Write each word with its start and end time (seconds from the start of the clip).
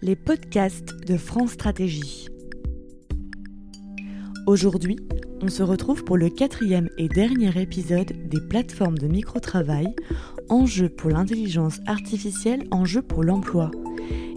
les 0.00 0.16
podcasts 0.16 0.94
de 1.06 1.16
France 1.16 1.52
Stratégie. 1.52 2.28
Aujourd'hui, 4.46 4.96
on 5.42 5.48
se 5.48 5.62
retrouve 5.62 6.04
pour 6.04 6.16
le 6.16 6.30
quatrième 6.30 6.88
et 6.98 7.08
dernier 7.08 7.60
épisode 7.60 8.12
des 8.28 8.40
plateformes 8.40 8.98
de 8.98 9.08
micro-travail, 9.08 9.94
enjeux 10.48 10.88
pour 10.88 11.10
l'intelligence 11.10 11.80
artificielle, 11.86 12.64
enjeux 12.70 13.02
pour 13.02 13.24
l'emploi. 13.24 13.70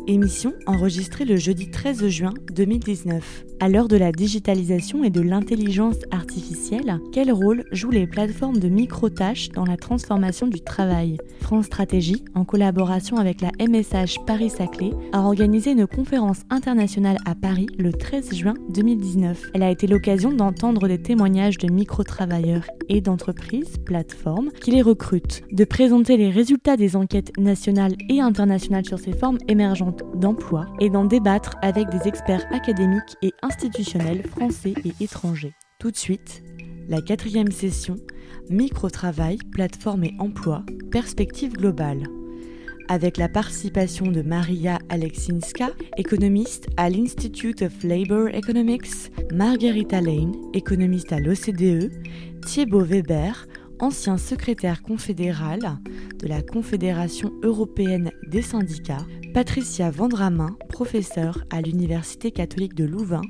Émission 0.08 0.54
enregistrée 0.66 1.26
le 1.26 1.38
jeudi 1.38 1.70
13 1.70 2.08
juin 2.08 2.34
2019. 2.52 3.46
À 3.64 3.70
l'heure 3.70 3.88
de 3.88 3.96
la 3.96 4.12
digitalisation 4.12 5.04
et 5.04 5.12
de 5.12 5.22
l'intelligence 5.22 5.98
artificielle, 6.10 7.00
quel 7.12 7.32
rôle 7.32 7.64
jouent 7.72 7.92
les 7.92 8.08
plateformes 8.08 8.58
de 8.58 8.68
micro-tâches 8.70 9.50
dans 9.50 9.66
la 9.66 9.78
transformation 9.78 10.48
du 10.48 10.62
travail? 10.62 11.18
France 11.42 11.66
Stratégie, 11.66 12.24
en 12.34 12.44
collaboration 12.44 13.18
avec 13.18 13.40
la 13.42 13.52
MSH 13.60 14.26
Paris-Saclay, 14.26 14.94
a 15.14 15.22
organisé 15.22 15.74
une 15.74 15.86
conférence 15.86 16.42
internationale 16.50 17.20
à 17.28 17.36
Paris 17.36 17.68
le 17.78 17.94
13 17.94 18.34
juin 18.34 18.56
2019. 18.70 19.52
Elle 19.54 19.62
a 19.62 19.70
été 19.70 19.86
l'occasion 19.86 20.32
d'entendre 20.32 20.88
des 20.88 21.00
témoignages 21.00 21.60
de 21.60 21.72
micro-travailleurs 21.72 22.66
et 22.90 23.00
d'entreprises, 23.00 23.78
plateformes, 23.86 24.50
qui 24.60 24.72
les 24.72 24.82
recrutent, 24.82 25.44
de 25.52 25.66
présenter 25.66 26.18
les 26.18 26.32
résultats 26.32 26.78
des 26.78 26.96
enquêtes 26.96 27.38
nationales 27.38 27.94
et 28.10 28.22
internationales 28.22 28.88
sur 28.88 28.98
ces 28.98 29.14
formes 29.14 29.38
émergentes 29.48 30.02
d'emploi 30.16 30.66
et 30.80 30.90
d'en 30.90 31.06
débattre 31.06 31.58
avec 31.62 31.90
des 31.90 32.08
experts 32.08 32.48
académiques 32.52 33.18
et 33.22 33.32
français 34.28 34.74
et 34.86 35.04
étrangers. 35.04 35.54
Tout 35.80 35.92
de 35.92 35.98
suite, 35.98 36.44
la 36.88 37.02
quatrième 37.02 37.52
session, 37.52 37.98
Micro-travail, 38.50 39.38
plateforme 39.52 40.04
et 40.04 40.14
emploi, 40.20 40.64
perspective 40.92 41.54
globale. 41.54 42.04
Avec 42.88 43.18
la 43.18 43.30
participation 43.30 44.08
de 44.08 44.22
Maria 44.22 44.80
Aleksinska, 44.90 45.70
économiste 45.98 46.68
à 46.78 46.90
l'Institute 46.90 47.62
of 47.62 47.84
Labor 47.84 48.30
Economics, 48.30 49.12
Margarita 49.34 50.02
Lane, 50.02 50.36
économiste 50.54 51.14
à 51.14 51.20
l'OCDE, 51.20 51.92
Thibaut 52.46 52.84
Weber, 52.84 53.48
ancien 53.80 54.18
secrétaire 54.18 54.82
confédéral 54.82 55.60
de 56.20 56.28
la 56.28 56.42
Confédération 56.42 57.32
européenne 57.44 58.12
des 58.28 58.42
syndicats, 58.42 59.06
Patricia 59.34 59.90
Vendramin, 59.90 60.56
professeure 60.70 61.44
à 61.50 61.62
l'Université 61.62 62.32
catholique 62.32 62.76
de 62.76 62.86
Louvain, 62.86 63.22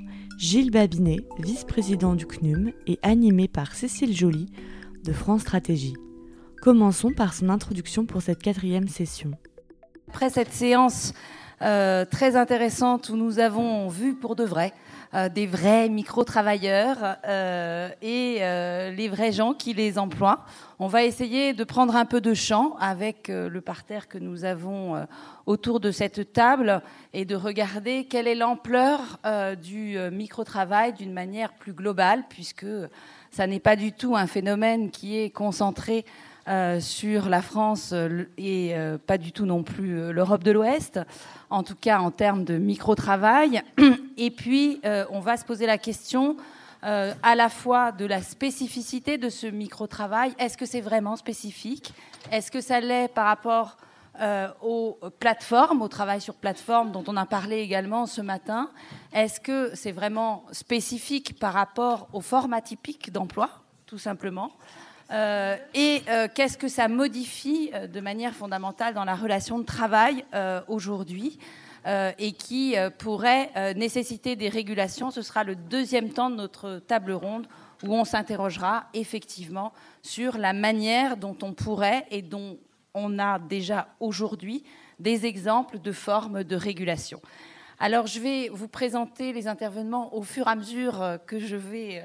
Gilles 0.41 0.71
Babinet, 0.71 1.19
vice-président 1.37 2.15
du 2.15 2.25
CNUM, 2.25 2.71
et 2.87 2.97
animé 3.03 3.47
par 3.47 3.75
Cécile 3.75 4.17
Joly 4.17 4.47
de 5.03 5.13
France 5.13 5.41
Stratégie. 5.41 5.93
Commençons 6.63 7.11
par 7.11 7.35
son 7.35 7.47
introduction 7.49 8.07
pour 8.07 8.23
cette 8.23 8.41
quatrième 8.41 8.87
session. 8.87 9.33
Après 10.07 10.31
cette 10.31 10.51
séance 10.51 11.13
euh, 11.61 12.05
très 12.05 12.35
intéressante 12.35 13.09
où 13.09 13.17
nous 13.17 13.37
avons 13.37 13.87
vu 13.87 14.15
pour 14.15 14.35
de 14.35 14.43
vrai 14.43 14.73
euh, 15.13 15.29
des 15.29 15.47
vrais 15.47 15.89
micro-travailleurs 15.89 17.17
euh, 17.27 17.89
et 18.01 18.39
les 18.95 19.09
vrais 19.09 19.31
gens 19.31 19.53
qui 19.53 19.73
les 19.73 19.97
emploient. 19.99 20.45
On 20.79 20.87
va 20.87 21.03
essayer 21.03 21.53
de 21.53 21.63
prendre 21.63 21.95
un 21.95 22.05
peu 22.05 22.21
de 22.21 22.33
champ 22.33 22.75
avec 22.79 23.27
le 23.27 23.61
parterre 23.61 24.07
que 24.07 24.17
nous 24.17 24.45
avons 24.45 25.05
autour 25.45 25.79
de 25.79 25.91
cette 25.91 26.33
table 26.33 26.81
et 27.13 27.23
de 27.23 27.35
regarder 27.35 28.05
quelle 28.05 28.27
est 28.27 28.35
l'ampleur 28.35 29.19
du 29.61 29.97
micro-travail 30.11 30.93
d'une 30.93 31.13
manière 31.13 31.53
plus 31.53 31.73
globale, 31.73 32.23
puisque 32.29 32.65
ça 33.29 33.45
n'est 33.45 33.59
pas 33.59 33.75
du 33.75 33.91
tout 33.91 34.15
un 34.15 34.27
phénomène 34.27 34.89
qui 34.89 35.19
est 35.19 35.29
concentré 35.29 36.03
euh, 36.51 36.81
sur 36.81 37.29
la 37.29 37.41
France 37.41 37.91
euh, 37.93 38.25
et 38.37 38.75
euh, 38.75 38.97
pas 38.97 39.17
du 39.17 39.31
tout 39.31 39.45
non 39.45 39.63
plus 39.63 40.11
l'Europe 40.11 40.43
de 40.43 40.51
l'Ouest, 40.51 40.99
en 41.49 41.63
tout 41.63 41.75
cas 41.75 41.99
en 41.99 42.11
termes 42.11 42.43
de 42.43 42.57
micro-travail. 42.57 43.61
Et 44.17 44.31
puis, 44.31 44.81
on 45.09 45.21
va 45.21 45.37
se 45.37 45.45
poser 45.45 45.65
la 45.65 45.77
question 45.77 46.35
à 46.83 47.35
la 47.35 47.49
fois 47.49 47.91
de 47.91 48.05
la 48.05 48.21
spécificité 48.21 49.17
de 49.17 49.29
ce 49.29 49.47
micro-travail. 49.47 50.33
Est-ce 50.37 50.57
que 50.57 50.65
c'est 50.65 50.81
vraiment 50.81 51.15
spécifique? 51.15 51.93
Est-ce 52.31 52.51
que 52.51 52.61
ça 52.61 52.79
l'est 52.81 53.07
par 53.07 53.25
rapport 53.25 53.77
aux 54.61 54.99
plateformes, 55.19 55.81
au 55.81 55.87
travail 55.87 56.21
sur 56.21 56.35
plateforme 56.35 56.91
dont 56.91 57.03
on 57.07 57.17
a 57.17 57.25
parlé 57.25 57.59
également 57.59 58.05
ce 58.05 58.21
matin? 58.21 58.69
Est-ce 59.13 59.39
que 59.39 59.71
c'est 59.73 59.91
vraiment 59.91 60.43
spécifique 60.51 61.39
par 61.39 61.53
rapport 61.53 62.09
aux 62.13 62.21
formats 62.21 62.61
typiques 62.61 63.11
d'emploi, 63.11 63.49
tout 63.87 63.97
simplement? 63.97 64.51
Euh, 65.11 65.57
et 65.73 66.03
euh, 66.09 66.27
qu'est-ce 66.33 66.57
que 66.57 66.67
ça 66.67 66.87
modifie 66.87 67.69
euh, 67.73 67.87
de 67.87 67.99
manière 67.99 68.33
fondamentale 68.33 68.93
dans 68.93 69.03
la 69.03 69.15
relation 69.15 69.59
de 69.59 69.65
travail 69.65 70.25
aujourd'hui 70.67 71.37
et 72.19 72.31
qui 72.33 72.75
pourrait 72.99 73.73
nécessiter 73.75 74.35
des 74.35 74.49
régulations? 74.49 75.09
Ce 75.09 75.23
sera 75.23 75.43
le 75.43 75.55
deuxième 75.55 76.09
temps 76.09 76.29
de 76.29 76.35
notre 76.35 76.77
table 76.77 77.11
ronde 77.11 77.47
où 77.83 77.95
on 77.95 78.05
s'interrogera 78.05 78.85
effectivement 78.93 79.73
sur 80.03 80.37
la 80.37 80.53
manière 80.53 81.17
dont 81.17 81.35
on 81.41 81.53
pourrait 81.53 82.05
et 82.11 82.21
dont 82.21 82.59
on 82.93 83.17
a 83.17 83.39
déjà 83.39 83.87
aujourd'hui 83.99 84.63
des 84.99 85.25
exemples 85.25 85.79
de 85.79 85.91
formes 85.91 86.43
de 86.43 86.55
régulation. 86.55 87.19
Alors, 87.83 88.05
je 88.05 88.19
vais 88.19 88.49
vous 88.49 88.67
présenter 88.67 89.33
les 89.33 89.47
intervenants 89.47 90.13
au 90.13 90.21
fur 90.21 90.47
et 90.47 90.51
à 90.51 90.55
mesure 90.55 91.17
que 91.25 91.39
je 91.39 91.55
vais 91.55 92.03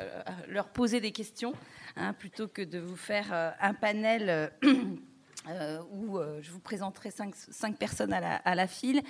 leur 0.49 0.69
poser 0.69 1.01
des 1.01 1.13
questions. 1.13 1.53
Hein, 1.99 2.13
plutôt 2.13 2.47
que 2.47 2.61
de 2.61 2.79
vous 2.79 2.97
faire 2.97 3.33
euh, 3.33 3.51
un 3.59 3.73
panel 3.73 4.29
euh, 4.29 4.49
euh, 5.49 5.81
où 5.91 6.19
je 6.43 6.51
vous 6.51 6.59
présenterai 6.59 7.11
cinq, 7.11 7.77
personnes 7.79 8.13
à 8.13 8.55
la, 8.55 8.67
file. 8.67 9.01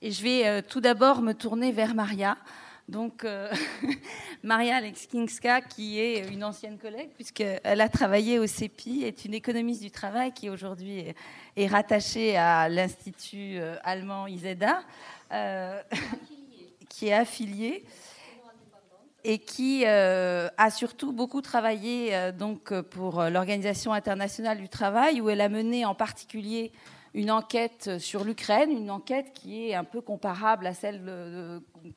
Et 0.00 0.12
je 0.12 0.22
vais 0.22 0.62
tout 0.62 0.80
d'abord 0.80 1.22
me 1.22 1.32
tourner 1.32 1.72
vers 1.72 1.94
Maria. 1.94 2.36
Donc, 2.88 3.26
Maria 4.44 4.76
Alexkinska, 4.76 5.60
qui 5.62 5.98
est 5.98 6.28
une 6.28 6.44
ancienne 6.44 6.78
collègue, 6.78 7.10
puisqu'elle 7.16 7.80
a 7.80 7.88
travaillé 7.88 8.38
au 8.38 8.46
CEPI, 8.46 9.02
est 9.04 9.24
une 9.24 9.34
économiste 9.34 9.82
du 9.82 9.90
travail 9.90 10.30
qui 10.32 10.48
aujourd'hui 10.48 11.12
est, 11.56 11.66
rattachée 11.66 12.36
à 12.36 12.68
l'Institut 12.68 13.58
allemand 13.82 14.28
ISEDA, 14.28 14.84
qui 16.88 17.08
est 17.08 17.12
affiliée 17.12 17.84
et 19.28 19.38
qui 19.38 19.82
euh, 19.84 20.48
a 20.56 20.70
surtout 20.70 21.12
beaucoup 21.12 21.40
travaillé 21.40 22.14
euh, 22.14 22.30
donc 22.30 22.72
pour 22.80 23.24
l'Organisation 23.24 23.92
internationale 23.92 24.58
du 24.58 24.68
travail, 24.68 25.20
où 25.20 25.28
elle 25.28 25.40
a 25.40 25.48
mené 25.48 25.84
en 25.84 25.96
particulier 25.96 26.70
une 27.12 27.32
enquête 27.32 27.98
sur 27.98 28.22
l'Ukraine, 28.22 28.70
une 28.70 28.90
enquête 28.90 29.32
qui 29.34 29.68
est 29.68 29.74
un 29.74 29.82
peu 29.82 30.00
comparable 30.00 30.64
à 30.64 30.74
celle 30.74 31.02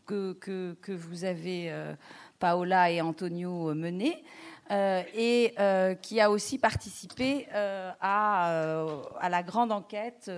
que, 0.07 0.33
que, 0.33 0.91
vous 0.91 1.23
avez, 1.23 1.71
euh, 1.71 1.93
Paola 2.39 2.89
et 2.89 2.99
Antonio, 2.99 3.75
menée. 3.75 4.23
et 4.71 5.53
qui 6.01 6.21
a 6.21 6.31
aussi 6.31 6.57
participé 6.57 7.47
à, 7.53 8.79
à, 9.19 9.29
la 9.29 9.43
grande 9.43 9.71
enquête 9.71 10.31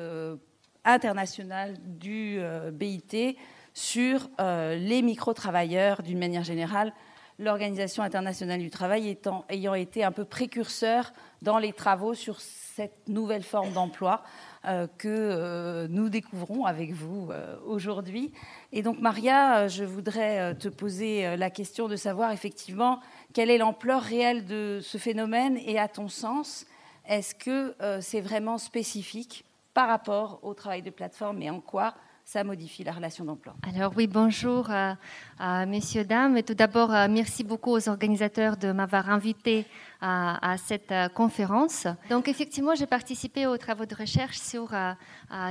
internationale 0.84 1.78
du 1.84 2.40
BIT 2.72 3.38
sur 3.74 4.30
euh, 4.40 4.76
les 4.76 5.02
micro-travailleurs 5.02 6.04
d'une 6.04 6.20
manière 6.20 6.44
générale, 6.44 6.94
l'Organisation 7.40 8.04
internationale 8.04 8.60
du 8.60 8.70
travail 8.70 9.10
étant, 9.10 9.46
ayant 9.50 9.74
été 9.74 10.04
un 10.04 10.12
peu 10.12 10.26
précurseur 10.26 11.12
dans 11.42 11.58
les 11.58 11.74
travaux 11.74 12.14
sur 12.14 12.40
cette 12.40 13.08
nouvelle 13.08 13.42
forme 13.42 13.72
d'emploi 13.72 14.24
euh, 14.66 14.86
que 14.98 15.08
euh, 15.08 15.88
nous 15.90 16.10
découvrons 16.10 16.66
avec 16.66 16.92
vous 16.92 17.30
aujourd'hui. 17.66 18.32
Et 18.72 18.84
donc 18.84 19.00
Maria, 19.00 19.68
je 19.68 19.84
voudrais 19.84 20.56
te 20.56 20.68
poser 20.68 21.36
la 21.36 21.50
question 21.50 21.88
de 21.88 21.96
savoir 21.96 22.32
effectivement 22.32 23.00
quelle 23.34 23.50
est 23.50 23.58
l'ampleur 23.58 24.02
réelle 24.02 24.46
de 24.46 24.80
ce 24.84 24.98
phénomène 24.98 25.58
et 25.66 25.80
à 25.80 25.88
ton 25.88 26.10
sens, 26.10 26.66
est-ce 27.08 27.34
que 27.34 27.76
c'est 28.02 28.22
vraiment 28.22 28.58
spécifique 28.60 29.46
par 29.74 29.88
rapport 29.88 30.40
au 30.44 30.54
travail 30.54 30.82
de 30.82 30.90
plateforme 30.90 31.42
et 31.42 31.50
en 31.50 31.62
quoi 31.62 31.94
ça 32.24 32.44
modifie 32.44 32.84
la 32.84 32.92
relation 32.92 33.26
d'emploi. 33.26 33.56
Alors 33.76 33.94
oui, 33.96 34.08
bonjour 34.08 34.70
à, 34.70 35.66
messieurs, 35.66 36.06
dames. 36.06 36.42
tout 36.44 36.54
d'abord, 36.54 36.94
euh, 36.94 37.08
merci 37.10 37.44
beaucoup 37.44 37.72
aux 37.72 37.90
organisateurs 37.90 38.58
de 38.58 38.72
m'avoir 38.72 39.10
invité 39.10 39.66
à, 40.02 40.56
cette 40.58 40.92
euh, 40.92 41.10
conférence. 41.10 41.88
Donc 42.10 42.28
effectivement, 42.28 42.74
j'ai 42.74 42.88
participé 42.88 43.46
aux 43.48 43.58
travaux 43.58 43.86
de 43.86 43.96
recherche 43.96 44.38
sur, 44.38 44.74
euh, 44.74 44.94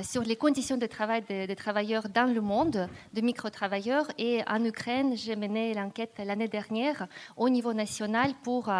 sur 0.02 0.22
les 0.22 0.36
conditions 0.36 0.76
de 0.76 0.86
travail 0.86 1.22
des, 1.28 1.54
travailleurs 1.54 2.08
dans 2.08 2.32
le 2.32 2.40
monde, 2.40 2.88
de 3.12 3.20
micro-travailleurs. 3.20 4.06
Et 4.18 4.42
en 4.48 4.64
Ukraine, 4.64 5.16
j'ai 5.16 5.36
mené 5.36 5.74
l'enquête 5.74 6.20
l'année 6.24 6.48
dernière 6.48 7.06
au 7.36 7.48
niveau 7.48 7.72
national 7.72 8.32
pour, 8.42 8.72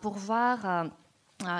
pour 0.00 0.14
voir 0.14 0.66
euh, 0.66 0.84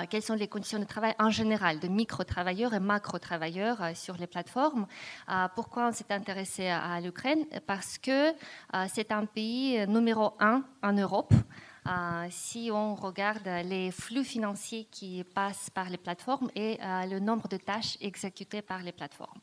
quelles 0.09 0.23
sont 0.23 0.35
les 0.35 0.47
conditions 0.47 0.79
de 0.79 0.83
travail 0.83 1.15
en 1.19 1.29
général 1.29 1.79
de 1.79 1.87
micro-travailleurs 1.87 2.73
et 2.73 2.79
macro-travailleurs 2.79 3.81
euh, 3.81 3.91
sur 3.95 4.17
les 4.17 4.27
plateformes? 4.27 4.85
Euh, 5.29 5.47
pourquoi 5.55 5.87
on 5.87 5.91
s'est 5.91 6.11
intéressé 6.11 6.67
à, 6.67 6.99
l'Ukraine? 6.99 7.45
Parce 7.65 7.97
que 7.97 8.33
c'est 8.87 9.11
un 9.11 9.25
pays 9.25 9.85
numéro 9.87 10.33
un 10.39 10.63
en 10.83 10.93
Europe 10.93 11.33
si 12.29 12.69
on 12.71 12.95
regarde 12.95 13.47
les 13.65 13.91
flux 13.91 14.23
financiers 14.23 14.87
qui 14.91 15.23
passent 15.23 15.69
par 15.69 15.89
les 15.89 15.97
plateformes 15.97 16.49
et 16.55 16.77
le 17.09 17.19
nombre 17.19 17.47
de 17.47 17.57
tâches 17.57 17.97
exécutées 18.01 18.61
par 18.61 18.83
les 18.83 18.91
plateformes. 18.91 19.39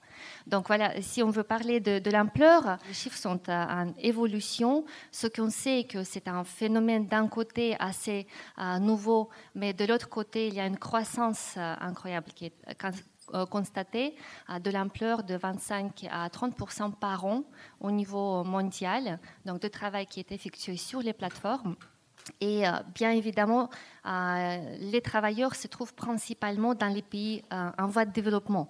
Donc 0.47 0.69
voilà, 0.69 1.01
si 1.03 1.23
on 1.23 1.31
veut 1.31 1.43
parler 1.43 1.81
de, 1.81 2.11
l'ampleur, 2.11 2.79
les 2.87 2.95
chiffres 2.95 3.19
sont 3.19 3.41
en 3.49 3.93
évolution. 3.99 4.85
Ce 5.11 5.27
qu'on 5.27 5.51
sait, 5.51 5.85
que 5.85 6.05
c'est 6.05 6.29
un 6.29 6.45
phénomène 6.45 7.07
d'un 7.07 7.29
côté 7.29 7.77
assez 7.79 8.27
nouveau, 8.81 9.29
mais 9.55 9.73
de 9.73 9.85
l'autre 9.85 10.09
côté, 10.09 10.49
il 10.49 10.55
y 10.55 10.61
a 10.61 10.67
une 10.67 10.79
croissance 10.79 11.57
incroyable 11.57 12.29
qui 12.35 12.47
est 12.47 12.55
euh, 13.35 13.45
constaté 13.45 14.15
de 14.49 14.71
l'ampleur 14.71 15.25
de 15.25 15.35
25 15.35 16.07
à 16.11 16.29
30% 16.29 16.93
par 16.93 17.25
an 17.25 17.43
au 17.81 17.91
niveau 17.91 18.45
mondial, 18.45 19.19
donc 19.45 19.61
de 19.61 19.67
travail 19.67 20.07
qui 20.07 20.21
est 20.21 20.31
effectué 20.31 20.77
sur 20.77 21.01
les 21.01 21.13
plateformes. 21.13 21.75
Et 22.41 22.67
euh, 22.67 22.73
bien 22.95 23.13
évidemment, 23.13 23.71
euh, 24.07 24.77
les 24.81 25.01
travailleurs 25.01 25.55
se 25.55 25.69
trouvent 25.69 25.95
principalement 25.95 26.75
dans 26.75 26.93
les 26.93 27.03
pays 27.03 27.43
en 27.51 27.87
voie 27.87 28.05
de 28.05 28.13
développement. 28.13 28.69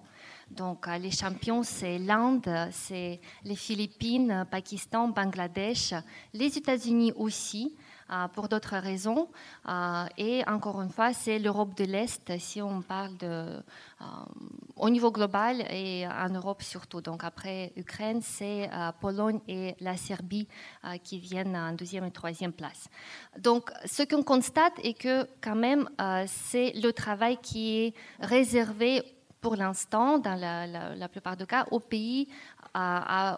Donc 0.49 0.87
les 0.87 1.11
champions, 1.11 1.63
c'est 1.63 1.97
l'Inde, 1.99 2.49
c'est 2.71 3.19
les 3.43 3.55
Philippines, 3.55 4.45
Pakistan, 4.49 5.09
Bangladesh, 5.09 5.93
les 6.33 6.57
États-Unis 6.57 7.11
aussi. 7.17 7.75
Euh, 8.09 8.29
pour 8.29 8.47
d'autres 8.47 8.77
raisons. 8.77 9.27
Euh, 9.67 10.05
et 10.17 10.41
encore 10.47 10.81
une 10.81 10.89
fois, 10.89 11.11
c'est 11.11 11.39
l'Europe 11.39 11.75
de 11.75 11.83
l'Est, 11.83 12.39
si 12.39 12.61
on 12.61 12.81
parle 12.81 13.17
euh, 13.23 13.59
au 14.77 14.89
niveau 14.89 15.11
global 15.11 15.65
et 15.69 16.07
en 16.07 16.29
Europe 16.29 16.61
surtout. 16.61 17.01
Donc 17.01 17.25
après 17.25 17.73
Ukraine, 17.75 18.21
c'est 18.21 18.69
Pologne 19.01 19.41
et 19.49 19.75
la 19.81 19.97
Serbie 19.97 20.47
qui 21.03 21.19
viennent 21.19 21.55
en 21.57 21.73
deuxième 21.73 22.05
et 22.05 22.11
troisième 22.11 22.53
place. 22.53 22.87
Donc 23.37 23.71
ce 23.85 24.03
qu'on 24.03 24.23
constate 24.23 24.79
est 24.83 24.93
que 24.93 25.27
quand 25.41 25.55
même, 25.55 25.89
c'est 26.27 26.71
le 26.75 26.91
travail 26.91 27.37
qui 27.41 27.77
est 27.77 27.93
réservé 28.21 29.03
pour 29.41 29.55
l'instant, 29.55 30.17
dans 30.17 30.35
la, 30.35 31.09
plupart 31.09 31.35
des 31.35 31.45
cas, 31.45 31.65
aux 31.71 31.79
pays 31.79 32.29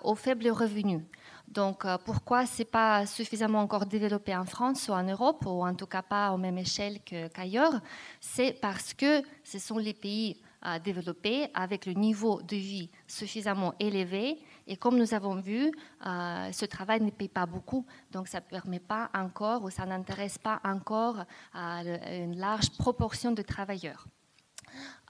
aux 0.03 0.15
faibles 0.15 0.49
revenus. 0.49 1.01
Donc 1.49 1.83
euh, 1.83 1.97
pourquoi 2.05 2.45
ce 2.45 2.59
n'est 2.59 2.65
pas 2.65 3.07
suffisamment 3.07 3.61
encore 3.61 3.87
développé 3.87 4.35
en 4.35 4.45
France 4.45 4.87
ou 4.87 4.91
en 4.91 5.03
Europe, 5.03 5.43
ou 5.47 5.65
en 5.65 5.73
tout 5.73 5.87
cas 5.87 6.03
pas 6.03 6.31
aux 6.31 6.37
mêmes 6.37 6.59
échelles 6.59 6.99
qu'ailleurs? 7.01 7.81
C'est 8.21 8.53
parce 8.61 8.93
que 8.93 9.23
ce 9.43 9.57
sont 9.57 9.79
les 9.79 9.95
pays 9.95 10.39
à 10.61 10.75
euh, 10.75 10.79
développés 10.79 11.47
avec 11.55 11.87
le 11.87 11.93
niveau 11.93 12.41
de 12.43 12.55
vie 12.55 12.91
suffisamment 13.07 13.73
élevé. 13.79 14.37
Et 14.67 14.77
comme 14.77 14.97
nous 14.97 15.13
avons 15.15 15.35
vu, 15.35 15.71
euh, 16.05 16.51
ce 16.51 16.65
travail 16.65 17.01
ne 17.01 17.09
paye 17.09 17.29
pas 17.29 17.47
beaucoup, 17.47 17.83
donc 18.11 18.27
ça 18.27 18.41
ne 18.41 18.45
permet 18.45 18.79
pas 18.79 19.09
encore 19.15 19.63
ou 19.63 19.71
ça 19.71 19.87
n'intéresse 19.87 20.37
pas 20.37 20.59
encore 20.63 21.23
à 21.53 21.81
une 21.83 22.37
large 22.37 22.69
proportion 22.77 23.31
de 23.31 23.41
travailleurs. 23.41 24.05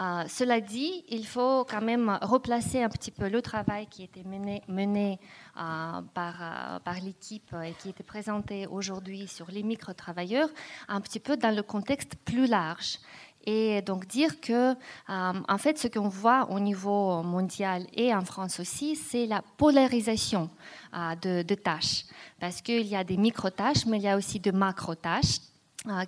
Euh, 0.02 0.24
cela 0.30 0.62
dit, 0.62 1.04
il 1.10 1.26
faut 1.26 1.66
quand 1.66 1.82
même 1.82 2.18
replacer 2.22 2.82
un 2.82 2.90
petit 2.90 3.12
peu 3.12 3.28
le 3.28 3.42
travail 3.42 3.86
qui 3.88 4.04
était 4.04 4.24
mené, 4.24 4.62
mené 4.70 5.20
euh, 5.58 6.02
par, 6.14 6.36
euh, 6.42 6.80
par 6.80 6.96
l'équipe 7.02 7.54
et 7.66 7.74
qui 7.74 7.90
était 7.90 8.04
présenté 8.04 8.66
aujourd'hui 8.68 9.28
sur 9.28 9.52
les 9.52 9.62
micro-travailleurs 9.62 10.50
un 10.88 11.02
petit 11.02 11.20
peu 11.20 11.36
dans 11.36 11.54
le 11.54 11.64
contexte 11.64 12.16
plus 12.24 12.48
large. 12.48 13.00
Et 13.46 13.82
donc 13.82 14.06
dire 14.06 14.42
que, 14.42 14.76
en 15.08 15.58
fait, 15.58 15.80
ce 15.80 15.88
qu'on 15.88 16.10
voit 16.10 16.50
au 16.52 16.60
niveau 16.60 17.24
mondial 17.24 17.88
et 17.94 18.14
en 18.14 18.24
France 18.26 18.60
aussi, 18.60 18.98
c'est 18.98 19.26
la 19.26 19.42
polarisation 19.58 20.50
de, 20.94 21.42
de, 21.42 21.56
tâches. 21.56 22.04
Parce 22.40 22.62
qu'il 22.62 22.86
y 22.86 22.98
a 22.98 23.04
des 23.06 23.16
micro-tâches, 23.16 23.86
mais 23.88 23.98
il 23.98 24.04
y 24.04 24.10
a 24.10 24.18
aussi 24.18 24.42
de 24.42 24.52
macro-tâches 24.52 25.40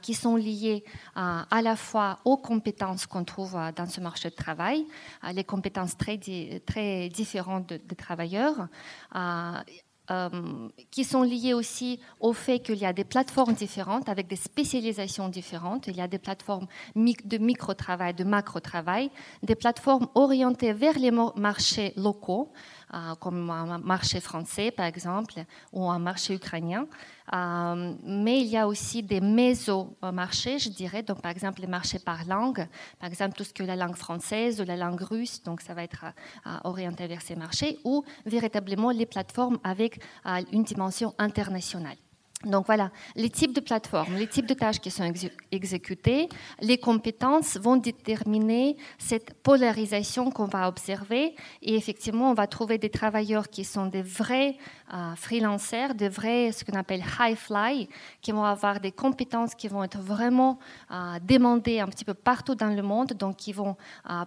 qui 0.02 0.14
sont 0.14 0.36
liées 0.36 0.84
euh, 1.18 1.42
à 1.50 1.62
la 1.62 1.76
fois 1.76 2.20
aux 2.26 2.38
compétences 2.38 3.06
qu'on 3.06 3.24
trouve 3.24 3.56
euh, 3.56 3.72
dans 3.72 3.86
ce 3.88 4.02
marché 4.02 4.30
de 4.30 4.36
travail, 4.36 4.86
les 5.34 5.44
compétences 5.44 5.96
très, 5.98 6.18
différentes 6.18 7.70
de, 7.70 7.96
travailleurs, 7.96 8.68
qui 10.90 11.04
sont 11.06 11.24
liées 11.24 11.54
aussi 11.54 12.00
au 12.20 12.34
fait 12.34 12.60
qu'il 12.60 12.78
y 12.78 12.86
a 12.86 12.92
des 12.92 13.06
plateformes 13.06 13.54
différentes 13.54 14.10
avec 14.10 14.28
des 14.28 14.36
spécialisations 14.36 15.30
différentes. 15.30 15.88
Il 15.88 15.96
y 15.96 16.02
a 16.02 16.08
des 16.08 16.20
plateformes 16.20 16.68
de 16.96 17.38
micro-travail, 17.38 18.14
de 18.14 18.26
macro-travail, 18.26 19.10
des 19.42 19.56
plateformes 19.56 20.08
orientées 20.16 20.74
vers 20.74 21.00
les 21.00 21.12
marchés 21.12 21.94
locaux, 21.96 22.52
comme 23.20 23.50
un 23.50 23.78
marché 23.80 24.20
français 24.20 24.72
par 24.72 24.86
exemple, 24.86 25.44
ou 25.72 25.90
un 25.90 26.00
marché 26.00 26.36
ukrainien. 26.36 26.88
Euh, 27.34 27.96
mais 28.04 28.42
il 28.42 28.48
y 28.48 28.58
a 28.58 28.68
aussi 28.68 29.04
des 29.04 29.22
méso-marchés, 29.22 30.60
je 30.60 30.70
dirais, 30.70 31.02
donc 31.02 31.22
par 31.22 31.32
exemple 31.32 31.62
les 31.62 31.68
marchés 31.68 32.00
par 32.00 32.26
langue, 32.26 32.68
par 33.00 33.10
exemple 33.10 33.36
tout 33.36 33.46
ce 33.46 33.54
que 33.54 33.64
la 33.64 33.76
langue 33.76 33.96
française 33.96 34.60
ou 34.60 34.66
la 34.66 34.76
langue 34.76 35.02
russe, 35.02 35.42
donc 35.44 35.62
ça 35.62 35.74
va 35.74 35.84
être 35.84 36.06
euh, 36.46 36.58
orienté 36.66 37.08
vers 37.08 37.22
ces 37.22 37.36
marchés, 37.36 37.80
ou 37.86 38.04
véritablement 38.26 38.92
les 38.92 39.06
plateformes 39.06 39.60
avec 39.64 40.02
euh, 40.26 40.42
une 40.52 40.64
dimension 40.64 41.14
internationale. 41.18 41.98
Donc 42.46 42.66
voilà, 42.66 42.92
les 43.16 43.30
types 43.30 43.54
de 43.54 43.60
plateformes, 43.60 44.16
les 44.16 44.28
types 44.28 44.48
de 44.48 44.54
tâches 44.54 44.80
qui 44.80 44.90
sont 44.90 45.12
exécutées, 45.52 46.28
les 46.60 46.78
compétences 46.78 47.58
vont 47.58 47.78
déterminer 47.78 48.78
cette 48.98 49.34
polarisation 49.44 50.32
qu'on 50.32 50.46
va 50.46 50.68
observer. 50.68 51.36
Et 51.62 51.76
effectivement, 51.76 52.32
on 52.32 52.34
va 52.34 52.48
trouver 52.48 52.78
des 52.78 52.90
travailleurs 52.90 53.50
qui 53.50 53.64
sont 53.64 53.86
des 53.86 54.02
vrais 54.02 54.58
euh, 54.94 55.16
freelancers, 55.16 55.96
des 55.96 56.10
vrais, 56.10 56.52
ce 56.52 56.66
qu'on 56.66 56.78
appelle 56.78 57.04
high 57.20 57.36
fly, 57.36 57.88
qui 58.22 58.32
vont 58.32 58.44
avoir 58.44 58.80
des 58.80 58.92
compétences 58.92 59.56
qui 59.56 59.68
vont 59.68 59.84
être 59.84 60.00
vraiment 60.00 60.60
euh, 60.92 61.20
demandées 61.22 61.80
un 61.80 61.88
petit 61.88 62.06
peu 62.06 62.14
partout 62.14 62.56
dans 62.56 62.74
le 62.74 62.82
monde, 62.82 63.14
donc 63.14 63.38
qui 63.38 63.54
vont 63.54 63.78
euh, 64.10 64.26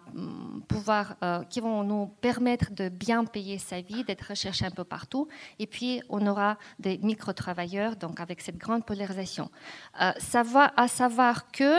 pouvoir, 0.68 1.16
qui 1.50 1.60
vont 1.60 1.82
nous 1.82 2.06
permettre 2.20 2.72
de 2.72 2.88
bien 2.88 3.24
payer 3.24 3.58
sa 3.58 3.80
vie, 3.80 4.04
d'être 4.04 4.28
recherché 4.30 4.64
un 4.64 4.70
peu 4.70 4.84
partout. 4.84 5.28
Et 5.58 5.66
puis, 5.66 6.00
on 6.08 6.26
aura 6.26 6.56
des 6.78 6.98
micro-travailleurs 6.98 7.96
donc 8.04 8.20
avec 8.20 8.40
cette 8.40 8.58
grande 8.58 8.84
polarisation. 8.84 9.50
Euh, 10.00 10.12
savoir, 10.18 10.72
à 10.76 10.88
savoir 10.88 11.50
que 11.50 11.72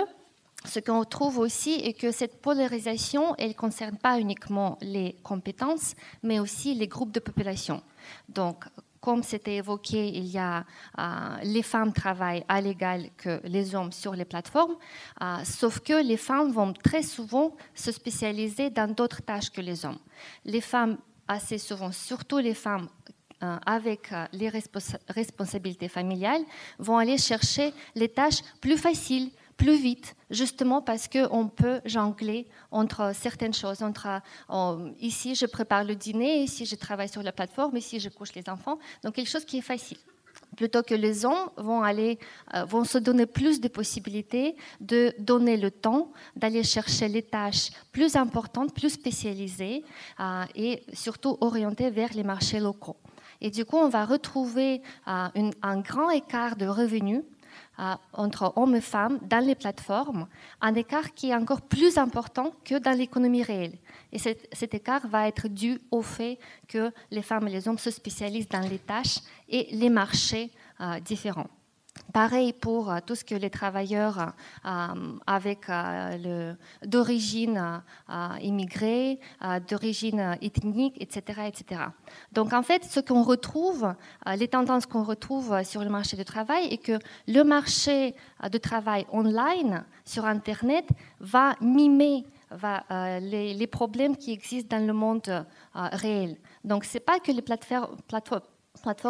ce 0.65 0.79
qu'on 0.79 1.03
trouve 1.03 1.37
aussi 1.37 1.73
est 1.87 1.93
que 1.93 2.11
cette 2.11 2.41
polarisation, 2.41 3.35
elle 3.37 3.49
ne 3.49 3.53
concerne 3.53 3.97
pas 3.97 4.19
uniquement 4.19 4.77
les 4.81 5.15
compétences, 5.23 5.93
mais 6.23 6.39
aussi 6.39 6.73
les 6.73 6.87
groupes 6.87 7.11
de 7.11 7.19
population. 7.19 7.83
Donc, 8.29 8.65
comme 9.05 9.21
c'était 9.21 9.57
évoqué, 9.57 10.07
il 10.07 10.25
y 10.25 10.39
a 10.39 10.65
euh, 10.97 11.37
les 11.43 11.61
femmes 11.61 11.93
travaillent 11.93 12.45
à 12.47 12.59
l'égal 12.59 13.09
que 13.17 13.39
les 13.43 13.75
hommes 13.75 13.91
sur 13.91 14.15
les 14.15 14.25
plateformes, 14.25 14.77
euh, 15.21 15.43
sauf 15.43 15.79
que 15.79 16.01
les 16.03 16.17
femmes 16.17 16.51
vont 16.51 16.73
très 16.73 17.03
souvent 17.03 17.55
se 17.75 17.91
spécialiser 17.91 18.71
dans 18.71 18.91
d'autres 18.91 19.21
tâches 19.21 19.51
que 19.51 19.61
les 19.61 19.85
hommes. 19.85 19.99
Les 20.43 20.61
femmes, 20.61 20.97
assez 21.27 21.59
souvent, 21.59 21.91
surtout 21.91 22.39
les 22.39 22.55
femmes 22.55 22.87
euh, 22.87 23.13
avec 23.41 24.11
euh, 24.11 24.25
les 24.33 24.49
responsabilités 24.49 25.87
familiales, 25.87 26.41
vont 26.79 26.97
aller 26.97 27.17
chercher 27.17 27.73
les 27.95 28.09
tâches 28.09 28.41
plus 28.61 28.77
faciles, 28.77 29.29
plus 29.57 29.77
vite, 29.77 30.15
justement 30.29 30.81
parce 30.81 31.07
qu'on 31.07 31.47
peut 31.47 31.79
jongler 31.85 32.47
entre 32.71 33.13
certaines 33.13 33.53
choses. 33.53 33.81
Entre, 33.81 34.07
euh, 34.49 34.91
ici, 34.99 35.35
je 35.35 35.45
prépare 35.45 35.83
le 35.83 35.95
dîner, 35.95 36.43
ici, 36.43 36.65
je 36.65 36.75
travaille 36.75 37.09
sur 37.09 37.23
la 37.23 37.31
plateforme, 37.31 37.77
ici, 37.77 37.99
je 37.99 38.09
couche 38.09 38.33
les 38.35 38.49
enfants. 38.49 38.79
Donc, 39.03 39.15
quelque 39.15 39.29
chose 39.29 39.45
qui 39.45 39.59
est 39.59 39.61
facile. 39.61 39.97
Plutôt 40.57 40.83
que 40.83 40.95
les 40.95 41.25
hommes 41.25 41.49
vont, 41.57 41.81
aller, 41.81 42.17
vont 42.67 42.85
se 42.85 42.97
donner 42.97 43.25
plus 43.25 43.59
de 43.59 43.67
possibilités 43.67 44.55
de 44.79 45.13
donner 45.19 45.57
le 45.57 45.69
temps, 45.69 46.11
d'aller 46.35 46.63
chercher 46.63 47.09
les 47.09 47.23
tâches 47.23 47.71
plus 47.91 48.15
importantes, 48.15 48.73
plus 48.73 48.91
spécialisées 48.91 49.83
et 50.55 50.83
surtout 50.93 51.37
orientées 51.41 51.89
vers 51.89 52.13
les 52.13 52.23
marchés 52.23 52.59
locaux. 52.59 52.95
Et 53.41 53.51
du 53.51 53.65
coup, 53.65 53.77
on 53.77 53.89
va 53.89 54.05
retrouver 54.05 54.81
euh, 55.07 55.51
un 55.61 55.79
grand 55.79 56.09
écart 56.09 56.55
de 56.55 56.65
revenus 56.65 57.23
euh, 57.77 57.93
entre 58.13 58.53
hommes 58.55 58.75
et 58.75 58.81
femmes 58.81 59.19
dans 59.23 59.45
les 59.45 59.55
plateformes, 59.55 60.27
un 60.61 60.75
écart 60.75 61.13
qui 61.13 61.31
est 61.31 61.35
encore 61.35 61.61
plus 61.61 61.97
important 61.97 62.53
que 62.63 62.79
dans 62.79 62.97
l'économie 62.97 63.43
réelle. 63.43 63.77
Et 64.13 64.17
cet, 64.17 64.73
écart 64.73 65.05
va 65.07 65.27
être 65.27 65.49
dû 65.49 65.79
au 65.91 66.01
fait 66.01 66.39
que 66.69 66.91
les 67.11 67.21
femmes 67.21 67.49
et 67.49 67.51
les 67.51 67.67
hommes 67.67 67.77
se 67.77 67.91
spécialisent 67.91 68.47
dans 68.47 68.61
les 68.61 68.79
tâches 68.79 69.19
et 69.49 69.67
les 69.75 69.89
marchés 69.89 70.51
euh, 70.79 71.01
différents. 71.01 71.49
Pareil 72.15 72.53
pour 72.53 72.91
euh, 72.91 72.99
tout 73.05 73.15
ce 73.15 73.25
que 73.25 73.35
les 73.35 73.49
travailleurs 73.49 74.33
euh, 74.65 75.17
avec 75.27 75.69
euh, 75.69 76.53
d'origine 76.85 77.81
immigrée, 78.41 79.19
d'origine 79.67 80.37
ethnique, 80.41 80.95
etc., 81.01 81.41
etc. 81.47 81.81
Donc 82.31 82.53
en 82.53 82.63
fait, 82.63 82.85
ce 82.85 83.01
qu'on 83.01 83.23
retrouve, 83.23 83.93
les 84.37 84.47
tendances 84.47 84.85
qu'on 84.85 85.03
retrouve 85.03 85.61
sur 85.63 85.83
le 85.83 85.89
marché 85.89 86.15
du 86.15 86.23
travail 86.23 86.67
est 86.67 86.77
que 86.77 86.99
le 87.27 87.43
marché 87.43 88.15
de 88.49 88.57
travail 88.57 89.05
online 89.11 89.83
sur 90.05 90.25
Internet 90.25 90.87
va 91.19 91.55
mimer 91.59 92.23
les, 93.19 93.67
problèmes 93.67 94.15
qui 94.15 94.31
existent 94.31 94.77
dans 94.77 94.85
le 94.85 94.93
monde 94.93 95.45
réel. 95.73 96.37
Donc 96.63 96.85
ce 96.85 96.93
n'est 96.93 97.01
pas 97.01 97.19
que 97.19 97.31
les 97.31 97.41
plateformes 97.41 98.45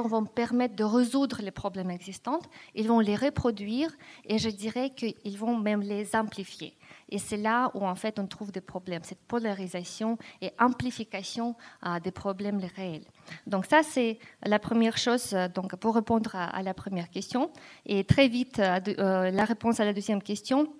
vont 0.08 0.26
permettre 0.26 0.76
de 0.76 0.84
résoudre 0.84 1.42
les 1.42 1.52
problèmes 1.52 1.90
existants, 1.90 2.40
ils 2.74 2.88
vont 2.88 3.00
les 3.00 3.16
reproduire 3.16 3.92
et 4.26 4.38
je 4.38 4.50
dirais 4.50 4.92
qu'ils 4.92 5.38
vont 5.38 5.58
même 5.58 5.82
les 5.82 6.16
amplifier. 6.16 6.76
Et 7.10 7.20
c'est 7.20 7.38
là 7.38 7.72
où 7.74 7.86
en 7.86 7.96
fait 7.96 8.20
on 8.20 8.28
trouve 8.28 8.52
des 8.52 8.62
problèmes, 8.62 9.04
cette 9.04 9.22
polarisation 9.28 10.18
et 10.42 10.52
amplification 10.60 11.56
euh, 11.86 12.00
des 12.00 12.12
problèmes 12.12 12.62
réels. 12.76 13.06
Donc 13.48 13.66
ça 13.66 13.84
c'est 13.84 14.20
la 14.44 14.60
première 14.60 14.98
chose 14.98 15.34
euh, 15.34 15.48
donc 15.48 15.76
pour 15.76 15.96
répondre 15.96 16.36
à, 16.36 16.62
la 16.64 16.74
première 16.74 17.10
question. 17.10 17.52
Et 17.86 18.04
très 18.04 18.28
vite 18.28 18.60
euh, 18.60 19.32
la 19.32 19.46
réponse 19.46 19.80
à 19.80 19.86
la 19.86 19.94
deuxième 19.94 20.22
question 20.22 20.74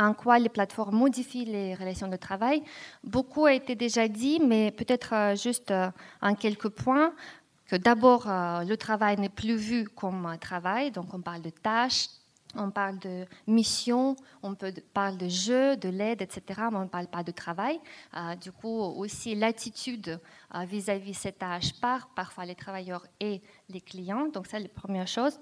en 0.00 0.14
quoi 0.14 0.38
les 0.38 0.48
plateformes 0.48 0.96
modifient 0.96 1.44
les 1.44 1.74
relations 1.74 2.08
de 2.08 2.16
travail. 2.16 2.62
Beaucoup 3.02 3.44
a 3.44 3.52
été 3.52 3.74
déjà 3.74 4.08
dit, 4.08 4.40
mais 4.40 4.70
peut-être 4.70 5.34
juste 5.36 5.74
en 6.22 6.34
quelques 6.34 6.70
points 6.70 7.12
d'abord, 7.78 8.24
le 8.26 8.74
travail 8.76 9.18
n'est 9.18 9.28
plus 9.28 9.56
vu 9.56 9.84
comme 9.84 10.26
un 10.26 10.38
travail, 10.38 10.90
donc 10.90 11.12
on 11.12 11.20
parle 11.20 11.42
de 11.42 11.50
tâches, 11.50 12.08
on 12.56 12.70
parle 12.70 12.98
de 12.98 13.26
mission, 13.46 14.16
on 14.42 14.54
parle 14.92 15.16
de 15.16 15.28
jeu, 15.28 15.76
de 15.76 15.88
l'aide, 15.88 16.22
etc., 16.22 16.42
mais 16.70 16.78
on 16.78 16.84
ne 16.84 16.88
parle 16.88 17.06
pas 17.06 17.22
de 17.22 17.32
travail. 17.32 17.80
Euh, 18.16 18.34
du 18.36 18.52
coup, 18.52 18.68
aussi 18.68 19.34
l'attitude 19.34 20.20
euh, 20.54 20.64
vis-à-vis 20.64 21.12
de 21.12 21.16
cette 21.16 21.38
tâche 21.38 21.72
par 21.80 22.08
parfois 22.14 22.44
les 22.44 22.54
travailleurs 22.54 23.06
et 23.20 23.42
les 23.68 23.80
clients. 23.80 24.28
Donc, 24.28 24.46
ça, 24.46 24.58
c'est 24.58 24.64
la 24.64 24.68
première 24.68 25.08
chose. 25.08 25.40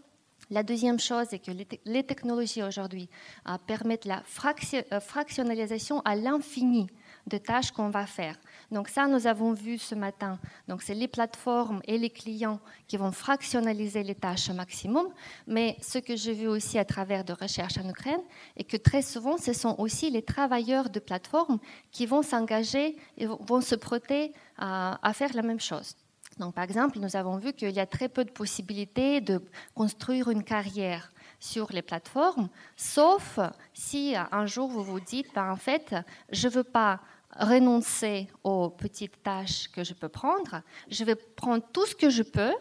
La 0.51 0.63
deuxième 0.63 0.99
chose 0.99 1.33
est 1.33 1.39
que 1.39 1.53
les, 1.85 2.03
technologies 2.03 2.63
aujourd'hui 2.63 3.09
euh, 3.49 3.57
permettent 3.67 4.05
la 4.05 4.23
fractionnalisation 4.25 6.01
à 6.01 6.17
l'infini 6.17 6.89
de 7.27 7.39
tâches 7.39 7.71
qu'on 7.71 7.91
va 7.91 8.07
faire. 8.07 8.37
Donc 8.71 8.89
ça, 8.89 9.07
nous 9.07 9.27
avons 9.27 9.53
vu 9.53 9.79
ce 9.79 9.95
matin. 9.95 10.39
Donc 10.69 10.83
c'est 10.83 10.95
les 10.95 11.09
plateformes 11.09 11.81
et 11.85 11.99
les 11.99 12.11
clients 12.11 12.61
qui 12.89 12.97
vont 12.97 13.13
fractionnaliser 13.13 14.03
les 14.03 14.15
tâches 14.15 14.51
au 14.51 14.55
maximum. 14.55 15.09
Mais 15.47 15.77
ce 15.81 15.99
que 15.99 16.17
j'ai 16.17 16.33
vu 16.33 16.49
aussi 16.49 16.79
à 16.79 16.85
travers 16.85 17.25
de 17.25 17.33
recherches 17.33 17.79
en 17.79 17.89
Ukraine 17.89 18.23
est 18.57 18.65
que 18.65 18.77
très 18.77 19.03
souvent, 19.03 19.37
ce 19.39 19.53
sont 19.53 19.75
aussi 19.79 20.11
les 20.11 20.23
travailleurs 20.23 20.91
de 20.91 21.01
plateformes 21.01 21.59
qui 21.91 22.07
vont 22.07 22.23
s'engager 22.23 22.97
et 23.17 23.27
vont 23.27 23.61
se 23.61 23.75
prêter 23.75 24.33
à, 24.57 24.99
à 25.07 25.13
faire 25.13 25.35
la 25.35 25.43
même 25.43 25.61
chose. 25.61 25.97
Donc, 26.39 26.55
par 26.55 26.65
exemple, 26.65 26.99
nous 26.99 27.15
avons 27.15 27.37
vu 27.37 27.53
qu'il 27.53 27.71
y 27.71 27.81
a 27.81 27.87
très 27.87 28.09
peu 28.09 28.25
de 28.25 28.31
possibilités 28.31 29.21
de 29.21 29.43
construire 29.75 30.31
une 30.31 30.43
carrière 30.43 31.12
sur 31.43 31.73
les 31.73 31.83
plateformes, 31.83 32.49
sauf 32.77 33.41
si 33.75 34.15
un 34.17 34.47
jour 34.47 34.69
vous 34.69 34.85
vous 34.85 35.01
dites, 35.01 35.27
ben, 35.35 35.51
en 35.51 35.57
fait, 35.57 35.97
je 36.31 36.47
ne 36.47 36.53
veux 36.53 36.65
pas 36.65 37.01
renoncer 37.37 38.29
aux 38.45 38.71
petites 38.71 39.21
tâches 39.25 39.69
que 39.69 39.83
je 39.83 39.93
peux 39.93 40.09
prendre, 40.09 40.63
je 40.89 41.03
vais 41.03 41.17
prendre 41.17 41.65
tout 41.73 41.85
ce 41.85 41.97
que 41.97 42.11
je 42.11 42.23
peux 42.23 42.53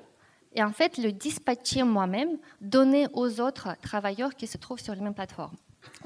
et 0.53 0.63
en 0.63 0.71
fait 0.71 0.97
le 0.97 1.11
dispatcher 1.11 1.83
moi-même, 1.83 2.39
donner 2.59 3.05
aux 3.13 3.39
autres 3.39 3.75
travailleurs 3.81 4.33
qui 4.33 4.47
se 4.47 4.57
trouvent 4.57 4.79
sur 4.79 4.95
les 4.95 5.01
mêmes 5.01 5.13
plateformes. 5.13 5.57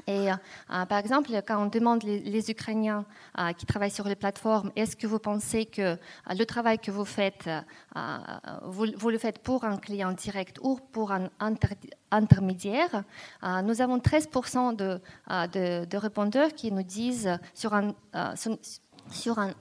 Et 0.06 0.30
euh, 0.30 0.84
par 0.86 0.98
exemple, 0.98 1.30
quand 1.46 1.62
on 1.62 1.66
demande 1.66 2.02
les, 2.04 2.50
Ukrainiens 2.50 3.04
euh, 3.38 3.52
qui 3.52 3.66
travaillent 3.66 3.90
sur 3.90 4.06
les 4.06 4.14
plateformes, 4.14 4.70
est-ce 4.76 4.94
que 4.94 5.06
vous 5.06 5.18
pensez 5.18 5.66
que 5.66 5.82
euh, 5.82 5.96
le 6.30 6.44
travail 6.44 6.78
que 6.78 6.90
vous 6.90 7.04
faites, 7.04 7.48
vous, 8.62 9.10
le 9.10 9.18
faites 9.18 9.40
pour 9.40 9.64
un 9.64 9.76
client 9.78 10.12
direct 10.12 10.58
ou 10.62 10.78
pour 10.92 11.12
un 11.12 11.28
intermédiaire? 12.10 13.02
Nous 13.64 13.80
avons 13.80 13.98
13% 13.98 14.76
de, 14.76 15.00
de, 15.28 15.84
de, 15.84 15.96
répondeurs 15.96 16.52
qui 16.54 16.70
nous 16.70 16.82
disent 16.82 17.38
sur 17.54 17.74
un, 17.74 17.94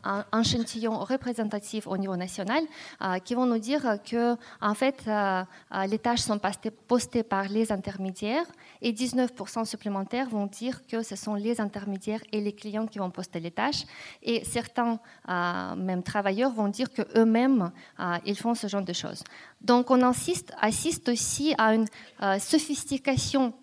un, 0.03 0.41
échantillon 0.41 0.99
représentatif 0.99 1.87
au 1.87 1.97
niveau 1.97 2.15
national 2.15 2.63
euh, 3.01 3.19
qui 3.19 3.35
vont 3.35 3.45
nous 3.45 3.59
dire 3.59 3.99
que 4.09 4.35
en 4.61 4.73
fait 4.73 5.03
euh, 5.07 5.43
euh, 5.73 5.85
les 5.85 5.99
tâches 5.99 6.21
sont 6.21 6.39
postées 6.87 7.23
par 7.23 7.47
les 7.47 7.71
intermédiaires 7.71 8.45
et 8.81 8.91
19% 8.91 9.65
supplémentaires 9.65 10.29
vont 10.29 10.47
dire 10.47 10.85
que 10.87 11.01
ce 11.01 11.15
sont 11.15 11.35
les 11.35 11.59
intermédiaires 11.61 12.21
et 12.31 12.41
les 12.41 12.53
clients 12.53 12.87
qui 12.87 12.99
vont 12.99 13.11
poster 13.11 13.39
les 13.39 13.51
tâches 13.51 13.83
et 14.21 14.43
certains 14.43 14.99
même 15.77 16.03
travailleurs 16.03 16.51
vont 16.51 16.67
dire 16.67 16.91
que 16.91 17.01
eux-mêmes 17.17 17.71
ils 18.25 18.37
font 18.37 18.55
ce 18.55 18.67
genre 18.67 18.83
de 18.83 18.93
choses. 18.93 19.23
Donc 19.61 19.91
on 19.91 20.01
assiste 20.01 21.09
aussi 21.09 21.53
à 21.57 21.73
une 21.73 21.87
sophistication 22.39 23.53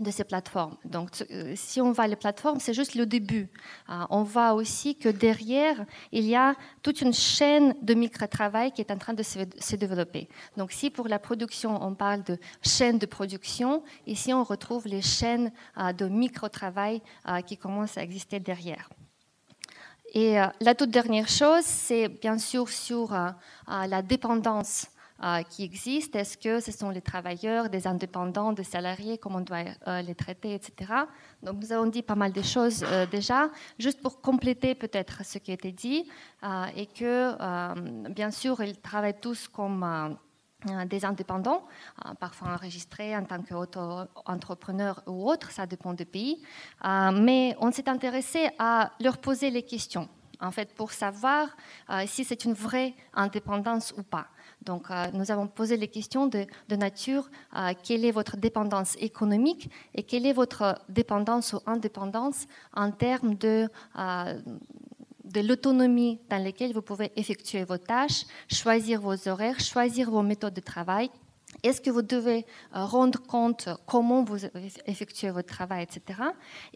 de 0.00 0.10
ces 0.10 0.24
plateformes. 0.24 0.76
Donc, 0.84 1.10
euh, 1.30 1.52
si 1.56 1.80
on 1.80 1.92
va 1.92 2.06
les 2.06 2.16
plateformes, 2.16 2.60
c'est 2.60 2.74
juste 2.74 2.94
le 2.94 3.06
début. 3.06 3.48
Euh, 3.88 4.04
on 4.10 4.22
voit 4.22 4.54
aussi 4.54 4.96
que 4.96 5.08
derrière, 5.08 5.84
il 6.12 6.24
y 6.24 6.34
a 6.34 6.54
toute 6.82 7.00
une 7.00 7.12
chaîne 7.12 7.74
de 7.82 7.94
micro-travail 7.94 8.72
qui 8.72 8.80
est 8.80 8.90
en 8.90 8.98
train 8.98 9.14
de 9.14 9.22
se, 9.22 9.76
développer. 9.76 10.28
Donc, 10.56 10.72
si 10.72 10.90
pour 10.90 11.08
la 11.08 11.18
production, 11.18 11.82
on 11.82 11.94
parle 11.94 12.22
de 12.24 12.38
chaîne 12.62 12.98
de 12.98 13.06
production, 13.06 13.82
ici, 14.06 14.32
on 14.32 14.44
retrouve 14.44 14.86
les 14.86 15.02
chaînes 15.02 15.52
euh, 15.78 15.92
de 15.92 16.06
micro-travail 16.06 17.02
qui 17.46 17.56
commencent 17.56 17.98
à 17.98 18.02
exister 18.02 18.40
derrière. 18.40 18.88
Et 20.12 20.36
la 20.60 20.74
toute 20.74 20.90
dernière 20.90 21.28
chose, 21.28 21.64
c'est 21.64 22.08
bien 22.08 22.38
sûr 22.38 22.68
sur 22.68 23.12
la 23.68 24.02
dépendance 24.02 24.88
euh, 24.88 24.99
qui 25.48 25.64
existent? 25.64 26.18
Est-ce 26.18 26.38
que 26.38 26.60
ce 26.60 26.72
sont 26.72 26.90
les 26.90 27.02
travailleurs, 27.02 27.68
des 27.68 27.86
indépendants, 27.86 28.52
des 28.52 28.64
salariés, 28.64 29.18
comment 29.18 29.38
on 29.38 29.42
doit 29.42 29.64
euh, 29.86 30.02
les 30.02 30.14
traiter, 30.14 30.54
etc. 30.54 30.92
Donc 31.42 31.60
nous 31.60 31.72
avons 31.72 31.86
dit 31.86 32.02
pas 32.02 32.14
mal 32.14 32.32
de 32.32 32.42
choses 32.42 32.84
euh, 32.84 33.06
déjà, 33.06 33.50
juste 33.78 34.00
pour 34.00 34.20
compléter 34.20 34.74
peut-être 34.74 35.24
ce 35.24 35.38
qui 35.38 35.50
a 35.50 35.54
été 35.54 35.72
dit, 35.72 36.08
et 36.74 36.86
que 36.86 38.08
bien 38.08 38.30
sûr 38.30 38.62
ils 38.62 38.78
travaillent 38.78 39.20
tous 39.20 39.48
comme 39.48 40.16
des 40.86 41.04
indépendants, 41.04 41.66
parfois 42.18 42.54
enregistrés 42.54 43.16
en 43.16 43.24
tant 43.24 43.42
qu'auto-entrepreneurs 43.42 45.02
ou 45.06 45.30
autres, 45.30 45.50
ça 45.50 45.66
dépend 45.66 45.92
du 45.92 46.06
pays. 46.06 46.42
mais 46.84 47.54
on 47.60 47.70
s'est 47.72 47.88
intéressé 47.88 48.48
à 48.58 48.90
leur 49.00 49.18
poser 49.18 49.50
les 49.50 49.62
questions, 49.62 50.08
en 50.40 50.50
fait, 50.50 50.74
pour 50.74 50.92
savoir 50.92 51.48
si 52.06 52.24
c'est 52.24 52.44
une 52.44 52.54
vraie 52.54 52.94
indépendance 53.14 53.92
ou 53.96 54.02
pas. 54.02 54.28
Donc, 54.62 54.90
euh, 54.90 55.06
nous 55.14 55.30
avons 55.30 55.46
posé 55.46 55.76
les 55.76 55.88
questions 55.88 56.26
de, 56.26 56.46
nature 56.76 57.28
quelle 57.82 58.04
est 58.04 58.10
votre 58.10 58.36
dépendance 58.36 58.96
économique 58.98 59.70
et 59.94 60.02
quelle 60.02 60.26
est 60.26 60.32
votre 60.32 60.80
dépendance 60.88 61.52
ou 61.52 61.60
indépendance 61.66 62.46
en 62.74 62.90
termes 62.90 63.36
euh, 63.44 64.40
de 65.24 65.40
l'autonomie 65.40 66.18
dans 66.28 66.42
laquelle 66.42 66.72
vous 66.72 66.82
pouvez 66.82 67.12
effectuer 67.16 67.64
vos 67.64 67.78
tâches, 67.78 68.24
choisir 68.48 69.00
vos 69.00 69.28
horaires, 69.28 69.60
choisir 69.60 70.10
vos 70.10 70.22
méthodes 70.22 70.54
de 70.54 70.60
travail 70.60 71.10
est-ce 71.62 71.80
que 71.80 71.90
vous 71.90 72.02
devez 72.02 72.46
euh, 72.74 72.84
rendre 72.84 73.20
compte 73.22 73.68
comment 73.86 74.22
vous 74.22 74.44
effectuez 74.86 75.30
votre 75.30 75.48
travail, 75.48 75.82
etc. 75.82 76.20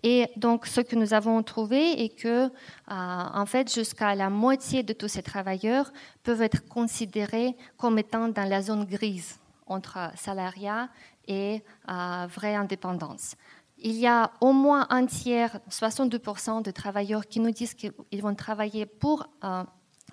Et 0.02 0.28
donc, 0.36 0.66
ce 0.66 0.80
que 0.80 0.96
nous 0.96 1.14
avons 1.14 1.42
trouvé 1.42 2.04
est 2.04 2.10
que, 2.10 2.46
euh, 2.46 2.50
en 2.88 3.46
fait, 3.46 3.72
jusqu'à 3.72 4.14
la 4.14 4.30
moitié 4.30 4.82
de 4.82 4.92
tous 4.92 5.08
ces 5.08 5.22
travailleurs 5.22 5.92
peuvent 6.22 6.42
être 6.42 6.66
considérés 6.68 7.56
comme 7.76 7.98
étant 7.98 8.28
dans 8.28 8.48
la 8.48 8.62
zone 8.62 8.84
grise 8.84 9.38
entre 9.66 10.10
salariat 10.16 10.88
et 11.26 11.62
euh, 11.88 12.26
vraie 12.28 12.54
indépendance. 12.54 13.36
Il 13.78 13.96
y 13.96 14.06
a 14.06 14.30
au 14.40 14.52
moins 14.52 14.86
un 14.90 15.04
tiers, 15.06 15.58
62% 15.70 16.62
de 16.62 16.70
travailleurs 16.70 17.26
qui 17.26 17.40
nous 17.40 17.50
disent 17.50 17.74
qu'ils 17.74 18.22
vont 18.22 18.34
travailler 18.34 18.86
pour 18.86 19.26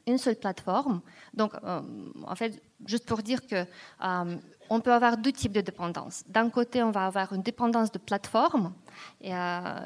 une 0.07 0.17
seule 0.17 0.35
plateforme. 0.35 1.01
Donc, 1.33 1.53
euh, 1.63 1.81
en 2.25 2.35
fait, 2.35 2.61
juste 2.85 3.05
pour 3.05 3.21
dire 3.21 3.45
que 3.45 3.65
euh, 4.03 4.37
on 4.71 4.79
peut 4.79 4.93
avoir 4.93 5.17
deux 5.17 5.33
types 5.33 5.51
de 5.51 5.59
dépendance. 5.59 6.23
D'un 6.29 6.49
côté, 6.49 6.81
on 6.81 6.91
va 6.91 7.05
avoir 7.05 7.33
une 7.33 7.41
dépendance 7.41 7.91
de 7.91 7.99
plateforme. 7.99 8.73
Et, 9.19 9.35
euh, 9.35 9.79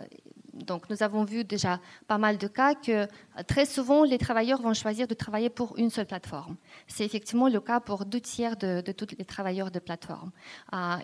donc, 0.53 0.91
nous 0.91 1.01
avons 1.01 1.23
vu 1.23 1.43
déjà 1.43 1.79
pas 2.07 2.19
mal 2.19 2.37
de 2.37 2.47
cas 2.47 2.75
que 2.75 3.07
très 3.47 3.65
souvent, 3.65 4.03
les 4.03 4.19
travailleurs 4.19 4.61
vont 4.61 4.75
choisir 4.75 5.07
de 5.07 5.15
travailler 5.15 5.49
pour 5.49 5.75
une 5.77 5.89
seule 5.89 6.05
plateforme. 6.05 6.55
C'est 6.87 7.03
effectivement 7.03 7.49
le 7.49 7.59
cas 7.59 7.79
pour 7.79 8.05
deux 8.05 8.21
tiers 8.21 8.55
de, 8.57 8.79
tous 8.91 9.15
les 9.17 9.25
travailleurs 9.25 9.71
de 9.71 9.79
plateforme. 9.79 10.31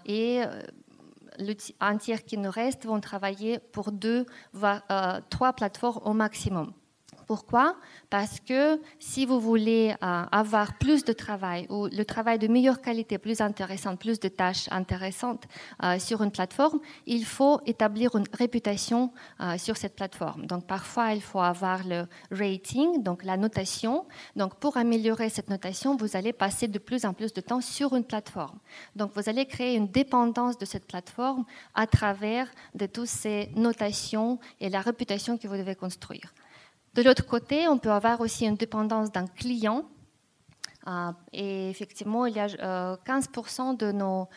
et 0.06 0.44
le, 1.40 1.54
un 1.80 1.98
tiers 1.98 2.24
qui 2.24 2.38
nous 2.38 2.52
reste 2.52 2.86
vont 2.86 3.02
travailler 3.02 3.58
pour 3.60 3.92
deux, 3.92 4.26
voire 4.54 4.84
trois 5.30 5.54
plateformes 5.54 6.02
au 6.06 6.14
maximum. 6.14 6.72
Pourquoi? 7.32 7.78
Parce 8.10 8.42
que 8.42 8.82
si 9.00 9.26
vous 9.26 9.40
voulez 9.40 9.96
euh, 10.04 10.24
avoir 10.34 10.78
plus 10.78 11.06
de 11.06 11.14
travail 11.14 11.66
ou 11.70 11.88
le 11.88 12.04
travail 12.04 12.38
de 12.40 12.50
meilleure 12.50 12.82
qualité, 12.82 13.18
plus 13.18 13.40
intéressant, 13.40 13.96
plus 13.96 14.20
de 14.20 14.28
tâches 14.28 14.68
intéressantes 14.70 15.46
euh, 15.82 15.98
sur 15.98 16.24
une 16.24 16.32
plateforme, 16.32 16.82
il 17.06 17.24
faut 17.24 17.62
établir 17.66 18.18
une 18.18 18.26
réputation 18.34 19.14
euh, 19.40 19.58
sur 19.58 19.78
cette 19.78 19.96
plateforme. 19.96 20.46
Donc 20.46 20.68
parfois, 20.68 21.14
il 21.14 21.22
faut 21.22 21.40
avoir 21.40 21.88
le 21.88 22.06
rating, 22.32 23.02
donc 23.02 23.24
la 23.24 23.38
notation. 23.38 24.06
Donc 24.36 24.56
pour 24.56 24.76
améliorer 24.76 25.30
cette 25.30 25.50
notation, 25.50 25.96
vous 25.96 26.18
allez 26.18 26.34
passer 26.34 26.68
de 26.68 26.80
plus 26.80 27.06
en 27.06 27.14
plus 27.14 27.32
de 27.32 27.40
temps 27.40 27.62
sur 27.62 27.96
une 27.96 28.04
plateforme. 28.04 28.60
Donc 28.98 29.12
vous 29.16 29.30
allez 29.30 29.46
créer 29.46 29.78
une 29.78 29.88
dépendance 29.88 30.58
de 30.58 30.66
cette 30.66 30.86
plateforme 30.86 31.46
à 31.76 31.88
travers 31.88 32.52
de 32.76 32.88
toutes 32.88 33.08
ces 33.08 33.50
notations 33.56 34.38
et 34.60 34.70
la 34.70 34.82
réputation 34.82 35.38
que 35.38 35.48
vous 35.48 35.56
devez 35.56 35.76
construire. 35.76 36.34
De 36.94 37.02
l'autre 37.02 37.26
côté, 37.26 37.68
on 37.68 37.78
peut 37.78 37.92
avoir 37.92 38.20
aussi 38.22 38.46
une 38.46 38.56
dépendance 38.56 39.12
d'un 39.12 39.28
client. 39.28 39.86
et 41.32 41.70
effectivement, 41.70 42.26
il 42.26 42.36
y 42.36 42.40
a 42.40 42.48
15% 42.48 43.78
de 43.78 43.92
nos 43.92 44.28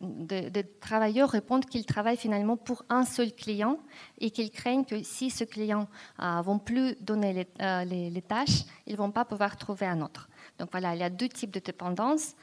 de, 0.00 0.62
travailleurs 0.80 1.30
répondent 1.30 1.64
qu'ils 1.64 1.86
travaillent 1.86 2.18
finalement 2.18 2.56
pour 2.56 2.84
un 2.90 3.04
seul 3.04 3.32
client 3.32 3.78
et 4.18 4.30
qu'ils 4.30 4.50
craignent 4.50 4.84
que 4.84 5.02
si 5.02 5.30
ce 5.30 5.44
client 5.44 5.88
ne 6.18 6.42
vont 6.42 6.58
plus 6.58 6.94
donner 7.00 7.46
les, 7.86 8.22
tâches, 8.22 8.64
ils 8.86 8.92
ne 8.92 8.98
vont 8.98 9.12
pas 9.12 9.24
pouvoir 9.24 9.56
trouver 9.56 9.86
un 9.86 10.02
autre. 10.02 10.28
Donc 10.58 10.68
voilà, 10.72 10.94
il 10.94 11.00
y 11.00 11.04
a 11.04 11.10
deux 11.10 11.28
types 11.28 11.52
de 11.52 11.60
dépendance 11.60 12.34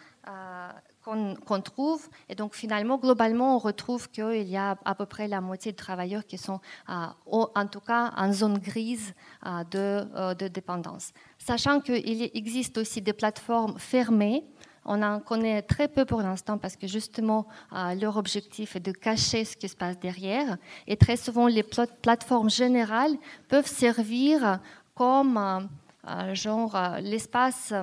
qu'on 1.46 1.62
trouve. 1.62 2.08
Et 2.30 2.36
donc 2.36 2.56
finalement, 2.56 2.98
globalement, 2.98 3.56
on 3.56 3.60
retrouve 3.60 4.10
qu'il 4.10 4.48
y 4.48 4.58
a 4.58 4.78
à 4.84 4.96
peu 4.96 5.06
près 5.06 5.28
la 5.28 5.42
moitié 5.42 5.72
de 5.72 5.78
travailleurs 5.78 6.26
qui 6.26 6.38
sont 6.38 6.60
en 6.88 7.68
tout 7.68 7.80
cas 7.80 8.14
en 8.18 8.32
zone 8.34 8.58
grise 8.58 9.14
de, 9.72 10.06
euh, 10.16 10.34
de 10.34 10.48
dépendance. 10.48 11.12
Sachant 11.38 11.80
qu'il 11.80 12.30
existe 12.34 12.78
aussi 12.78 13.02
des 13.02 13.14
plateformes 13.14 13.78
fermées 13.78 14.44
on 14.88 15.02
en 15.04 15.20
connaît 15.20 15.62
très 15.62 15.90
peu 15.90 16.06
pour 16.06 16.22
l'instant 16.22 16.58
parce 16.58 16.78
que 16.78 16.88
justement, 16.88 17.46
euh, 17.74 17.94
leur 17.94 18.16
objectif 18.16 18.78
est 18.78 18.80
de 18.80 18.94
cacher 18.94 19.44
ce 19.44 19.58
qui 19.58 19.68
se 19.68 19.76
passe 19.76 20.00
derrière. 20.00 20.58
Et 20.88 20.96
très 20.96 21.18
souvent, 21.18 21.48
les 21.48 21.64
plateformes 22.02 22.50
générales 22.50 23.16
peuvent 23.50 23.68
servir 23.68 24.60
comme 24.96 25.38
euh, 26.08 26.34
genre 26.34 26.78
l'espace 27.02 27.74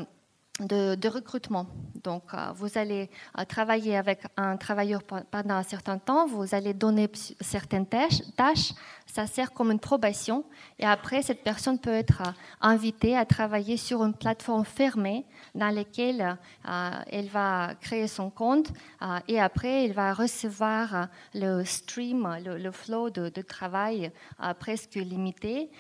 de, 0.61 1.09
recrutement. 1.09 1.67
Donc, 2.03 2.23
euh, 2.33 2.53
vous 2.55 2.79
allez 2.79 3.11
euh, 3.39 3.45
travailler 3.45 3.97
avec 3.97 4.21
un 4.37 4.57
travailleur 4.57 5.03
pendant 5.03 5.55
un 5.55 5.63
certain 5.63 5.99
temps, 5.99 6.27
vous 6.27 6.55
allez 6.55 6.75
donner 6.75 7.11
certaines 7.41 7.87
tâches, 7.87 8.23
tâches 8.37 8.73
ça 9.07 9.27
sert 9.27 9.53
comme 9.53 9.71
une 9.71 9.79
probation. 9.79 10.45
Et 10.79 10.85
après, 10.85 11.23
cette 11.23 11.45
personne 11.45 11.79
peut 11.79 11.93
être 11.93 12.23
euh, 12.23 12.31
invitée 12.61 13.17
à 13.17 13.25
travailler 13.25 13.77
sur 13.77 14.03
une 14.05 14.15
plateforme 14.15 14.65
fermée 14.65 15.25
dans 15.55 15.71
laquelle 15.71 16.37
euh, 16.69 16.91
elle 17.11 17.29
va 17.29 17.75
créer 17.81 18.09
son 18.09 18.31
compte 18.31 18.73
euh, 19.03 19.19
et 19.29 19.41
après, 19.41 19.85
elle 19.85 19.93
va 19.93 20.13
recevoir 20.13 21.09
le 21.33 21.65
stream, 21.65 22.39
le, 22.45 22.71
flow 22.73 23.11
de, 23.11 23.29
travail 23.43 24.11
presque 24.59 24.95
limité. 24.95 25.71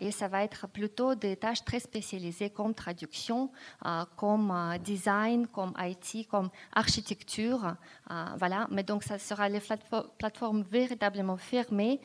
et 0.00 0.10
ça 0.10 0.28
va 0.28 0.44
être 0.44 0.68
plutôt 0.68 1.14
des 1.14 1.36
tâches 1.36 1.64
très 1.64 1.80
spécialisées 1.80 2.50
comme 2.50 2.74
traduction, 2.74 3.50
comme 4.16 4.52
design, 4.84 5.46
comme 5.46 5.72
IT, 5.78 6.28
comme 6.28 6.50
architecture. 6.74 7.74
voilà. 8.38 8.66
Mais 8.70 8.82
donc, 8.82 9.02
ça 9.02 9.18
sera 9.18 9.48
les 9.48 9.62
plateformes 10.18 10.62
véritablement 10.62 11.36
fermées. 11.36 12.00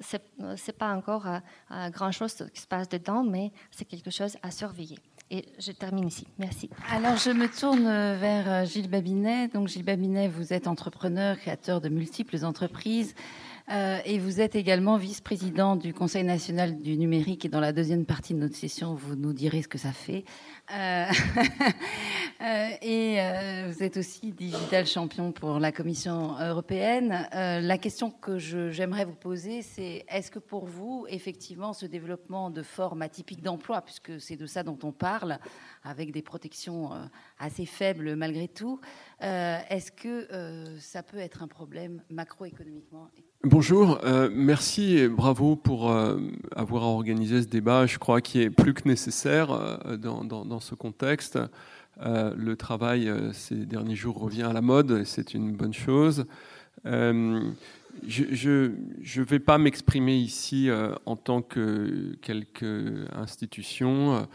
C'est 0.00 0.76
pas 0.76 0.94
encore 0.94 1.26
euh, 1.26 1.38
euh, 1.72 1.90
grand-chose 1.90 2.34
qui 2.54 2.60
se 2.60 2.66
passe 2.66 2.88
dedans, 2.88 3.22
mais 3.22 3.52
c'est 3.70 3.84
quelque 3.84 4.10
chose 4.10 4.36
à 4.42 4.50
surveiller. 4.50 4.98
Et 5.30 5.44
je 5.58 5.70
termine 5.72 6.08
ici. 6.08 6.26
Merci. 6.38 6.68
Alors, 6.90 7.16
je 7.16 7.30
me 7.30 7.46
tourne 7.48 7.84
vers 7.84 8.50
euh, 8.50 8.64
Gilles 8.64 8.90
Babinet. 8.90 9.48
Donc, 9.48 9.68
Gilles 9.68 9.84
Babinet, 9.84 10.28
vous 10.28 10.52
êtes 10.52 10.66
entrepreneur, 10.66 11.38
créateur 11.38 11.80
de 11.80 11.88
multiples 11.88 12.44
entreprises. 12.44 13.14
Euh, 13.70 13.98
et 14.04 14.18
vous 14.18 14.40
êtes 14.40 14.56
également 14.56 14.96
vice-président 14.96 15.76
du 15.76 15.94
Conseil 15.94 16.24
national 16.24 16.78
du 16.78 16.96
numérique. 16.96 17.44
Et 17.44 17.48
dans 17.48 17.60
la 17.60 17.72
deuxième 17.72 18.04
partie 18.04 18.34
de 18.34 18.40
notre 18.40 18.56
session, 18.56 18.94
vous 18.94 19.14
nous 19.14 19.32
direz 19.32 19.62
ce 19.62 19.68
que 19.68 19.78
ça 19.78 19.92
fait. 19.92 20.24
Euh, 20.72 21.06
euh, 22.42 22.68
et 22.82 23.18
vous 23.68 23.82
êtes 23.82 23.96
aussi 23.96 24.32
digital 24.32 24.86
champion 24.86 25.30
pour 25.30 25.60
la 25.60 25.70
Commission 25.70 26.36
européenne. 26.40 27.28
la 27.32 27.78
question 27.78 28.10
que 28.10 28.38
j'aimerais 28.38 29.04
vous 29.04 29.14
poser, 29.14 29.62
c'est 29.62 30.04
est-ce 30.08 30.32
que 30.32 30.40
pour 30.40 30.66
vous, 30.66 31.06
effectivement, 31.08 31.72
ce 31.72 31.86
développement 31.86 32.50
de 32.50 32.62
formes 32.62 33.02
atypiques 33.02 33.42
d'emploi, 33.42 33.82
puisque 33.82 34.20
c'est 34.20 34.36
de 34.36 34.46
ça 34.46 34.64
dont 34.64 34.78
on 34.82 34.92
parle, 34.92 35.38
avec 35.84 36.10
des 36.10 36.22
protections 36.22 36.90
assez 37.38 37.66
faibles 37.66 38.16
malgré 38.16 38.48
tout, 38.48 38.80
est-ce 39.20 39.92
que 39.92 40.76
ça 40.80 41.02
peut 41.02 41.18
être 41.18 41.42
un 41.42 41.48
problème 41.48 42.02
macroéconomiquement 42.10 43.08
Bonjour, 43.44 44.00
euh, 44.04 44.28
merci 44.30 44.98
et 44.98 45.08
bravo 45.08 45.56
pour 45.56 45.90
euh, 45.90 46.18
avoir 46.54 46.82
organisé 46.82 47.40
ce 47.40 47.46
débat. 47.46 47.86
Je 47.86 47.96
crois 47.96 48.20
qu'il 48.20 48.42
est 48.42 48.50
plus 48.50 48.74
que 48.74 48.86
nécessaire 48.86 49.50
euh, 49.50 49.96
dans, 49.96 50.24
dans, 50.24 50.60
ce 50.60 50.74
contexte. 50.74 51.38
le 52.02 52.54
travail 52.54 53.10
ces 53.32 53.64
derniers 53.64 53.96
jours 53.96 54.18
revient 54.18 54.42
à 54.42 54.52
la 54.52 54.60
mode, 54.60 54.90
et 54.90 55.04
c'est 55.06 55.32
une 55.32 55.52
bonne 55.52 55.72
chose. 55.72 56.26
je 56.84 57.52
ne 58.04 59.24
vais 59.24 59.38
pas 59.38 59.56
m'exprimer 59.56 60.16
ici 60.18 60.68
en 61.06 61.16
tant 61.16 61.40
que 61.40 62.18
quelque 62.20 63.06
institution. 63.16 64.28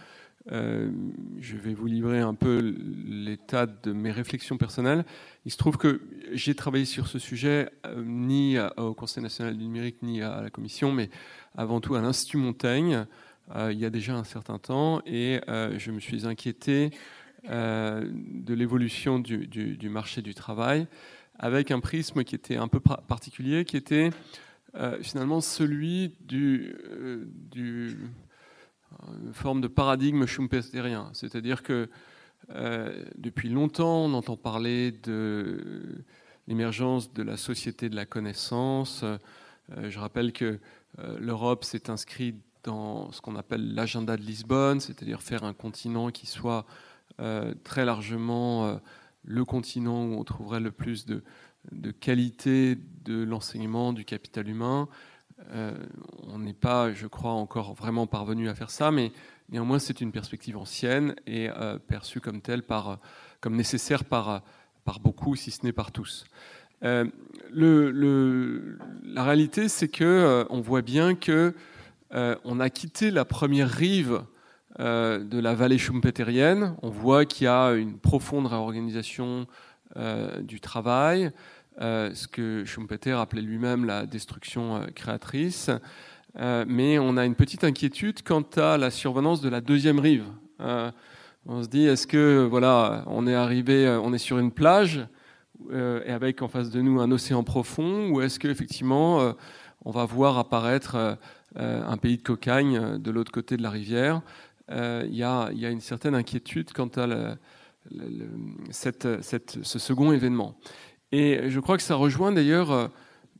Euh, 0.52 0.92
je 1.40 1.58
vais 1.58 1.74
vous 1.74 1.88
livrer 1.88 2.20
un 2.20 2.36
peu 2.36 2.76
l'état 3.08 3.66
de 3.66 3.94
mes 3.94 4.12
réflexions 4.12 4.58
personnelles. 4.58 5.04
Il 5.46 5.52
se 5.52 5.58
trouve 5.58 5.78
que 5.78 6.02
j'ai 6.34 6.54
travaillé 6.54 6.86
sur 6.86 7.08
ce 7.08 7.18
sujet 7.18 7.70
euh, 7.86 8.04
ni 8.06 8.58
au 8.78 8.94
Conseil 8.94 9.24
national 9.24 9.58
du 9.58 9.64
numérique 9.64 9.98
ni 10.04 10.22
à 10.22 10.42
la 10.42 10.50
Commission, 10.50 10.92
mais 10.92 11.10
avant 11.56 11.82
tout 11.82 11.96
à 11.96 12.02
l'Institut 12.02 12.38
Montaigne 12.38 13.06
euh, 13.56 13.72
il 13.72 13.80
y 13.80 13.86
a 13.86 13.90
déjà 13.90 14.16
un 14.16 14.24
certain 14.24 14.58
temps, 14.58 15.02
et 15.06 15.40
je 15.48 15.92
me 15.92 16.00
suis 16.00 16.26
inquiété 16.26 16.92
de 17.48 18.54
l'évolution 18.54 19.20
du, 19.20 19.90
marché 19.90 20.22
du 20.22 20.34
travail 20.34 20.88
avec 21.38 21.70
un 21.70 21.80
prisme 21.80 22.24
qui 22.24 22.34
était 22.34 22.56
un 22.56 22.68
peu 22.68 22.80
particulier, 22.80 23.66
qui 23.66 23.78
était 23.78 24.10
finalement 25.02 25.42
celui 25.42 26.16
du 26.22 26.76
une 29.24 29.34
forme 29.34 29.62
de 29.62 29.68
paradigme 29.68 30.26
schumpeterien. 30.26 31.10
C'est-à-dire 31.14 31.64
que 31.64 31.90
euh, 32.52 33.04
depuis 33.18 33.50
longtemps, 33.50 34.06
on 34.06 34.14
entend 34.14 34.38
parler 34.38 34.92
de 34.92 36.04
l'émergence 36.48 37.12
de 37.14 37.24
la 37.24 37.38
société 37.38 37.90
de 37.90 37.96
la 37.96 38.06
connaissance. 38.06 39.04
Euh, 39.04 39.18
je 39.90 40.00
rappelle 40.00 40.32
que 40.32 40.60
euh, 41.00 41.18
l'Europe 41.20 41.64
s'est 41.64 41.90
inscrite 41.90 42.38
dans 42.64 43.12
ce 43.12 43.22
qu'on 43.22 43.36
appelle 43.36 43.74
l'agenda 43.74 44.18
de 44.18 44.22
Lisbonne, 44.22 44.80
c'est-à-dire 44.80 45.22
faire 45.22 45.44
un 45.44 45.54
continent 45.54 46.10
qui 46.10 46.26
soit 46.26 46.66
très 47.64 47.86
largement 47.86 48.80
le 49.24 49.46
continent 49.46 50.06
où 50.06 50.16
on 50.16 50.24
trouverait 50.24 50.60
le 50.60 50.72
plus 50.72 51.06
de, 51.06 51.22
qualité 51.92 52.78
de 53.04 53.24
l'enseignement 53.24 53.94
du 53.94 54.04
capital 54.04 54.50
humain 54.50 54.90
on 55.54 56.40
n'est 56.40 56.54
pas, 56.54 56.94
je 56.94 57.08
crois, 57.08 57.32
encore 57.32 57.74
vraiment 57.74 58.08
parvenu 58.08 58.50
à 58.50 58.56
faire 58.56 58.70
ça, 58.70 58.92
mais 58.92 59.12
néanmoins 59.50 59.80
c'est 59.80 60.02
une 60.02 60.12
perspective 60.12 60.58
ancienne 60.58 61.16
et 61.28 61.50
euh, 61.50 61.78
perçue 61.78 62.20
comme 62.20 62.42
telle, 62.42 62.64
par, 62.64 63.00
comme 63.42 63.56
nécessaire 63.56 64.04
par, 64.06 64.42
beaucoup, 65.02 65.36
si 65.36 65.52
ce 65.52 65.66
n'est 65.66 65.74
par 65.74 65.92
tous. 65.92 66.26
Euh, 66.84 67.06
la 67.52 69.24
réalité, 69.24 69.70
c'est 69.70 69.88
que 69.88 70.46
on 70.50 70.62
voit 70.62 70.82
bien 70.82 71.16
que 71.16 71.54
on 72.12 72.60
a 72.60 72.70
quitté 72.70 73.12
la 73.12 73.26
première 73.26 73.70
rive 73.70 74.22
de 74.80 75.40
la 75.40 75.54
vallée 75.54 75.78
schumpeterienne. 75.78 76.76
On 76.82 76.90
voit 76.90 77.26
qu'il 77.26 77.46
y 77.46 77.48
a 77.48 77.72
une 77.74 77.98
profonde 77.98 78.48
réorganisation 78.48 79.48
du 80.42 80.60
travail. 80.60 81.32
Euh, 81.82 82.14
ce 82.14 82.28
que 82.28 82.64
Schumpeter 82.64 83.12
appelait 83.12 83.42
lui-même 83.42 83.84
la 83.84 84.06
destruction 84.06 84.78
euh, 84.78 84.86
créatrice. 84.96 85.70
Euh, 86.40 86.64
mais 86.68 87.00
on 87.00 87.18
a 87.18 87.26
une 87.26 87.36
petite 87.36 87.66
inquiétude 87.66 88.24
quant 88.24 88.46
à 88.56 88.78
la 88.78 88.92
survenance 88.92 89.42
de 89.42 89.50
la 89.50 89.60
deuxième 89.62 90.00
rive. 90.00 90.26
on 90.60 91.64
se 91.64 91.68
dit, 91.68 91.86
est-ce 91.86 92.08
que 92.08 92.48
voilà, 92.50 93.04
on 93.08 93.28
est 93.28 93.36
arrivé, 93.36 93.88
on 94.02 94.14
est 94.14 94.18
sur 94.18 94.38
une 94.38 94.52
plage 94.52 95.06
et 95.72 96.12
avec 96.12 96.42
en 96.42 96.50
face 96.50 96.70
de 96.70 96.82
nous 96.82 97.00
un 97.00 97.10
océan 97.12 97.44
profond, 97.44 98.10
ou 98.10 98.22
est-ce 98.22 98.40
qu'effectivement 98.40 99.34
on 99.86 99.92
va 99.92 100.04
voir 100.04 100.38
apparaître 100.38 101.18
un 101.56 101.98
pays 101.98 102.18
de 102.18 102.24
cocagne 102.24 102.98
de 102.98 103.12
l'autre 103.12 103.32
côté 103.32 103.56
de 103.56 103.64
la 103.64 103.70
rivière? 103.70 104.22
Il 104.70 105.16
y, 105.16 105.24
a, 105.24 105.50
une 105.54 105.80
certaine 105.80 106.16
inquiétude 106.16 106.74
quant 106.74 106.90
à 106.98 107.38
ce 108.72 109.80
second 109.80 110.12
événement. 110.12 110.58
Et 111.18 111.50
je 111.50 111.62
crois 111.62 111.78
que 111.78 111.84
ça 111.84 111.96
rejoint 111.96 112.34
d'ailleurs 112.34 112.72
euh, 112.74 112.88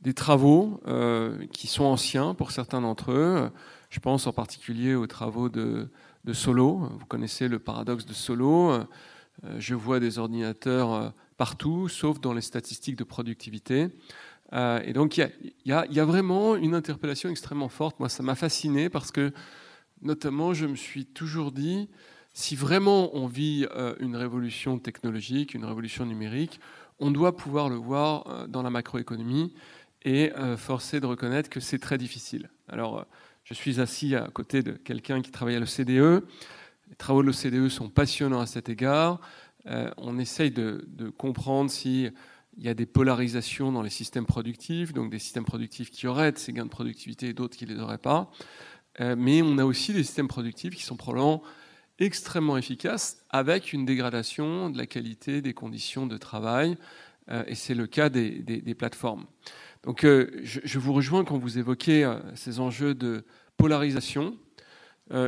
des 0.00 0.14
travaux 0.14 0.80
euh, 0.86 1.44
qui 1.52 1.66
sont 1.66 1.84
anciens 1.84 2.32
pour 2.32 2.50
certains 2.50 2.80
d'entre 2.80 3.12
eux. 3.12 3.50
Je 3.90 4.00
pense 4.00 4.26
en 4.26 4.32
particulier 4.32 4.94
aux 4.94 5.06
travaux 5.06 5.50
de, 5.50 5.90
Solo. 6.32 6.88
Vous 6.98 7.04
connaissez 7.04 7.48
le 7.48 7.58
paradoxe 7.58 8.06
de 8.06 8.14
Solo. 8.14 8.70
Euh, 8.70 8.84
je 9.58 9.74
vois 9.74 10.00
des 10.00 10.18
ordinateurs 10.18 11.12
partout, 11.36 11.90
sauf 11.90 12.18
dans 12.18 12.32
les 12.32 12.40
statistiques 12.40 12.96
de 12.96 13.04
productivité. 13.04 13.88
Et 14.54 14.92
donc 14.94 15.18
il 15.18 15.30
y, 15.66 15.72
a, 15.72 16.04
vraiment 16.06 16.56
une 16.56 16.74
interpellation 16.74 17.28
extrêmement 17.28 17.68
forte. 17.68 18.00
Moi, 18.00 18.08
ça 18.08 18.22
m'a 18.22 18.36
fasciné 18.36 18.88
parce 18.88 19.12
que, 19.12 19.32
notamment, 20.00 20.54
je 20.54 20.64
me 20.64 20.76
suis 20.76 21.04
toujours 21.04 21.52
dit, 21.52 21.90
si 22.32 22.56
vraiment 22.56 23.14
on 23.14 23.26
vit 23.26 23.66
une 24.00 24.16
révolution 24.16 24.78
technologique, 24.78 25.52
une 25.52 25.64
révolution 25.66 26.06
numérique, 26.06 26.58
on 26.98 27.10
doit 27.10 27.36
pouvoir 27.36 27.68
le 27.68 27.76
voir 27.76 28.26
euh, 28.26 28.46
dans 28.46 28.62
la 28.62 28.70
macroéconomie 28.70 29.52
et 30.02 30.32
euh, 30.34 30.56
forcer 30.56 31.00
de 31.00 31.06
reconnaître 31.06 31.50
que 31.50 31.60
c'est 31.60 31.78
très 31.78 31.98
difficile. 31.98 32.50
Alors, 32.68 32.98
euh, 32.98 33.02
je 33.44 33.54
suis 33.54 33.80
assis 33.80 34.14
à 34.14 34.28
côté 34.28 34.62
de 34.62 34.72
quelqu'un 34.72 35.22
qui 35.22 35.30
travaille 35.30 35.56
à 35.56 35.60
l'OCDE. 35.60 36.24
Les 36.88 36.96
travaux 36.96 37.22
de 37.22 37.28
l'OCDE 37.28 37.68
sont 37.68 37.88
passionnants 37.88 38.40
à 38.40 38.46
cet 38.46 38.68
égard. 38.68 39.20
on 39.96 40.18
essaye 40.18 40.50
de, 40.50 40.84
comprendre 41.16 41.70
si 41.70 42.08
il 42.56 42.64
y 42.64 42.68
a 42.68 42.74
des 42.74 42.86
polarisations 42.86 43.70
dans 43.70 43.82
les 43.82 43.90
systèmes 43.90 44.26
productifs, 44.26 44.92
donc 44.92 45.10
des 45.10 45.20
systèmes 45.20 45.44
productifs 45.44 45.90
qui 45.90 46.08
auraient 46.08 46.32
ces 46.36 46.52
gains 46.52 46.64
de 46.64 46.70
productivité 46.70 47.28
et 47.28 47.32
d'autres 47.34 47.56
qui 47.56 47.66
ne 47.66 47.74
les 47.74 47.80
auraient 47.80 47.98
pas. 47.98 48.30
Mais 48.98 49.42
on 49.42 49.58
a 49.58 49.64
aussi 49.64 49.92
des 49.92 50.02
systèmes 50.02 50.28
productifs 50.28 50.74
qui 50.74 50.82
sont 50.82 50.96
probablement 50.96 51.42
extrêmement 51.98 52.56
efficaces 52.56 53.24
avec 53.30 53.72
une 53.72 53.84
dégradation 53.84 54.70
de 54.70 54.78
la 54.78 54.86
qualité 54.86 55.40
des 55.40 55.54
conditions 55.54 56.06
de 56.06 56.16
travail. 56.16 56.76
Euh, 57.30 57.44
et 57.46 57.54
c'est 57.54 57.74
le 57.74 57.86
cas 57.86 58.08
des, 58.08 58.74
plateformes. 58.78 59.26
Donc 59.82 60.04
euh, 60.04 60.30
je, 60.42 60.78
vous 60.78 60.92
rejoins 60.92 61.24
quand 61.24 61.38
vous 61.38 61.58
évoquez 61.58 62.10
ces 62.34 62.60
enjeux 62.60 62.94
de 62.94 63.24
polarisation. 63.56 64.36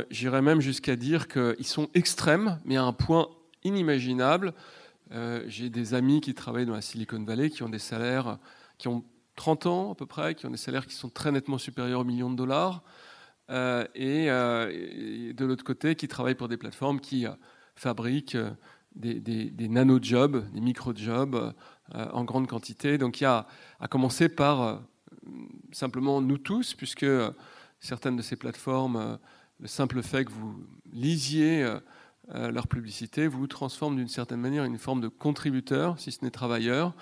J'irais 0.09 0.41
même 0.41 0.59
jusqu'à 0.59 0.97
dire 0.97 1.29
qu'ils 1.29 1.65
sont 1.65 1.89
extrêmes, 1.93 2.59
mais 2.65 2.75
à 2.75 2.83
un 2.83 2.91
point 2.91 3.29
inimaginable 3.63 4.53
euh, 5.11 5.43
j'ai 5.47 5.69
des 5.69 5.95
amis 5.95 6.21
qui 6.21 6.35
travaillent 6.35 6.67
dans 6.67 6.73
la 6.73 6.81
Silicon 6.81 7.23
Valley 7.23 7.49
qui 7.49 7.63
ont 7.63 7.69
des 7.69 7.79
salaires 7.79 8.37
qui 8.77 8.87
ont 8.87 9.03
30 9.35 9.65
ans 9.65 9.91
à 9.91 9.95
peu 9.95 10.05
près, 10.05 10.35
qui 10.35 10.45
ont 10.45 10.51
des 10.51 10.57
salaires 10.57 10.85
qui 10.85 10.93
sont 10.93 11.09
très 11.09 11.31
nettement 11.31 11.57
supérieurs 11.57 12.01
aux 12.01 12.05
millions 12.05 12.29
de 12.29 12.35
dollars, 12.35 12.83
euh, 13.49 13.85
euh, 13.97 14.69
et, 15.29 15.33
de 15.33 15.45
l'autre 15.45 15.63
côté, 15.63 15.95
qui 15.95 16.07
travaillent 16.07 16.35
pour 16.35 16.47
des 16.47 16.57
plateformes 16.57 16.99
qui 16.99 17.25
fabriquent 17.75 18.37
des, 18.95 19.51
nano-jobs, 19.69 20.51
des 20.51 20.61
micro-jobs 20.61 21.53
en 21.93 22.23
grande 22.23 22.47
quantité. 22.47 22.97
Donc 22.97 23.21
il 23.21 23.23
y 23.23 23.27
a 23.27 23.47
à 23.79 23.87
commencer 23.87 24.29
par 24.29 24.81
simplement 25.71 26.21
nous 26.21 26.37
tous, 26.37 26.73
puisque 26.73 27.05
certaines 27.79 28.15
de 28.15 28.21
ces 28.21 28.35
plateformes, 28.35 29.19
le 29.59 29.67
simple 29.67 30.01
fait 30.01 30.25
que 30.25 30.31
vous 30.31 30.63
lisiez 30.91 31.65
euh, 32.35 32.51
leur 32.51 32.67
publicité 32.67 33.27
vous 33.27 33.47
transforme 33.47 33.95
d'une 33.95 34.07
certaine 34.07 34.39
manière 34.39 34.63
une 34.63 34.77
forme 34.77 35.01
de 35.01 35.07
contributeur, 35.07 35.99
si 35.99 36.11
ce 36.11 36.23
n'est 36.23 36.31
travailleur. 36.31 36.93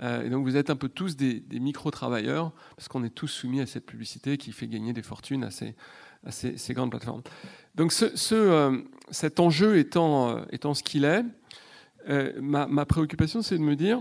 Euh, 0.00 0.28
donc 0.28 0.44
vous 0.44 0.56
êtes 0.56 0.70
un 0.70 0.76
peu 0.76 0.88
tous 0.88 1.16
des, 1.16 1.42
micro-travailleurs, 1.50 2.52
parce 2.76 2.88
qu'on 2.88 3.04
est 3.04 3.14
tous 3.14 3.28
soumis 3.28 3.60
à 3.60 3.66
cette 3.66 3.86
publicité 3.86 4.36
qui 4.36 4.52
fait 4.52 4.68
gagner 4.68 4.92
des 4.92 5.02
fortunes 5.02 5.44
à 5.44 5.50
ces, 5.50 6.74
grandes 6.74 6.90
plateformes. 6.90 7.22
Donc 7.74 7.92
euh, 8.32 8.82
cet 9.10 9.40
enjeu 9.40 9.78
étant, 9.78 10.44
étant 10.50 10.74
ce 10.74 10.82
qu'il 10.82 11.04
est, 11.04 11.24
ma, 12.40 12.86
préoccupation 12.86 13.42
c'est 13.42 13.58
de 13.58 13.62
me 13.62 13.76
dire, 13.76 14.00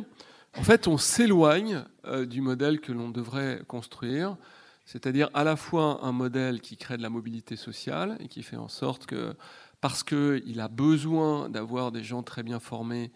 en 0.57 0.63
fait 0.63 0.87
on 0.87 0.97
s'éloigne 0.97 1.83
du 2.27 2.41
modèle 2.41 2.79
que 2.79 2.91
l'on 2.91 3.09
devrait 3.09 3.61
construire, 3.67 4.37
c'est-à-dire 4.85 5.29
à 5.33 5.43
la 5.43 5.57
fois 5.57 5.99
un 6.03 6.13
modèle 6.13 6.61
qui 6.61 6.77
crée 6.77 6.95
de 6.95 7.01
la 7.01 7.09
mobilité 7.09 7.55
sociale 7.57 8.17
et 8.21 8.27
qui 8.27 8.41
fait 8.41 8.55
en 8.55 8.69
sorte 8.69 9.05
que 9.05 9.35
parce 9.81 10.03
qu'il 10.03 10.59
a 10.59 10.67
besoin 10.67 11.49
d'avoir 11.49 11.91
des 11.91 12.03
gens 12.03 12.23
très 12.23 12.43
bien 12.43 12.59
formés, 12.59 13.11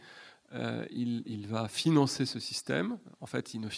euh, 0.53 0.85
il, 0.91 1.47
va 1.47 1.69
financer 1.69 2.25
ce 2.25 2.39
système. 2.39 2.97
En 3.21 3.25
fait, 3.25 3.53
il 3.53 3.61
ne, 3.61 3.69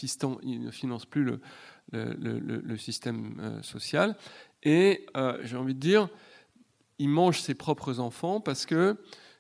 finance 0.71 1.05
plus 1.05 1.39
le, 1.91 2.77
système 2.77 3.37
euh, 3.39 3.61
social. 3.61 4.15
Et 4.63 5.05
euh, 5.15 5.37
j'ai 5.43 5.55
envie 5.55 5.75
de 5.75 5.79
dire, 5.79 6.09
il 6.97 7.09
mange 7.09 7.41
ses 7.41 7.53
propres 7.53 7.99
enfants 7.99 8.39
parce 8.39 8.65
que, 8.65 8.97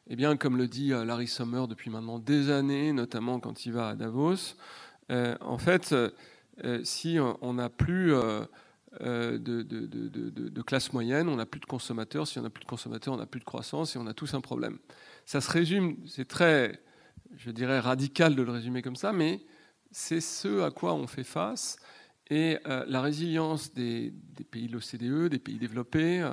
eh 0.07 0.15
bien, 0.15 0.37
comme 0.37 0.57
le 0.57 0.67
dit 0.67 0.89
Larry 0.89 1.27
Sommer 1.27 1.65
depuis 1.67 1.89
maintenant 1.89 2.19
des 2.19 2.51
années, 2.51 2.93
notamment 2.93 3.39
quand 3.39 3.65
il 3.65 3.73
va 3.73 3.89
à 3.89 3.95
Davos, 3.95 4.55
en 5.09 5.57
fait, 5.57 5.95
si 6.83 7.17
on 7.19 7.53
n'a 7.53 7.69
plus 7.69 8.13
de, 9.01 9.61
de, 9.61 10.61
classe 10.61 10.93
moyenne, 10.93 11.29
on 11.29 11.37
n'a 11.37 11.45
plus 11.45 11.61
de 11.61 11.65
consommateurs. 11.65 12.27
Si 12.27 12.37
on 12.37 12.41
n'a 12.41 12.49
plus 12.49 12.63
de 12.63 12.69
consommateurs, 12.69 13.13
on 13.13 13.17
n'a 13.17 13.25
plus 13.25 13.39
de 13.39 13.45
croissance 13.45 13.95
et 13.95 13.99
on 13.99 14.07
a 14.07 14.13
tous 14.13 14.33
un 14.33 14.41
problème. 14.41 14.77
Ça 15.25 15.39
se 15.39 15.49
résume, 15.49 15.95
c'est 16.05 16.27
très, 16.27 16.81
je 17.37 17.51
dirais, 17.51 17.79
radical 17.79 18.35
de 18.35 18.41
le 18.41 18.51
résumer 18.51 18.81
comme 18.81 18.95
ça, 18.95 19.13
mais 19.13 19.41
c'est 19.91 20.21
ce 20.21 20.61
à 20.61 20.71
quoi 20.71 20.93
on 20.93 21.07
fait 21.07 21.23
face. 21.23 21.77
Et 22.29 22.57
euh, 22.67 22.83
la 22.87 23.01
résilience 23.01 23.73
des, 23.73 24.13
pays 24.49 24.67
de 24.67 24.73
l'OCDE, 24.73 25.29
des 25.29 25.39
pays 25.39 25.57
développés, 25.57 26.27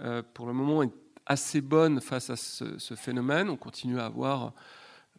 euh, 0.00 0.22
pour 0.34 0.46
le 0.46 0.52
moment, 0.52 0.82
est 0.82 0.92
assez 1.26 1.60
bonne 1.60 2.00
face 2.00 2.30
à 2.30 2.36
ce, 2.36 2.94
phénomène. 2.94 3.48
On 3.48 3.56
continue 3.56 4.00
à 4.00 4.06
avoir 4.06 4.52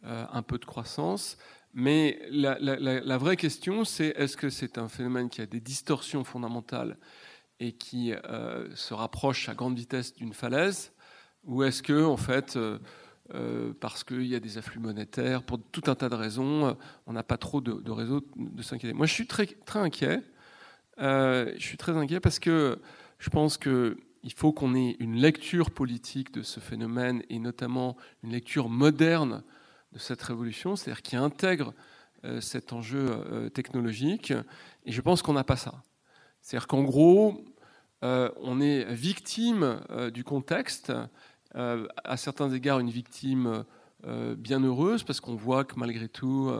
un 0.02 0.42
peu 0.42 0.58
de 0.58 0.66
croissance. 0.66 1.38
Mais 1.72 2.20
la, 2.30 3.18
vraie 3.18 3.36
question, 3.36 3.84
c'est 3.84 4.08
est-ce 4.16 4.36
que 4.36 4.50
c'est 4.50 4.78
un 4.78 4.88
phénomène 4.88 5.28
qui 5.28 5.40
a 5.40 5.46
des 5.46 5.60
distorsions 5.60 6.22
fondamentales 6.22 6.96
et 7.58 7.72
qui 7.72 8.12
euh, 8.12 8.68
se 8.76 8.92
rapproche 8.92 9.48
à 9.48 9.54
grande 9.54 9.76
vitesse 9.76 10.14
d'une 10.14 10.34
falaise, 10.34 10.92
ou 11.44 11.62
est-ce 11.62 11.82
que, 11.82 12.04
en 12.04 12.16
fait, 12.16 12.56
euh, 13.32 13.34
euh, 13.34 13.72
parce 13.80 14.04
qu'il 14.04 14.26
y 14.26 14.34
a 14.34 14.40
des 14.40 14.58
afflux 14.58 14.80
monétaires, 14.80 15.42
pour 15.42 15.58
tout 15.58 15.82
un 15.86 15.94
tas 15.94 16.08
de 16.08 16.14
raisons, 16.14 16.76
on 17.06 17.12
n'a 17.12 17.22
pas 17.22 17.38
trop 17.38 17.60
de, 17.60 17.72
de 17.72 17.90
raisons 17.90 18.20
de 18.36 18.62
s'inquiéter. 18.62 18.92
Moi, 18.92 19.06
je 19.06 19.12
suis 19.12 19.26
très, 19.26 19.46
très 19.46 19.78
inquiet. 19.78 20.20
je 20.98 21.54
suis 21.58 21.76
très 21.78 21.92
inquiet 21.92 22.20
parce 22.20 22.38
que 22.38 22.78
je 23.18 23.30
pense 23.30 23.56
qu'il 23.56 23.96
faut 24.36 24.52
qu'on 24.52 24.74
ait 24.74 24.96
une 24.98 25.16
lecture 25.16 25.70
politique 25.70 26.32
de 26.32 26.42
ce 26.42 26.60
phénomène 26.60 27.22
et 27.30 27.38
notamment 27.38 27.96
une 28.22 28.32
lecture 28.32 28.68
moderne 28.68 29.42
de 29.92 29.98
cette 29.98 30.22
révolution, 30.22 30.76
c'est-à-dire 30.76 31.02
qui 31.02 31.16
intègre 31.16 31.72
euh, 32.24 32.40
cet 32.40 32.72
enjeu 32.72 33.06
euh, 33.10 33.48
technologique. 33.50 34.32
Et 34.86 34.92
je 34.92 35.00
pense 35.02 35.20
qu'on 35.20 35.34
n'a 35.34 35.44
pas 35.44 35.56
ça. 35.56 35.82
C'est-à-dire 36.40 36.66
qu'en 36.66 36.82
gros, 36.82 37.44
euh, 38.02 38.30
on 38.42 38.60
est 38.60 38.92
victime 38.92 39.80
du 40.12 40.24
contexte, 40.24 40.92
à 41.54 42.16
certains 42.16 42.50
égards 42.50 42.80
une 42.80 42.90
victime 42.90 43.64
bien 44.36 44.60
heureuse, 44.60 45.02
parce 45.04 45.20
qu'on 45.20 45.36
voit 45.36 45.64
que 45.64 45.78
malgré 45.78 46.08
tout, 46.08 46.52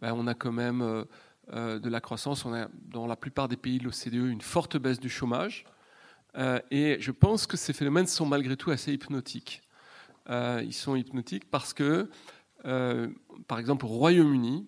ben, 0.00 0.12
on 0.14 0.26
a 0.26 0.34
quand 0.34 0.52
même 0.52 1.04
de 1.52 1.88
la 1.88 2.00
croissance. 2.00 2.44
On 2.44 2.52
a 2.52 2.68
dans 2.88 3.06
la 3.06 3.16
plupart 3.16 3.48
des 3.48 3.56
pays 3.56 3.78
de 3.78 3.84
l'OCDE 3.84 4.30
une 4.30 4.40
forte 4.40 4.76
baisse 4.76 4.98
du 4.98 5.08
chômage. 5.08 5.64
et 6.70 6.96
je 6.98 7.10
pense 7.12 7.46
que 7.46 7.56
ces 7.56 7.72
phénomènes 7.72 8.06
sont 8.06 8.26
malgré 8.26 8.56
tout 8.56 8.70
assez 8.70 8.92
hypnotiques. 8.92 9.62
ils 10.28 10.74
sont 10.74 10.96
hypnotiques 10.96 11.48
parce 11.50 11.72
que 11.72 12.08
euh, 12.64 13.08
par 13.48 13.58
exemple, 13.58 13.84
au 13.86 13.88
Royaume-Uni, 13.88 14.66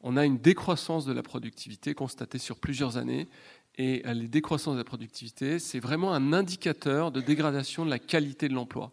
on 0.00 0.16
a 0.16 0.24
une 0.24 0.38
décroissance 0.38 1.04
de 1.04 1.12
la 1.12 1.22
productivité 1.22 1.94
constatée 1.94 2.38
sur 2.38 2.58
plusieurs 2.58 2.96
années. 2.96 3.28
Et 3.78 4.02
euh, 4.06 4.14
les 4.14 4.28
décroissances 4.28 4.74
de 4.74 4.78
la 4.78 4.84
productivité, 4.84 5.58
c'est 5.58 5.80
vraiment 5.80 6.12
un 6.12 6.32
indicateur 6.32 7.10
de 7.10 7.20
dégradation 7.20 7.84
de 7.84 7.90
la 7.90 7.98
qualité 7.98 8.48
de 8.48 8.54
l'emploi. 8.54 8.92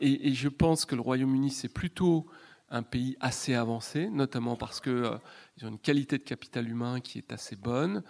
Et, 0.00 0.34
je 0.34 0.48
pense 0.48 0.84
que 0.84 0.94
le 0.94 1.00
Royaume-Uni, 1.00 1.50
c'est 1.50 1.68
plutôt 1.68 2.26
un 2.70 2.82
pays 2.82 3.16
assez 3.20 3.54
avancé, 3.54 4.08
notamment 4.08 4.56
parce 4.56 4.80
qu'ils 4.80 4.92
euh, 4.92 5.18
ont 5.62 5.68
une 5.68 5.78
qualité 5.78 6.18
de 6.18 6.22
capital 6.22 6.68
humain 6.68 7.00
qui 7.00 7.18
est 7.18 7.32
assez 7.32 7.56
bonne, 7.56 8.02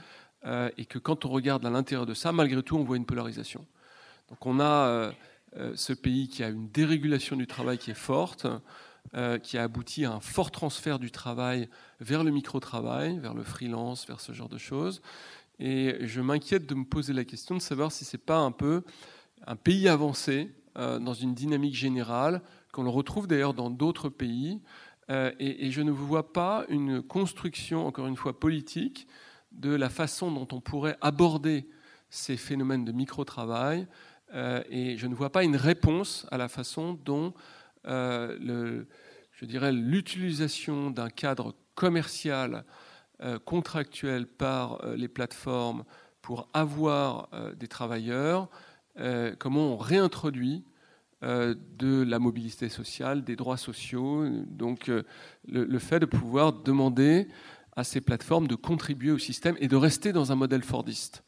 et 0.79 0.87
que 0.87 0.99
quand 0.99 1.27
on 1.27 1.29
regarde 1.29 1.66
à 1.66 1.70
l'intérieur 1.70 2.07
de 2.07 2.14
ça, 2.14 2.33
malgré 2.33 2.62
tout, 2.62 2.79
on 2.79 2.83
voit 2.83 2.96
une 2.96 3.05
polarisation. 3.05 3.66
Donc 4.31 4.46
on 4.46 4.59
a 4.59 5.12
ce 5.75 5.92
pays 5.92 6.29
qui 6.29 6.42
a 6.42 6.49
une 6.49 6.70
dérégulation 6.70 7.37
du 7.37 7.46
travail 7.46 7.77
qui 7.77 7.90
est 7.90 7.94
forte, 7.94 8.46
euh, 9.16 9.38
qui 9.38 9.59
a 9.59 9.64
abouti 9.64 10.05
à 10.05 10.12
un 10.12 10.20
fort 10.20 10.53
transfert 10.53 11.01
du 11.01 11.11
travail 11.11 11.68
vers 11.99 12.23
le 12.23 12.31
micro-travail, 12.31 13.18
vers 13.18 13.35
le 13.35 13.42
freelance, 13.42 14.07
vers 14.07 14.20
ce 14.20 14.31
genre 14.33 14.49
de 14.49 14.59
choses. 14.59 15.03
Et 15.59 15.96
je 16.07 16.20
m'inquiète 16.20 16.66
de 16.66 16.77
me 16.77 16.85
poser 16.85 17.12
la 17.12 17.25
question 17.25 17.57
de 17.57 17.61
savoir 17.61 17.90
si 17.90 18.05
ce 18.05 18.16
n'est 18.16 18.23
pas 18.23 18.38
un 18.38 18.53
peu 18.53 18.85
un 19.49 19.57
pays 19.57 19.88
avancé 19.88 20.42
euh, 20.42 20.60
dans 20.77 21.15
une 21.15 21.35
dynamique 21.35 21.75
générale, 21.75 22.43
qu'on 22.73 22.83
le 22.83 22.91
retrouve 22.91 23.27
d'ailleurs 23.27 23.55
dans 23.55 23.71
d'autres 23.71 24.09
pays. 24.09 24.61
Euh, 25.11 25.33
et, 25.41 25.71
je 25.71 25.83
ne 25.83 25.91
vois 25.91 26.33
pas 26.33 26.65
une 26.69 27.03
construction, 27.03 27.87
encore 27.87 28.07
une 28.07 28.17
fois, 28.17 28.39
politique 28.39 29.09
de 29.53 29.75
la 29.75 29.89
façon 29.89 30.31
dont 30.31 30.47
on 30.53 30.61
pourrait 30.61 30.97
aborder 31.01 31.69
ces 32.09 32.37
phénomènes 32.37 32.85
de 32.85 32.93
micro-travail. 32.93 33.87
et 34.71 34.97
je 34.97 35.07
ne 35.09 35.15
vois 35.15 35.31
pas 35.31 35.43
une 35.43 35.57
réponse 35.57 36.27
à 36.31 36.39
la 36.39 36.49
façon 36.49 36.99
dont 37.05 37.35
euh, 37.87 38.85
je 39.33 39.45
dirais 39.45 39.73
l'utilisation 39.73 40.91
d'un 40.91 41.09
cadre 41.09 41.55
commercial 41.75 42.65
euh, 43.23 43.39
contractuel 43.39 44.27
par 44.27 44.85
euh, 44.85 44.97
les 44.97 45.09
plateformes 45.09 45.85
pour 46.21 46.49
avoir 46.53 47.31
des 47.57 47.67
travailleurs, 47.67 48.51
comment 49.38 49.74
on 49.74 49.76
réintroduit 49.76 50.64
de 51.22 52.03
la 52.03 52.18
mobilité 52.18 52.68
sociale, 52.68 53.24
des 53.24 53.37
droits 53.37 53.57
sociaux, 53.57 54.26
donc 54.46 54.90
le, 55.48 55.79
fait 55.79 56.00
de 56.00 56.07
pouvoir 56.07 56.53
demander 56.53 57.29
à 57.76 57.85
ces 57.85 58.00
plateformes 58.00 58.46
de 58.46 58.55
contribuer 58.55 59.11
au 59.11 59.18
système 59.18 59.57
et 59.61 59.68
de 59.68 59.76
rester 59.76 60.12
dans 60.12 60.33
un 60.33 60.35
modèle 60.35 60.62
fordiste. 60.62 61.24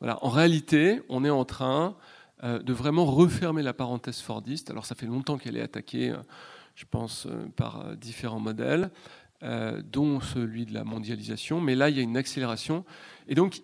Voilà. 0.00 0.22
En 0.24 0.28
réalité, 0.28 1.02
on 1.08 1.24
est 1.24 1.30
en 1.30 1.44
train 1.44 1.96
euh, 2.44 2.58
de 2.58 2.72
vraiment 2.74 3.06
refermer 3.06 3.62
la 3.62 3.72
parenthèse 3.72 4.20
fordiste. 4.20 4.70
Alors 4.70 4.84
ça 4.84 4.94
fait 4.94 5.06
longtemps 5.06 5.38
qu'elle 5.38 5.56
est 5.56 5.62
attaquée, 5.62 6.10
euh, 6.10 6.18
je 6.74 6.84
pense, 6.84 7.26
euh, 7.26 7.46
par 7.56 7.96
différents 7.96 8.40
modèles, 8.40 8.90
dont 9.84 10.20
celui 10.20 10.64
de 10.64 10.72
la 10.72 10.82
mondialisation, 10.82 11.60
mais 11.60 11.74
là 11.74 11.90
il 11.90 11.96
y 11.96 12.00
a 12.00 12.02
une 12.02 12.16
accélération. 12.16 12.86
Et 13.28 13.34
donc 13.34 13.60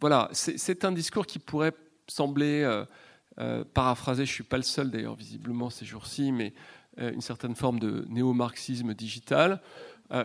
voilà, 0.00 0.30
c'est 0.32 0.86
un 0.86 0.90
discours 0.90 1.26
qui 1.26 1.38
pourrait 1.38 1.74
sembler 2.12 2.84
paraphraser, 3.74 4.26
je 4.26 4.30
ne 4.30 4.34
suis 4.34 4.44
pas 4.44 4.58
le 4.58 4.62
seul 4.62 4.90
d'ailleurs 4.90 5.14
visiblement 5.14 5.70
ces 5.70 5.84
jours-ci, 5.84 6.32
mais 6.32 6.52
une 6.98 7.20
certaine 7.20 7.54
forme 7.54 7.78
de 7.78 8.04
néo-marxisme 8.08 8.94
digital. 8.94 9.60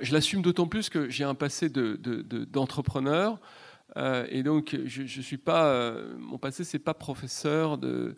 je 0.02 0.13
l'assume 0.13 0.41
d'autant 0.41 0.67
plus 0.67 0.89
que 0.89 1.10
j'ai 1.10 1.23
un 1.23 1.36
passé 1.36 1.69
d'entrepreneur. 1.69 3.39
De, 3.95 4.28
et 4.30 4.43
donc, 4.43 4.78
je, 4.86 5.06
je 5.06 5.21
suis 5.21 5.38
pas, 5.38 5.93
mon 6.19 6.38
passé, 6.38 6.63
c'est 6.63 6.80
pas 6.80 6.93
professeur 6.93 7.78
de, 7.78 8.15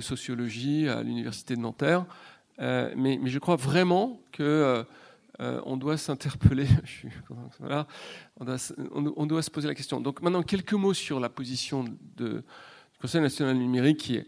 sociologie 0.00 0.88
à 0.88 1.02
l'université 1.02 1.56
de 1.56 1.60
Nanterre. 1.60 2.06
Euh, 2.60 2.92
mais, 2.96 3.18
je 3.24 3.38
crois 3.38 3.56
vraiment 3.56 4.20
que 4.32 4.84
euh, 5.40 5.56
euh, 5.56 5.60
on 5.64 5.76
doit 5.76 5.96
s'interpeller. 5.96 6.66
on, 8.40 9.26
doit, 9.26 9.42
se 9.42 9.50
poser 9.50 9.68
la 9.68 9.74
question. 9.74 10.00
Donc 10.00 10.22
maintenant, 10.22 10.42
quelques 10.42 10.74
mots 10.74 10.94
sur 10.94 11.20
la 11.20 11.28
position 11.28 11.84
de, 12.16 12.28
du 12.28 12.98
Conseil 13.00 13.20
national 13.20 13.56
numérique 13.56 13.98
qui 13.98 14.16
est 14.16 14.26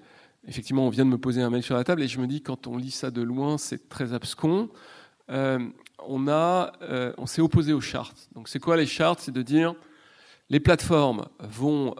effectivement, 0.48 0.86
on 0.86 0.90
vient 0.90 1.04
de 1.04 1.10
me 1.10 1.18
poser 1.18 1.42
un 1.42 1.50
mail 1.50 1.62
sur 1.62 1.76
la 1.76 1.82
table 1.82 2.02
et 2.02 2.08
je 2.08 2.20
me 2.20 2.26
dis 2.26 2.40
quand 2.40 2.66
on 2.66 2.76
lit 2.76 2.92
ça 2.92 3.10
de 3.10 3.22
loin, 3.22 3.58
c'est 3.58 3.88
très 3.88 4.12
abscon. 4.12 4.68
on 5.28 6.28
a, 6.28 6.72
on 7.18 7.26
s'est 7.26 7.42
opposé 7.42 7.72
aux 7.72 7.80
chartes. 7.80 8.28
Donc 8.34 8.48
c'est 8.48 8.60
quoi 8.60 8.76
les 8.76 8.86
chartes? 8.86 9.20
C'est 9.20 9.32
de 9.32 9.42
dire 9.42 9.74
les 10.48 10.60
plateformes 10.60 11.26
vont 11.40 11.96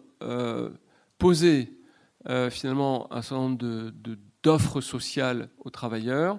poser 1.19 1.73
finalement 2.51 3.13
un 3.13 3.23
certain 3.23 3.49
nombre 3.49 3.91
d'offres 4.45 4.81
sociales 4.81 5.49
aux 5.59 5.71
travailleurs. 5.71 6.39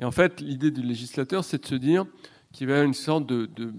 Et 0.00 0.04
en 0.04 0.10
fait, 0.10 0.40
l'idée 0.40 0.70
du 0.70 0.82
législateur, 0.82 1.44
c'est 1.44 1.62
de 1.62 1.66
se 1.66 1.74
dire 1.74 2.06
qu'il 2.52 2.66
va 2.66 2.72
y 2.72 2.76
avoir 2.76 2.86
une 2.86 2.94
sorte 2.94 3.26
de, 3.26 3.72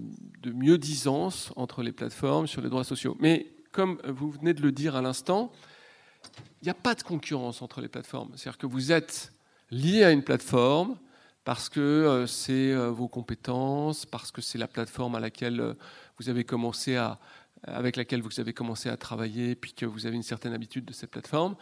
mieux-disance 0.44 1.52
entre 1.56 1.82
les 1.82 1.92
plateformes 1.92 2.46
sur 2.46 2.62
les 2.62 2.70
droits 2.70 2.84
sociaux. 2.84 3.16
Mais 3.20 3.46
comme 3.72 4.00
vous 4.06 4.30
venez 4.30 4.54
de 4.54 4.62
le 4.62 4.72
dire 4.72 4.96
à 4.96 5.02
l'instant, 5.02 5.52
il 6.62 6.66
n'y 6.66 6.70
a 6.70 6.74
pas 6.74 6.94
de 6.94 7.02
concurrence 7.02 7.60
entre 7.60 7.80
les 7.80 7.88
plateformes. 7.88 8.30
C'est-à-dire 8.36 8.58
que 8.58 8.66
vous 8.66 8.92
êtes 8.92 9.32
lié 9.70 10.04
à 10.04 10.12
une 10.12 10.22
plateforme 10.22 10.96
parce 11.44 11.68
que 11.68 11.80
euh, 11.80 12.26
c'est 12.28 12.72
euh, 12.72 12.90
vos 12.90 13.08
compétences, 13.08 14.06
parce 14.06 14.30
que 14.30 14.40
c'est 14.40 14.58
la 14.58 14.68
plateforme 14.68 15.16
à 15.16 15.20
laquelle 15.20 15.60
euh, 15.60 15.74
vous 16.18 16.28
avez 16.28 16.44
commencé 16.44 16.94
à, 16.94 17.18
avec 17.64 17.96
laquelle 17.96 18.22
vous 18.22 18.38
avez 18.38 18.52
commencé 18.52 18.88
à 18.88 18.96
travailler, 18.96 19.56
puis 19.56 19.72
que 19.72 19.84
vous 19.84 20.06
avez 20.06 20.14
une 20.14 20.22
certaine 20.22 20.52
habitude 20.52 20.84
de 20.84 20.92
cette 20.92 21.10
plateforme. 21.10 21.56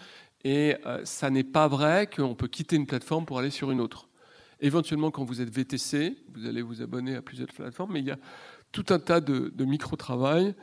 Et 0.44 0.77
ça 1.05 1.29
n'est 1.29 1.44
pas 1.44 1.68
vrai 1.68 2.09
qu'on 2.09 2.35
peut 2.35 2.49
quitter 2.49 2.75
une 2.77 2.87
plateforme 2.87 3.27
pour 3.27 3.38
aller 3.38 3.51
sur 3.51 3.70
une 3.70 3.79
autre. 3.79 4.09
Éventuellement, 4.61 5.11
quand 5.11 5.25
vous 5.25 5.40
êtes 5.40 5.51
VTC, 5.51 6.16
vous 6.35 6.46
allez 6.46 6.62
vous 6.62 6.83
abonner 6.83 7.16
à 7.16 7.23
plusieurs 7.23 7.49
plateformes, 7.49 7.92
mais 7.92 8.01
il 8.01 8.07
y 8.07 8.11
a 8.11 8.18
tout 8.73 8.85
un 8.90 8.99
tas 8.99 9.20
de, 9.20 9.64
micro-travail 9.64 10.55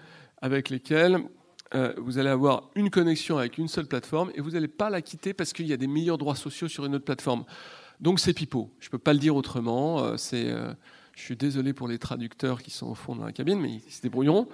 avec 0.41 0.69
lesquels 0.69 1.19
euh, 1.75 1.93
vous 1.97 2.17
allez 2.17 2.29
avoir 2.29 2.69
une 2.75 2.89
connexion 2.89 3.37
avec 3.37 3.57
une 3.57 3.67
seule 3.67 3.87
plateforme 3.87 4.31
et 4.35 4.41
vous 4.41 4.51
n'allez 4.51 4.67
pas 4.67 4.89
la 4.89 5.01
quitter 5.01 5.33
parce 5.33 5.51
qu'il 5.51 5.67
y 5.67 5.73
a 5.73 5.77
des 5.77 5.87
meilleurs 5.87 6.17
droits 6.17 6.35
sociaux 6.35 6.67
sur 6.67 6.85
une 6.85 6.95
autre 6.95 7.05
plateforme. 7.05 7.43
Donc 7.99 8.19
c'est 8.19 8.33
pipeau. 8.33 8.71
Je 8.79 8.87
ne 8.87 8.91
peux 8.91 8.99
pas 8.99 9.13
le 9.13 9.19
dire 9.19 9.35
autrement. 9.35 9.99
Euh, 9.99 10.17
c'est, 10.17 10.53
je 11.17 11.21
suis 11.21 11.35
désolé 11.35 11.73
pour 11.73 11.87
les 11.87 11.97
traducteurs 11.97 12.61
qui 12.61 12.69
sont 12.69 12.87
au 12.87 12.95
fond 12.95 13.15
de 13.15 13.25
la 13.25 13.31
cabine, 13.31 13.59
mais 13.59 13.81
ils 13.87 13.91
se 13.91 14.01
débrouilleront. 14.01 14.47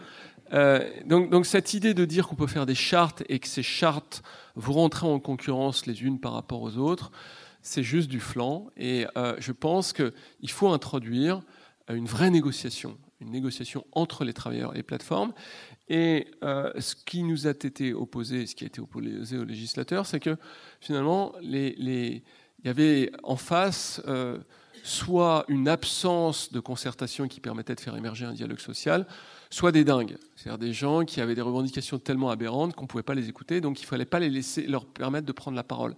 Euh, 0.53 0.87
donc, 1.05 1.45
cette 1.45 1.73
idée 1.73 1.93
de 1.93 2.05
dire 2.05 2.27
qu'on 2.27 2.35
peut 2.35 2.47
faire 2.47 2.65
des 2.65 2.75
chartes 2.75 3.23
et 3.27 3.39
que 3.39 3.47
ces 3.47 3.63
chartes 3.63 4.23
vont 4.55 4.73
rentrer 4.73 5.07
en 5.07 5.19
concurrence 5.19 5.85
les 5.85 6.03
unes 6.03 6.19
par 6.19 6.33
rapport 6.33 6.61
aux 6.61 6.77
autres, 6.77 7.11
c'est 7.63 7.81
juste 7.81 8.09
du 8.09 8.19
flanc. 8.19 8.67
Et 8.77 9.07
euh, 9.17 9.35
je 9.39 9.51
pense 9.51 9.91
qu'il 9.93 10.11
faut 10.49 10.69
introduire 10.69 11.41
une 11.89 12.05
vraie 12.05 12.29
négociation, 12.29 12.97
une 13.19 13.31
négociation 13.31 13.85
entre 13.91 14.23
les 14.23 14.33
travailleurs 14.33 14.73
et 14.73 14.77
les 14.77 14.83
plateformes. 14.83 15.33
Et 15.89 16.27
euh, 16.43 16.71
ce 16.79 16.95
qui 16.95 17.23
nous 17.23 17.47
a 17.47 17.51
été 17.51 17.93
opposé, 17.93 18.45
ce 18.45 18.53
qui 18.53 18.63
a 18.63 18.67
été 18.67 18.79
opposé 18.79 19.37
aux 19.37 19.43
législateurs, 19.43 20.05
c'est 20.05 20.19
que 20.19 20.37
finalement, 20.79 21.33
il 21.41 22.21
y 22.63 22.69
avait 22.69 23.11
en 23.23 23.35
face 23.35 24.01
soit 24.83 25.45
une 25.47 25.69
absence 25.69 26.51
de 26.51 26.59
concertation 26.59 27.27
qui 27.27 27.39
permettait 27.39 27.73
de 27.73 27.79
faire 27.79 27.95
émerger 27.95 28.25
un 28.25 28.33
dialogue 28.33 28.59
social, 28.59 29.07
soit 29.49 29.71
des 29.71 29.85
dingues, 29.85 30.17
c'est-à-dire 30.35 30.59
des 30.59 30.73
gens 30.73 31.05
qui 31.05 31.21
avaient 31.21 31.35
des 31.35 31.41
revendications 31.41 31.99
tellement 31.99 32.29
aberrantes 32.29 32.75
qu'on 32.75 32.83
ne 32.83 32.87
pouvait 32.87 33.03
pas 33.03 33.15
les 33.15 33.29
écouter, 33.29 33.61
donc 33.61 33.79
il 33.79 33.83
ne 33.83 33.87
fallait 33.87 34.05
pas 34.05 34.19
les 34.19 34.29
laisser, 34.29 34.67
leur 34.67 34.85
permettre 34.85 35.25
de 35.25 35.31
prendre 35.31 35.55
la 35.55 35.63
parole. 35.63 35.95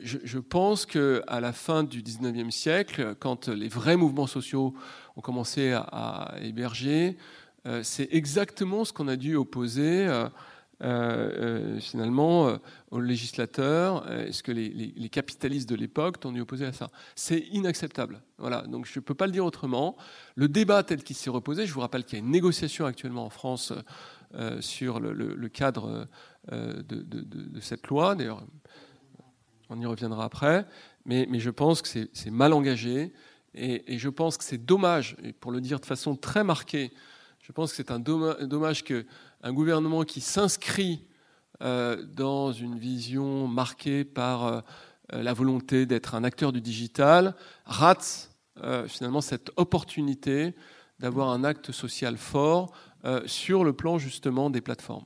Je, 0.00 0.38
pense 0.38 0.86
qu'à 0.86 1.40
la 1.40 1.52
fin 1.52 1.82
du 1.82 2.02
19e 2.02 2.50
siècle, 2.50 3.14
quand 3.18 3.48
les 3.48 3.68
vrais 3.68 3.96
mouvements 3.96 4.26
sociaux 4.26 4.74
ont 5.16 5.20
commencé 5.20 5.72
à, 5.72 6.34
héberger, 6.42 7.16
euh, 7.66 7.82
c'est 7.82 8.08
exactement 8.12 8.84
ce 8.84 8.92
qu'on 8.92 9.08
a 9.08 9.16
dû 9.16 9.36
opposer. 9.36 10.06
Euh, 10.06 10.28
euh, 10.82 11.80
finalement 11.80 12.58
aux 12.90 13.00
législateurs, 13.00 14.10
est-ce 14.12 14.42
que 14.42 14.52
les, 14.52 15.08
capitalistes 15.08 15.66
de 15.66 15.74
l'époque 15.74 16.20
t'ont 16.20 16.38
opposé 16.38 16.66
à 16.66 16.74
ça 16.74 16.90
C'est 17.14 17.46
inacceptable. 17.50 18.20
Voilà, 18.36 18.60
donc 18.62 18.84
je 18.84 18.98
ne 18.98 19.02
peux 19.02 19.14
pas 19.14 19.24
le 19.24 19.32
dire 19.32 19.46
autrement. 19.46 19.96
Le 20.34 20.48
débat 20.48 20.82
tel 20.82 21.02
qu'il 21.02 21.16
s'est 21.16 21.30
reposé, 21.30 21.66
je 21.66 21.72
vous 21.72 21.80
rappelle 21.80 22.04
qu'il 22.04 22.18
y 22.18 22.20
a 22.20 22.24
une 22.24 22.30
négociation 22.30 22.84
actuellement 22.84 23.24
en 23.24 23.30
France 23.30 23.72
sur 24.60 25.00
le, 25.00 25.48
cadre 25.48 26.06
de, 26.52 27.60
cette 27.60 27.86
loi. 27.86 28.14
D'ailleurs, 28.14 28.44
on 29.68 29.80
y 29.80 29.86
reviendra 29.86 30.24
après. 30.24 30.66
Mais, 31.04 31.28
je 31.38 31.50
pense 31.50 31.82
que 31.82 31.88
c'est 32.12 32.30
mal 32.30 32.52
engagé. 32.52 33.12
Et, 33.54 33.98
je 33.98 34.08
pense 34.08 34.36
que 34.36 34.44
c'est 34.44 34.64
dommage, 34.64 35.16
et 35.22 35.32
pour 35.32 35.50
le 35.50 35.60
dire 35.60 35.80
de 35.80 35.86
façon 35.86 36.14
très 36.14 36.44
marquée, 36.44 36.92
je 37.40 37.52
pense 37.52 37.70
que 37.70 37.76
c'est 37.76 37.90
un 37.90 38.00
dommage 38.00 38.84
que 38.84 39.06
un 39.42 39.52
gouvernement 39.52 40.02
qui 40.02 40.20
s'inscrit 40.20 41.04
euh, 41.62 42.04
dans 42.04 42.52
une 42.52 42.78
vision 42.78 43.46
marquée 43.46 44.04
par 44.04 44.46
euh, 44.46 44.60
la 45.10 45.32
volonté 45.32 45.86
d'être 45.86 46.14
un 46.14 46.24
acteur 46.24 46.52
du 46.52 46.60
digital 46.60 47.34
rate 47.64 48.30
euh, 48.62 48.88
finalement 48.88 49.20
cette 49.20 49.50
opportunité 49.56 50.54
d'avoir 50.98 51.28
un 51.30 51.44
acte 51.44 51.72
social 51.72 52.16
fort 52.16 52.72
sur 53.26 53.62
le 53.62 53.72
plan 53.72 53.98
justement 53.98 54.50
des 54.50 54.60
plateformes. 54.60 55.04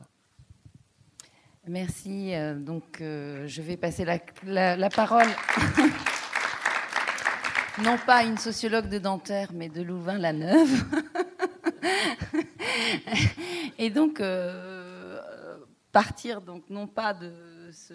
Merci. 1.66 2.32
Donc, 2.56 2.98
je 3.00 3.62
vais 3.62 3.76
passer 3.76 4.04
la, 4.04 4.88
parole, 4.88 5.28
non 7.84 7.98
pas 7.98 8.16
à 8.16 8.24
une 8.24 8.38
sociologue 8.38 8.88
de 8.88 8.98
Dentaire, 8.98 9.50
mais 9.52 9.68
de 9.68 9.82
Louvain-la-Neuve. 9.82 10.84
et 13.78 13.90
donc, 13.90 14.20
euh, 14.20 15.20
partir 15.92 16.40
donc 16.40 16.64
non 16.70 16.86
pas 16.86 17.14
de 17.14 17.32
ce, 17.72 17.94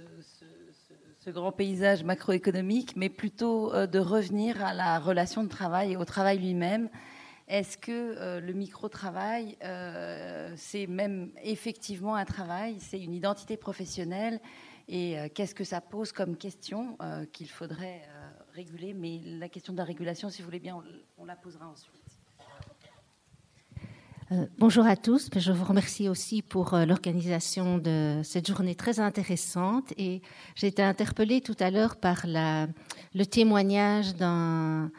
grand 1.32 1.51
paysage 1.51 2.04
macroéconomique, 2.04 2.95
mais 2.95 3.10
plutôt 3.10 3.73
euh, 3.73 3.88
de 3.88 3.97
revenir 3.97 4.63
à 4.63 4.73
la 4.73 4.99
relation 4.99 5.43
de 5.43 5.49
travail 5.49 5.93
et 5.93 5.97
au 5.97 6.06
travail 6.06 6.38
lui-même. 6.38 6.89
Est-ce 7.47 7.77
que 7.77 7.91
euh, 7.91 8.39
le 8.39 8.53
micro-travail, 8.53 9.58
c'est 10.55 10.88
même 10.88 11.31
effectivement 11.43 12.15
un 12.15 12.25
travail, 12.25 12.77
c'est 12.79 12.99
une 12.99 13.13
identité 13.13 13.58
professionnelle? 13.58 14.39
Et 14.88 15.17
qu'est-ce 15.34 15.55
que 15.55 15.63
ça 15.63 15.81
pose 15.81 16.12
comme 16.12 16.38
question 16.38 16.95
qu'il 17.34 17.49
faudrait 17.49 18.03
réguler? 18.53 18.93
Mais 18.93 19.19
la 19.23 19.49
question 19.49 19.73
de 19.73 19.79
la 19.79 19.84
régulation, 19.84 20.29
si 20.29 20.43
vous 20.43 20.45
voulez 20.45 20.60
bien, 20.60 20.77
on 21.17 21.25
la 21.25 21.36
posera 21.36 21.67
ensuite. 21.67 22.05
Euh, 24.31 24.47
bonjour 24.58 24.88
à 24.88 24.95
tous. 24.95 25.29
Je 25.38 25.51
vous 25.51 25.65
remercie 25.65 26.10
aussi 26.10 26.41
pour 26.41 26.73
euh, 26.73 26.86
l'organisation 26.86 27.77
de 27.77 28.21
cette 28.23 28.47
journée 28.47 28.73
très 28.73 28.99
intéressante. 28.99 29.93
Et 29.97 30.23
j'ai 30.55 30.65
été 30.65 30.81
interpellée 30.81 31.41
tout 31.41 31.55
à 31.60 31.69
l'heure 31.69 31.95
par 31.97 32.25
le 32.25 33.23
témoignage 33.25 34.15
d'un 34.15 34.91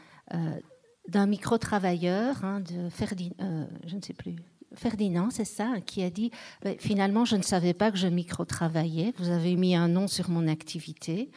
euh, 1.15 1.27
micro-travailleur, 1.27 2.45
hein, 2.45 2.61
de 2.61 2.89
Ferdinand, 2.91 3.69
je 3.87 3.97
ne 3.97 4.03
sais 4.03 4.15
plus, 4.15 4.37
Ferdinand, 4.75 5.31
c'est 5.31 5.45
ça, 5.45 5.75
qui 5.85 6.03
a 6.03 6.11
dit 6.11 6.31
ben, 6.63 6.77
finalement, 6.79 7.25
je 7.25 7.37
ne 7.37 7.43
savais 7.43 7.73
pas 7.73 7.91
que 7.91 7.97
je 7.97 8.09
micro-travaillais. 8.09 9.15
Vous 9.19 9.31
avez 9.31 9.57
mis 9.57 9.75
un 9.75 9.89
nom 9.89 10.07
sur 10.07 10.29
mon 10.29 10.49
activité. 10.49 11.31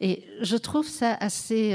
Et 0.00 0.24
je 0.40 0.56
trouve 0.56 0.86
ça 0.86 1.14
assez 1.14 1.74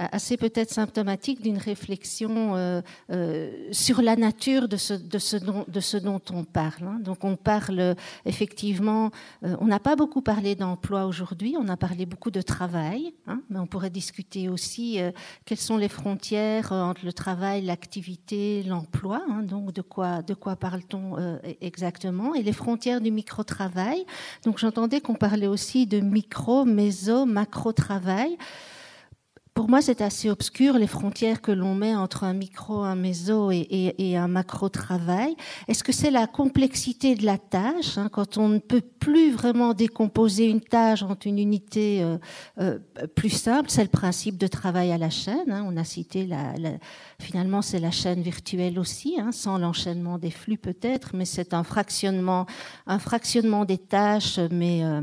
assez 0.00 0.36
peut-être 0.36 0.70
symptomatique 0.70 1.42
d'une 1.42 1.58
réflexion 1.58 2.56
euh, 2.56 2.80
euh, 3.10 3.68
sur 3.70 4.00
la 4.00 4.16
nature 4.16 4.66
de 4.68 4.76
ce, 4.76 5.96
dont, 5.98 6.20
on 6.32 6.44
parle. 6.44 6.86
Hein. 6.86 6.98
Donc 7.00 7.24
on 7.24 7.36
parle 7.36 7.94
effectivement, 8.24 9.10
euh, 9.44 9.56
on 9.60 9.66
n'a 9.66 9.78
pas 9.78 9.96
beaucoup 9.96 10.22
parlé 10.22 10.54
d'emploi 10.54 11.04
aujourd'hui, 11.04 11.56
on 11.58 11.68
a 11.68 11.76
parlé 11.76 12.06
beaucoup 12.06 12.30
de 12.30 12.40
travail, 12.40 13.12
hein, 13.26 13.42
mais 13.50 13.58
on 13.58 13.66
pourrait 13.66 13.90
discuter 13.90 14.48
aussi 14.48 14.98
quelles 15.44 15.58
sont 15.58 15.76
les 15.76 15.88
frontières 15.88 16.72
entre 16.72 17.04
le 17.04 17.12
travail, 17.12 17.62
l'activité, 17.62 18.62
l'emploi, 18.62 19.22
hein, 19.28 19.42
donc 19.42 19.72
de 19.72 19.82
quoi, 19.82 20.22
de 20.22 20.34
quoi 20.34 20.56
parle-t-on 20.56 21.38
exactement, 21.60 22.34
et 22.34 22.42
les 22.42 22.52
frontières 22.52 23.00
du 23.00 23.10
micro-travail. 23.10 24.04
Donc 24.44 24.58
j'entendais 24.58 25.00
qu'on 25.00 25.14
parlait 25.14 25.46
aussi 25.46 25.86
de 25.86 26.00
micro, 26.00 26.64
méso, 26.64 27.26
macro-travail 27.26 28.38
pour 29.60 29.68
moi, 29.68 29.82
c'est 29.82 30.00
assez 30.00 30.30
obscur 30.30 30.78
les 30.78 30.86
frontières 30.86 31.42
que 31.42 31.52
l'on 31.52 31.74
met 31.74 31.94
entre 31.94 32.24
un 32.24 32.32
micro, 32.32 32.78
un 32.78 32.94
méso 32.94 33.50
et, 33.50 34.16
un 34.16 34.26
macro-travail. 34.26 35.36
Est-ce 35.68 35.84
que 35.84 35.92
c'est 35.92 36.10
la 36.10 36.26
complexité 36.26 37.14
de 37.14 37.26
la 37.26 37.36
tâche, 37.36 37.98
hein, 37.98 38.08
quand 38.10 38.38
on 38.38 38.48
ne 38.48 38.58
peut 38.58 38.80
plus 38.80 39.32
vraiment 39.32 39.74
décomposer 39.74 40.46
une 40.46 40.62
tâche 40.62 41.02
en 41.02 41.14
une 41.26 41.38
unité 41.38 42.02
euh, 42.02 42.16
euh, 42.58 42.78
plus 43.14 43.28
simple? 43.28 43.68
C'est 43.68 43.82
le 43.82 43.90
principe 43.90 44.38
de 44.38 44.46
travail 44.46 44.92
à 44.92 44.96
la 44.96 45.10
chaîne. 45.10 45.50
Hein. 45.50 45.62
On 45.68 45.76
a 45.76 45.84
cité 45.84 46.24
la, 46.24 46.54
finalement, 47.18 47.60
c'est 47.60 47.80
la 47.80 47.90
chaîne 47.90 48.22
virtuelle 48.22 48.78
aussi, 48.78 49.20
hein, 49.20 49.30
sans 49.30 49.58
l'enchaînement 49.58 50.16
des 50.16 50.30
flux 50.30 50.56
peut-être, 50.56 51.10
mais 51.12 51.26
c'est 51.26 51.52
un 51.52 51.64
fractionnement, 51.64 52.46
des 53.66 53.76
tâches, 53.76 54.38
mais 54.50 54.84
euh, 54.84 55.02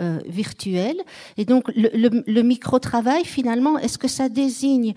euh, 0.00 0.18
virtuel. 0.26 0.96
Et 1.36 1.44
donc, 1.44 1.70
le, 1.74 2.42
micro-travail, 2.42 3.24
finalement, 3.24 3.78
est-ce 3.78 3.98
que 3.98 4.08
ça 4.08 4.28
désigne 4.28 4.94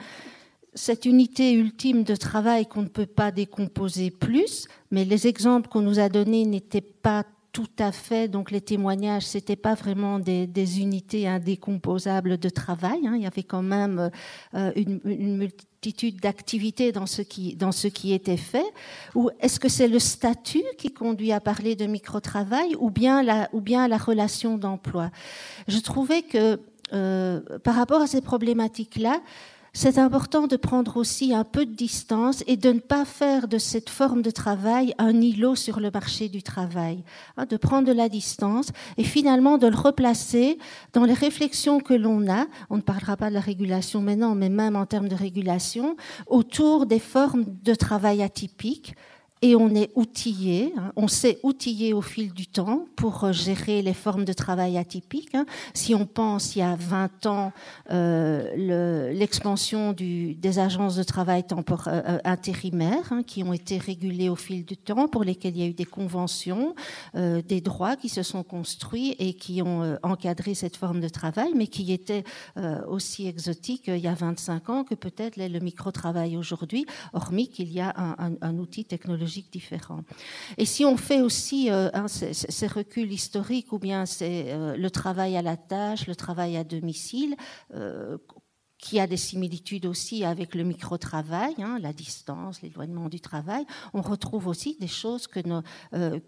cette 0.76 1.06
unité 1.06 1.54
ultime 1.54 2.04
de 2.04 2.16
travail 2.16 2.66
qu'on 2.66 2.82
ne 2.82 2.88
peut 2.88 3.06
pas 3.06 3.32
décomposer 3.32 4.10
plus, 4.10 4.68
mais 4.92 5.06
les 5.06 5.28
exemples 5.28 5.70
qu'on 5.70 5.82
nous 5.82 6.00
a 6.00 6.10
donnés 6.10 6.46
n'étaient 6.46 6.82
pas 6.82 7.26
tout 7.54 7.70
à 7.78 7.92
fait, 7.92 8.28
donc 8.28 8.50
les 8.50 8.62
témoignages, 8.62 9.28
c'était 9.28 9.56
pas 9.56 9.76
vraiment 9.76 10.18
des, 10.18 10.80
unités 10.80 11.28
indécomposables 11.28 12.39
de 12.39 12.50
travail. 12.50 13.06
Hein. 13.06 13.13
Il 13.16 13.22
y 13.22 13.28
avait 13.28 13.44
quand 13.44 13.62
même 13.62 14.10
euh, 14.56 14.72
une, 14.76 15.00
multitude 15.38 16.20
d'activités 16.20 16.92
dans 16.92 17.06
ce 17.06 17.22
qui 17.22 17.56
dans 17.56 17.72
ce 17.72 17.88
qui 17.88 18.12
était 18.12 18.38
fait. 18.38 18.66
Ou 19.13 19.30
est-ce 19.39 19.60
que 19.60 19.70
c'est 19.70 19.88
le 19.88 20.00
statut 20.00 20.63
qui 20.80 20.92
conduit 20.92 21.32
à 21.32 21.39
parler 21.39 21.76
de 21.76 21.86
micro-travail, 21.86 22.76
ou 22.80 22.89
bien 22.89 23.22
la 23.22 23.50
ou 23.54 23.62
bien 23.62 23.88
la 23.88 23.98
relation 23.98 24.58
d'emploi? 24.58 25.12
Je 25.68 25.78
trouvais 25.78 26.24
que 26.24 26.60
euh, 26.92 27.39
par 27.63 27.76
rapport 27.76 28.02
à 28.02 28.08
ces 28.08 28.22
problématiques-là, 28.22 29.22
c'est 29.76 29.98
important 29.98 30.46
de 30.46 30.56
prendre 30.56 30.98
aussi 30.98 31.34
un 31.34 31.44
peu 31.44 31.66
de 31.66 31.74
distance 31.74 32.44
et 32.46 32.58
de 32.58 32.72
ne 32.72 32.80
pas 32.80 33.06
faire 33.06 33.48
de 33.48 33.58
cette 33.58 33.90
forme 33.90 34.22
de 34.22 34.30
travail 34.30 34.94
un 35.00 35.20
îlot 35.20 35.56
sur 35.56 35.80
le 35.80 35.90
marché 35.90 36.30
du 36.30 36.44
travail, 36.44 37.04
hein, 37.38 37.46
de 37.48 37.58
prendre 37.58 37.88
de 37.88 37.92
la 37.92 38.08
distance 38.08 38.70
et 38.98 39.04
finalement 39.04 39.58
de 39.58 39.66
le 39.66 39.76
replacer 39.76 40.60
dans 40.94 41.06
les 41.06 41.14
réflexions 41.14 41.80
que 41.80 41.96
l'on 41.96 42.30
a, 42.32 42.46
on 42.70 42.78
ne 42.78 42.82
parlera 42.82 43.18
pas 43.18 43.30
de 43.30 43.34
la 43.34 43.40
régulation 43.40 44.02
maintenant, 44.02 44.36
mais 44.36 44.50
même 44.50 44.76
en 44.76 44.86
termes 44.86 45.10
de 45.10 45.16
régulation, 45.16 45.98
autour 46.28 46.86
des 46.86 47.00
formes 47.00 47.46
de 47.64 47.74
travail 47.74 48.22
atypiques, 48.22 48.96
et 49.44 49.58
on 49.58 49.76
est 49.76 49.92
outillé, 49.96 50.74
hein. 50.78 50.94
on 50.96 51.10
s'est 51.10 51.38
outillé 51.44 51.94
au 51.94 52.02
fil 52.02 52.32
du 52.32 52.48
temps 52.48 52.86
pour 52.96 53.26
euh, 53.26 53.34
gérer 53.34 53.82
les 53.82 53.94
formes 53.94 54.24
de 54.24 54.32
travail 54.32 54.78
atypiques. 54.78 55.36
Hein. 55.36 55.46
Si 55.74 55.94
on 55.94 56.06
pense 56.06 56.56
il 56.56 56.60
y 56.60 56.62
a 56.62 56.78
20 56.78 57.26
ans, 57.26 57.52
euh, 57.92 59.12
l'expansion 59.12 59.92
des 59.92 60.60
agences 60.60 60.96
de 60.96 61.04
travail 61.04 61.44
euh, 61.52 62.20
intérimaires 62.24 63.12
hein, 63.12 63.22
qui 63.22 63.44
ont 63.44 63.52
été 63.52 63.78
régulées 63.80 64.30
au 64.30 64.38
fil 64.38 64.64
du 64.64 64.78
temps, 64.78 65.10
pour 65.10 65.26
lesquelles 65.26 65.58
il 65.58 65.62
y 65.62 65.66
a 65.66 65.70
eu 65.70 65.74
des 65.74 65.84
conventions, 65.84 66.74
des 67.14 67.60
droits 67.60 67.98
qui 67.98 68.08
se 68.08 68.24
sont 68.24 68.44
construits 68.44 69.16
et 69.20 69.34
qui 69.34 69.62
ont 69.62 69.98
encadré 70.04 70.54
cette 70.54 70.78
forme 70.78 71.02
de 71.02 71.10
travail, 71.10 71.52
mais 71.56 71.68
qui 71.68 71.92
étaient 71.92 72.24
aussi 72.88 73.28
exotiques 73.28 73.88
il 73.88 73.98
y 73.98 74.08
a 74.08 74.14
25 74.14 74.70
ans 74.70 74.84
que 74.84 74.96
peut-être 74.96 75.36
le 75.38 75.60
micro-travail 75.60 76.38
aujourd'hui, 76.38 76.86
hormis 77.12 77.50
qu'il 77.50 77.72
y 77.72 77.82
a 77.82 77.94
un 77.98 78.58
outil 78.58 78.86
technologique 78.86 79.33
différents. 79.41 80.04
Et 80.58 80.65
si 80.65 80.86
on 80.86 80.98
fait 80.98 81.22
aussi 81.22 81.72
euh, 81.72 81.89
ces, 82.08 82.67
reculs 82.67 83.12
historiques, 83.12 83.74
ou 83.74 83.80
bien 83.80 84.06
c'est 84.06 84.46
euh, 84.48 84.76
le 84.78 84.91
travail 84.91 85.36
à 85.38 85.41
la 85.41 85.58
tâche, 85.58 86.08
le 86.08 86.15
travail 86.15 86.58
à 86.58 86.63
domicile, 86.63 87.36
euh, 87.74 88.17
qui 88.78 89.00
a 89.00 89.08
des 89.08 89.17
similitudes 89.17 89.86
aussi 89.86 90.26
avec 90.26 90.56
le 90.56 90.63
micro-travail, 90.63 91.56
hein, 91.60 91.80
la 91.82 91.93
distance, 91.93 92.62
l'éloignement 92.62 93.08
du 93.08 93.22
travail, 93.22 93.65
on 93.93 94.02
retrouve 94.02 94.48
aussi 94.48 94.78
des 94.80 94.88
choses 94.88 95.26
que, 95.28 95.41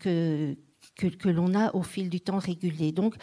que, 0.05 1.29
l'on 1.29 1.53
a 1.53 1.75
au 1.75 1.83
fil 1.83 2.09
du 2.09 2.21
temps 2.21 2.39
régulées. 2.39 2.93
Donc, 2.93 3.15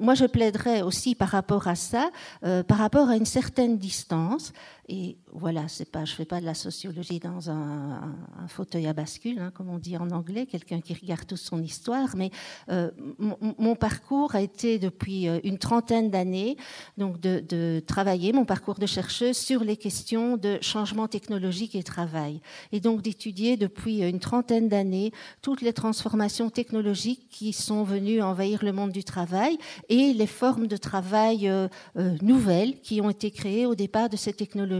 moi, 0.00 0.14
je 0.14 0.24
plaiderais 0.24 0.80
aussi 0.80 1.14
par 1.14 1.28
rapport 1.28 1.68
à 1.68 1.74
ça, 1.74 2.10
par 2.40 2.78
rapport 2.78 3.10
à 3.10 3.16
une 3.16 3.26
certaine 3.26 3.76
distance, 3.76 4.54
et 4.90 5.18
voilà, 5.32 5.66
je 5.66 6.12
fais 6.14 6.24
pas 6.24 6.40
de 6.40 6.46
la 6.46 6.54
sociologie 6.54 7.18
dans 7.18 7.50
un, 7.50 8.16
fauteuil 8.48 8.86
à 8.86 8.94
bascule, 8.94 9.38
hein, 9.38 9.52
comme 9.54 9.68
on 9.68 9.76
dit 9.76 9.98
en 9.98 10.10
anglais, 10.10 10.46
quelqu'un 10.46 10.80
qui 10.80 10.94
regarde 10.94 11.26
toute 11.26 11.36
son 11.38 11.62
histoire. 11.62 12.16
Mais 12.16 12.30
euh, 12.70 12.90
mon, 13.18 13.76
parcours 13.76 14.34
a 14.34 14.40
été 14.40 14.78
depuis 14.78 15.28
euh, 15.28 15.40
une 15.44 15.58
trentaine 15.58 16.10
d'années, 16.10 16.56
de, 16.96 17.80
travailler 17.86 18.32
mon 18.32 18.46
parcours 18.46 18.76
de 18.76 18.86
chercheuse 18.86 19.36
sur 19.36 19.62
les 19.62 19.76
questions 19.76 20.38
de 20.38 20.58
changement 20.62 21.06
technologique 21.06 21.74
et 21.74 21.82
travail, 21.82 22.40
et 22.72 22.80
donc 22.80 23.02
d'étudier 23.02 23.58
depuis 23.58 24.00
une 24.00 24.20
trentaine 24.20 24.70
d'années 24.70 25.12
toutes 25.42 25.60
les 25.60 25.74
transformations 25.74 26.48
technologiques 26.48 27.28
qui 27.28 27.52
sont 27.52 27.84
venues 27.84 28.22
envahir 28.22 28.64
le 28.64 28.72
monde 28.72 28.92
du 28.92 29.04
travail 29.04 29.58
et 29.90 30.14
les 30.14 30.26
formes 30.26 30.66
de 30.66 30.78
travail 30.78 31.46
euh, 31.48 31.68
nouvelles 32.22 32.80
qui 32.80 33.02
ont 33.02 33.10
été 33.10 33.30
créées 33.30 33.66
au 33.66 33.74
départ 33.74 34.08
de 34.08 34.16
ces 34.16 34.32
technologies 34.32 34.77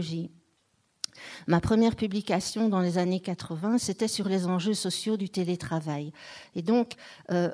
Ma 1.47 1.59
première 1.59 1.95
publication 1.95 2.69
dans 2.69 2.79
les 2.79 2.97
années 2.97 3.19
80, 3.19 3.77
c'était 3.77 4.07
sur 4.07 4.27
les 4.27 4.47
enjeux 4.47 4.73
sociaux 4.73 5.17
du 5.17 5.29
télétravail. 5.29 6.11
Et 6.55 6.61
donc, 6.61 6.93
euh, 7.31 7.49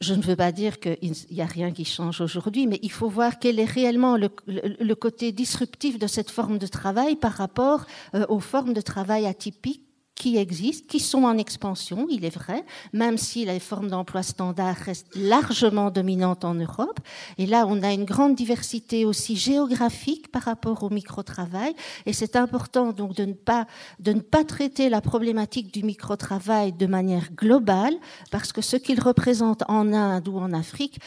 je 0.00 0.14
ne 0.14 0.22
veux 0.22 0.36
pas 0.36 0.52
dire 0.52 0.78
qu'il 0.80 1.12
n'y 1.30 1.42
a 1.42 1.46
rien 1.46 1.72
qui 1.72 1.84
change 1.84 2.20
aujourd'hui, 2.20 2.66
mais 2.66 2.78
il 2.82 2.90
faut 2.90 3.08
voir 3.08 3.38
quel 3.38 3.58
est 3.58 3.64
réellement 3.64 4.16
le, 4.16 4.94
côté 4.94 5.32
disruptif 5.32 5.98
de 5.98 6.06
cette 6.06 6.30
forme 6.30 6.58
de 6.58 6.66
travail 6.66 7.16
par 7.16 7.32
rapport 7.32 7.86
euh, 8.14 8.24
aux 8.28 8.40
formes 8.40 8.74
de 8.74 8.80
travail 8.80 9.26
atypiques 9.26 9.87
qui 10.18 10.36
existent, 10.36 10.86
qui 10.88 10.98
sont 10.98 11.22
en 11.22 11.38
expansion, 11.38 12.08
il 12.10 12.24
est 12.24 12.34
vrai, 12.34 12.64
même 12.92 13.16
si 13.16 13.44
les 13.44 13.60
formes 13.60 13.88
d'emploi 13.88 14.24
standard 14.24 14.74
restent 14.74 15.14
largement 15.14 15.90
dominantes 15.90 16.44
en 16.44 16.54
Europe. 16.54 16.98
Et 17.38 17.46
là, 17.46 17.66
on 17.68 17.82
a 17.84 17.92
une 17.92 18.04
grande 18.04 18.34
diversité 18.34 19.04
aussi 19.04 19.36
géographique 19.36 20.32
par 20.32 20.42
rapport 20.42 20.82
au 20.82 20.90
micro-travail. 20.90 21.72
Et 22.04 22.12
c'est 22.12 22.34
important 22.34 22.92
donc 22.92 23.14
de 23.14 23.24
ne 23.26 23.32
pas, 23.32 23.66
de 24.00 24.12
ne 24.12 24.20
pas 24.20 24.44
traiter 24.44 24.88
la 24.88 25.00
problématique 25.00 25.72
du 25.72 25.84
micro-travail 25.84 26.72
de 26.72 26.86
manière 26.86 27.32
globale, 27.32 27.94
parce 28.32 28.52
que 28.52 28.60
ce 28.60 28.76
qu'il 28.76 29.00
représente 29.00 29.62
en 29.68 29.92
Inde 29.92 30.26
ou 30.26 30.38
en 30.38 30.52
Afrique 30.52 30.98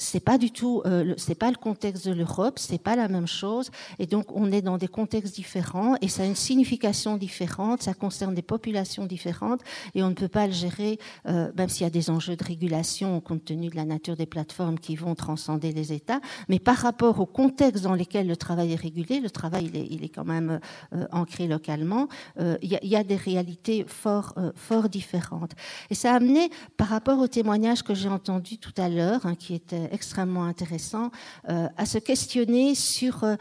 c'est 0.00 0.20
pas 0.20 0.38
du 0.38 0.50
tout, 0.50 0.82
euh, 0.86 1.14
c'est 1.16 1.34
pas 1.34 1.50
le 1.50 1.56
contexte 1.56 2.08
de 2.08 2.12
l'Europe, 2.12 2.58
c'est 2.58 2.82
pas 2.82 2.96
la 2.96 3.08
même 3.08 3.26
chose, 3.26 3.70
et 3.98 4.06
donc 4.06 4.34
on 4.34 4.50
est 4.50 4.62
dans 4.62 4.78
des 4.78 4.88
contextes 4.88 5.34
différents 5.34 5.94
et 6.00 6.08
ça 6.08 6.22
a 6.22 6.26
une 6.26 6.34
signification 6.34 7.16
différente, 7.16 7.82
ça 7.82 7.94
concerne 7.94 8.34
des 8.34 8.42
populations 8.42 9.06
différentes 9.06 9.60
et 9.94 10.02
on 10.02 10.08
ne 10.08 10.14
peut 10.14 10.28
pas 10.28 10.46
le 10.46 10.52
gérer, 10.52 10.98
euh, 11.28 11.52
même 11.56 11.68
s'il 11.68 11.82
y 11.82 11.86
a 11.86 11.90
des 11.90 12.10
enjeux 12.10 12.36
de 12.36 12.44
régulation 12.44 13.20
compte 13.20 13.44
tenu 13.44 13.68
de 13.68 13.76
la 13.76 13.84
nature 13.84 14.16
des 14.16 14.26
plateformes 14.26 14.78
qui 14.78 14.96
vont 14.96 15.14
transcender 15.14 15.72
les 15.72 15.92
États, 15.92 16.20
mais 16.48 16.58
par 16.58 16.76
rapport 16.76 17.20
au 17.20 17.26
contexte 17.26 17.84
dans 17.84 17.94
lequel 17.94 18.26
le 18.26 18.36
travail 18.36 18.72
est 18.72 18.80
régulé, 18.80 19.20
le 19.20 19.30
travail 19.30 19.66
il 19.66 19.76
est, 19.76 19.86
il 19.90 20.04
est 20.04 20.08
quand 20.08 20.24
même 20.24 20.60
euh, 20.94 21.06
ancré 21.12 21.46
localement, 21.46 22.08
euh, 22.38 22.56
il 22.62 22.72
y, 22.72 22.88
y, 22.88 22.96
a 22.96 23.04
des 23.04 23.16
réalités 23.16 23.84
fort, 23.86 24.34
euh, 24.36 24.52
fort 24.54 24.88
différentes. 24.88 25.52
Et 25.90 25.94
ça 25.94 26.12
a 26.12 26.16
amené, 26.16 26.50
par 26.76 26.88
rapport 26.88 27.18
au 27.18 27.28
témoignage 27.28 27.82
que 27.82 27.94
j'ai 27.94 28.08
entendu 28.08 28.58
tout 28.58 28.74
à 28.76 28.88
l'heure, 28.88 29.26
hein, 29.26 29.34
qui 29.34 29.54
était 29.54 29.89
extrêmement 29.90 30.44
intéressant, 30.44 31.10
euh, 31.48 31.68
à 31.76 31.86
se 31.86 31.98
questionner 31.98 32.74
sur 32.74 33.24
euh, 33.24 33.36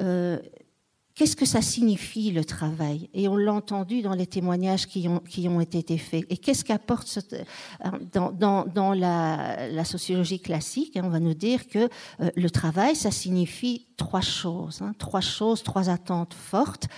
euh, 0.00 0.38
qu'est-ce 1.14 1.36
que 1.36 1.44
ça 1.44 1.62
signifie 1.62 2.30
le 2.30 2.44
travail? 2.44 3.10
Et 3.14 3.28
on 3.28 3.36
l'a 3.36 3.52
entendu 3.52 4.02
dans 4.02 4.14
les 4.14 4.26
témoignages 4.26 4.86
qui 4.86 5.08
ont, 5.08 5.18
qui 5.20 5.48
ont 5.48 5.60
été 5.60 5.98
faits. 5.98 6.24
Et 6.30 6.36
qu'est-ce 6.36 6.64
qu'apporte 6.64 7.18
dans, 8.12 8.30
dans, 8.32 8.64
dans 8.64 8.94
la, 8.94 9.84
sociologie 9.84 10.40
classique 10.40 10.96
hein, 10.96 11.02
On 11.04 11.10
va 11.10 11.20
nous 11.20 11.34
dire 11.34 11.68
que 11.68 11.88
le 12.18 12.50
travail, 12.50 12.96
ça 12.96 13.10
signifie 13.10 13.86
trois 13.96 14.20
choses, 14.22 14.80
hein, 14.82 14.94
trois 14.98 15.20
choses, 15.20 15.62
trois 15.62 15.90
attentes 15.90 16.34
fortes. 16.34 16.88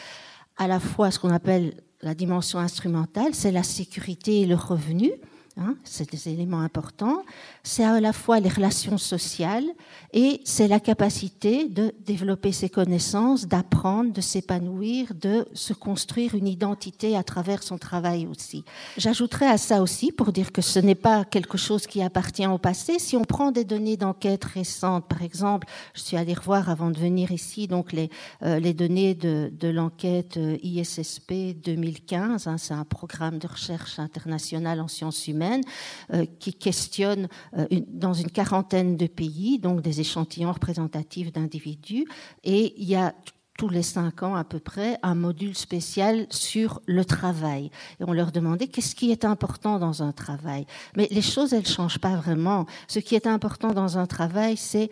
À 0.57 0.69
la 0.69 0.79
fois 0.79 1.11
ce 1.11 1.19
qu'on 1.19 1.31
appelle 1.31 1.75
la 2.01 2.15
dimension 2.15 2.59
instrumentale, 2.59 3.35
c'est 3.35 3.51
la 3.51 3.63
sécurité 3.65 4.43
et 4.43 4.47
le 4.47 4.55
revenu. 4.55 5.11
Hein, 5.57 5.77
c'est 5.85 6.11
des 6.11 6.29
éléments 6.31 6.63
importants. 6.63 7.23
C'est 7.63 7.85
à 7.85 8.01
la 8.01 8.13
fois 8.13 8.41
les 8.41 8.49
relations 8.49 8.99
sociales 8.99 9.67
et 10.13 10.41
c'est 10.45 10.67
la 10.67 10.81
capacité 10.81 11.69
de 11.69 11.95
développer 12.05 12.51
ses 12.51 12.69
connaissances, 12.69 13.47
d'apprendre, 13.47 14.13
de 14.13 14.21
s'épanouir, 14.21 15.15
de 15.15 15.47
se 15.55 15.73
construire 15.73 16.35
une 16.35 16.49
identité 16.49 17.17
à 17.17 17.23
travers 17.23 17.63
son 17.63 17.79
travail 17.79 18.27
aussi. 18.27 18.65
J'ajouterais 18.97 19.47
à 19.47 19.57
ça 19.57 19.81
aussi 19.81 20.11
pour 20.11 20.33
dire 20.33 20.51
que 20.51 20.61
ce 20.61 20.81
n'est 20.81 20.97
pas 20.97 21.25
quelque 21.25 21.57
chose 21.57 21.87
qui 21.87 22.03
appartient 22.03 22.49
au 22.49 22.59
passé. 22.59 22.99
Si 22.99 23.17
on 23.17 23.25
prend 23.25 23.53
des 23.53 23.65
données 23.65 23.97
d'enquête 23.97 24.45
récentes, 24.45 25.07
par 25.07 25.23
exemple, 25.23 25.69
je 25.95 26.01
suis 26.01 26.17
allée 26.17 26.35
revoir 26.35 26.69
avant 26.69 26.91
de 26.91 26.99
venir 26.99 27.31
ici 27.31 27.69
donc 27.69 27.93
les, 27.93 28.11
euh, 28.43 28.59
les 28.59 28.75
données 28.75 29.15
de, 29.15 29.69
l'enquête 29.69 30.37
euh, 30.37 30.59
ISSP 30.65 31.55
2015. 31.63 32.49
Hein, 32.49 32.59
c'est 32.59 32.75
un 32.75 32.85
programme 32.85 33.39
de 33.39 33.47
recherche 33.47 34.01
internationale 34.01 34.81
en 34.81 34.89
sciences 34.89 35.29
humaines 35.29 35.44
semaine, 35.45 35.63
qui 36.39 36.55
questionne 36.55 37.29
dans 37.89 38.13
une 38.15 38.31
quarantaine 38.31 38.97
de 38.97 39.07
pays, 39.07 39.59
donc 39.59 39.81
des 39.81 40.01
échantillons 40.01 40.53
représentatifs 40.53 41.33
d'individus. 41.33 42.07
Et 42.43 42.75
il 42.77 42.89
y 42.89 42.97
a 42.97 43.15
tous 43.57 43.69
les 43.69 43.83
cinq 43.83 44.23
ans 44.25 44.35
à 44.35 44.43
peu 44.43 44.59
près 44.59 44.99
un 45.03 45.15
module 45.15 45.57
spécial 45.57 46.27
sur 46.31 46.81
le 46.87 47.05
travail. 47.05 47.71
Et 48.01 48.05
on 48.05 48.13
leur 48.13 48.33
demandait 48.33 48.67
qu'est-ce 48.67 48.97
qui 48.97 49.13
est 49.13 49.25
important 49.25 49.79
dans 49.79 50.03
un 50.03 50.11
travail? 50.13 50.67
Mais 50.97 51.07
les 51.11 51.23
choses, 51.23 51.53
elles 51.53 51.67
changent 51.67 52.01
pas 52.01 52.17
vraiment. 52.17 52.67
Ce 52.89 52.99
qui 52.99 53.15
est 53.15 53.27
important 53.27 53.73
dans 53.73 53.97
un 53.97 54.07
travail, 54.07 54.57
c'est 54.57 54.91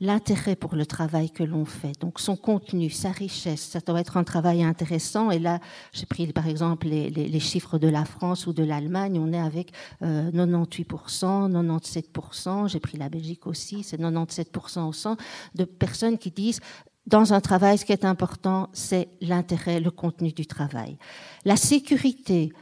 l'intérêt 0.00 0.56
pour 0.56 0.74
le 0.74 0.84
travail 0.84 1.30
que 1.30 1.42
l'on 1.42 1.64
fait, 1.64 1.98
donc 2.00 2.20
son 2.20 2.36
contenu, 2.36 2.90
sa 2.90 3.10
richesse, 3.10 3.62
ça 3.62 3.80
doit 3.80 4.00
être 4.00 4.16
un 4.16 4.24
travail 4.24 4.62
intéressant. 4.62 5.30
Et 5.30 5.38
là, 5.38 5.58
j'ai 5.92 6.06
pris 6.06 6.26
par 6.32 6.46
exemple 6.46 6.86
les, 6.86 7.40
chiffres 7.40 7.78
de 7.78 7.88
la 7.88 8.04
France 8.04 8.46
ou 8.46 8.52
de 8.52 8.62
l'Allemagne, 8.62 9.18
on 9.18 9.32
est 9.32 9.40
avec 9.40 9.72
98%, 10.02 11.50
97%, 11.50 12.68
j'ai 12.68 12.80
pris 12.80 12.98
la 12.98 13.08
Belgique 13.08 13.46
aussi, 13.46 13.82
c'est 13.82 14.00
97% 14.00 14.88
au 14.88 14.92
100 14.92 15.16
de 15.54 15.64
personnes 15.64 16.18
qui 16.18 16.30
disent 16.30 16.60
dans 17.06 17.32
un 17.32 17.40
travail, 17.40 17.78
ce 17.78 17.84
qui 17.84 17.92
est 17.92 18.04
important, 18.04 18.68
c'est 18.72 19.08
l'intérêt, 19.20 19.78
le 19.78 19.92
contenu 19.92 20.32
du 20.32 20.46
travail. 20.46 20.98
La 21.44 21.56
sécurité, 21.56 22.52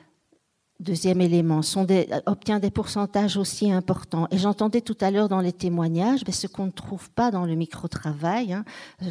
deuxième 0.84 1.20
élément, 1.20 1.62
obtient 2.26 2.60
des 2.60 2.70
pourcentages 2.70 3.36
aussi 3.36 3.72
importants. 3.72 4.28
Et 4.30 4.38
j'entendais 4.38 4.82
tout 4.82 4.96
à 5.00 5.10
l'heure 5.10 5.28
dans 5.28 5.40
les 5.40 5.52
témoignages, 5.52 6.20
mais 6.26 6.32
ce 6.32 6.46
qu'on 6.46 6.66
ne 6.66 6.70
trouve 6.70 7.10
pas 7.10 7.30
dans 7.30 7.46
le 7.46 7.54
micro-travail, 7.54 8.52
hein, 8.52 8.64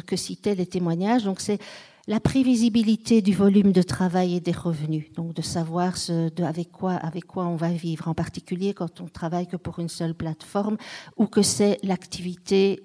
que 0.06 0.16
citaient 0.16 0.54
les 0.54 0.66
témoignages, 0.66 1.24
donc 1.24 1.40
c'est 1.40 1.58
la 2.06 2.20
prévisibilité 2.20 3.22
du 3.22 3.32
volume 3.32 3.72
de 3.72 3.82
travail 3.82 4.36
et 4.36 4.40
des 4.40 4.52
revenus, 4.52 5.12
donc 5.14 5.34
de 5.34 5.42
savoir 5.42 5.94
avec 6.38 6.70
quoi 6.70 7.46
on 7.46 7.56
va 7.56 7.70
vivre, 7.70 8.08
en 8.08 8.14
particulier 8.14 8.74
quand 8.74 9.00
on 9.00 9.06
travaille 9.06 9.46
que 9.46 9.56
pour 9.56 9.78
une 9.78 9.88
seule 9.88 10.14
plateforme 10.14 10.76
ou 11.16 11.26
que 11.26 11.42
c'est 11.42 11.78
l'activité 11.82 12.82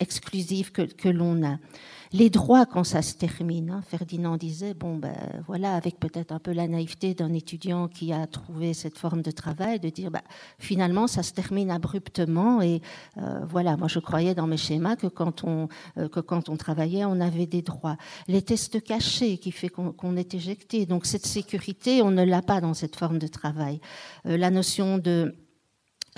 exclusive 0.00 0.72
que 0.72 1.08
l'on 1.08 1.44
a. 1.44 1.58
Les 2.18 2.30
droits 2.30 2.64
quand 2.64 2.82
ça 2.82 3.02
se 3.02 3.14
termine. 3.14 3.68
Hein, 3.70 3.82
Ferdinand 3.86 4.38
disait, 4.38 4.72
bon 4.72 4.96
ben 4.96 5.14
voilà, 5.46 5.74
avec 5.74 6.00
peut-être 6.00 6.32
un 6.32 6.38
peu 6.38 6.52
la 6.52 6.66
naïveté 6.66 7.12
d'un 7.12 7.34
étudiant 7.34 7.88
qui 7.88 8.10
a 8.10 8.26
trouvé 8.26 8.72
cette 8.72 8.96
forme 8.96 9.20
de 9.20 9.30
travail, 9.30 9.80
de 9.80 9.90
dire, 9.90 10.10
bah, 10.10 10.22
finalement 10.58 11.08
ça 11.08 11.22
se 11.22 11.34
termine 11.34 11.70
abruptement 11.70 12.62
et 12.62 12.80
euh, 13.18 13.40
voilà, 13.46 13.76
moi 13.76 13.88
je 13.88 13.98
croyais 13.98 14.34
dans 14.34 14.46
mes 14.46 14.56
schémas 14.56 14.96
que 14.96 15.08
quand 15.08 15.44
on 15.44 15.68
euh, 15.98 16.08
que 16.08 16.20
quand 16.20 16.48
on 16.48 16.56
travaillait, 16.56 17.04
on 17.04 17.20
avait 17.20 17.44
des 17.44 17.60
droits. 17.60 17.98
Les 18.28 18.40
tests 18.40 18.82
cachés 18.82 19.36
qui 19.36 19.52
fait 19.52 19.68
qu'on 19.68 20.16
est 20.16 20.32
éjecté, 20.32 20.86
donc 20.86 21.04
cette 21.04 21.26
sécurité, 21.26 22.00
on 22.00 22.12
ne 22.12 22.24
l'a 22.24 22.40
pas 22.40 22.62
dans 22.62 22.72
cette 22.72 22.96
forme 22.96 23.18
de 23.18 23.26
travail. 23.26 23.78
Euh, 24.24 24.38
la 24.38 24.50
notion 24.50 24.96
de 24.96 25.34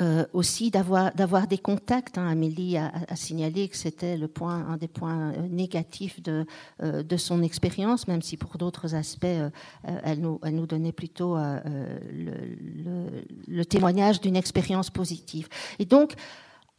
euh, 0.01 0.25
aussi 0.33 0.71
d'avoir 0.71 1.13
d'avoir 1.15 1.47
des 1.47 1.59
contacts. 1.59 2.19
Hein. 2.19 2.29
Amélie 2.29 2.77
a, 2.77 2.93
signalé 3.15 3.69
que 3.69 3.77
c'était 3.77 4.17
le 4.17 4.29
point 4.29 4.67
un 4.69 4.77
des 4.77 4.89
points 4.89 5.33
euh, 5.33 5.49
négatifs 5.49 6.23
de 6.23 6.47
euh, 6.83 7.03
de 7.03 7.17
son 7.17 7.43
expérience, 7.43 8.09
même 8.09 8.23
si 8.23 8.37
pour 8.37 8.59
d'autres 8.59 8.95
aspects 8.95 9.27
elle 9.85 10.21
nous 10.21 10.41
elle 10.43 10.55
nous 10.55 10.67
donnait 10.67 10.93
plutôt 10.93 11.37
le, 11.37 12.35
le, 12.85 13.25
le, 13.47 13.65
témoignage 13.65 14.21
d'une 14.21 14.37
expérience 14.37 14.91
positive. 14.91 15.49
Et 15.79 15.85
donc 15.85 16.15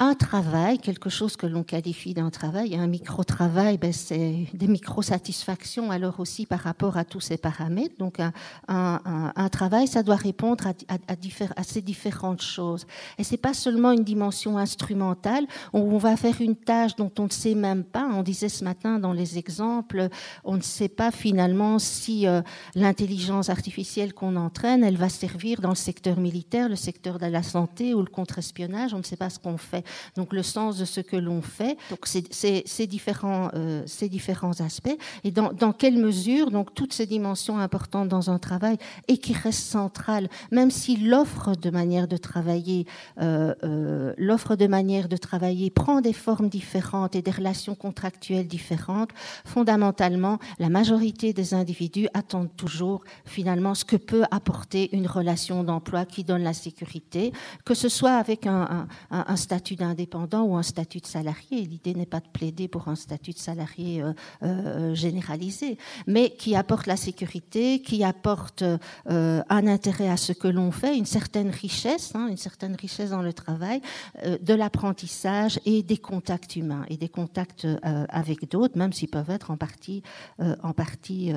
un 0.02 0.16
travail, 0.16 0.80
quelque 0.80 1.10
chose 1.10 1.36
que 1.36 1.45
l'on 1.45 1.64
qualifie 1.64 2.14
d'un 2.14 2.30
travail, 2.30 2.74
un 2.76 2.88
micro-travail, 2.88 3.78
ben 3.78 3.91
c'est 3.91 4.47
des 4.54 4.68
micro-satisfactions 4.68 5.91
alors 5.91 6.22
aussi 6.22 6.45
par 6.45 6.62
rapport 6.62 6.95
à 6.95 7.04
tous 7.04 7.20
ces 7.20 7.38
paramètres. 7.38 7.95
Donc 8.00 8.22
un, 8.22 8.32
un, 8.70 9.34
un 9.36 9.50
travail, 9.50 9.88
ça 9.88 10.02
doit 10.02 10.16
répondre 10.16 10.68
à, 10.68 10.74
à, 10.88 11.16
à, 11.58 11.64
ces 11.64 11.82
différentes 11.82 12.41
choses. 12.41 12.88
Et 13.18 13.26
c'est 13.26 13.36
pas 13.36 13.54
seulement 13.54 13.91
une 13.91 14.06
dimension 14.06 14.58
instrumentale 14.58 15.45
où 15.74 15.80
on 15.80 15.97
va 15.97 16.16
faire 16.16 16.39
une 16.39 16.56
tâche 16.56 16.95
dont 16.95 17.12
on 17.20 17.26
ne 17.26 17.32
sait 17.32 17.56
même 17.56 17.84
pas. 17.84 18.08
On 18.10 18.24
disait 18.24 18.47
ce 18.47 18.64
matin 18.64 19.00
dans 19.00 19.14
les 19.14 19.38
exemples, 19.38 20.08
on 20.45 20.56
ne 20.56 20.62
sait 20.62 20.88
pas 20.88 21.12
finalement 21.12 21.78
si 21.78 22.26
euh, 22.26 22.41
l'intelligence 22.74 23.50
artificielle 23.50 24.14
qu'on 24.14 24.38
entraîne, 24.38 24.82
elle 24.86 24.97
va 24.97 25.10
servir 25.10 25.60
dans 25.60 25.70
le 25.70 25.76
secteur 25.76 26.22
militaire, 26.22 26.70
le 26.70 26.78
secteur 26.78 27.20
de 27.20 27.26
la 27.26 27.43
santé 27.43 27.93
ou 27.93 28.00
le 28.00 28.10
contre-espionnage. 28.10 28.93
On 28.93 29.00
ne 29.00 29.04
sait 29.04 29.18
pas 29.18 29.30
ce 29.30 29.39
qu'on 29.39 29.58
fait 29.58 29.84
donc 30.16 30.34
le 30.34 30.44
sens 30.44 30.78
de 30.78 30.86
ce 30.86 31.02
que 31.02 31.16
l'on 31.16 31.42
fait, 31.42 31.78
donc 31.90 32.06
ces 32.06 32.88
différents, 32.88 33.50
euh, 33.54 33.84
ces 33.86 34.10
différents 34.10 34.60
aspects, 34.62 34.98
et 35.24 35.32
dans, 35.32 35.54
dans, 35.54 35.74
quelle 35.74 35.98
mesure 35.98 36.52
donc 36.52 36.74
toutes 36.74 36.94
ces 36.94 37.06
dimensions 37.06 37.60
importantes 37.60 38.10
dans 38.10 38.30
un 38.30 38.40
travail 38.40 38.78
et 39.08 39.18
qui 39.18 39.34
restent 39.34 39.60
centrales, 39.60 40.30
même 40.52 40.72
si 40.72 40.98
l'offre 40.98 41.56
de 41.56 41.70
manière 41.70 42.08
de 42.08 42.18
travailler, 42.18 42.86
euh, 43.22 43.54
euh, 43.64 44.14
l'offre 44.18 44.56
de 44.56 44.68
manière 44.68 45.08
de 45.08 45.18
travailler 45.18 45.70
prend 45.70 46.02
des 46.02 46.14
formes 46.14 46.50
différentes 46.50 47.16
et 47.16 47.22
des 47.22 47.32
relations 47.32 47.76
contractuelles 47.76 48.48
différentes, 48.48 49.12
fondamentalement, 49.46 50.40
la 50.60 50.70
majorité 50.70 51.34
des 51.34 51.54
individus 51.54 52.08
attendent 52.14 52.56
toujours 52.56 53.02
finalement 53.26 53.76
ce 53.76 53.86
que 53.86 53.96
peut 53.96 54.24
apporter 54.32 54.90
une 54.96 55.08
relation 55.08 55.64
d'emploi 55.64 56.06
qui 56.06 56.24
donne 56.24 56.44
la 56.44 56.54
sécurité, 56.54 57.32
que 57.66 57.74
ce 57.74 57.90
soit 57.90 58.16
avec 58.16 58.48
un, 58.48 58.88
un, 59.12 59.26
un 59.28 59.36
statut 59.36 59.76
d'indépendant 59.80 60.44
ou 60.44 60.56
un 60.56 60.64
statut 60.64 61.00
de 61.00 61.08
salarié. 61.08 61.62
L'idée 61.62 61.96
n'est 61.96 62.06
pas 62.06 62.20
de 62.20 62.28
plaider 62.28 62.68
pour 62.68 62.88
un 62.88 62.96
statut 62.96 63.32
de 63.32 63.40
salarié 63.40 64.04
euh, 64.04 64.14
euh, 64.44 64.94
généralisé, 64.94 65.78
mais 66.06 66.30
qui 66.32 66.56
apporte 66.56 66.86
la 66.86 66.98
sécurité, 66.98 67.82
qui 67.82 68.04
apporte 68.04 68.62
euh, 68.62 69.42
un 69.50 69.68
intérêt 69.68 70.10
à 70.10 70.18
ce 70.18 70.34
que 70.34 70.48
l'on 70.48 70.72
fait, 70.72 70.96
une 70.98 71.06
certaine 71.06 71.50
richesse, 71.50 72.14
hein, 72.14 72.28
une 72.30 72.38
certaine 72.38 72.76
richesse 72.76 73.10
dans 73.10 73.24
le 73.24 73.34
travail, 73.34 73.82
de 74.26 74.54
l'apprentissage 74.54 75.60
et 75.66 75.82
des 75.82 75.98
contacts 75.98 76.56
humains 76.56 76.86
et 76.90 76.98
des 76.98 77.10
contacts 77.10 77.66
avec 77.82 78.50
d'autres, 78.52 78.78
même 78.78 78.92
s'ils 78.92 79.10
peuvent 79.10 79.30
être 79.30 79.52
en 79.52 79.58
partie, 79.58 80.04
en 80.40 80.74
partie 80.74 81.32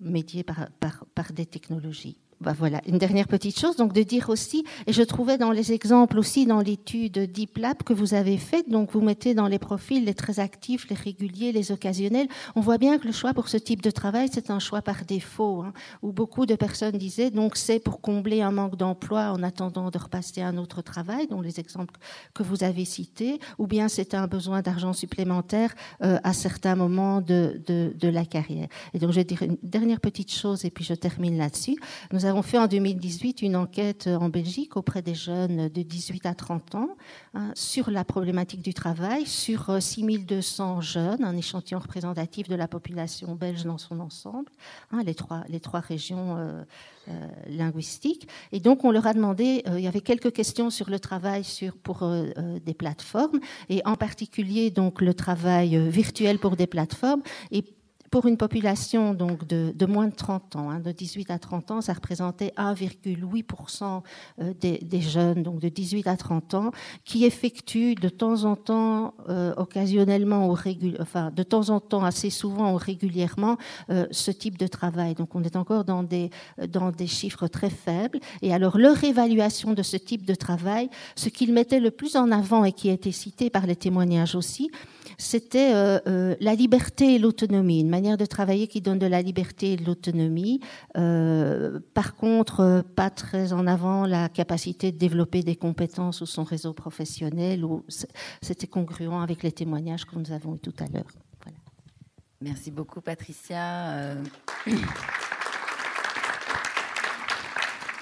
médiés 0.00 0.42
par, 0.42 1.32
des 1.32 1.46
technologies. 1.46 2.16
Bah, 2.42 2.54
voilà, 2.58 2.80
une 2.88 2.98
dernière 2.98 3.28
petite 3.28 3.56
chose, 3.56 3.76
donc 3.76 3.92
de 3.92 4.02
dire 4.02 4.28
aussi, 4.28 4.64
et 4.88 4.92
je 4.92 5.02
trouvais 5.02 5.38
dans 5.38 5.52
les 5.52 5.72
exemples 5.72 6.18
aussi 6.18 6.44
dans 6.44 6.60
l'étude 6.60 7.30
Deep 7.32 7.58
Lab 7.58 7.84
que 7.84 7.92
vous 7.92 8.14
avez 8.14 8.36
faite, 8.36 8.68
donc 8.68 8.90
vous 8.90 9.00
mettez 9.00 9.32
dans 9.32 9.46
les 9.46 9.60
profils 9.60 10.04
les 10.04 10.14
très 10.14 10.40
actifs, 10.40 10.88
les 10.90 10.96
réguliers, 10.96 11.52
les 11.52 11.70
occasionnels. 11.70 12.26
On 12.56 12.60
voit 12.60 12.78
bien 12.78 12.98
que 12.98 13.06
le 13.06 13.12
choix 13.12 13.32
pour 13.32 13.48
ce 13.48 13.56
type 13.56 13.80
de 13.80 13.92
travail, 13.92 14.28
c'est 14.32 14.50
un 14.50 14.58
choix 14.58 14.82
par 14.82 15.04
défaut, 15.04 15.62
hein, 15.62 15.72
où 16.02 16.10
beaucoup 16.10 16.44
de 16.44 16.56
personnes 16.56 16.98
disaient, 16.98 17.30
donc 17.30 17.56
c'est 17.56 17.78
pour 17.78 18.00
combler 18.00 18.42
un 18.42 18.50
manque 18.50 18.76
d'emploi 18.76 19.30
en 19.30 19.44
attendant 19.44 19.90
de 19.90 19.98
repasser 19.98 20.40
à 20.40 20.48
un 20.48 20.56
autre 20.56 20.82
travail, 20.82 21.28
dont 21.28 21.42
les 21.42 21.60
exemples 21.60 21.94
que 22.34 22.42
vous 22.42 22.64
avez 22.64 22.84
cités, 22.84 23.38
ou 23.58 23.68
bien 23.68 23.86
c'était 23.86 24.16
un 24.16 24.26
besoin 24.26 24.62
d'argent 24.62 24.92
supplémentaire 24.92 25.72
euh, 26.02 26.18
à 26.24 26.32
certains 26.32 26.74
moments 26.74 27.20
de, 27.20 27.62
de, 27.68 27.94
de, 27.96 28.08
la 28.08 28.24
carrière. 28.24 28.66
Et 28.94 28.98
donc 28.98 29.10
je 29.10 29.16
vais 29.16 29.24
dire 29.24 29.42
une 29.42 29.58
dernière 29.62 30.00
petite 30.00 30.32
chose, 30.32 30.64
et 30.64 30.70
puis 30.70 30.84
je 30.84 30.94
termine 30.94 31.38
là-dessus. 31.38 31.76
Nous 32.12 32.26
fait 32.40 32.56
en 32.56 32.66
2018 32.66 33.42
une 33.42 33.56
enquête 33.56 34.06
en 34.06 34.30
Belgique 34.30 34.78
auprès 34.78 35.02
des 35.02 35.14
jeunes 35.14 35.68
de 35.68 35.82
18 35.82 36.24
à 36.24 36.34
30 36.34 36.76
ans 36.76 36.96
hein, 37.34 37.50
sur 37.54 37.90
la 37.90 38.04
problématique 38.04 38.62
du 38.62 38.72
travail, 38.72 39.26
sur 39.26 39.82
6200 39.82 40.78
euh, 40.78 40.80
jeunes, 40.80 41.24
un 41.24 41.36
échantillon 41.36 41.80
représentatif 41.80 42.48
de 42.48 42.54
la 42.54 42.68
population 42.68 43.34
belge 43.34 43.64
dans 43.64 43.76
son 43.76 44.00
ensemble, 44.00 44.50
hein, 44.92 45.02
les, 45.04 45.14
trois, 45.14 45.42
les 45.50 45.60
trois 45.60 45.80
régions 45.80 46.36
euh, 46.38 46.62
euh, 47.08 47.28
linguistiques. 47.48 48.28
Et 48.52 48.60
donc, 48.60 48.84
on 48.84 48.90
leur 48.90 49.06
a 49.06 49.12
demandé, 49.12 49.62
il 49.66 49.80
y 49.80 49.88
avait 49.88 50.00
quelques 50.00 50.32
questions 50.32 50.70
sur 50.70 50.88
le 50.88 50.98
travail 50.98 51.44
sur, 51.44 51.76
pour 51.76 52.08
des 52.64 52.74
plateformes, 52.74 53.40
et 53.68 53.82
en 53.84 53.96
particulier 53.96 54.70
donc 54.70 55.00
le 55.00 55.12
travail 55.12 55.76
virtuel 55.90 56.38
pour 56.38 56.56
des 56.56 56.66
plateformes. 56.66 57.22
Et 57.50 57.64
pour 58.12 58.26
une 58.26 58.36
population 58.36 59.14
donc 59.14 59.46
de, 59.46 59.86
moins 59.86 60.06
de 60.06 60.14
30 60.14 60.56
ans, 60.56 60.70
hein, 60.70 60.80
de 60.80 60.92
18 60.92 61.30
à 61.30 61.38
30 61.38 61.70
ans, 61.70 61.80
ça 61.80 61.94
représentait 61.94 62.52
1,8% 62.58 64.02
euh, 64.40 64.52
des, 64.60 64.78
des, 64.82 65.00
jeunes, 65.00 65.42
donc 65.42 65.60
de 65.60 65.70
18 65.70 66.06
à 66.06 66.16
30 66.18 66.52
ans, 66.52 66.70
qui 67.06 67.24
effectuent 67.24 67.94
de 67.94 68.10
temps 68.10 68.44
en 68.44 68.54
temps, 68.54 69.14
euh, 69.30 69.54
occasionnellement 69.56 70.46
ou 70.46 70.52
régul 70.52 70.98
enfin 71.00 71.30
de 71.30 71.42
temps 71.42 71.70
en 71.70 71.80
temps, 71.80 72.04
assez 72.04 72.28
souvent 72.28 72.74
ou 72.74 72.76
régulièrement, 72.76 73.56
euh, 73.88 74.06
ce 74.10 74.30
type 74.30 74.58
de 74.58 74.66
travail. 74.66 75.14
Donc 75.14 75.34
on 75.34 75.42
est 75.42 75.56
encore 75.56 75.84
dans 75.84 76.02
des 76.02 76.28
dans 76.68 76.90
des 76.90 77.06
chiffres 77.06 77.48
très 77.48 77.70
faibles. 77.70 78.20
Et 78.42 78.52
alors 78.52 78.76
leur 78.76 79.02
évaluation 79.02 79.72
de 79.72 79.82
ce 79.82 79.96
type 79.96 80.26
de 80.26 80.34
travail, 80.34 80.90
ce 81.16 81.30
qu'ils 81.30 81.54
mettaient 81.54 81.80
le 81.80 81.90
plus 81.90 82.14
en 82.16 82.30
avant 82.30 82.66
et 82.66 82.72
qui 82.72 82.90
a 82.90 82.92
été 82.92 83.10
cité 83.10 83.48
par 83.48 83.64
les 83.64 83.76
témoignages 83.76 84.34
aussi, 84.34 84.70
c'était 85.18 85.74
euh, 85.74 85.98
euh, 86.06 86.36
la 86.40 86.54
liberté 86.54 87.14
et 87.14 87.18
l'autonomie, 87.18 87.80
une 87.80 87.88
manière 87.88 88.16
de 88.16 88.26
travailler 88.26 88.66
qui 88.66 88.80
donne 88.80 88.98
de 88.98 89.06
la 89.06 89.22
liberté 89.22 89.72
et 89.72 89.76
de 89.76 89.84
l'autonomie. 89.84 90.60
Euh, 90.96 91.80
par 91.94 92.14
contre, 92.14 92.84
pas 92.94 93.10
très 93.10 93.52
en 93.52 93.66
avant 93.66 94.06
la 94.06 94.28
capacité 94.28 94.92
de 94.92 94.98
développer 94.98 95.42
des 95.42 95.56
compétences 95.56 96.20
ou 96.20 96.26
son 96.26 96.44
réseau 96.44 96.72
professionnel. 96.72 97.64
Ou 97.64 97.84
c'était 98.40 98.66
congruent 98.66 99.22
avec 99.22 99.42
les 99.42 99.52
témoignages 99.52 100.04
que 100.04 100.16
nous 100.16 100.32
avons 100.32 100.56
eu 100.56 100.58
tout 100.58 100.74
à 100.78 100.86
l'heure. 100.86 101.10
Merci 102.40 102.72
beaucoup, 102.72 103.00
Patricia. 103.00 104.16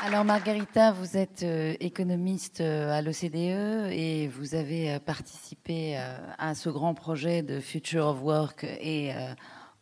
Alors 0.03 0.25
Margarita, 0.25 0.93
vous 0.93 1.19
êtes 1.19 1.43
euh, 1.43 1.75
économiste 1.79 2.63
euh, 2.63 2.91
à 2.91 3.03
l'OCDE 3.03 3.93
et 3.93 4.29
vous 4.29 4.55
avez 4.55 4.95
euh, 4.95 4.99
participé 4.99 5.95
à 6.39 6.55
ce 6.55 6.71
grand 6.71 6.95
projet 6.95 7.43
de 7.43 7.61
Future 7.61 8.07
of 8.07 8.23
Work 8.23 8.65
et 8.65 9.13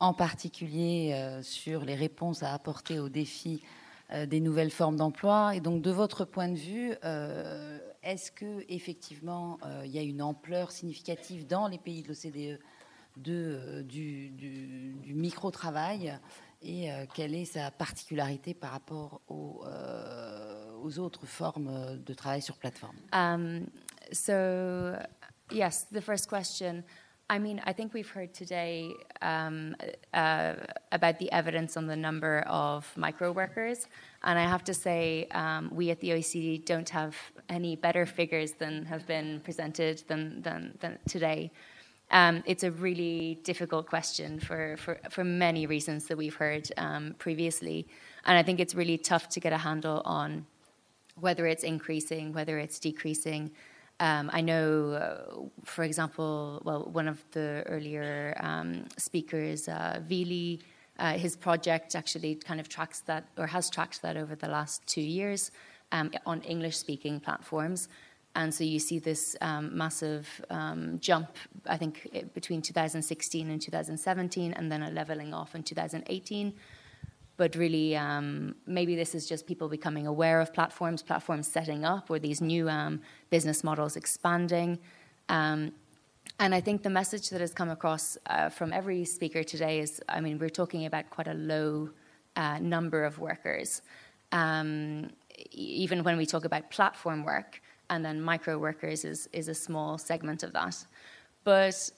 en 0.00 0.14
particulier 0.14 1.38
sur 1.42 1.84
les 1.84 1.94
réponses 1.94 2.42
à 2.42 2.52
apporter 2.52 2.98
aux 2.98 3.08
défis 3.08 3.62
des 4.26 4.40
nouvelles 4.40 4.70
formes 4.70 4.96
d'emploi. 4.96 5.54
Et 5.54 5.60
donc 5.60 5.82
de 5.82 5.90
votre 5.90 6.24
point 6.24 6.48
de 6.48 6.56
vue, 6.56 6.92
est-ce 8.02 8.32
que 8.32 8.64
effectivement 8.68 9.58
il 9.84 9.90
y 9.90 9.98
a 9.98 10.02
une 10.02 10.22
ampleur 10.22 10.72
significative 10.72 11.46
dans 11.46 11.68
les 11.68 11.78
pays 11.78 12.02
de 12.02 12.08
l'OCDE 12.08 12.58
de, 13.16 13.82
du, 13.82 14.30
du, 14.30 14.94
du 15.02 15.14
micro-travail 15.14 16.18
et 16.62 16.90
euh, 16.90 17.04
quelle 17.14 17.34
est 17.34 17.44
sa 17.44 17.70
particularité 17.70 18.54
par 18.54 18.72
rapport 18.72 19.20
aux, 19.28 19.64
euh, 19.66 20.72
aux 20.82 20.98
autres 20.98 21.26
formes 21.26 21.98
de 22.04 22.14
travail 22.14 22.42
sur 22.42 22.56
plateforme 22.56 22.96
um, 23.12 23.66
So, 24.12 24.96
yes, 25.50 25.86
the 25.92 26.00
first 26.00 26.28
question. 26.28 26.82
I 27.30 27.38
mean, 27.38 27.60
I 27.66 27.74
think 27.74 27.92
we've 27.92 28.08
heard 28.08 28.32
today 28.32 28.90
um, 29.20 29.76
uh, 30.14 30.54
about 30.92 31.18
the 31.18 31.30
evidence 31.30 31.76
on 31.76 31.86
the 31.86 31.96
number 31.96 32.40
of 32.46 32.90
micro 32.96 33.32
workers. 33.32 33.86
And 34.22 34.38
I 34.38 34.44
have 34.44 34.64
to 34.64 34.72
say, 34.72 35.28
um, 35.32 35.70
we 35.70 35.90
at 35.90 36.00
the 36.00 36.10
OECD 36.10 36.64
don't 36.64 36.88
have 36.88 37.14
any 37.50 37.76
better 37.76 38.06
figures 38.06 38.52
than 38.52 38.86
have 38.86 39.06
been 39.06 39.40
presented 39.40 40.02
than, 40.08 40.40
than, 40.40 40.78
than 40.80 40.98
today. 41.06 41.52
Um, 42.10 42.42
it's 42.46 42.62
a 42.62 42.70
really 42.70 43.38
difficult 43.42 43.86
question 43.86 44.40
for, 44.40 44.76
for, 44.78 44.98
for 45.10 45.24
many 45.24 45.66
reasons 45.66 46.06
that 46.06 46.16
we've 46.16 46.34
heard 46.34 46.70
um, 46.76 47.14
previously. 47.18 47.86
And 48.24 48.38
I 48.38 48.42
think 48.42 48.60
it's 48.60 48.74
really 48.74 48.98
tough 48.98 49.28
to 49.30 49.40
get 49.40 49.52
a 49.52 49.58
handle 49.58 50.02
on 50.04 50.46
whether 51.20 51.46
it's 51.46 51.64
increasing, 51.64 52.32
whether 52.32 52.58
it's 52.58 52.78
decreasing. 52.78 53.50
Um, 54.00 54.30
I 54.32 54.40
know, 54.40 54.92
uh, 54.92 55.64
for 55.64 55.82
example, 55.82 56.62
well, 56.64 56.84
one 56.84 57.08
of 57.08 57.22
the 57.32 57.64
earlier 57.66 58.36
um, 58.40 58.86
speakers, 58.96 59.68
uh, 59.68 60.00
Vili, 60.06 60.60
uh, 60.98 61.12
his 61.12 61.36
project 61.36 61.94
actually 61.94 62.36
kind 62.36 62.60
of 62.60 62.68
tracks 62.68 63.00
that 63.00 63.28
or 63.36 63.46
has 63.48 63.68
tracked 63.70 64.02
that 64.02 64.16
over 64.16 64.34
the 64.34 64.48
last 64.48 64.86
two 64.86 65.00
years 65.00 65.50
um, 65.92 66.10
on 66.26 66.40
English 66.42 66.76
speaking 66.76 67.20
platforms. 67.20 67.88
And 68.38 68.54
so 68.54 68.62
you 68.62 68.78
see 68.78 69.00
this 69.00 69.34
um, 69.40 69.76
massive 69.76 70.28
um, 70.48 71.00
jump, 71.00 71.36
I 71.66 71.76
think, 71.76 72.08
between 72.34 72.62
2016 72.62 73.50
and 73.50 73.60
2017, 73.60 74.52
and 74.52 74.70
then 74.70 74.84
a 74.84 74.90
leveling 74.90 75.34
off 75.34 75.56
in 75.56 75.64
2018. 75.64 76.54
But 77.36 77.56
really, 77.56 77.96
um, 77.96 78.54
maybe 78.64 78.94
this 78.94 79.16
is 79.16 79.26
just 79.26 79.44
people 79.44 79.68
becoming 79.68 80.06
aware 80.06 80.40
of 80.40 80.54
platforms, 80.54 81.02
platforms 81.02 81.48
setting 81.48 81.84
up, 81.84 82.10
or 82.10 82.20
these 82.20 82.40
new 82.40 82.68
um, 82.68 83.00
business 83.28 83.64
models 83.64 83.96
expanding. 83.96 84.78
Um, 85.28 85.72
and 86.38 86.54
I 86.54 86.60
think 86.60 86.84
the 86.84 86.90
message 86.90 87.30
that 87.30 87.40
has 87.40 87.52
come 87.52 87.70
across 87.70 88.16
uh, 88.26 88.50
from 88.50 88.72
every 88.72 89.04
speaker 89.04 89.42
today 89.42 89.80
is 89.80 90.00
I 90.08 90.20
mean, 90.20 90.38
we're 90.38 90.48
talking 90.48 90.86
about 90.86 91.10
quite 91.10 91.26
a 91.26 91.34
low 91.34 91.90
uh, 92.36 92.60
number 92.60 93.04
of 93.04 93.18
workers. 93.18 93.82
Um, 94.30 95.10
even 95.50 96.04
when 96.04 96.16
we 96.16 96.24
talk 96.24 96.44
about 96.44 96.70
platform 96.70 97.24
work, 97.24 97.60
and 97.90 98.04
then 98.04 98.20
micro 98.20 98.58
workers 98.58 99.04
is, 99.04 99.28
is 99.32 99.48
a 99.48 99.54
small 99.54 99.98
segment 99.98 100.42
of 100.42 100.52
that. 100.52 100.76
But 101.44 101.90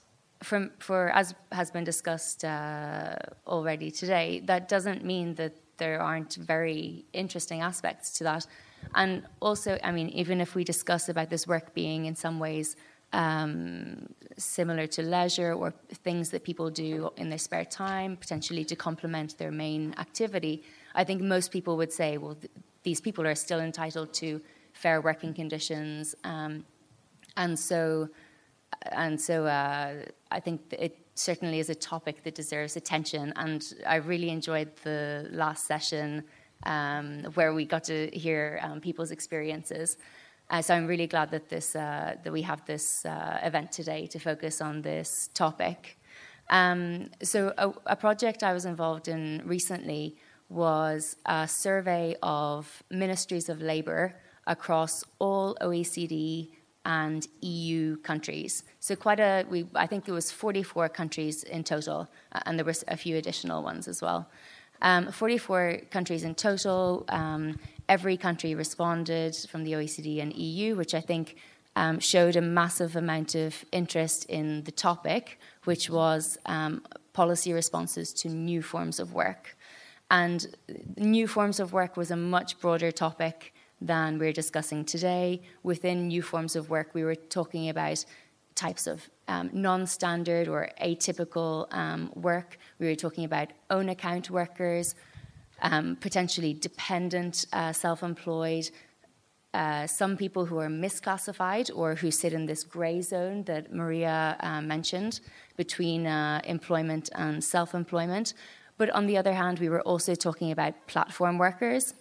from, 0.43 0.71
for 0.79 1.11
as 1.11 1.35
has 1.53 1.71
been 1.71 1.85
discussed 1.85 2.45
uh, 2.45 3.17
already 3.47 3.91
today, 3.91 4.41
that 4.47 4.69
doesn't 4.69 5.05
mean 5.05 5.35
that 5.35 5.55
there 5.77 6.01
aren't 6.01 6.35
very 6.35 7.05
interesting 7.13 7.61
aspects 7.61 8.19
to 8.19 8.25
that. 8.25 8.47
And 8.95 9.23
also, 9.41 9.79
I 9.83 9.91
mean, 9.93 10.09
even 10.11 10.41
if 10.41 10.55
we 10.55 10.65
discuss 10.65 11.09
about 11.09 11.31
this 11.31 11.47
work 11.47 11.75
being 11.75 12.07
in 12.07 12.15
some 12.15 12.39
ways 12.39 12.77
um, 13.13 14.09
similar 14.37 14.87
to 14.87 15.03
leisure 15.03 15.53
or 15.53 15.75
things 16.05 16.31
that 16.31 16.45
people 16.45 16.71
do 16.71 17.11
in 17.17 17.29
their 17.29 17.39
spare 17.39 17.65
time, 17.65 18.17
potentially 18.17 18.65
to 18.67 18.77
complement 18.77 19.37
their 19.39 19.51
main 19.51 19.95
activity, 19.99 20.63
I 20.95 21.05
think 21.05 21.21
most 21.21 21.51
people 21.51 21.77
would 21.77 21.93
say, 21.93 22.19
well, 22.19 22.37
th- 22.37 22.53
these 22.83 23.01
people 23.01 23.27
are 23.27 23.35
still 23.35 23.61
entitled 23.61 24.13
to 24.15 24.41
fair 24.81 25.01
working 25.01 25.35
conditions, 25.35 26.15
um, 26.25 26.65
and 27.37 27.59
so 27.59 28.09
and 28.93 29.21
so 29.21 29.47
uh, 29.47 29.95
I 30.31 30.41
think 30.41 30.61
it 30.79 30.97
certainly 31.15 31.59
is 31.59 31.71
a 31.71 31.75
topic 31.75 32.23
that 32.25 32.35
deserves 32.35 32.77
attention. 32.77 33.33
And 33.37 33.63
I 33.87 33.97
really 33.97 34.31
enjoyed 34.31 34.71
the 34.83 35.29
last 35.31 35.67
session 35.67 36.25
um, 36.65 37.25
where 37.35 37.53
we 37.53 37.65
got 37.65 37.85
to 37.85 38.09
hear 38.13 38.59
um, 38.63 38.81
people's 38.81 39.11
experiences. 39.11 39.99
Uh, 40.49 40.63
so 40.63 40.75
I'm 40.75 40.87
really 40.87 41.07
glad 41.07 41.31
that 41.31 41.49
this 41.49 41.77
uh, 41.77 42.17
that 42.23 42.33
we 42.33 42.43
have 42.43 42.65
this 42.67 43.05
uh, 43.07 43.39
event 43.43 43.71
today 43.71 44.07
to 44.09 44.19
focus 44.19 44.61
on 44.61 44.83
this 44.83 45.31
topic. 45.35 45.99
Um, 46.49 47.11
so 47.23 47.53
a, 47.59 47.73
a, 47.87 47.97
project 47.97 48.43
I 48.43 48.53
was 48.53 48.65
involved 48.65 49.07
in 49.07 49.43
recently 49.45 50.17
was 50.49 51.17
a 51.25 51.47
survey 51.47 52.17
of 52.25 52.83
ministries 52.91 53.49
of 53.49 53.63
labour 53.63 54.17
across 54.51 55.05
all 55.21 55.57
OECD 55.63 56.51
and 56.85 57.27
EU 57.41 57.97
countries. 57.99 58.65
So 58.81 58.97
quite 58.97 59.21
a, 59.21 59.47
we, 59.49 59.67
I 59.75 59.87
think 59.87 60.09
it 60.09 60.13
was 60.13 60.31
44 60.33 60.89
countries 60.89 61.45
in 61.45 61.63
total, 61.63 62.09
and 62.33 62.59
there 62.59 62.65
were 62.65 62.75
a 62.89 62.97
few 62.97 63.17
additional 63.17 63.63
ones 63.63 63.87
as 63.87 64.03
well. 64.03 64.29
Um, 64.83 65.13
44 65.13 65.83
countries 65.91 66.25
in 66.25 66.35
total. 66.35 67.05
Um, 67.09 67.61
every 67.89 68.17
country 68.17 68.55
responded 68.55 69.37
from 69.51 69.65
the 69.65 69.73
OECD 69.73 70.21
and 70.21 70.35
EU, 70.35 70.75
which 70.75 70.95
I 70.95 71.01
think 71.01 71.37
um, 71.77 72.01
showed 72.01 72.35
a 72.35 72.41
massive 72.41 72.97
amount 72.97 73.35
of 73.35 73.65
interest 73.71 74.25
in 74.25 74.65
the 74.65 74.73
topic, 74.73 75.39
which 75.65 75.91
was 75.91 76.39
um, 76.47 76.83
policy 77.13 77.53
responses 77.53 78.13
to 78.15 78.29
new 78.29 78.63
forms 78.63 78.99
of 78.99 79.13
work. 79.13 79.57
And 80.11 80.47
new 80.97 81.29
forms 81.29 81.61
of 81.61 81.73
work 81.73 81.97
was 81.97 82.11
a 82.11 82.17
much 82.17 82.59
broader 82.59 82.91
topic 82.91 83.53
than 83.81 84.19
we're 84.19 84.33
discussing 84.33 84.85
today. 84.85 85.43
Within 85.63 86.09
new 86.09 86.23
forms 86.23 86.57
of 86.57 86.71
work, 86.71 86.95
we 86.95 87.05
were 87.05 87.15
talking 87.15 87.69
about 87.69 88.05
types 88.55 88.87
of 88.87 89.09
um, 89.29 89.51
non 89.53 89.87
standard 89.87 90.49
or 90.49 90.69
atypical 90.83 91.73
um, 91.73 92.13
work. 92.15 92.59
We 92.79 92.87
were 92.87 92.95
talking 92.95 93.25
about 93.25 93.49
own 93.71 93.89
account 93.89 94.31
workers, 94.31 94.95
um, 95.63 95.97
potentially 95.97 96.53
dependent, 96.55 97.47
uh, 97.53 97.73
self 97.73 98.03
employed. 98.03 98.71
Uh, 99.53 99.85
some 99.85 100.17
people 100.17 100.45
who 100.47 100.59
are 100.59 100.69
misclassified 100.69 101.71
or 101.75 101.97
who 101.97 102.11
sit 102.11 102.33
in 102.33 102.47
this 102.47 102.63
gray 102.63 103.01
zone 103.03 103.43
that 103.45 103.73
Maria 103.73 104.37
uh, 104.41 104.61
mentioned 104.61 105.21
between 105.57 106.07
uh, 106.07 106.41
employment 106.45 107.11
and 107.15 107.43
self 107.43 107.75
employment. 107.75 108.35
But 108.79 108.91
on 108.91 109.07
the 109.07 109.17
other 109.19 109.33
hand, 109.33 109.59
we 109.59 109.69
were 109.69 109.83
also 109.83 110.15
talking 110.15 110.53
about 110.53 110.73
platform 110.87 111.37
workers, 111.37 111.95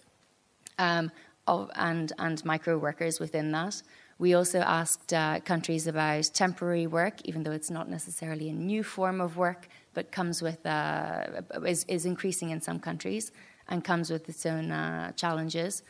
um, 0.78 1.10
of, 1.50 1.70
and, 1.74 2.12
and 2.18 2.44
micro 2.44 2.78
workers 2.78 3.20
within 3.20 3.50
that. 3.52 3.82
We 4.18 4.34
also 4.34 4.60
asked 4.60 5.12
uh, 5.12 5.40
countries 5.40 5.86
about 5.86 6.30
temporary 6.34 6.86
work, 6.86 7.16
even 7.24 7.42
though 7.42 7.56
it's 7.60 7.70
not 7.70 7.88
necessarily 7.88 8.50
a 8.50 8.52
new 8.52 8.82
form 8.82 9.20
of 9.20 9.36
work, 9.36 9.68
but 9.94 10.12
comes 10.12 10.42
with 10.42 10.64
uh, 10.66 11.42
is, 11.66 11.84
is, 11.88 12.04
increasing 12.04 12.50
in 12.50 12.60
some 12.60 12.78
countries 12.78 13.32
and 13.68 13.82
comes 13.82 14.10
with 14.10 14.28
its 14.28 14.44
own 14.46 14.70
uh, 14.70 15.12
challenges. 15.12 15.82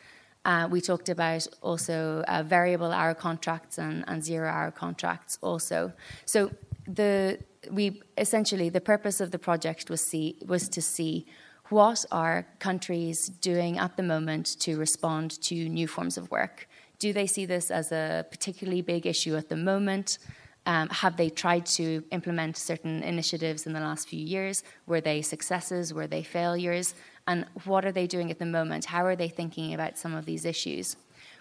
Uh, 0.45 0.69
we 0.71 0.81
talked 0.81 1.09
about 1.09 1.47
also 1.61 2.25
uh, 2.29 2.43
variable 2.43 2.93
hour 2.93 3.15
contracts 3.15 3.79
and, 3.79 4.05
and 4.07 4.25
zero 4.25 4.49
hour 4.49 4.71
contracts 4.71 5.39
also. 5.43 5.93
So 6.25 6.51
the 6.87 7.39
we 7.71 8.01
essentially 8.17 8.69
the 8.71 8.81
purpose 8.81 9.21
of 9.21 9.33
the 9.33 9.39
project 9.39 9.91
was 9.91 10.01
see 10.01 10.37
was 10.47 10.69
to 10.77 10.81
see 10.81 11.27
what 11.71 12.05
are 12.11 12.47
countries 12.59 13.29
doing 13.29 13.79
at 13.79 13.97
the 13.97 14.03
moment 14.03 14.59
to 14.61 14.77
respond 14.77 15.41
to 15.43 15.55
new 15.69 15.87
forms 15.87 16.17
of 16.19 16.31
work? 16.31 16.69
Do 16.99 17.13
they 17.13 17.27
see 17.27 17.47
this 17.47 17.71
as 17.71 17.93
a 17.93 18.27
particularly 18.31 18.83
big 18.83 19.07
issue 19.07 19.37
at 19.37 19.49
the 19.49 19.57
moment? 19.57 20.19
Um, 20.67 20.89
have 20.91 21.17
they 21.17 21.31
tried 21.31 21.65
to 21.67 22.05
implement 22.11 22.57
certain 22.57 23.03
initiatives 23.03 23.67
in 23.67 23.73
the 23.73 23.81
last 23.81 24.09
few 24.09 24.21
years? 24.21 24.63
Were 24.87 25.01
they 25.01 25.23
successes? 25.23 25.95
Were 25.95 26.07
they 26.07 26.23
failures? 26.23 26.95
And 27.27 27.47
what 27.65 27.85
are 27.87 27.93
they 27.93 28.07
doing 28.07 28.31
at 28.31 28.39
the 28.39 28.47
moment? 28.47 28.85
How 28.85 29.07
are 29.07 29.17
they 29.17 29.29
thinking 29.29 29.73
about 29.73 29.97
some 29.97 30.15
of 30.15 30.27
these 30.27 30.45
issues? 30.45 30.97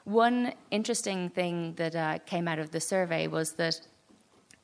One 0.05 0.53
interesting 0.71 1.29
thing 1.29 1.73
that 1.75 1.95
uh, 1.95 2.19
came 2.19 2.47
out 2.47 2.59
of 2.59 2.71
the 2.71 2.79
survey 2.79 3.27
was 3.27 3.53
that 3.53 3.81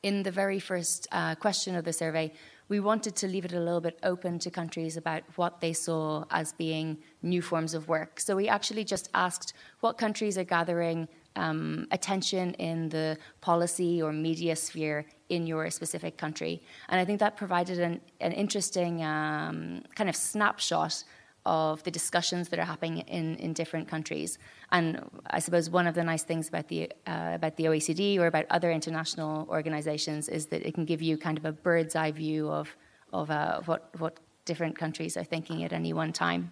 in 0.02 0.22
the 0.22 0.30
very 0.30 0.60
first 0.60 1.06
uh, 1.12 1.34
question 1.34 1.74
of 1.74 1.84
the 1.84 1.92
survey, 1.92 2.32
we 2.68 2.80
wanted 2.80 3.14
to 3.16 3.26
leave 3.28 3.44
it 3.44 3.52
a 3.52 3.60
little 3.60 3.80
bit 3.80 3.98
open 4.02 4.38
to 4.40 4.50
countries 4.50 4.96
about 4.96 5.22
what 5.36 5.60
they 5.60 5.72
saw 5.72 6.24
as 6.30 6.52
being 6.52 6.98
new 7.22 7.40
forms 7.40 7.74
of 7.74 7.88
work. 7.88 8.18
So 8.20 8.34
we 8.34 8.48
actually 8.48 8.84
just 8.84 9.08
asked 9.14 9.52
what 9.80 9.98
countries 9.98 10.36
are 10.36 10.44
gathering 10.44 11.08
um, 11.36 11.86
attention 11.90 12.54
in 12.54 12.88
the 12.88 13.18
policy 13.40 14.02
or 14.02 14.12
media 14.12 14.56
sphere 14.56 15.06
in 15.28 15.46
your 15.46 15.70
specific 15.70 16.16
country. 16.16 16.62
And 16.88 17.00
I 17.00 17.04
think 17.04 17.20
that 17.20 17.36
provided 17.36 17.78
an, 17.78 18.00
an 18.20 18.32
interesting 18.32 19.04
um, 19.04 19.82
kind 19.94 20.08
of 20.08 20.16
snapshot 20.16 21.04
of 21.46 21.82
the 21.84 21.90
discussions 21.90 22.48
that 22.50 22.58
are 22.58 22.64
happening 22.64 22.98
in, 22.98 23.36
in 23.36 23.52
different 23.54 23.88
countries. 23.88 24.38
And 24.72 25.08
I 25.30 25.38
suppose 25.38 25.70
one 25.70 25.86
of 25.86 25.94
the 25.94 26.04
nice 26.04 26.24
things 26.24 26.48
about 26.48 26.68
the 26.68 26.92
uh, 27.06 27.30
about 27.34 27.56
the 27.56 27.64
OECD 27.64 28.18
or 28.18 28.26
about 28.26 28.44
other 28.50 28.70
international 28.70 29.46
organizations 29.48 30.28
is 30.28 30.46
that 30.46 30.66
it 30.66 30.74
can 30.74 30.84
give 30.84 31.00
you 31.00 31.16
kind 31.16 31.38
of 31.38 31.44
a 31.44 31.52
bird's 31.52 31.94
eye 31.96 32.10
view 32.10 32.50
of 32.50 32.76
of 33.12 33.30
uh, 33.30 33.60
what 33.62 33.88
what 33.98 34.18
different 34.44 34.76
countries 34.76 35.16
are 35.16 35.24
thinking 35.24 35.64
at 35.64 35.72
any 35.72 35.92
one 35.92 36.12
time. 36.12 36.50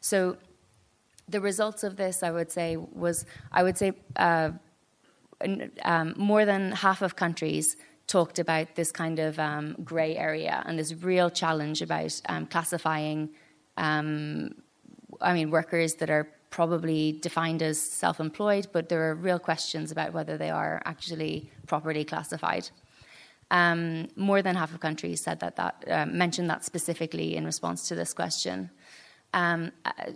So 0.00 0.36
the 1.28 1.40
results 1.40 1.84
of 1.84 1.96
this, 1.96 2.22
I 2.22 2.30
would 2.30 2.50
say, 2.50 2.76
was 2.76 3.26
I 3.52 3.62
would 3.62 3.76
say 3.76 3.92
uh, 4.16 4.50
um, 5.84 6.14
more 6.16 6.44
than 6.44 6.72
half 6.72 7.02
of 7.02 7.16
countries 7.16 7.76
talked 8.06 8.38
about 8.38 8.74
this 8.74 8.90
kind 8.90 9.18
of 9.18 9.38
um, 9.38 9.76
grey 9.84 10.16
area 10.16 10.62
and 10.66 10.78
this 10.78 10.92
real 10.94 11.30
challenge 11.30 11.82
about 11.82 12.20
um, 12.28 12.46
classifying. 12.46 13.30
Um, 13.76 14.54
I 15.20 15.34
mean, 15.34 15.50
workers 15.50 15.94
that 15.96 16.10
are 16.10 16.28
probably 16.50 17.12
defined 17.12 17.62
as 17.62 17.80
self-employed, 17.80 18.68
but 18.72 18.88
there 18.88 19.08
are 19.08 19.14
real 19.14 19.38
questions 19.38 19.92
about 19.92 20.12
whether 20.12 20.36
they 20.36 20.50
are 20.50 20.82
actually 20.84 21.50
properly 21.66 22.04
classified. 22.04 22.70
Um, 23.50 24.08
more 24.16 24.42
than 24.42 24.56
half 24.56 24.72
of 24.72 24.80
countries 24.80 25.20
said 25.20 25.40
that, 25.40 25.56
that 25.56 25.84
uh, 25.88 26.06
mentioned 26.06 26.48
that 26.50 26.64
specifically 26.64 27.36
in 27.36 27.44
response 27.44 27.88
to 27.88 27.94
this 27.94 28.12
question. 28.12 28.70
Um, 29.32 29.72
uh, 29.84 30.12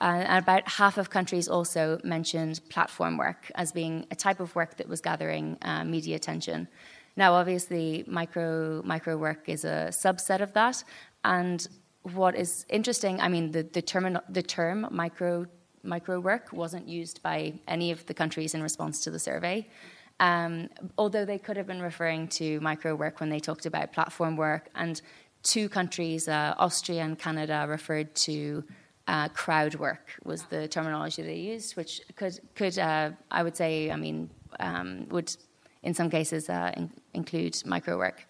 and 0.00 0.42
about 0.42 0.66
half 0.66 0.96
of 0.96 1.10
countries 1.10 1.46
also 1.46 2.00
mentioned 2.04 2.60
platform 2.70 3.18
work 3.18 3.50
as 3.54 3.70
being 3.70 4.06
a 4.10 4.16
type 4.16 4.40
of 4.40 4.54
work 4.54 4.76
that 4.78 4.88
was 4.88 5.02
gathering 5.02 5.58
uh, 5.62 5.84
media 5.84 6.16
attention. 6.16 6.68
Now, 7.16 7.34
obviously, 7.34 8.04
micro 8.06 8.82
micro 8.82 9.18
work 9.18 9.48
is 9.48 9.64
a 9.64 9.88
subset 9.90 10.40
of 10.40 10.54
that, 10.54 10.82
and 11.22 11.68
what 12.02 12.34
is 12.34 12.64
interesting, 12.68 13.20
I 13.20 13.28
mean, 13.28 13.50
the 13.50 13.62
the 13.62 13.82
term 13.82 14.18
the 14.28 14.42
term 14.42 14.86
micro 14.90 15.46
micro 15.82 16.20
work 16.20 16.52
wasn't 16.52 16.88
used 16.88 17.22
by 17.22 17.54
any 17.66 17.90
of 17.90 18.04
the 18.06 18.14
countries 18.14 18.54
in 18.54 18.62
response 18.62 19.02
to 19.04 19.10
the 19.10 19.18
survey. 19.18 19.66
Um, 20.18 20.68
although 20.98 21.24
they 21.24 21.38
could 21.38 21.56
have 21.56 21.66
been 21.66 21.80
referring 21.80 22.28
to 22.28 22.60
micro 22.60 22.94
work 22.94 23.20
when 23.20 23.30
they 23.30 23.40
talked 23.40 23.64
about 23.64 23.92
platform 23.92 24.36
work, 24.36 24.68
and 24.74 25.00
two 25.42 25.68
countries, 25.68 26.28
uh, 26.28 26.54
Austria 26.58 27.02
and 27.02 27.18
Canada, 27.18 27.64
referred 27.68 28.14
to 28.14 28.64
uh, 29.08 29.28
crowd 29.28 29.74
work 29.76 30.14
was 30.24 30.42
the 30.44 30.68
terminology 30.68 31.22
they 31.22 31.36
used, 31.36 31.76
which 31.76 32.02
could 32.16 32.38
could 32.54 32.78
uh, 32.78 33.10
I 33.30 33.42
would 33.42 33.56
say, 33.56 33.90
I 33.90 33.96
mean, 33.96 34.30
um, 34.58 35.08
would 35.08 35.34
in 35.82 35.94
some 35.94 36.10
cases 36.10 36.48
uh, 36.48 36.72
in, 36.76 36.90
include 37.14 37.60
micro 37.64 37.96
work. 37.96 38.26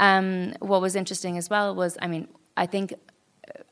Um, 0.00 0.54
what 0.60 0.80
was 0.80 0.94
interesting 0.94 1.38
as 1.38 1.50
well 1.50 1.74
was, 1.74 1.98
I 2.00 2.06
mean, 2.06 2.28
I 2.58 2.66
think 2.66 2.92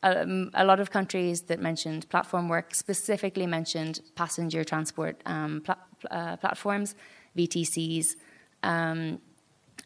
a, 0.03 0.23
um, 0.23 0.51
a, 0.55 0.65
lot 0.65 0.79
of 0.81 0.91
countries 0.91 1.43
that 1.43 1.61
mentioned 1.61 2.09
platform 2.09 2.49
work 2.49 2.75
specifically 2.75 3.47
mentioned 3.47 4.01
passenger 4.15 4.63
transport 4.65 5.21
um, 5.27 5.63
uh, 6.11 6.37
platforms, 6.37 6.95
VTCs, 7.37 8.15
um, 8.63 9.21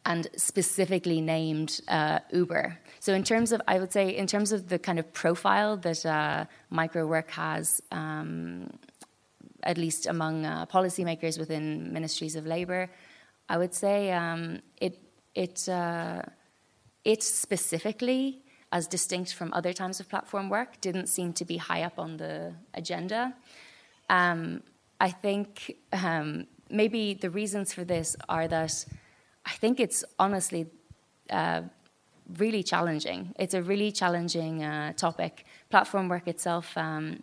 and 0.05 0.28
specifically 0.36 1.20
named 1.20 1.80
uh, 1.88 2.20
Uber. 2.32 2.78
So, 3.01 3.14
in 3.14 3.24
terms 3.24 3.53
of, 3.53 3.61
I 3.66 3.78
would 3.78 3.92
say, 3.92 4.16
in 4.16 4.26
terms 4.26 4.53
of 4.53 4.68
the 4.68 4.78
kind 4.78 4.98
of 4.98 5.12
profile 5.12 5.76
that 5.78 6.05
uh, 6.07 6.44
micro 6.68 7.07
work 7.07 7.30
has, 7.30 7.82
um, 7.90 8.70
at 9.62 9.76
least 9.78 10.07
among 10.07 10.46
uh, 10.46 10.66
policymakers 10.66 11.38
within 11.38 11.92
ministries 11.92 12.36
of 12.36 12.46
labor, 12.46 12.90
I 13.48 13.57
would 13.59 13.74
say 13.74 14.12
um, 14.12 14.61
it 14.76 14.98
it 15.34 15.68
uh, 15.68 16.22
it 17.05 17.22
specifically 17.22 18.42
as 18.72 18.86
distinct 18.86 19.34
from 19.34 19.52
other 19.52 19.72
types 19.72 20.00
of 20.00 20.08
platform 20.08 20.48
work, 20.48 20.80
didn't 20.80 21.08
seem 21.08 21.32
to 21.34 21.44
be 21.44 21.56
high 21.56 21.82
up 21.82 21.98
on 21.98 22.16
the 22.16 22.54
agenda. 22.74 23.34
Um, 24.08 24.62
I 25.00 25.10
think 25.10 25.76
um, 25.92 26.46
maybe 26.68 27.14
the 27.14 27.30
reasons 27.30 27.72
for 27.72 27.84
this 27.84 28.16
are 28.28 28.46
that 28.48 28.84
I 29.46 29.50
think 29.50 29.80
it's 29.80 30.04
honestly 30.18 30.66
uh, 31.30 31.62
really 32.38 32.62
challenging. 32.62 33.34
It's 33.38 33.54
a 33.54 33.62
really 33.62 33.90
challenging 33.92 34.62
uh, 34.62 34.92
topic. 34.92 35.46
Platform 35.70 36.08
work 36.08 36.28
itself 36.28 36.76
um, 36.76 37.22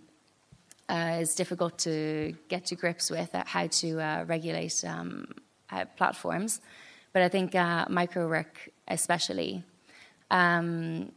uh, 0.89 1.19
is 1.21 1.35
difficult 1.35 1.77
to 1.79 2.35
get 2.49 2.65
to 2.65 2.75
grips 2.75 3.09
with 3.09 3.29
how 3.45 3.67
to 3.67 4.01
uh, 4.01 4.23
regulate 4.27 4.83
um, 4.85 5.27
uh, 5.69 5.85
platforms, 5.97 6.61
but 7.13 7.21
I 7.21 7.29
think 7.29 7.55
uh, 7.55 7.85
micro 7.89 8.27
work 8.27 8.69
especially 8.87 9.63
um, 10.31 11.11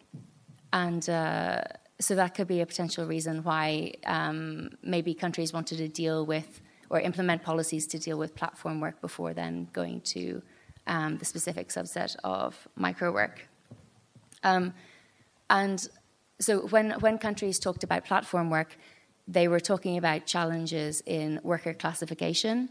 and 0.72 1.08
uh, 1.08 1.62
so 1.98 2.14
that 2.14 2.34
could 2.34 2.46
be 2.46 2.60
a 2.60 2.66
potential 2.66 3.06
reason 3.06 3.42
why 3.42 3.92
um, 4.06 4.70
maybe 4.82 5.14
countries 5.14 5.52
wanted 5.52 5.78
to 5.78 5.88
deal 5.88 6.24
with 6.24 6.60
or 6.88 7.00
implement 7.00 7.42
policies 7.42 7.86
to 7.88 7.98
deal 7.98 8.18
with 8.18 8.34
platform 8.34 8.80
work 8.80 9.00
before 9.00 9.32
then 9.34 9.68
going 9.72 10.00
to 10.00 10.42
um, 10.86 11.18
the 11.18 11.24
specific 11.24 11.68
subset 11.68 12.16
of 12.24 12.68
micro 12.76 13.12
work. 13.12 13.46
Um, 14.42 14.74
and 15.48 15.86
so 16.40 16.66
when, 16.68 16.92
when 17.00 17.18
countries 17.18 17.58
talked 17.58 17.84
about 17.84 18.04
platform 18.04 18.50
work, 18.50 18.76
they 19.28 19.46
were 19.46 19.60
talking 19.60 19.98
about 19.98 20.26
challenges 20.26 21.02
in 21.06 21.38
worker 21.42 21.74
classification 21.74 22.70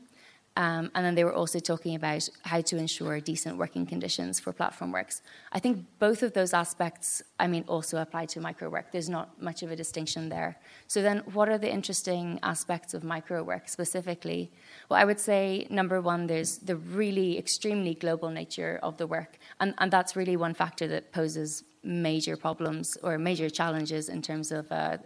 um, 0.60 0.92
and 0.94 1.06
then 1.06 1.16
they 1.16 1.24
were 1.24 1.34
also 1.34 1.58
talking 1.58 1.96
about 1.96 2.28
how 2.42 2.60
to 2.60 2.76
ensure 2.76 3.22
decent 3.22 3.56
working 3.56 3.86
conditions 3.86 4.42
for 4.42 4.52
platform 4.52 4.92
works. 4.92 5.22
I 5.54 5.60
think 5.60 5.86
both 6.00 6.22
of 6.22 6.34
those 6.34 6.54
aspects, 6.54 7.24
I 7.40 7.48
mean, 7.48 7.64
also 7.66 8.02
apply 8.02 8.26
to 8.34 8.42
micro 8.42 8.70
work. 8.70 8.92
There's 8.92 9.08
not 9.08 9.42
much 9.42 9.64
of 9.64 9.72
a 9.72 9.76
distinction 9.78 10.28
there. 10.28 10.58
So 10.88 11.02
then, 11.02 11.20
what 11.32 11.48
are 11.48 11.58
the 11.58 11.72
interesting 11.72 12.40
aspects 12.44 12.94
of 12.94 13.06
micro 13.06 13.42
work 13.42 13.70
specifically? 13.70 14.52
Well, 14.90 15.00
I 15.00 15.06
would 15.06 15.22
say 15.22 15.66
number 15.70 16.02
one, 16.02 16.28
there's 16.28 16.58
the 16.58 16.76
really 16.76 17.38
extremely 17.38 17.94
global 17.94 18.30
nature 18.30 18.82
of 18.84 18.98
the 18.98 19.08
work, 19.08 19.40
and, 19.62 19.74
and 19.78 19.90
that's 19.90 20.18
really 20.18 20.36
one 20.36 20.54
factor 20.54 20.90
that 20.90 21.14
poses 21.14 21.64
major 21.84 22.36
problems 22.36 22.98
or 23.02 23.18
major 23.18 23.50
challenges 23.50 24.10
in 24.10 24.22
terms 24.22 24.52
of 24.52 24.70
uh, 24.74 24.98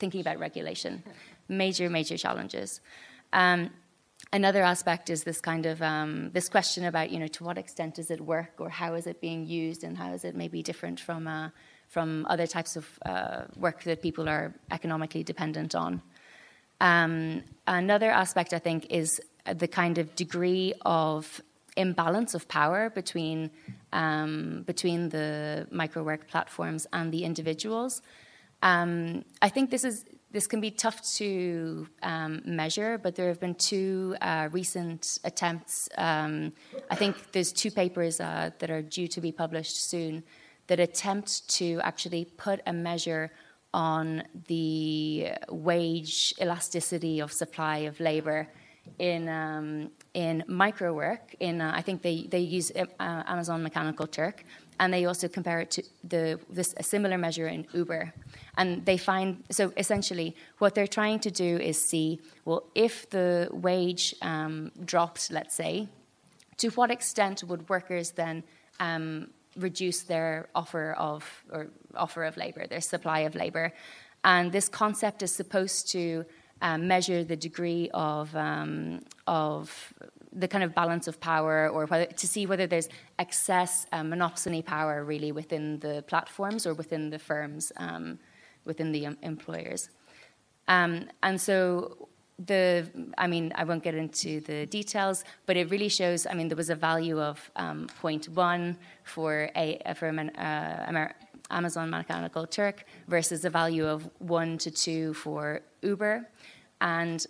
thinking 0.00 0.20
about 0.20 0.40
regulation. 0.40 1.04
Major, 1.48 1.88
major 1.88 2.16
challenges. 2.16 2.80
Um, 3.32 3.70
another 4.32 4.62
aspect 4.62 5.10
is 5.10 5.24
this 5.24 5.40
kind 5.40 5.66
of 5.66 5.82
um, 5.82 6.30
this 6.32 6.48
question 6.48 6.84
about 6.84 7.10
you 7.10 7.18
know 7.18 7.28
to 7.28 7.44
what 7.44 7.58
extent 7.58 7.94
does 7.94 8.10
it 8.10 8.20
work 8.20 8.54
or 8.58 8.68
how 8.68 8.94
is 8.94 9.06
it 9.06 9.20
being 9.20 9.46
used 9.46 9.84
and 9.84 9.96
how 9.96 10.12
is 10.12 10.24
it 10.24 10.34
maybe 10.34 10.62
different 10.62 11.00
from 11.00 11.26
uh, 11.26 11.50
from 11.88 12.26
other 12.28 12.46
types 12.46 12.76
of 12.76 12.98
uh, 13.06 13.42
work 13.56 13.84
that 13.84 14.02
people 14.02 14.28
are 14.28 14.54
economically 14.70 15.22
dependent 15.22 15.74
on. 15.74 16.02
Um, 16.80 17.44
another 17.66 18.10
aspect 18.10 18.52
I 18.52 18.58
think 18.58 18.86
is 18.90 19.20
the 19.44 19.68
kind 19.68 19.98
of 19.98 20.14
degree 20.16 20.74
of 20.84 21.40
imbalance 21.76 22.34
of 22.34 22.48
power 22.48 22.90
between 22.90 23.50
um, 23.92 24.64
between 24.66 25.10
the 25.10 25.66
micro 25.70 26.02
work 26.02 26.26
platforms 26.26 26.86
and 26.92 27.12
the 27.12 27.24
individuals. 27.24 28.02
Um, 28.62 29.24
I 29.42 29.48
think 29.48 29.70
this 29.70 29.84
is 29.84 30.04
this 30.36 30.46
can 30.46 30.60
be 30.60 30.70
tough 30.70 31.00
to 31.16 31.88
um, 32.02 32.42
measure, 32.44 32.98
but 32.98 33.14
there 33.16 33.28
have 33.28 33.40
been 33.40 33.54
two 33.54 34.14
uh, 34.20 34.50
recent 34.52 35.18
attempts. 35.24 35.88
Um, 35.96 36.52
I 36.90 36.94
think 36.94 37.32
there's 37.32 37.52
two 37.52 37.70
papers 37.70 38.20
uh, 38.20 38.50
that 38.58 38.70
are 38.70 38.82
due 38.82 39.08
to 39.08 39.20
be 39.22 39.32
published 39.32 39.76
soon 39.92 40.22
that 40.66 40.78
attempt 40.78 41.48
to 41.58 41.80
actually 41.80 42.26
put 42.36 42.60
a 42.66 42.72
measure 42.74 43.32
on 43.72 44.24
the 44.48 45.28
wage 45.48 46.34
elasticity 46.38 47.20
of 47.20 47.32
supply 47.32 47.78
of 47.90 47.98
labor 47.98 48.46
in 48.98 49.22
um, 49.30 49.90
in 50.12 50.44
micro 50.46 50.92
work. 50.92 51.34
In 51.40 51.62
uh, 51.62 51.72
I 51.74 51.80
think 51.80 52.02
they 52.02 52.26
they 52.28 52.44
use 52.58 52.70
uh, 52.76 52.84
Amazon 53.34 53.62
Mechanical 53.62 54.06
Turk, 54.06 54.44
and 54.78 54.92
they 54.92 55.04
also 55.04 55.28
compare 55.28 55.60
it 55.60 55.70
to 55.72 55.82
the 56.04 56.38
this 56.50 56.74
a 56.76 56.82
similar 56.82 57.18
measure 57.18 57.48
in 57.48 57.66
Uber. 57.72 58.12
And 58.56 58.84
they 58.84 58.96
find 58.96 59.44
so 59.50 59.72
essentially 59.76 60.34
what 60.58 60.74
they're 60.74 60.86
trying 60.86 61.20
to 61.20 61.30
do 61.30 61.58
is 61.58 61.80
see 61.80 62.20
well 62.44 62.64
if 62.74 63.08
the 63.10 63.48
wage 63.52 64.14
um, 64.22 64.72
dropped, 64.84 65.30
let's 65.30 65.54
say, 65.54 65.88
to 66.58 66.68
what 66.70 66.90
extent 66.90 67.44
would 67.44 67.68
workers 67.68 68.12
then 68.12 68.42
um, 68.80 69.28
reduce 69.56 70.02
their 70.02 70.48
offer 70.54 70.92
of 70.92 71.44
or 71.50 71.68
offer 71.94 72.24
of 72.24 72.36
labor, 72.36 72.66
their 72.66 72.80
supply 72.80 73.20
of 73.20 73.34
labor, 73.34 73.72
and 74.24 74.52
this 74.52 74.68
concept 74.68 75.22
is 75.22 75.32
supposed 75.32 75.90
to 75.92 76.24
um, 76.62 76.88
measure 76.88 77.22
the 77.24 77.36
degree 77.36 77.90
of 77.92 78.34
um, 78.34 79.02
of 79.26 79.92
the 80.36 80.46
kind 80.46 80.62
of 80.62 80.74
balance 80.74 81.08
of 81.08 81.18
power 81.20 81.68
or 81.68 81.86
whether, 81.86 82.06
to 82.06 82.28
see 82.28 82.46
whether 82.46 82.66
there's 82.66 82.88
excess 83.18 83.86
uh, 83.92 84.02
monopsony 84.02 84.64
power 84.64 85.02
really 85.02 85.32
within 85.32 85.78
the 85.80 86.04
platforms 86.06 86.66
or 86.66 86.74
within 86.74 87.10
the 87.10 87.18
firms 87.18 87.72
um, 87.78 88.18
within 88.64 88.92
the 88.92 89.06
um, 89.06 89.16
employers. 89.22 89.88
Um, 90.68 91.08
and 91.22 91.40
so 91.40 92.08
the, 92.44 92.86
I 93.16 93.26
mean, 93.26 93.52
I 93.54 93.64
won't 93.64 93.82
get 93.82 93.94
into 93.94 94.40
the 94.40 94.66
details, 94.66 95.24
but 95.46 95.56
it 95.56 95.70
really 95.70 95.88
shows. 95.88 96.26
I 96.26 96.34
mean, 96.34 96.48
there 96.48 96.56
was 96.56 96.70
a 96.70 96.74
value 96.74 97.18
of 97.20 97.50
um, 97.56 97.88
0.1 98.02 98.76
for 99.04 99.50
a 99.56 99.80
for 99.96 100.08
uh, 100.08 101.08
Amazon 101.50 101.90
Mechanical 101.90 102.46
Turk 102.46 102.84
versus 103.08 103.44
a 103.44 103.50
value 103.50 103.86
of 103.86 104.10
one 104.18 104.58
to 104.58 104.70
two 104.70 105.14
for 105.14 105.62
Uber. 105.82 106.28
And 106.80 107.24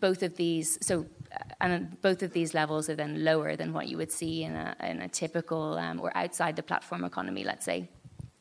both 0.00 0.22
of 0.22 0.36
these, 0.36 0.78
so 0.80 1.04
and 1.60 2.00
both 2.00 2.22
of 2.22 2.32
these 2.32 2.54
levels 2.54 2.88
are 2.88 2.94
then 2.94 3.24
lower 3.24 3.56
than 3.56 3.72
what 3.72 3.88
you 3.88 3.96
would 3.96 4.12
see 4.12 4.44
in 4.44 4.54
a, 4.54 4.76
in 4.82 5.00
a 5.00 5.08
typical 5.08 5.78
um, 5.78 6.00
or 6.00 6.16
outside 6.16 6.56
the 6.56 6.62
platform 6.62 7.04
economy, 7.04 7.44
let's 7.44 7.64
say. 7.64 7.88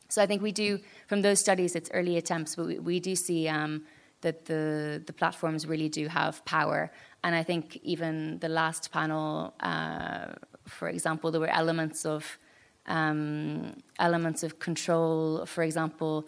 So 0.09 0.21
I 0.21 0.25
think 0.25 0.41
we 0.41 0.51
do, 0.51 0.79
from 1.07 1.21
those 1.21 1.39
studies, 1.39 1.75
it's 1.75 1.89
early 1.93 2.17
attempts, 2.17 2.55
but 2.55 2.67
we, 2.67 2.79
we 2.79 2.99
do 2.99 3.15
see 3.15 3.47
um, 3.47 3.83
that 4.21 4.45
the, 4.45 5.03
the 5.05 5.13
platforms 5.13 5.67
really 5.67 5.89
do 5.89 6.07
have 6.07 6.43
power. 6.45 6.91
And 7.23 7.35
I 7.35 7.43
think 7.43 7.77
even 7.83 8.39
the 8.39 8.49
last 8.49 8.91
panel, 8.91 9.53
uh, 9.59 10.27
for 10.65 10.88
example, 10.88 11.31
there 11.31 11.41
were 11.41 11.47
elements 11.47 12.05
of 12.05 12.38
um, 12.85 13.75
elements 13.99 14.43
of 14.43 14.59
control. 14.59 15.45
For 15.45 15.63
example, 15.63 16.27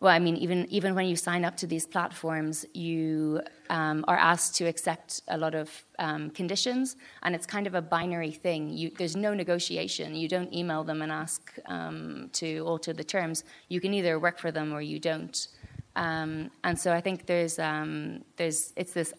well, 0.00 0.12
I 0.12 0.18
mean, 0.18 0.36
even 0.36 0.66
even 0.70 0.94
when 0.94 1.06
you 1.06 1.16
sign 1.16 1.44
up 1.44 1.56
to 1.58 1.66
these 1.66 1.86
platforms, 1.86 2.64
you 2.72 3.40
um, 3.70 4.04
are 4.08 4.16
asked 4.16 4.54
to 4.56 4.64
accept 4.64 5.22
a 5.28 5.36
lot 5.36 5.54
of 5.54 5.70
um, 5.98 6.30
conditions, 6.30 6.96
and 7.22 7.34
it's 7.34 7.46
kind 7.46 7.66
of 7.66 7.74
a 7.74 7.82
binary 7.82 8.30
thing. 8.30 8.68
You, 8.70 8.90
there's 8.96 9.16
no 9.16 9.34
negotiation. 9.34 10.14
You 10.14 10.28
don't 10.28 10.52
email 10.52 10.84
them 10.84 11.02
and 11.02 11.12
ask 11.12 11.54
um, 11.66 12.30
to 12.34 12.60
alter 12.60 12.92
the 12.92 13.04
terms. 13.04 13.44
You 13.68 13.80
can 13.80 13.94
either 13.94 14.18
work 14.18 14.38
for 14.38 14.50
them 14.50 14.72
or 14.72 14.80
you 14.80 14.98
don't. 14.98 15.48
Um, 15.96 16.50
and 16.62 16.78
so 16.78 16.92
I 16.92 17.00
think 17.00 17.26
there's 17.26 17.58
um, 17.58 18.24
there's 18.36 18.72
it's 18.76 18.92
this 18.92 19.12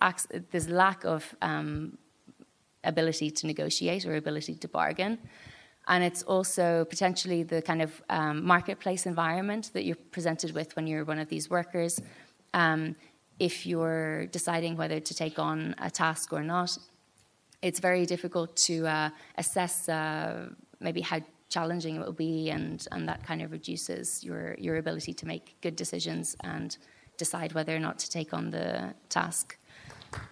this 0.51 0.69
lack 0.69 1.03
of 1.03 1.35
um, 1.41 1.97
ability 2.83 3.31
to 3.31 3.47
negotiate 3.47 4.05
or 4.05 4.15
ability 4.15 4.55
to 4.55 4.67
bargain. 4.67 5.17
And 5.87 6.03
it's 6.03 6.21
also 6.23 6.85
potentially 6.85 7.41
the 7.41 7.61
kind 7.63 7.81
of 7.81 8.01
marketplace 8.35 9.07
environment 9.07 9.71
that 9.73 9.85
you're 9.85 10.03
presented 10.11 10.51
with 10.53 10.75
when 10.75 10.85
you're 10.85 11.03
one 11.03 11.17
of 11.17 11.29
these 11.29 11.49
workers. 11.49 11.99
Um, 12.53 12.95
if 13.39 13.65
you're 13.65 14.27
deciding 14.27 14.77
whether 14.77 14.99
to 14.99 15.13
take 15.13 15.39
on 15.39 15.75
a 15.79 15.89
task 15.89 16.33
or 16.33 16.43
not, 16.43 16.77
it's 17.61 17.79
very 17.79 18.05
difficult 18.05 18.55
to 18.55 18.85
uh, 18.87 19.09
assess 19.37 19.89
uh, 19.89 20.49
maybe 20.79 21.01
how 21.01 21.19
challenging 21.49 21.95
it 21.95 21.99
will 21.99 22.13
be, 22.13 22.49
and, 22.51 22.87
and 22.91 23.07
that 23.07 23.25
kind 23.25 23.41
of 23.41 23.51
reduces 23.51 24.23
your, 24.23 24.55
your 24.59 24.77
ability 24.77 25.13
to 25.13 25.25
make 25.25 25.55
good 25.61 25.75
decisions 25.75 26.35
and 26.43 26.77
decide 27.17 27.53
whether 27.53 27.75
or 27.75 27.79
not 27.79 27.97
to 27.99 28.09
take 28.09 28.33
on 28.33 28.51
the 28.51 28.93
task. 29.09 29.57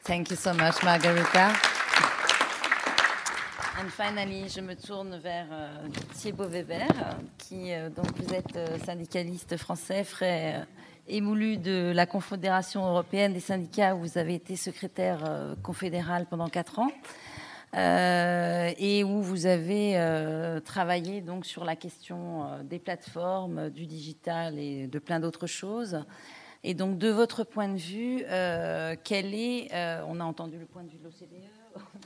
Thank 0.04 0.30
you 0.30 0.36
so 0.36 0.54
much, 0.54 0.84
Margarita. 0.84 1.56
And 3.80 3.92
finally, 3.92 4.50
je 4.50 4.62
me 4.62 4.74
tourne 4.74 5.20
vers 5.20 5.46
euh, 5.52 5.88
Thibaut 6.16 6.48
Weber, 6.48 6.88
qui, 7.38 7.74
euh, 7.74 7.90
donc 7.90 8.08
vous 8.18 8.34
êtes 8.34 8.56
euh, 8.56 8.80
syndicaliste 8.84 9.56
français, 9.58 10.04
frais 10.04 10.66
émoulu 11.08 11.58
de 11.58 11.92
la 11.94 12.06
Confédération 12.06 12.86
européenne 12.86 13.34
des 13.34 13.40
syndicats, 13.40 13.96
où 13.96 14.00
vous 14.00 14.18
avez 14.18 14.36
été 14.36 14.56
secrétaire 14.56 15.56
confédéral 15.64 16.26
pendant 16.30 16.50
quatre 16.50 16.80
ans. 16.80 16.92
et 17.74 19.04
où 19.04 19.22
vous 19.22 19.46
avez 19.46 20.60
travaillé 20.66 21.22
donc 21.22 21.46
sur 21.46 21.66
la 21.66 21.76
question 21.76 22.46
des 22.64 22.80
plateformes, 22.80 23.70
du 23.70 23.86
digital 23.86 24.58
et 24.58 24.88
de 24.88 25.00
plein 25.00 25.20
d'autres 25.20 25.48
choses. 25.48 26.04
Et 26.64 26.74
donc, 26.74 26.98
de 26.98 27.10
votre 27.10 27.44
point 27.44 27.70
de 27.70 27.78
vue, 27.78 28.24
quel 29.04 29.34
est, 29.34 29.70
on 30.08 30.20
a 30.20 30.24
entendu 30.24 30.58
le 30.58 30.66
point 30.66 30.84
de 30.84 30.90
vue 30.90 30.98
de 30.98 31.04
l'OCDE, 31.04 31.57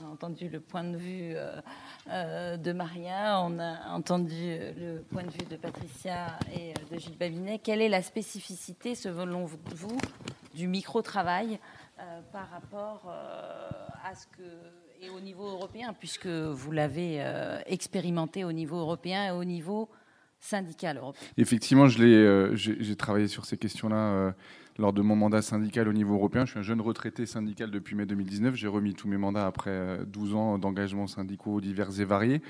on 0.01 0.05
a 0.05 0.09
entendu 0.09 0.49
le 0.49 0.59
point 0.59 0.83
de 0.83 0.97
vue 0.97 1.33
euh, 1.35 1.61
euh, 2.09 2.57
de 2.57 2.71
Maria, 2.71 3.41
on 3.43 3.59
a 3.59 3.89
entendu 3.91 4.57
le 4.77 5.01
point 5.09 5.23
de 5.23 5.29
vue 5.29 5.45
de 5.49 5.55
Patricia 5.55 6.37
et 6.53 6.71
euh, 6.71 6.93
de 6.95 6.99
Gilles 6.99 7.17
Babinet. 7.17 7.59
Quelle 7.59 7.81
est 7.81 7.89
la 7.89 8.01
spécificité, 8.01 8.95
selon 8.95 9.45
vous, 9.45 9.97
du 10.53 10.67
micro-travail 10.67 11.59
par 12.31 12.49
rapport 12.49 13.13
à 14.03 14.15
ce 14.15 14.25
que 14.25 14.43
et 15.03 15.09
au 15.09 15.19
niveau 15.19 15.47
européen, 15.47 15.93
puisque 15.97 16.27
vous 16.27 16.71
l'avez 16.71 17.23
expérimenté 17.65 18.43
au 18.43 18.51
niveau 18.51 18.77
européen 18.77 19.27
et 19.27 19.31
au 19.31 19.43
niveau 19.43 19.89
Effectivement, 21.37 21.87
j'ai 21.87 22.95
travaillé 22.97 23.27
sur 23.27 23.45
ces 23.45 23.57
questions-là 23.57 24.33
lors 24.77 24.93
de 24.93 25.01
mon 25.01 25.15
mandat 25.15 25.41
syndical 25.41 25.87
au 25.87 25.93
niveau 25.93 26.15
européen. 26.15 26.45
Je 26.45 26.51
suis 26.51 26.59
un 26.59 26.63
jeune 26.63 26.81
retraité 26.81 27.25
syndical 27.25 27.71
depuis 27.71 27.95
mai 27.95 28.05
2019. 28.05 28.55
J'ai 28.55 28.67
remis 28.67 28.93
tous 28.93 29.07
mes 29.07 29.17
mandats 29.17 29.45
après 29.45 29.99
12 30.07 30.31
euh, 30.31 30.35
ans 30.35 30.57
d'engagement 30.57 31.07
syndicaux 31.07 31.61
divers 31.61 31.99
et 31.99 32.05
variés. 32.05 32.41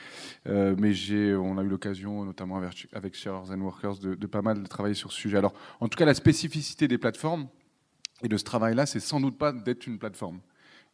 Euh, 0.47 0.75
mais 0.77 0.93
on 1.35 1.57
a 1.57 1.63
eu 1.63 1.67
l'occasion, 1.67 2.23
notamment 2.23 2.57
avec, 2.57 2.87
avec 2.93 3.17
and 3.27 3.61
Workers, 3.61 3.97
de, 3.99 4.27
pas 4.27 4.41
mal 4.41 4.67
travailler 4.67 4.95
sur 4.95 5.11
ce 5.11 5.19
sujet. 5.19 5.37
Alors, 5.37 5.53
en 5.79 5.87
tout 5.87 5.97
cas, 5.97 6.05
la 6.05 6.13
spécificité 6.13 6.87
des 6.87 6.97
plateformes 6.97 7.47
et 8.23 8.27
de 8.27 8.37
ce 8.37 8.43
travail-là, 8.43 8.85
c'est 8.85 8.99
sans 8.99 9.19
doute 9.19 9.37
pas 9.37 9.51
d'être 9.51 9.87
une 9.87 9.99
plateforme. 9.99 10.39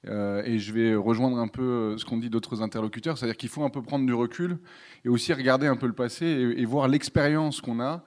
Euh, 0.08 0.42
et 0.46 0.60
je 0.60 0.74
vais 0.74 0.96
rejoindre 0.96 1.38
un 1.38 1.48
peu 1.48 1.98
ce 1.98 2.06
qu'ont 2.06 2.18
dit 2.18 2.30
d'autres 2.30 2.62
interlocuteurs, 2.62 3.18
c'est-à-dire 3.18 3.38
qu'il 3.38 3.50
faut 3.50 3.64
un 3.64 3.70
peu 3.70 3.82
prendre 3.82 4.06
du 4.06 4.14
recul 4.14 4.58
et 5.06 5.10
aussi 5.10 5.34
regarder 5.34 5.68
un 5.68 5.76
peu 5.76 5.88
le 5.88 5.94
passé 5.94 6.26
et 6.26 6.66
voir 6.66 6.88
l'expérience 6.88 7.62
qu'on 7.62 7.80
a 7.80 8.04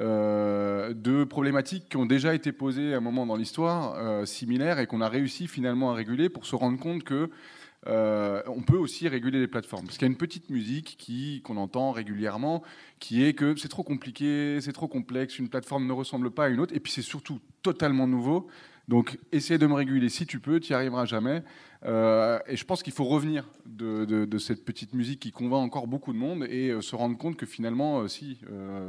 euh, 0.00 0.92
de 0.92 1.22
problématiques 1.22 1.88
qui 1.88 1.96
ont 1.96 2.06
déjà 2.06 2.34
été 2.34 2.50
posées 2.50 2.94
à 2.94 2.96
un 2.96 3.00
moment 3.00 3.26
dans 3.26 3.36
l'histoire, 3.36 3.94
euh, 3.96 4.26
similaires, 4.26 4.80
et 4.80 4.86
qu'on 4.86 5.00
a 5.00 5.08
réussi 5.08 5.46
finalement 5.46 5.92
à 5.92 5.94
réguler 5.94 6.28
pour 6.28 6.46
se 6.46 6.56
rendre 6.56 6.80
compte 6.80 7.04
que 7.04 7.30
euh, 7.86 8.42
on 8.48 8.62
peut 8.62 8.76
aussi 8.76 9.06
réguler 9.06 9.38
les 9.38 9.46
plateformes. 9.46 9.84
Parce 9.84 9.98
qu'il 9.98 10.06
y 10.06 10.10
a 10.10 10.12
une 10.12 10.18
petite 10.18 10.50
musique 10.50 10.96
qui, 10.98 11.42
qu'on 11.42 11.56
entend 11.58 11.92
régulièrement, 11.92 12.64
qui 12.98 13.24
est 13.24 13.34
que 13.34 13.54
c'est 13.56 13.68
trop 13.68 13.84
compliqué, 13.84 14.58
c'est 14.60 14.72
trop 14.72 14.88
complexe, 14.88 15.38
une 15.38 15.48
plateforme 15.48 15.86
ne 15.86 15.92
ressemble 15.92 16.32
pas 16.32 16.46
à 16.46 16.48
une 16.48 16.58
autre, 16.58 16.74
et 16.74 16.80
puis 16.80 16.92
c'est 16.92 17.02
surtout 17.02 17.38
totalement 17.62 18.08
nouveau. 18.08 18.48
Donc, 18.88 19.18
essaie 19.32 19.56
de 19.56 19.66
me 19.66 19.74
réguler 19.74 20.08
si 20.08 20.26
tu 20.26 20.40
peux, 20.40 20.60
tu 20.60 20.72
n'y 20.72 20.76
arriveras 20.76 21.06
jamais. 21.06 21.42
Euh, 21.86 22.38
et 22.46 22.56
je 22.56 22.64
pense 22.64 22.82
qu'il 22.82 22.92
faut 22.92 23.04
revenir 23.04 23.48
de, 23.66 24.38
cette 24.38 24.64
petite 24.64 24.94
musique 24.94 25.20
qui 25.20 25.32
convainc 25.32 25.62
encore 25.62 25.86
beaucoup 25.86 26.12
de 26.12 26.18
monde 26.18 26.44
et 26.44 26.70
euh, 26.70 26.80
se 26.80 26.96
rendre 26.96 27.16
compte 27.16 27.36
que 27.36 27.46
finalement, 27.46 28.00
euh, 28.00 28.08
si, 28.08 28.38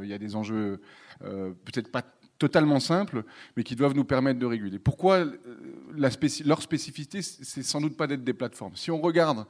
il 0.02 0.08
y 0.08 0.12
a 0.12 0.18
des 0.18 0.36
enjeux 0.36 0.80
peut-être 1.20 1.90
pas 1.90 2.02
totalement 2.38 2.80
simples, 2.80 3.24
mais 3.56 3.62
qui 3.62 3.76
doivent 3.76 3.94
nous 3.94 4.04
permettre 4.04 4.38
de 4.38 4.44
réguler. 4.44 4.78
Pourquoi 4.78 5.24
leur 5.94 6.60
spécificité, 6.60 7.22
c'est 7.22 7.62
sans 7.62 7.80
doute 7.80 7.96
pas 7.96 8.06
d'être 8.06 8.24
des 8.24 8.34
plateformes. 8.34 8.76
Si 8.76 8.90
on 8.90 9.00
regarde 9.00 9.46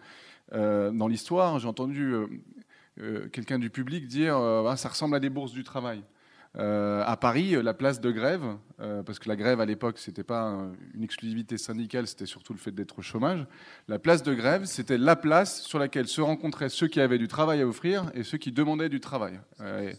dans 0.52 1.08
l'histoire, 1.08 1.58
j'ai 1.58 1.66
entendu 1.66 2.14
quelqu'un 3.32 3.58
du 3.58 3.70
public 3.70 4.06
dire 4.06 4.36
ah, 4.36 4.76
ça 4.76 4.88
ressemble 4.88 5.16
à 5.16 5.20
des 5.20 5.30
bourses 5.30 5.52
du 5.52 5.64
travail. 5.64 6.04
Euh, 6.58 7.02
à 7.04 7.18
Paris, 7.18 7.54
la 7.62 7.74
place 7.74 8.00
de 8.00 8.10
grève, 8.10 8.42
euh, 8.80 9.02
parce 9.02 9.18
que 9.18 9.28
la 9.28 9.36
grève 9.36 9.60
à 9.60 9.66
l'époque, 9.66 9.98
c'était 9.98 10.24
pas 10.24 10.70
une 10.94 11.02
exclusivité 11.02 11.58
syndicale, 11.58 12.06
c'était 12.06 12.24
surtout 12.24 12.54
le 12.54 12.58
fait 12.58 12.70
d'être 12.70 12.98
au 12.98 13.02
chômage. 13.02 13.46
La 13.88 13.98
place 13.98 14.22
de 14.22 14.32
grève, 14.32 14.64
c'était 14.64 14.96
la 14.96 15.16
place 15.16 15.60
sur 15.62 15.78
laquelle 15.78 16.08
se 16.08 16.22
rencontraient 16.22 16.70
ceux 16.70 16.88
qui 16.88 17.00
avaient 17.00 17.18
du 17.18 17.28
travail 17.28 17.60
à 17.60 17.66
offrir 17.66 18.10
et 18.14 18.22
ceux 18.22 18.38
qui 18.38 18.52
demandaient 18.52 18.88
du 18.88 19.00
travail. 19.00 19.38
Euh, 19.60 19.92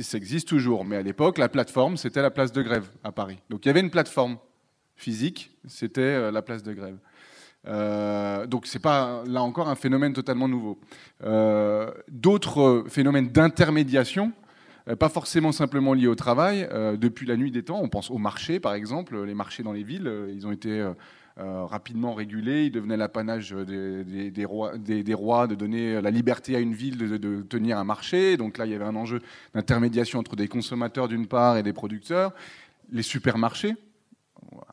ça 0.00 0.16
existe 0.16 0.48
toujours, 0.48 0.84
mais 0.84 0.96
à 0.96 1.02
l'époque, 1.02 1.38
la 1.38 1.48
plateforme, 1.48 1.96
c'était 1.96 2.22
la 2.22 2.32
place 2.32 2.50
de 2.50 2.62
grève 2.62 2.90
à 3.04 3.12
Paris. 3.12 3.38
Donc 3.48 3.64
il 3.64 3.68
y 3.68 3.70
avait 3.70 3.80
une 3.80 3.90
plateforme 3.90 4.38
physique, 4.96 5.56
c'était 5.68 6.32
la 6.32 6.42
place 6.42 6.64
de 6.64 6.72
grève. 6.72 6.98
Euh, 7.68 8.46
donc 8.46 8.66
c'est 8.66 8.80
pas 8.80 9.22
là 9.26 9.42
encore 9.42 9.68
un 9.68 9.76
phénomène 9.76 10.12
totalement 10.12 10.48
nouveau. 10.48 10.80
D'autres 12.08 12.84
phénomènes 12.88 13.28
d'intermédiation 13.28 14.32
euh, 14.32 14.45
pas 14.94 15.08
forcément 15.08 15.50
simplement 15.50 15.94
lié 15.94 16.06
au 16.06 16.14
travail. 16.14 16.68
Euh, 16.70 16.96
depuis 16.96 17.26
la 17.26 17.36
nuit 17.36 17.50
des 17.50 17.64
temps, 17.64 17.80
on 17.82 17.88
pense 17.88 18.08
aux 18.10 18.18
marchés, 18.18 18.60
par 18.60 18.74
exemple. 18.74 19.20
Les 19.24 19.34
marchés 19.34 19.64
dans 19.64 19.72
les 19.72 19.82
villes, 19.82 20.06
euh, 20.06 20.32
ils 20.32 20.46
ont 20.46 20.52
été 20.52 20.88
rapidement 21.38 22.14
régulés. 22.14 22.66
Ils 22.66 22.70
devenaient 22.70 22.96
l'apanage 22.96 23.50
des, 23.50 24.44
rois, 24.46 24.78
des, 24.78 25.14
rois, 25.14 25.46
de 25.46 25.54
donner 25.54 26.00
la 26.00 26.10
liberté 26.10 26.56
à 26.56 26.60
une 26.60 26.72
ville 26.72 26.96
de, 26.96 27.42
tenir 27.42 27.78
un 27.78 27.84
marché. 27.84 28.38
Donc 28.38 28.56
là, 28.56 28.64
il 28.64 28.72
y 28.72 28.74
avait 28.74 28.86
un 28.86 28.96
enjeu 28.96 29.20
d'intermédiation 29.54 30.18
entre 30.18 30.34
des 30.34 30.48
consommateurs 30.48 31.08
d'une 31.08 31.26
part 31.26 31.58
et 31.58 31.62
des 31.62 31.74
producteurs. 31.74 32.32
Les 32.90 33.02
supermarchés, 33.02 33.74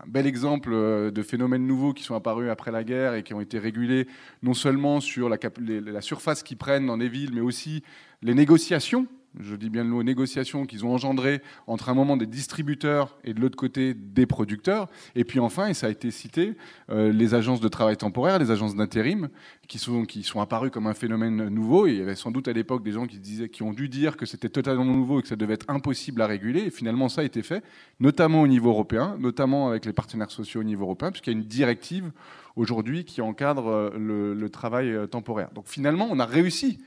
un 0.02 0.08
bel 0.08 0.26
exemple 0.26 0.72
de 1.12 1.22
phénomènes 1.22 1.68
nouveaux 1.68 1.92
qui 1.92 2.04
sont 2.04 2.16
apparus 2.16 2.50
après 2.50 2.72
la 2.72 2.86
guerre 2.86 3.16
et 3.16 3.24
qui 3.24 3.34
ont 3.34 3.42
été 3.42 3.60
régulés 3.60 4.08
non 4.42 4.54
seulement 4.54 5.02
sur 5.02 5.28
la, 5.28 5.38
la 5.60 6.02
surface 6.02 6.44
qu'ils 6.44 6.56
prennent 6.56 6.86
dans 6.86 6.96
les 6.96 7.10
villes, 7.10 7.32
mais 7.34 7.42
aussi 7.42 7.84
les 8.22 8.36
négociations 8.36 9.06
je 9.40 9.56
dis 9.56 9.70
bien 9.70 9.84
le 9.84 9.90
mot 9.90 10.04
négociations 10.04 10.66
qu'ils 10.66 10.86
ont 10.86 10.94
engendré 10.94 11.42
entre 11.68 11.90
un 11.90 11.94
moment 11.94 12.18
des 12.18 12.26
distributeurs 12.26 13.18
et 13.24 13.34
de 13.34 13.42
l'autre 13.42 13.56
côté 13.56 13.94
des 13.94 14.26
producteurs. 14.26 14.90
Et 15.16 15.24
puis 15.24 15.40
enfin, 15.40 15.68
et 15.68 15.74
ça 15.74 15.88
a 15.88 15.90
été 15.90 16.12
cité, 16.12 16.56
euh, 16.90 17.12
les 17.12 17.34
agences 17.34 17.60
de 17.60 17.68
travail 17.68 17.98
temporaire, 17.98 18.40
les 18.40 18.52
agences 18.52 18.76
d'intérim, 18.76 19.30
qui 19.68 19.80
sont, 19.80 20.06
qui 20.06 20.24
sont 20.24 20.42
apparues 20.42 20.72
comme 20.72 20.88
un 20.88 20.94
phénomène 20.94 21.50
nouveau. 21.50 21.88
Il 21.88 21.98
y 21.98 22.02
avait 22.02 22.16
sans 22.16 22.32
doute 22.32 22.48
à 22.48 22.54
l'époque 22.54 22.84
des 22.84 22.92
gens 22.92 23.08
qui, 23.08 23.20
disaient, 23.20 23.50
qui 23.50 23.64
ont 23.64 23.74
dû 23.74 23.90
dire 23.90 24.18
que 24.18 24.26
c'était 24.26 24.50
totalement 24.50 24.86
nouveau 24.86 25.20
et 25.20 25.22
que 25.22 25.28
ça 25.28 25.36
devait 25.36 25.56
être 25.56 25.70
impossible 25.70 26.22
à 26.22 26.28
réguler. 26.28 26.62
Et 26.62 26.70
finalement, 26.70 27.10
ça 27.10 27.22
a 27.22 27.24
été 27.24 27.42
fait, 27.42 27.64
notamment 28.00 28.42
au 28.42 28.48
niveau 28.48 28.70
européen, 28.70 29.16
notamment 29.20 29.70
avec 29.70 29.86
les 29.86 29.94
partenaires 29.94 30.32
sociaux 30.32 30.62
au 30.62 30.66
niveau 30.66 30.84
européen, 30.84 31.12
puisqu'il 31.12 31.34
y 31.34 31.36
a 31.36 31.40
une 31.40 31.46
directive 31.46 32.12
aujourd'hui 32.56 33.04
qui 33.04 33.22
encadre 33.22 33.68
euh, 33.68 33.90
le, 33.98 34.34
le 34.34 34.50
travail 34.50 34.92
euh, 34.92 35.08
temporaire. 35.08 35.50
Donc 35.56 35.66
finalement, 35.68 36.08
on 36.12 36.20
a 36.20 36.26
réussi 36.26 36.80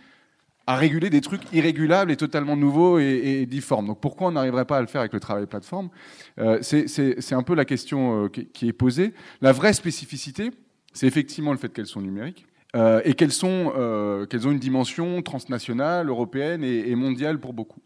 à 0.66 0.76
réguler 0.76 1.10
des 1.10 1.20
trucs 1.20 1.42
irrégulables 1.52 2.10
et 2.10 2.16
totalement 2.16 2.56
nouveaux 2.56 2.98
et, 2.98 3.46
difformes. 3.46 3.86
Donc 3.86 4.00
pourquoi 4.00 4.28
on 4.28 4.32
n'arriverait 4.32 4.64
pas 4.64 4.78
à 4.78 4.80
le 4.80 4.88
faire 4.88 5.00
avec 5.00 5.12
le 5.12 5.20
travail 5.20 5.46
plateforme? 5.46 5.90
Euh, 6.38 6.58
C'est 6.62 7.34
un 7.34 7.42
peu 7.42 7.54
la 7.54 7.64
question 7.64 8.24
euh, 8.24 8.28
qui, 8.28 8.68
est 8.68 8.72
posée. 8.72 9.14
La 9.40 9.52
vraie 9.52 9.72
spécificité, 9.72 10.50
c'est 10.92 11.06
effectivement 11.06 11.52
le 11.52 11.58
fait 11.58 11.72
qu'elles 11.72 11.86
sont 11.86 12.00
numériques. 12.00 12.46
Euh, 12.74 13.00
et 13.04 13.14
qu'elles 13.14 13.30
qu'elles 13.30 14.48
ont 14.48 14.50
une 14.50 14.58
dimension 14.58 15.22
transnationale, 15.22 16.08
européenne 16.08 16.64
et, 16.64 16.94
mondiale 16.94 17.38
pour 17.38 17.54
beaucoup. 17.54 17.80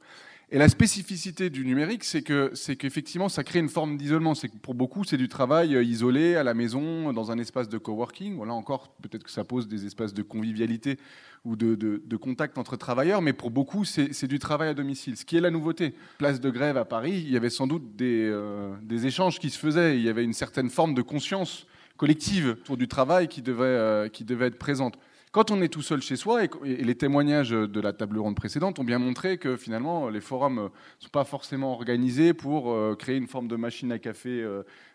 Et 0.52 0.58
la 0.58 0.68
spécificité 0.68 1.48
du 1.48 1.64
numérique, 1.64 2.02
c'est 2.02 2.22
que 2.22 2.50
c'est 2.54 2.74
qu'effectivement, 2.74 3.28
ça 3.28 3.44
crée 3.44 3.60
une 3.60 3.68
forme 3.68 3.96
d'isolement. 3.96 4.34
C'est 4.34 4.48
que 4.48 4.56
pour 4.56 4.74
beaucoup, 4.74 5.04
c'est 5.04 5.16
du 5.16 5.28
travail 5.28 5.76
isolé 5.86 6.34
à 6.34 6.42
la 6.42 6.54
maison, 6.54 7.12
dans 7.12 7.30
un 7.30 7.38
espace 7.38 7.68
de 7.68 7.78
coworking. 7.78 8.34
Voilà 8.34 8.54
encore, 8.54 8.92
peut-être 9.00 9.22
que 9.22 9.30
ça 9.30 9.44
pose 9.44 9.68
des 9.68 9.86
espaces 9.86 10.12
de 10.12 10.22
convivialité 10.22 10.98
ou 11.44 11.54
de, 11.54 12.16
contact 12.16 12.58
entre 12.58 12.76
travailleurs, 12.76 13.22
mais 13.22 13.32
pour 13.32 13.52
beaucoup, 13.52 13.84
c'est 13.84 14.26
du 14.26 14.40
travail 14.40 14.70
à 14.70 14.74
domicile. 14.74 15.16
Ce 15.16 15.24
qui 15.24 15.36
est 15.36 15.40
la 15.40 15.50
nouveauté. 15.50 15.94
Place 16.18 16.40
de 16.40 16.50
grève 16.50 16.76
à 16.76 16.84
Paris, 16.84 17.22
il 17.24 17.30
y 17.30 17.36
avait 17.36 17.48
sans 17.48 17.68
doute 17.68 17.94
des, 17.94 18.28
euh, 18.28 18.74
des 18.82 19.06
échanges 19.06 19.38
qui 19.38 19.50
se 19.50 19.58
faisaient. 19.58 19.96
Il 19.96 20.02
y 20.02 20.08
avait 20.08 20.24
une 20.24 20.32
certaine 20.32 20.68
forme 20.68 20.94
de 20.94 21.02
conscience 21.02 21.66
collective 21.96 22.56
autour 22.60 22.76
du 22.76 22.88
travail 22.88 23.28
qui 23.28 23.40
devait, 23.40 23.64
euh, 23.64 24.08
qui 24.08 24.24
devait 24.24 24.46
être 24.46 24.58
présente. 24.58 24.98
Quand 25.32 25.52
on 25.52 25.62
est 25.62 25.68
tout 25.68 25.82
seul 25.82 26.02
chez 26.02 26.16
soi, 26.16 26.42
et, 26.42 26.48
les 26.64 26.96
témoignages 26.96 27.50
de 27.50 27.80
la 27.80 27.92
table 27.92 28.18
ronde 28.18 28.34
précédente 28.34 28.80
ont 28.80 28.84
bien 28.84 28.98
montré 28.98 29.38
que 29.38 29.56
finalement 29.56 30.08
les 30.08 30.20
forums 30.20 30.64
ne 30.64 30.68
sont 30.98 31.10
pas 31.12 31.22
forcément 31.22 31.72
organisés 31.72 32.34
pour 32.34 32.72
euh, 32.72 32.96
créer 32.98 33.16
une 33.16 33.28
forme 33.28 33.46
de 33.46 33.54
machine 33.54 33.92
à 33.92 34.00
café 34.00 34.44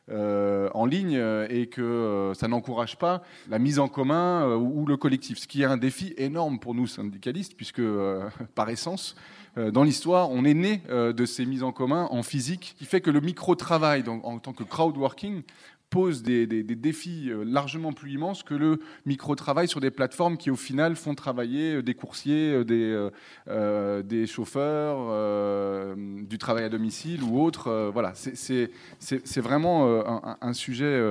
euh, 0.09 0.69
en 0.73 0.85
ligne 0.85 1.17
et 1.49 1.67
que 1.67 2.33
ça 2.35 2.49
n'encourage 2.49 2.97
pas 2.97 3.23
la 3.49 3.59
mise 3.59 3.79
en 3.79 3.87
commun 3.87 4.55
ou 4.57 4.85
le 4.85 4.97
collectif, 4.97 5.37
ce 5.37 5.47
qui 5.47 5.61
est 5.61 5.65
un 5.65 5.77
défi 5.77 6.13
énorme 6.17 6.59
pour 6.59 6.75
nous 6.75 6.85
syndicalistes, 6.85 7.55
puisque 7.55 7.81
par 8.55 8.69
essence, 8.69 9.15
dans 9.55 9.83
l'histoire, 9.83 10.29
on 10.31 10.43
est 10.43 10.53
né 10.53 10.81
de 10.89 11.25
ces 11.25 11.45
mises 11.45 11.63
en 11.63 11.71
commun 11.71 12.07
en 12.11 12.23
physique, 12.23 12.75
qui 12.77 12.85
fait 12.85 13.01
que 13.01 13.09
le 13.09 13.21
micro-travail 13.21 14.03
en 14.07 14.37
tant 14.39 14.53
que 14.53 14.63
crowdworking 14.63 15.43
pose 15.95 16.23
des, 16.23 16.45
défis 16.45 17.29
euh, 17.29 17.45
largement 17.45 17.93
plus 17.93 18.11
immenses 18.11 18.43
que 18.43 18.53
le 18.53 18.79
micro-travail 19.05 19.69
sur 19.69 19.79
des 19.79 19.91
plateformes 19.91 20.35
qui, 20.35 20.51
au 20.51 20.57
final, 20.57 20.97
font 20.97 21.15
travailler 21.15 21.75
euh, 21.75 21.81
des 21.81 21.93
coursiers, 21.93 22.51
euh, 22.69 24.01
des, 24.03 24.27
chauffeurs, 24.27 24.97
du 25.95 26.37
travail 26.37 26.65
à 26.65 26.69
domicile 26.69 27.23
ou 27.23 27.41
autre. 27.41 27.91
voilà, 27.93 28.11
c'est 28.15 29.41
vraiment 29.41 30.03
un, 30.41 30.53
sujet 30.53 31.01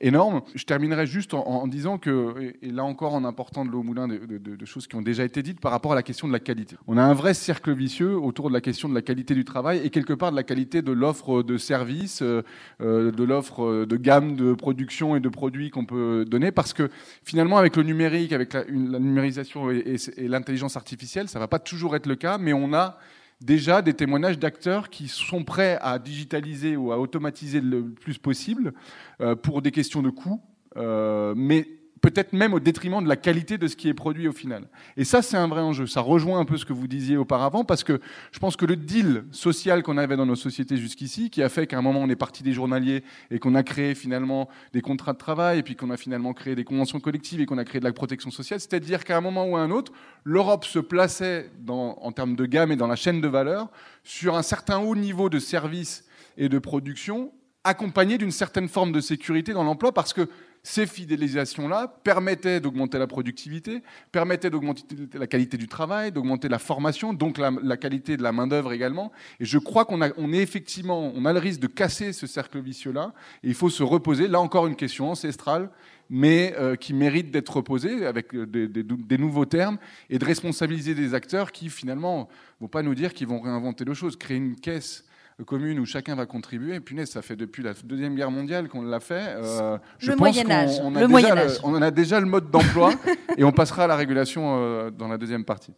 énorme. 0.00 0.42
Je 0.54 0.64
terminerai 0.64 1.06
juste 1.06 1.32
en, 1.34 1.66
disant 1.66 1.98
que, 1.98 2.52
et 2.60 2.70
là 2.70 2.84
encore 2.84 3.14
en 3.14 3.24
important 3.24 3.64
de 3.64 3.70
l'eau 3.70 3.82
moulin 3.82 4.08
de, 4.08 4.18
de, 4.38 4.64
choses 4.66 4.86
qui 4.86 4.96
ont 4.96 5.02
déjà 5.02 5.24
été 5.24 5.42
dites 5.42 5.60
par 5.60 5.70
rapport 5.70 5.92
à 5.92 5.94
la 5.94 6.02
question 6.02 6.26
de 6.26 6.32
la 6.32 6.40
qualité. 6.40 6.76
On 6.86 6.98
a 6.98 7.02
un 7.02 7.14
vrai 7.14 7.32
cercle 7.32 7.72
vicieux 7.72 8.16
autour 8.16 8.48
de 8.48 8.54
la 8.54 8.60
question 8.60 8.88
de 8.88 8.94
la 8.94 9.02
qualité 9.02 9.34
du 9.34 9.44
travail 9.44 9.80
et 9.84 9.90
quelque 9.90 10.12
part 10.12 10.32
de 10.32 10.36
la 10.36 10.42
qualité 10.42 10.82
de 10.82 10.92
l'offre 10.92 11.42
de 11.42 11.56
services, 11.56 12.22
de 12.22 13.24
l'offre 13.24 13.85
de 13.86 13.96
gamme 13.96 14.36
de 14.36 14.52
production 14.52 15.16
et 15.16 15.20
de 15.20 15.28
produits 15.28 15.70
qu'on 15.70 15.86
peut 15.86 16.24
donner, 16.26 16.52
parce 16.52 16.72
que 16.72 16.90
finalement, 17.22 17.56
avec 17.56 17.76
le 17.76 17.82
numérique, 17.82 18.32
avec 18.32 18.52
la, 18.52 18.64
numérisation 18.68 19.70
et, 19.70 19.96
l'intelligence 20.18 20.76
artificielle, 20.76 21.28
ça 21.28 21.38
va 21.38 21.48
pas 21.48 21.58
toujours 21.58 21.96
être 21.96 22.06
le 22.06 22.16
cas, 22.16 22.38
mais 22.38 22.52
on 22.52 22.72
a 22.74 22.98
déjà 23.40 23.82
des 23.82 23.94
témoignages 23.94 24.38
d'acteurs 24.38 24.88
qui 24.88 25.08
sont 25.08 25.44
prêts 25.44 25.78
à 25.82 25.98
digitaliser 25.98 26.76
ou 26.76 26.92
à 26.92 26.98
automatiser 26.98 27.60
le 27.60 27.84
plus 27.84 28.18
possible 28.18 28.72
euh, 29.20 29.34
pour 29.36 29.62
des 29.62 29.70
questions 29.70 30.02
de 30.02 30.10
coût, 30.10 30.40
euh, 30.76 31.34
mais 31.36 31.68
peut-être 32.06 32.32
même 32.32 32.54
au 32.54 32.60
détriment 32.60 33.02
de 33.02 33.08
la 33.08 33.16
qualité 33.16 33.58
de 33.58 33.66
ce 33.66 33.74
qui 33.74 33.88
est 33.88 33.94
produit 33.94 34.28
au 34.28 34.32
final. 34.32 34.68
Et 34.96 35.02
ça, 35.02 35.22
c'est 35.22 35.36
un 35.36 35.48
vrai 35.48 35.60
enjeu. 35.60 35.88
Ça 35.88 36.00
rejoint 36.00 36.38
un 36.38 36.44
peu 36.44 36.56
ce 36.56 36.64
que 36.64 36.72
vous 36.72 36.86
disiez 36.86 37.16
auparavant, 37.16 37.64
parce 37.64 37.82
que 37.82 38.00
je 38.30 38.38
pense 38.38 38.54
que 38.54 38.64
le 38.64 38.76
deal 38.76 39.24
social 39.32 39.82
qu'on 39.82 39.98
avait 39.98 40.16
dans 40.16 40.24
nos 40.24 40.36
sociétés 40.36 40.76
jusqu'ici, 40.76 41.30
qui 41.30 41.42
a 41.42 41.48
fait 41.48 41.66
qu'à 41.66 41.78
un 41.78 41.82
moment 41.82 41.98
on 42.00 42.08
est 42.08 42.14
parti 42.14 42.44
des 42.44 42.52
journaliers 42.52 43.02
et 43.32 43.40
qu'on 43.40 43.56
a 43.56 43.64
créé 43.64 43.96
finalement 43.96 44.48
des 44.72 44.82
contrats 44.82 45.14
de 45.14 45.18
travail, 45.18 45.58
et 45.58 45.62
puis 45.64 45.74
qu'on 45.74 45.90
a 45.90 45.96
finalement 45.96 46.32
créé 46.32 46.54
des 46.54 46.62
conventions 46.62 47.00
collectives 47.00 47.40
et 47.40 47.46
qu'on 47.46 47.58
a 47.58 47.64
créé 47.64 47.80
de 47.80 47.84
la 47.84 47.92
protection 47.92 48.30
sociale, 48.30 48.60
c'est-à-dire 48.60 49.02
qu'à 49.02 49.16
un 49.16 49.20
moment 49.20 49.44
ou 49.44 49.56
à 49.56 49.60
un 49.60 49.72
autre, 49.72 49.90
l'Europe 50.22 50.64
se 50.64 50.78
plaçait 50.78 51.50
en 51.66 52.12
termes 52.12 52.36
de 52.36 52.46
gamme 52.46 52.70
et 52.70 52.76
dans 52.76 52.86
la 52.86 52.94
chaîne 52.94 53.20
de 53.20 53.26
valeur 53.26 53.68
sur 54.04 54.36
un 54.36 54.42
certain 54.42 54.78
haut 54.78 54.94
niveau 54.94 55.28
de 55.28 55.40
services 55.40 56.04
et 56.36 56.48
de 56.48 56.60
production 56.60 57.32
accompagné 57.64 58.16
d'une 58.16 58.30
certaine 58.30 58.68
forme 58.68 58.92
de 58.92 59.00
sécurité 59.00 59.52
dans 59.52 59.64
l'emploi, 59.64 59.92
parce 59.92 60.12
que 60.12 60.28
ces 60.66 60.88
fidélisations-là 60.88 61.86
permettaient 62.02 62.58
d'augmenter 62.58 62.98
la 62.98 63.06
productivité, 63.06 63.84
permettaient 64.10 64.50
d'augmenter 64.50 64.82
la 65.14 65.28
qualité 65.28 65.56
du 65.56 65.68
travail, 65.68 66.10
d'augmenter 66.10 66.48
la 66.48 66.58
formation, 66.58 67.12
donc 67.12 67.38
la, 67.38 67.76
qualité 67.76 68.16
de 68.16 68.24
la 68.24 68.32
main-d'œuvre 68.32 68.72
également. 68.72 69.12
Et 69.38 69.44
je 69.44 69.58
crois 69.58 69.84
qu'on 69.84 70.02
a, 70.02 70.08
on 70.16 70.32
est 70.32 70.42
effectivement, 70.42 71.12
on 71.14 71.24
a 71.24 71.32
le 71.32 71.38
risque 71.38 71.60
de 71.60 71.68
casser 71.68 72.12
ce 72.12 72.26
cercle 72.26 72.58
vicieux-là. 72.58 73.12
Et 73.44 73.48
il 73.48 73.54
faut 73.54 73.70
se 73.70 73.84
reposer. 73.84 74.26
Là 74.26 74.40
encore, 74.40 74.66
une 74.66 74.74
question 74.74 75.08
ancestrale, 75.08 75.70
mais 76.10 76.52
euh, 76.58 76.74
qui 76.74 76.94
mérite 76.94 77.30
d'être 77.30 77.54
reposée 77.54 78.04
avec 78.04 78.34
euh, 78.34 78.44
des, 78.44 79.18
nouveaux 79.18 79.46
termes 79.46 79.78
et 80.10 80.18
de 80.18 80.24
responsabiliser 80.24 80.96
des 80.96 81.14
acteurs 81.14 81.52
qui, 81.52 81.70
finalement, 81.70 82.28
vont 82.60 82.66
pas 82.66 82.82
nous 82.82 82.96
dire 82.96 83.14
qu'ils 83.14 83.28
vont 83.28 83.40
réinventer 83.40 83.84
le 83.84 83.94
chose. 83.94 84.16
Créer 84.16 84.38
une 84.38 84.56
caisse 84.56 85.04
commune 85.44 85.78
où 85.78 85.86
chacun 85.86 86.14
va 86.14 86.26
contribuer. 86.26 86.80
Punaise, 86.80 87.10
ça 87.10 87.22
fait 87.22 87.36
depuis 87.36 87.62
la 87.62 87.74
Deuxième 87.74 88.14
Guerre 88.14 88.30
mondiale 88.30 88.68
qu'on 88.68 88.82
l'a 88.82 89.00
fait. 89.00 89.34
Euh, 89.36 89.78
je 89.98 90.10
le 90.12 90.16
Moyen 90.16 90.50
Âge. 90.50 90.80
On, 90.82 90.90
le 90.90 91.06
Moyen 91.06 91.36
Âge. 91.36 91.58
on 91.62 91.80
a 91.82 91.90
déjà 91.90 92.20
le 92.20 92.26
mode 92.26 92.50
d'emploi 92.50 92.92
et 93.36 93.44
on 93.44 93.52
passera 93.52 93.84
à 93.84 93.86
la 93.86 93.96
régulation 93.96 94.56
euh, 94.58 94.90
dans 94.90 95.08
la 95.08 95.18
deuxième 95.18 95.44
partie. 95.44 95.74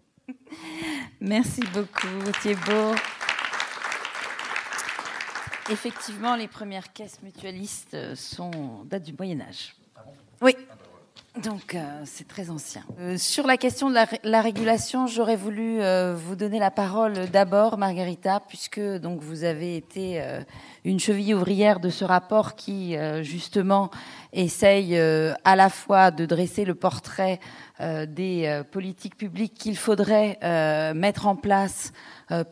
Merci 1.21 1.63
beaucoup, 1.73 2.31
Thibault. 2.41 2.95
Effectivement, 5.71 6.37
les 6.37 6.49
premières 6.49 6.93
caisses 6.93 7.21
mutualistes 7.23 7.95
euh, 7.95 8.15
sont 8.15 8.85
datent 8.85 9.03
du 9.03 9.13
Moyen 9.13 9.41
Âge. 9.41 9.75
Ah 9.97 10.03
oui. 10.41 10.57
Donc 11.43 11.74
euh, 11.74 12.03
c'est 12.05 12.26
très 12.26 12.51
ancien. 12.51 12.82
Euh, 12.99 13.16
sur 13.16 13.47
la 13.47 13.57
question 13.57 13.91
de 13.91 13.97
la, 14.24 14.41
régulation, 14.41 15.07
j'aurais 15.07 15.36
voulu 15.36 15.80
euh, 15.80 16.14
vous 16.16 16.34
donner 16.34 16.59
la 16.59 16.70
parole 16.70 17.28
d'abord, 17.30 17.78
Margarita, 17.78 18.41
puisque 18.49 18.80
donc 18.80 19.20
vous 19.20 19.45
avez 19.45 19.76
été 19.76 20.22
une 20.84 20.99
cheville 20.99 21.34
ouvrière 21.34 21.80
de 21.80 21.91
ce 21.91 22.05
rapport 22.05 22.57
qui 22.57 22.97
justement 23.22 23.91
essaye 24.32 24.99
à 24.99 25.57
la 25.57 25.68
fois 25.68 26.11
de 26.11 26.26
dresser 26.26 26.64
le 26.64 26.74
portrait 26.74 27.39
des 27.81 28.62
politiques 28.70 29.16
publiques 29.16 29.55
qu'il 29.55 29.76
faudrait 29.76 30.39
mettre 30.95 31.26
en 31.26 31.37
place 31.37 31.93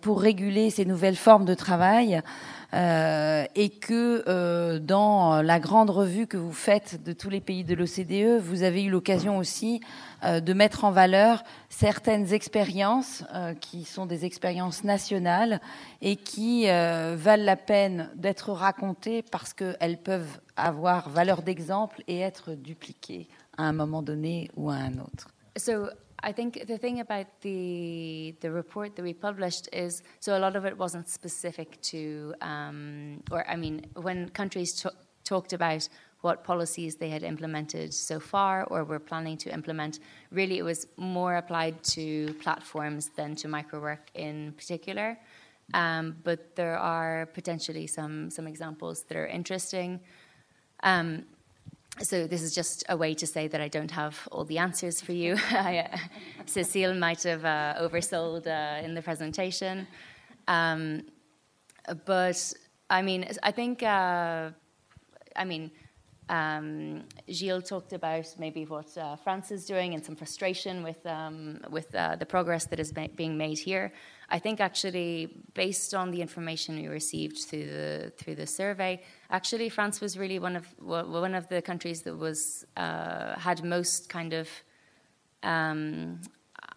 pour 0.00 0.20
réguler 0.20 0.70
ces 0.70 0.84
nouvelles 0.84 1.16
formes 1.16 1.44
de 1.44 1.54
travail. 1.54 2.22
Euh, 2.74 3.46
et 3.54 3.70
que 3.70 4.24
euh, 4.26 4.80
dans 4.80 5.40
la 5.40 5.60
grande 5.60 5.88
revue 5.88 6.26
que 6.26 6.36
vous 6.36 6.52
faites 6.52 7.02
de 7.02 7.12
tous 7.12 7.30
les 7.30 7.40
pays 7.40 7.62
de 7.62 7.74
l'OCDE, 7.74 8.42
vous 8.42 8.64
avez 8.64 8.82
eu 8.82 8.90
l'occasion 8.90 9.38
aussi 9.38 9.80
euh, 10.24 10.40
de 10.40 10.52
mettre 10.52 10.84
en 10.84 10.90
valeur 10.90 11.44
certaines 11.70 12.32
expériences 12.32 13.22
qui 13.60 13.84
sont 13.84 14.06
des 14.06 14.24
expériences 14.24 14.82
nationales 14.82 15.60
et 16.00 16.16
qui 16.16 16.66
valent 16.66 17.44
la 17.44 17.56
peine 17.56 18.08
d'être 18.14 18.50
racontées 18.52 19.22
parce 19.22 19.52
qu'elles 19.52 19.98
peuvent 20.02 20.40
avoir 20.56 21.10
valeur 21.10 21.42
d'exemple 21.42 22.02
et 22.08 22.20
être 22.20 22.52
dupliquées 22.52 23.28
à 23.56 23.64
un 23.64 23.72
moment 23.72 24.02
donné 24.02 24.50
ou 24.56 24.70
à 24.70 24.76
un 24.76 24.98
autre. 24.98 25.28
I 26.22 26.32
think 26.32 26.66
the 26.66 26.78
thing 26.78 27.00
about 27.00 27.26
the 27.42 28.34
the 28.40 28.50
report 28.50 28.96
that 28.96 29.02
we 29.02 29.12
published 29.12 29.68
is 29.72 30.02
so 30.20 30.36
a 30.36 30.40
lot 30.40 30.56
of 30.56 30.64
it 30.64 30.76
wasn't 30.76 31.08
specific 31.08 31.80
to, 31.82 32.34
um, 32.40 33.22
or 33.30 33.48
I 33.48 33.56
mean, 33.56 33.86
when 33.94 34.28
countries 34.30 34.84
talked 35.24 35.52
about 35.52 35.88
what 36.22 36.42
policies 36.42 36.96
they 36.96 37.10
had 37.10 37.22
implemented 37.22 37.92
so 37.92 38.18
far 38.18 38.64
or 38.64 38.82
were 38.84 38.98
planning 38.98 39.36
to 39.36 39.52
implement, 39.52 40.00
really 40.32 40.58
it 40.58 40.64
was 40.64 40.86
more 40.96 41.36
applied 41.36 41.82
to 41.84 42.34
platforms 42.40 43.10
than 43.14 43.36
to 43.36 43.48
microwork 43.48 44.08
in 44.14 44.52
particular. 44.52 45.18
Um, 45.74 46.16
but 46.24 46.56
there 46.56 46.78
are 46.78 47.26
potentially 47.26 47.86
some 47.86 48.30
some 48.30 48.46
examples 48.46 49.02
that 49.04 49.16
are 49.16 49.26
interesting. 49.26 50.00
Um, 50.82 51.24
so 52.02 52.26
this 52.26 52.42
is 52.42 52.54
just 52.54 52.84
a 52.88 52.96
way 52.96 53.14
to 53.14 53.26
say 53.26 53.48
that 53.48 53.60
I 53.60 53.68
don't 53.68 53.90
have 53.90 54.28
all 54.30 54.44
the 54.44 54.58
answers 54.58 55.00
for 55.00 55.12
you. 55.12 55.36
I, 55.50 55.78
uh, 55.78 55.96
Cecile 56.44 56.94
might 56.94 57.22
have 57.22 57.44
uh, 57.44 57.74
oversold 57.80 58.46
uh, 58.46 58.84
in 58.84 58.94
the 58.94 59.02
presentation, 59.02 59.86
um, 60.48 61.02
but 62.04 62.52
I 62.90 63.02
mean, 63.02 63.26
I 63.42 63.50
think, 63.50 63.82
uh, 63.82 64.50
I 65.34 65.44
mean, 65.44 65.70
um, 66.28 67.04
Gilles 67.30 67.62
talked 67.62 67.92
about 67.92 68.26
maybe 68.38 68.64
what 68.64 68.96
uh, 68.98 69.16
France 69.16 69.50
is 69.50 69.64
doing 69.64 69.94
and 69.94 70.04
some 70.04 70.16
frustration 70.16 70.82
with 70.82 71.04
um, 71.06 71.60
with 71.70 71.94
uh, 71.94 72.16
the 72.16 72.26
progress 72.26 72.66
that 72.66 72.80
is 72.80 72.94
ma- 72.94 73.06
being 73.14 73.36
made 73.38 73.58
here. 73.58 73.92
I 74.28 74.38
think 74.38 74.60
actually, 74.60 75.28
based 75.54 75.94
on 75.94 76.10
the 76.10 76.20
information 76.20 76.76
we 76.76 76.88
received 76.88 77.38
through 77.38 77.66
the 77.66 78.12
through 78.16 78.34
the 78.34 78.46
survey, 78.46 79.02
actually 79.30 79.68
France 79.68 80.00
was 80.00 80.18
really 80.18 80.38
one 80.38 80.56
of 80.56 80.66
one 80.78 81.34
of 81.34 81.48
the 81.48 81.62
countries 81.62 82.02
that 82.02 82.16
was 82.16 82.66
uh, 82.76 83.38
had 83.38 83.62
most 83.62 84.08
kind 84.08 84.32
of 84.32 84.48
um, 85.42 86.20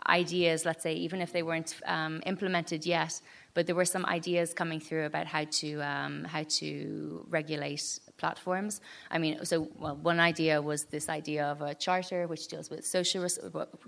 ideas, 0.08 0.66
let's 0.66 0.84
say, 0.84 0.94
even 0.94 1.22
if 1.22 1.32
they 1.32 1.44
weren't 1.44 1.76
um, 1.86 2.22
implemented 2.26 2.86
yet, 2.86 3.20
but 3.54 3.66
there 3.66 3.76
were 3.76 3.86
some 3.86 4.06
ideas 4.06 4.54
coming 4.54 4.80
through 4.80 5.06
about 5.06 5.26
how 5.26 5.44
to 5.46 5.82
um, 5.82 6.24
how 6.26 6.44
to 6.44 7.26
regulate 7.30 8.00
platforms. 8.20 8.82
I 9.10 9.18
mean, 9.18 9.34
so 9.46 9.56
well, 9.84 9.96
one 10.12 10.20
idea 10.20 10.62
was 10.62 10.80
this 10.96 11.08
idea 11.10 11.44
of 11.54 11.62
a 11.62 11.74
charter 11.86 12.28
which 12.28 12.48
deals 12.48 12.70
with 12.70 12.86
social, 12.86 13.28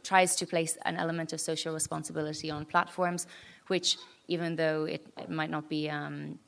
tries 0.04 0.36
to 0.38 0.46
place 0.54 0.78
an 0.86 0.96
element 0.98 1.34
of 1.34 1.40
social 1.40 1.74
responsibility 1.74 2.50
on 2.50 2.66
platforms, 2.66 3.28
which 3.68 3.98
even 4.28 4.56
though 4.56 4.86
it, 4.86 5.06
it 5.24 5.30
might 5.30 5.50
not 5.50 5.70
be 5.70 5.90
um, 5.90 6.40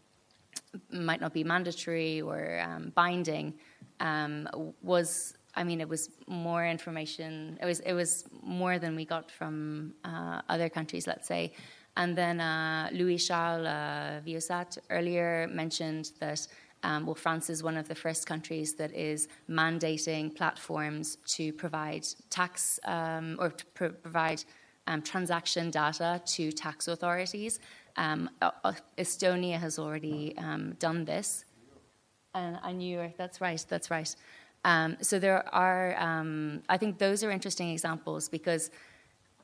might 0.92 1.22
not 1.22 1.34
be 1.34 1.44
mandatory 1.44 2.22
or 2.22 2.62
um, 2.68 2.92
binding, 2.96 3.54
um, 4.00 4.50
was 4.82 5.36
I 5.56 5.64
mean, 5.64 5.82
it 5.82 5.90
was 5.90 6.10
more 6.28 6.66
information. 6.66 7.60
It 7.62 7.66
was 7.66 7.80
it 7.82 7.94
was 7.94 8.26
more 8.42 8.80
than 8.80 8.96
we 8.96 9.06
got 9.06 9.30
from 9.30 9.94
uh, 10.04 10.42
other 10.50 10.70
countries, 10.70 11.06
let's 11.08 11.28
say. 11.28 11.54
And 11.96 12.18
then 12.18 12.40
uh, 12.40 12.90
Louis 12.92 13.18
Charles 13.18 13.68
uh, 13.68 14.22
Vieussat 14.26 14.80
earlier 14.90 15.48
mentioned 15.52 16.12
that 16.20 16.48
um, 16.84 17.06
well, 17.06 17.16
France 17.16 17.50
is 17.50 17.64
one 17.64 17.78
of 17.78 17.88
the 17.88 17.96
first 17.96 18.28
countries 18.28 18.74
that 18.76 18.94
is 18.94 19.28
mandating 19.50 20.36
platforms 20.36 21.18
to 21.28 21.54
provide 21.54 22.06
tax 22.30 22.80
um, 22.86 23.38
or 23.40 23.50
to 23.50 23.66
pr- 23.68 23.86
provide 23.88 24.44
um, 24.88 25.02
transaction 25.02 25.72
data 25.72 26.22
to 26.26 26.52
tax 26.52 26.88
authorities. 26.88 27.60
Um, 27.96 28.30
uh, 28.42 28.74
Estonia 28.98 29.58
has 29.60 29.80
already 29.80 30.36
um, 30.38 30.76
done 30.80 31.06
this. 31.06 31.46
And 32.36 32.58
I 32.64 32.72
knew 32.72 33.14
that's 33.18 33.40
right, 33.40 33.64
that's 33.70 33.90
right. 33.90 34.14
Um, 34.66 34.98
so 35.02 35.20
there 35.20 35.48
are, 35.54 35.96
I 36.68 36.78
think 36.78 36.98
those 36.98 37.24
are 37.24 37.32
interesting 37.32 37.70
examples 37.70 38.28
because 38.28 38.72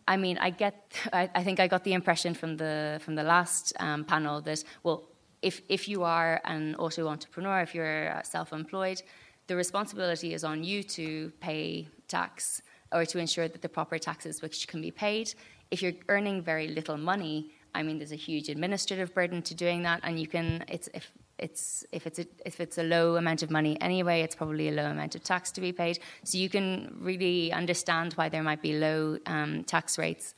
I 0.09 0.17
mean, 0.17 0.39
I 0.39 0.49
get. 0.49 0.91
I, 1.13 1.29
I, 1.35 1.43
think 1.43 1.59
I 1.59 1.67
got 1.67 1.83
the 1.83 1.93
impression 1.93 2.33
from 2.33 2.57
the 2.57 2.99
from 3.05 3.13
the 3.15 3.23
last 3.23 3.73
um, 3.79 4.03
panel 4.03 4.41
that 4.41 4.63
well, 4.83 5.03
if 5.41 5.61
if 5.69 5.87
you 5.87 6.03
are 6.03 6.41
an 6.45 6.75
auto 6.75 7.07
entrepreneur, 7.07 7.61
if 7.61 7.73
you're 7.73 8.21
self-employed, 8.23 9.01
the 9.47 9.55
responsibility 9.55 10.33
is 10.33 10.43
on 10.43 10.63
you 10.63 10.83
to 10.83 11.31
pay 11.39 11.87
tax 12.07 12.61
or 12.91 13.05
to 13.05 13.19
ensure 13.19 13.47
that 13.47 13.61
the 13.61 13.69
proper 13.69 13.97
taxes 13.97 14.41
which 14.41 14.67
can 14.67 14.81
be 14.81 14.91
paid. 14.91 15.33
If 15.71 15.81
you're 15.81 15.93
earning 16.07 16.41
very 16.41 16.67
little 16.67 16.97
money, 16.97 17.51
I 17.73 17.83
mean, 17.83 17.99
there's 17.99 18.11
a 18.11 18.23
huge 18.27 18.49
administrative 18.49 19.13
burden 19.13 19.41
to 19.43 19.53
doing 19.53 19.83
that, 19.83 20.01
and 20.03 20.19
you 20.19 20.27
can. 20.27 20.65
It's 20.67 20.89
if 20.93 21.11
it's 21.37 21.85
if 21.91 22.05
it's 22.07 22.19
a, 22.19 22.25
if 22.45 22.59
it's 22.59 22.77
a 22.77 22.83
low 22.83 23.15
amount 23.15 23.43
of 23.43 23.49
money 23.49 23.79
anyway, 23.81 24.21
it's 24.21 24.35
probably 24.35 24.69
a 24.69 24.71
low 24.71 24.85
amount 24.85 25.15
of 25.15 25.23
tax 25.23 25.51
to 25.51 25.61
be 25.61 25.71
paid. 25.71 25.99
So 26.25 26.37
you 26.37 26.49
can 26.49 26.95
really 26.99 27.51
understand 27.53 28.13
why 28.13 28.29
there 28.29 28.43
might 28.43 28.61
be 28.61 28.73
low 28.73 29.17
um, 29.25 29.63
tax 29.63 29.97
rates 29.97 30.33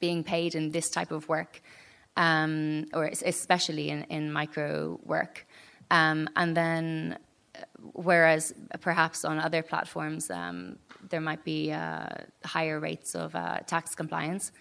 being 0.00 0.24
paid 0.24 0.54
in 0.54 0.70
this 0.70 0.90
type 0.90 1.10
of 1.10 1.28
work, 1.28 1.60
um, 2.16 2.86
or 2.92 3.04
especially 3.06 3.90
in, 3.90 4.04
in 4.04 4.32
micro 4.32 4.98
work. 5.04 5.46
Um, 5.90 6.28
and 6.36 6.56
then, 6.56 7.18
uh, 7.54 7.64
whereas 7.92 8.54
perhaps 8.80 9.24
on 9.24 9.38
other 9.38 9.62
platforms 9.62 10.30
um, 10.30 10.76
there 11.10 11.20
might 11.20 11.44
be 11.44 11.72
uh, 11.72 12.08
higher 12.44 12.80
rates 12.80 13.14
of 13.14 13.34
uh, 13.34 13.58
tax 13.66 13.94
compliance. 13.94 14.52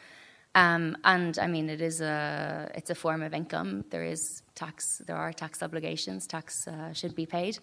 Um, 0.55 0.97
and 1.03 1.39
I 1.39 1.47
mean, 1.47 1.69
it 1.69 1.81
is 1.81 2.01
a 2.01 2.69
it's 2.75 2.91
a 2.91 2.95
form 2.95 3.23
of 3.23 3.33
income. 3.33 3.85
There 3.89 4.03
is 4.03 4.43
tax. 4.53 5.01
There 5.07 5.15
are 5.15 5.33
tax 5.33 5.63
obligations. 5.63 6.27
Tax 6.27 6.67
uh, 6.67 6.93
should 6.93 7.15
be 7.15 7.25
paid. 7.25 7.57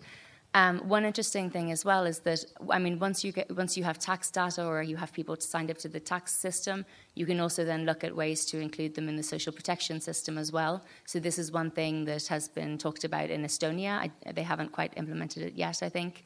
Um, 0.52 0.80
one 0.88 1.04
interesting 1.04 1.48
thing 1.48 1.70
as 1.70 1.84
well 1.84 2.04
is 2.06 2.20
that 2.20 2.44
I 2.70 2.80
mean, 2.80 2.98
once 2.98 3.22
you 3.22 3.30
get 3.30 3.54
once 3.54 3.76
you 3.76 3.84
have 3.84 4.00
tax 4.00 4.30
data 4.30 4.66
or 4.66 4.82
you 4.82 4.96
have 4.96 5.12
people 5.12 5.36
signed 5.38 5.70
up 5.70 5.78
to 5.78 5.88
the 5.88 6.00
tax 6.00 6.32
system, 6.32 6.84
you 7.14 7.24
can 7.24 7.38
also 7.38 7.64
then 7.64 7.84
look 7.84 8.02
at 8.02 8.14
ways 8.14 8.44
to 8.46 8.58
include 8.58 8.96
them 8.96 9.08
in 9.08 9.14
the 9.14 9.22
social 9.22 9.52
protection 9.52 10.00
system 10.00 10.36
as 10.36 10.50
well. 10.50 10.82
So 11.06 11.20
this 11.20 11.38
is 11.38 11.52
one 11.52 11.70
thing 11.70 12.04
that 12.06 12.26
has 12.26 12.48
been 12.48 12.78
talked 12.78 13.04
about 13.04 13.30
in 13.30 13.44
Estonia. 13.44 13.90
I, 13.90 14.10
they 14.32 14.42
haven't 14.42 14.72
quite 14.72 14.92
implemented 14.96 15.44
it 15.44 15.54
yet, 15.54 15.84
I 15.84 15.88
think. 15.88 16.24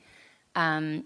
Um, 0.55 1.05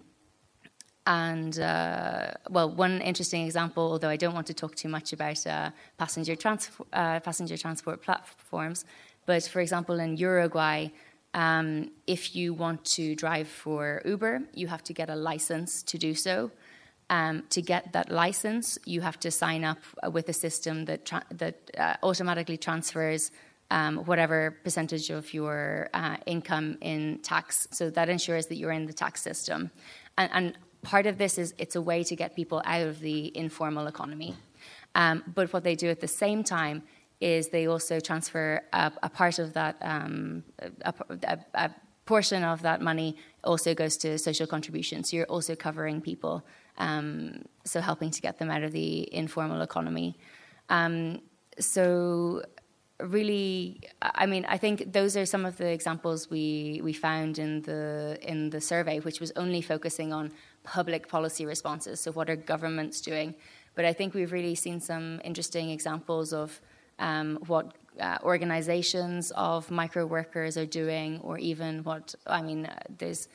and 1.08 1.58
uh, 1.58 2.32
well, 2.50 2.70
one 2.70 3.00
interesting 3.00 3.46
example, 3.46 3.82
although 3.92 4.10
I 4.10 4.16
don't 4.16 4.34
want 4.34 4.46
to 4.48 4.54
talk 4.54 4.76
too 4.76 4.90
much 4.90 5.12
about 5.12 5.44
uh, 5.46 5.70
passenger, 5.96 6.36
trans- 6.36 6.70
uh, 6.92 7.18
passenger 7.20 7.56
transport 7.56 8.02
platforms, 8.02 8.84
but 9.24 9.42
for 9.44 9.60
example, 9.60 9.98
in 10.00 10.16
Uruguay, 10.16 10.88
um, 11.34 11.90
if 12.06 12.34
you 12.34 12.54
want 12.54 12.84
to 12.96 13.14
drive 13.14 13.48
for 13.48 14.02
Uber, 14.04 14.42
you 14.54 14.66
have 14.66 14.82
to 14.84 14.92
get 14.92 15.10
a 15.10 15.16
license 15.16 15.82
to 15.84 15.98
do 15.98 16.14
so. 16.14 16.50
Um, 17.10 17.44
to 17.50 17.62
get 17.62 17.92
that 17.94 18.10
license, 18.10 18.78
you 18.84 19.00
have 19.00 19.18
to 19.20 19.30
sign 19.30 19.64
up 19.64 19.78
with 20.12 20.28
a 20.28 20.34
system 20.34 20.84
that 20.84 21.06
tra- 21.06 21.24
that 21.30 21.70
uh, 21.78 21.94
automatically 22.02 22.58
transfers 22.58 23.30
um, 23.70 23.98
whatever 24.04 24.56
percentage 24.62 25.10
of 25.10 25.32
your 25.34 25.88
uh, 25.94 26.16
income 26.26 26.78
in 26.80 27.18
tax. 27.22 27.68
So 27.70 27.90
that 27.90 28.08
ensures 28.08 28.46
that 28.46 28.56
you're 28.56 28.72
in 28.72 28.86
the 28.86 28.92
tax 28.92 29.22
system. 29.22 29.70
And, 30.16 30.30
and 30.32 30.58
part 30.82 31.06
of 31.06 31.18
this 31.18 31.38
is 31.38 31.54
it's 31.58 31.76
a 31.76 31.82
way 31.82 32.02
to 32.04 32.16
get 32.16 32.34
people 32.34 32.62
out 32.64 32.86
of 32.86 33.00
the 33.00 33.36
informal 33.36 33.86
economy. 33.86 34.36
Um, 34.94 35.22
but 35.34 35.52
what 35.52 35.64
they 35.64 35.74
do 35.74 35.88
at 35.88 36.00
the 36.00 36.08
same 36.08 36.42
time 36.42 36.82
is 37.20 37.48
they 37.48 37.66
also 37.66 38.00
transfer 38.00 38.62
a, 38.72 38.92
a 39.02 39.08
part 39.08 39.38
of 39.38 39.52
that, 39.54 39.76
um, 39.80 40.44
a, 40.82 40.94
a, 41.24 41.38
a, 41.54 41.70
portion 42.06 42.42
of 42.42 42.62
that 42.62 42.80
money 42.80 43.14
also 43.44 43.74
goes 43.74 43.98
to 43.98 44.16
social 44.16 44.46
contributions. 44.46 45.10
So 45.10 45.16
you're 45.18 45.26
also 45.26 45.54
covering 45.54 46.00
people, 46.00 46.42
um, 46.78 47.42
so 47.64 47.82
helping 47.82 48.10
to 48.12 48.22
get 48.22 48.38
them 48.38 48.50
out 48.50 48.62
of 48.62 48.72
the 48.72 49.12
informal 49.12 49.60
economy. 49.60 50.16
Um, 50.70 51.20
so 51.58 52.42
really 53.00 53.80
i 54.02 54.26
mean 54.26 54.44
i 54.48 54.58
think 54.58 54.92
those 54.92 55.16
are 55.16 55.24
some 55.24 55.46
of 55.46 55.56
the 55.56 55.68
examples 55.68 56.28
we 56.30 56.80
we 56.82 56.92
found 56.92 57.38
in 57.38 57.62
the 57.62 58.18
in 58.22 58.50
the 58.50 58.60
survey 58.60 58.98
which 58.98 59.20
was 59.20 59.30
only 59.36 59.62
focusing 59.62 60.12
on 60.12 60.32
public 60.68 61.08
policy 61.08 61.46
responses. 61.46 62.00
So, 62.00 62.12
what 62.12 62.28
are 62.30 62.36
governments 62.36 63.00
doing? 63.00 63.34
But 63.74 63.84
I 63.84 63.92
think 63.92 64.14
we've 64.14 64.32
really 64.32 64.54
seen 64.54 64.80
some 64.80 65.20
interesting 65.24 65.70
examples 65.70 66.32
of 66.32 66.60
um, 66.98 67.38
what 67.46 67.72
uh, 68.00 68.18
organizations 68.22 69.32
of 69.32 69.70
micro 69.70 70.06
workers 70.06 70.56
are 70.56 70.66
doing, 70.66 71.20
or 71.22 71.38
even 71.38 71.82
what, 71.84 72.14
I 72.26 72.42
mean, 72.42 72.66
uh, 72.66 72.78
there's. 72.98 73.28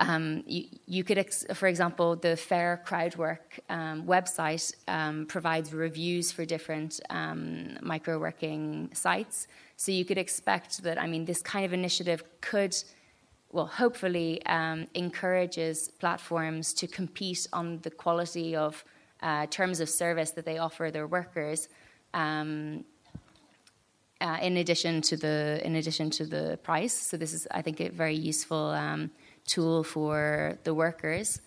Um, 0.00 0.44
you, 0.46 0.66
you, 0.86 1.02
could, 1.02 1.18
ex- 1.18 1.46
for 1.54 1.66
example, 1.66 2.14
the 2.14 2.36
Fair 2.36 2.80
Crowdwork 2.86 3.58
um, 3.68 4.06
website 4.06 4.72
um, 4.86 5.26
provides 5.26 5.72
reviews 5.72 6.30
for 6.30 6.44
different 6.44 7.00
um, 7.10 7.78
micro 7.82 8.18
working 8.18 8.90
sites. 8.92 9.48
So 9.76 9.90
you 9.90 10.04
could 10.04 10.18
expect 10.18 10.84
that, 10.84 11.00
I 11.00 11.08
mean, 11.08 11.24
this 11.24 11.42
kind 11.42 11.64
of 11.64 11.72
initiative 11.72 12.22
could 12.40 12.76
well, 13.50 13.66
hopefully 13.66 14.44
um, 14.46 14.86
encourages 14.94 15.88
platforms 15.88 16.74
to 16.74 16.86
compete 16.86 17.46
on 17.52 17.80
the 17.80 17.90
quality 17.90 18.54
of 18.54 18.84
uh, 19.22 19.46
terms 19.46 19.80
of 19.80 19.88
service 19.88 20.32
that 20.32 20.44
they 20.44 20.58
offer 20.58 20.90
their 20.90 21.06
workers. 21.06 21.68
Um, 22.14 22.84
uh, 24.20 24.38
in 24.42 24.56
addition 24.56 25.00
to 25.00 25.16
the 25.16 25.60
in 25.64 25.76
addition 25.76 26.10
to 26.10 26.26
the 26.26 26.58
price, 26.62 26.92
so 26.92 27.16
this 27.16 27.32
is 27.32 27.46
I 27.50 27.62
think 27.62 27.80
a 27.80 27.88
very 27.88 28.16
useful 28.16 28.70
um, 28.70 29.10
tool 29.46 29.84
for 29.84 30.58
the 30.64 30.74
workers. 30.74 31.40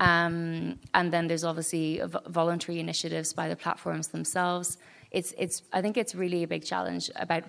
Um, 0.00 0.78
and 0.94 1.12
then 1.12 1.26
there's 1.26 1.44
obviously 1.44 2.00
voluntary 2.28 2.78
initiatives 2.78 3.32
by 3.32 3.48
the 3.48 3.56
platforms 3.56 4.08
themselves. 4.08 4.78
It's 5.10 5.34
it's 5.36 5.62
I 5.72 5.82
think 5.82 5.96
it's 5.96 6.14
really 6.14 6.42
a 6.44 6.46
big 6.46 6.64
challenge 6.64 7.10
about 7.16 7.44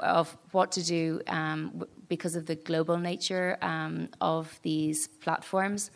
of 0.00 0.36
what 0.52 0.72
to 0.72 0.84
do 0.84 1.20
um, 1.26 1.84
because 2.08 2.36
of 2.36 2.46
the 2.46 2.54
global 2.54 2.98
nature 2.98 3.56
um, 3.62 4.08
of 4.20 4.58
these 4.62 5.08
platforms. 5.08 5.90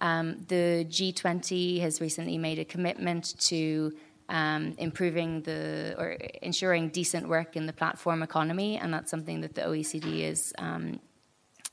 Um, 0.00 0.44
the 0.46 0.86
G20 0.88 1.80
has 1.80 2.00
recently 2.00 2.38
made 2.38 2.58
a 2.58 2.64
commitment 2.64 3.38
to 3.40 3.92
um, 4.28 4.74
improving 4.78 5.42
the 5.42 5.94
or 5.98 6.10
ensuring 6.42 6.88
decent 6.88 7.28
work 7.28 7.56
in 7.56 7.66
the 7.66 7.72
platform 7.72 8.22
economy, 8.22 8.76
and 8.76 8.92
that's 8.92 9.10
something 9.10 9.40
that 9.40 9.54
the 9.54 9.62
OECD 9.62 10.20
is 10.20 10.52
um, 10.58 11.00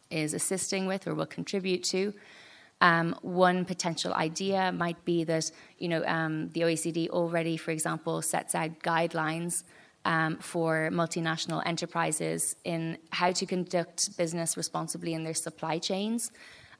is 0.10 0.34
assisting 0.34 0.86
with 0.86 1.08
or 1.08 1.14
will 1.14 1.26
contribute 1.26 1.84
to. 1.86 2.14
Um, 2.82 3.16
one 3.22 3.66
potential 3.66 4.14
idea 4.14 4.72
might 4.72 5.04
be 5.06 5.24
that 5.24 5.52
you 5.78 5.88
know 5.88 6.04
um, 6.06 6.50
the 6.50 6.62
OECD 6.62 7.10
already, 7.10 7.58
for 7.58 7.72
example, 7.72 8.22
sets 8.22 8.56
out 8.56 8.80
guidelines 8.80 9.64
um, 10.06 10.38
for 10.38 10.90
multinational 10.92 11.62
enterprises 11.66 12.56
in 12.64 12.98
how 13.10 13.32
to 13.32 13.46
conduct 13.46 14.16
business 14.18 14.56
responsibly 14.56 15.14
in 15.14 15.24
their 15.24 15.34
supply 15.34 15.80
chains. 15.80 16.32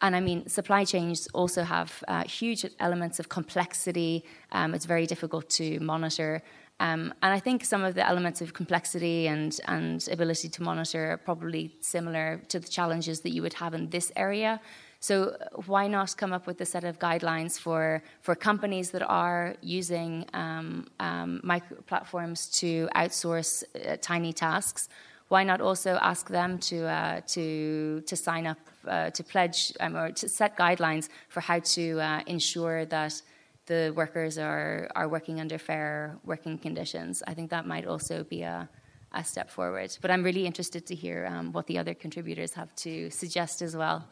And 0.02 0.16
I 0.16 0.20
mean, 0.20 0.48
supply 0.48 0.86
chains 0.86 1.28
also 1.34 1.64
have 1.64 2.04
uh, 2.08 2.24
huge 2.24 2.66
elements 2.80 3.20
of 3.20 3.30
complexity. 3.30 4.24
Um, 4.52 4.74
it's 4.74 4.86
very 4.86 5.06
difficult 5.06 5.50
to 5.52 5.80
monitor. 5.80 6.42
Um, 6.80 7.14
and 7.22 7.34
I 7.34 7.40
think 7.40 7.64
some 7.64 7.84
of 7.84 7.96
the 7.96 8.06
elements 8.06 8.42
of 8.42 8.54
complexity 8.54 9.28
and, 9.28 9.58
and 9.68 10.06
ability 10.12 10.50
to 10.50 10.64
monitor 10.64 11.14
are 11.14 11.18
probably 11.18 11.74
similar 11.80 12.42
to 12.50 12.60
the 12.60 12.68
challenges 12.68 13.22
that 13.22 13.30
you 13.30 13.42
would 13.42 13.54
have 13.54 13.74
in 13.74 13.90
this 13.90 14.12
area. 14.16 14.60
So 15.00 15.38
why 15.68 15.88
not 15.88 16.18
come 16.18 16.34
up 16.34 16.48
with 16.48 16.60
a 16.62 16.66
set 16.66 16.84
of 16.84 17.00
guidelines 17.00 17.60
for, 17.60 18.02
for 18.22 18.36
companies 18.36 18.92
that 18.92 19.04
are 19.04 19.56
using 19.62 20.26
um, 20.34 20.88
um, 21.00 21.40
micro 21.44 21.78
platforms 21.82 22.48
to 22.60 22.90
outsource 22.96 23.64
uh, 23.64 23.98
tiny 24.02 24.34
tasks? 24.34 24.90
Why 25.28 25.44
not 25.44 25.62
also 25.62 25.98
ask 26.02 26.30
them 26.30 26.58
to, 26.70 26.86
uh, 26.86 27.22
to, 27.28 28.02
to 28.02 28.16
sign 28.16 28.48
up, 28.48 28.58
uh, 28.88 29.10
to 29.12 29.24
pledge, 29.24 29.74
um, 29.80 29.96
or 29.96 30.12
to 30.12 30.28
set 30.30 30.58
guidelines 30.58 31.10
for 31.30 31.42
how 31.42 31.60
to 31.60 32.00
uh, 32.00 32.22
ensure 32.28 32.86
that 32.86 33.22
the 33.68 33.94
workers 33.96 34.38
are, 34.38 34.90
are 34.96 35.08
working 35.08 35.40
under 35.40 35.58
fair 35.58 36.18
working 36.24 36.58
conditions? 36.58 37.24
I 37.28 37.34
think 37.34 37.50
that 37.50 37.66
might 37.66 37.86
also 37.86 38.24
be 38.24 38.44
a, 38.44 38.70
a 39.14 39.24
step 39.24 39.50
forward. 39.50 39.98
But 40.02 40.12
I'm 40.12 40.24
really 40.24 40.46
interested 40.46 40.86
to 40.88 40.96
hear 40.96 41.26
um, 41.26 41.52
what 41.52 41.68
the 41.68 41.78
other 41.78 41.94
contributors 41.94 42.54
have 42.54 42.74
to 42.76 43.10
suggest 43.10 43.62
as 43.62 43.76
well. 43.76 44.08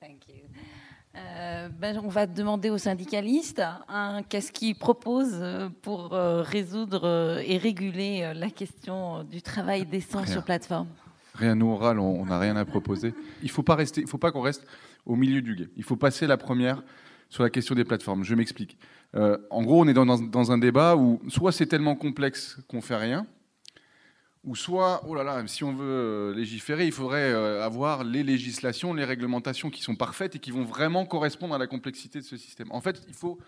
Thank 0.00 0.28
you. 0.28 0.48
Euh, 1.14 1.68
ben, 1.68 1.98
on 1.98 2.08
va 2.08 2.26
demander 2.26 2.70
aux 2.70 2.78
syndicalistes 2.78 3.60
hein, 3.88 4.22
qu'est-ce 4.30 4.50
qu'ils 4.50 4.74
proposent 4.74 5.40
euh, 5.42 5.68
pour 5.82 6.14
euh, 6.14 6.40
résoudre 6.40 7.02
euh, 7.04 7.42
et 7.44 7.58
réguler 7.58 8.32
la 8.34 8.48
question 8.48 9.22
du 9.22 9.42
travail 9.42 9.84
décent 9.84 10.22
Rien. 10.22 10.32
sur 10.32 10.42
plateforme. 10.42 10.88
Rien 11.34 11.54
nous 11.54 11.70
oral, 11.70 11.98
on 11.98 12.26
n'a 12.26 12.38
rien 12.38 12.56
à 12.56 12.64
proposer. 12.64 13.14
Il 13.42 13.50
faut 13.50 13.62
pas 13.62 13.76
pas 13.76 14.32
qu'on 14.32 14.40
reste 14.42 14.66
au 15.06 15.16
milieu 15.16 15.42
du 15.42 15.54
guet. 15.54 15.68
Il 15.76 15.84
faut 15.84 15.96
passer 15.96 16.26
la 16.26 16.36
première 16.36 16.82
sur 17.28 17.42
la 17.42 17.50
question 17.50 17.74
des 17.74 17.84
plateformes. 17.84 18.24
Je 18.24 18.34
m'explique. 18.34 18.76
Euh, 19.14 19.38
en 19.50 19.62
gros, 19.62 19.82
on 19.82 19.88
est 19.88 19.94
dans, 19.94 20.52
un 20.52 20.58
débat 20.58 20.96
où 20.96 21.20
soit 21.28 21.52
c'est 21.52 21.66
tellement 21.66 21.96
complexe 21.96 22.58
qu'on 22.68 22.82
fait 22.82 22.96
rien, 22.96 23.26
ou 24.44 24.56
soit, 24.56 25.02
oh 25.06 25.14
là 25.14 25.22
là, 25.22 25.42
si 25.46 25.64
on 25.64 25.72
veut 25.72 25.84
euh, 25.84 26.34
légiférer, 26.34 26.84
il 26.86 26.92
faudrait 26.92 27.32
euh, 27.32 27.64
avoir 27.64 28.04
les 28.04 28.22
législations, 28.22 28.92
les 28.92 29.04
réglementations 29.04 29.70
qui 29.70 29.82
sont 29.82 29.94
parfaites 29.94 30.36
et 30.36 30.38
qui 30.40 30.50
vont 30.50 30.64
vraiment 30.64 31.06
correspondre 31.06 31.54
à 31.54 31.58
la 31.58 31.66
complexité 31.66 32.18
de 32.18 32.24
ce 32.24 32.36
système. 32.36 32.68
En 32.70 32.80
fait, 32.80 33.02
il 33.08 33.14
faut 33.14 33.38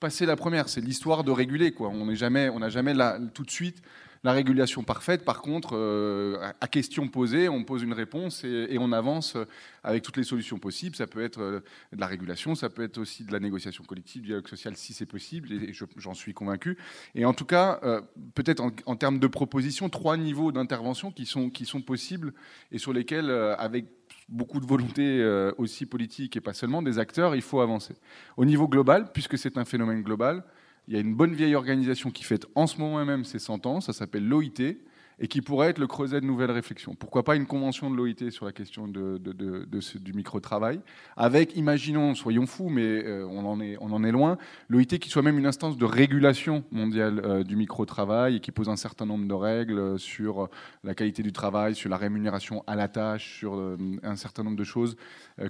passer 0.00 0.26
la 0.26 0.36
première. 0.36 0.68
C'est 0.68 0.80
l'histoire 0.80 1.24
de 1.24 1.32
réguler. 1.32 1.72
Quoi. 1.72 1.88
On 1.88 2.06
n'a 2.06 2.14
jamais 2.14 2.94
la- 2.94 3.18
tout 3.34 3.42
de 3.42 3.50
suite 3.50 3.82
la 4.24 4.32
régulation 4.32 4.82
parfaite. 4.82 5.24
Par 5.24 5.42
contre, 5.42 5.76
euh, 5.76 6.38
à- 6.60 6.66
question 6.66 7.06
posée, 7.06 7.48
on 7.48 7.62
pose 7.62 7.82
une 7.82 7.92
réponse 7.92 8.42
et, 8.42 8.78
on 8.80 8.90
avance 8.90 9.36
avec 9.84 10.02
toutes 10.02 10.16
les 10.16 10.24
solutions 10.24 10.58
possibles. 10.58 10.96
Ça 10.96 11.06
peut 11.06 11.22
être 11.22 11.40
euh, 11.40 11.60
de 11.92 12.00
la 12.00 12.06
régulation, 12.06 12.54
ça 12.56 12.68
peut 12.70 12.82
être 12.82 12.98
aussi 12.98 13.24
de 13.24 13.32
la 13.32 13.38
négociation 13.38 13.84
collective, 13.84 14.22
du 14.22 14.28
dialogue 14.28 14.48
social 14.48 14.76
si 14.76 14.92
c'est 14.94 15.06
possible, 15.06 15.52
et 15.52 15.72
je- 15.72 15.84
j'en 15.98 16.14
suis 16.14 16.32
convaincu. 16.32 16.78
Et 17.14 17.26
en 17.26 17.34
tout 17.34 17.44
cas, 17.44 17.78
euh, 17.84 18.00
peut-être 18.34 18.62
en, 18.86 18.96
termes 18.96 19.18
de 19.20 19.26
propositions, 19.26 19.88
trois 19.90 20.16
niveaux 20.16 20.50
d'intervention 20.50 21.12
qui 21.12 21.26
sont, 21.26 21.50
possibles 21.82 22.32
et 22.72 22.78
sur 22.78 22.92
lesquels, 22.92 23.30
avec 23.30 23.86
beaucoup 24.28 24.58
de 24.58 24.66
volonté 24.66 25.22
aussi 25.58 25.84
politique 25.86 26.36
et 26.36 26.40
pas 26.40 26.54
seulement 26.54 26.82
des 26.82 26.98
acteurs, 26.98 27.34
il 27.36 27.42
faut 27.42 27.60
avancer. 27.60 27.94
Au 28.36 28.44
niveau 28.44 28.68
global, 28.68 29.12
puisque 29.12 29.36
c'est 29.36 29.58
un 29.58 29.64
phénomène 29.64 30.02
global, 30.02 30.44
il 30.88 30.94
y 30.94 30.96
a 30.96 31.00
une 31.00 31.14
bonne 31.14 31.34
vieille 31.34 31.54
organisation 31.54 32.10
qui 32.10 32.24
fête 32.24 32.46
en 32.54 32.66
ce 32.66 32.78
moment 32.78 33.04
même 33.04 33.24
ses 33.24 33.38
100 33.38 33.66
ans, 33.66 33.80
ça 33.80 33.92
s'appelle 33.92 34.26
l'OIT, 34.26 34.76
et 35.18 35.28
qui 35.28 35.40
pourrait 35.40 35.68
être 35.68 35.78
le 35.78 35.86
creuset 35.86 36.20
de 36.20 36.26
nouvelles 36.26 36.50
réflexions. 36.50 36.94
Pourquoi 36.94 37.22
pas 37.22 37.36
une 37.36 37.46
convention 37.46 37.90
de 37.90 37.96
l'OIT 37.96 38.30
sur 38.30 38.46
la 38.46 38.52
question 38.52 38.88
de, 38.88 39.18
du 39.18 40.12
micro-travail, 40.12 40.80
avec, 41.16 41.56
imaginons, 41.56 42.14
soyons 42.14 42.46
fous, 42.46 42.68
mais 42.68 43.04
euh, 43.04 43.26
on, 43.28 43.46
en 43.46 43.60
est, 43.60 43.76
on 43.80 43.92
en 43.92 44.02
est 44.02 44.10
loin, 44.10 44.38
l'OIT 44.68 44.98
qui 44.98 45.08
soit 45.08 45.22
même 45.22 45.38
une 45.38 45.46
instance 45.46 45.76
de 45.76 45.84
régulation 45.84 46.64
mondiale 46.72 47.20
euh, 47.24 47.44
du 47.44 47.56
micro-travail 47.56 48.36
et 48.36 48.40
qui 48.40 48.50
pose 48.50 48.68
un 48.68 48.76
certain 48.76 49.06
nombre 49.06 49.26
de 49.26 49.34
règles 49.34 49.98
sur 49.98 50.48
la 50.82 50.94
qualité 50.94 51.22
du 51.22 51.32
travail, 51.32 51.74
sur 51.74 51.90
la 51.90 51.96
rémunération 51.96 52.64
à 52.66 52.74
la 52.74 52.88
tâche, 52.88 53.38
sur 53.38 53.54
euh, 53.54 53.76
un 54.02 54.16
certain 54.16 54.42
nombre 54.42 54.56
de 54.56 54.64
choses 54.64 54.96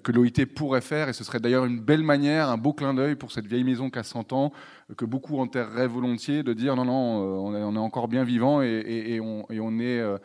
que 0.02 0.12
l'OIT 0.12 0.46
pourrait 0.54 0.80
faire. 0.80 1.08
Et 1.08 1.12
ce 1.12 1.24
serait 1.24 1.40
d'ailleurs 1.40 1.64
une 1.64 1.80
belle 1.80 2.02
manière, 2.02 2.48
un 2.48 2.56
beau 2.56 2.72
clin 2.72 2.94
d'œil 2.94 3.16
pour 3.16 3.32
cette 3.32 3.46
vieille 3.46 3.64
maison 3.64 3.90
qui 3.90 3.98
a 3.98 4.02
100 4.02 4.32
ans, 4.32 4.52
que 4.96 5.04
beaucoup 5.04 5.38
enterreraient 5.38 5.86
volontiers, 5.86 6.42
de 6.42 6.52
dire 6.52 6.76
non, 6.76 6.84
non, 6.84 7.22
euh, 7.22 7.60
on 7.62 7.74
est, 7.74 7.78
encore 7.78 8.08
bien 8.08 8.24
vivant 8.24 8.60
et, 8.62 9.18
on, 9.20 9.78
est, 9.78 9.98
euh, 9.98 10.18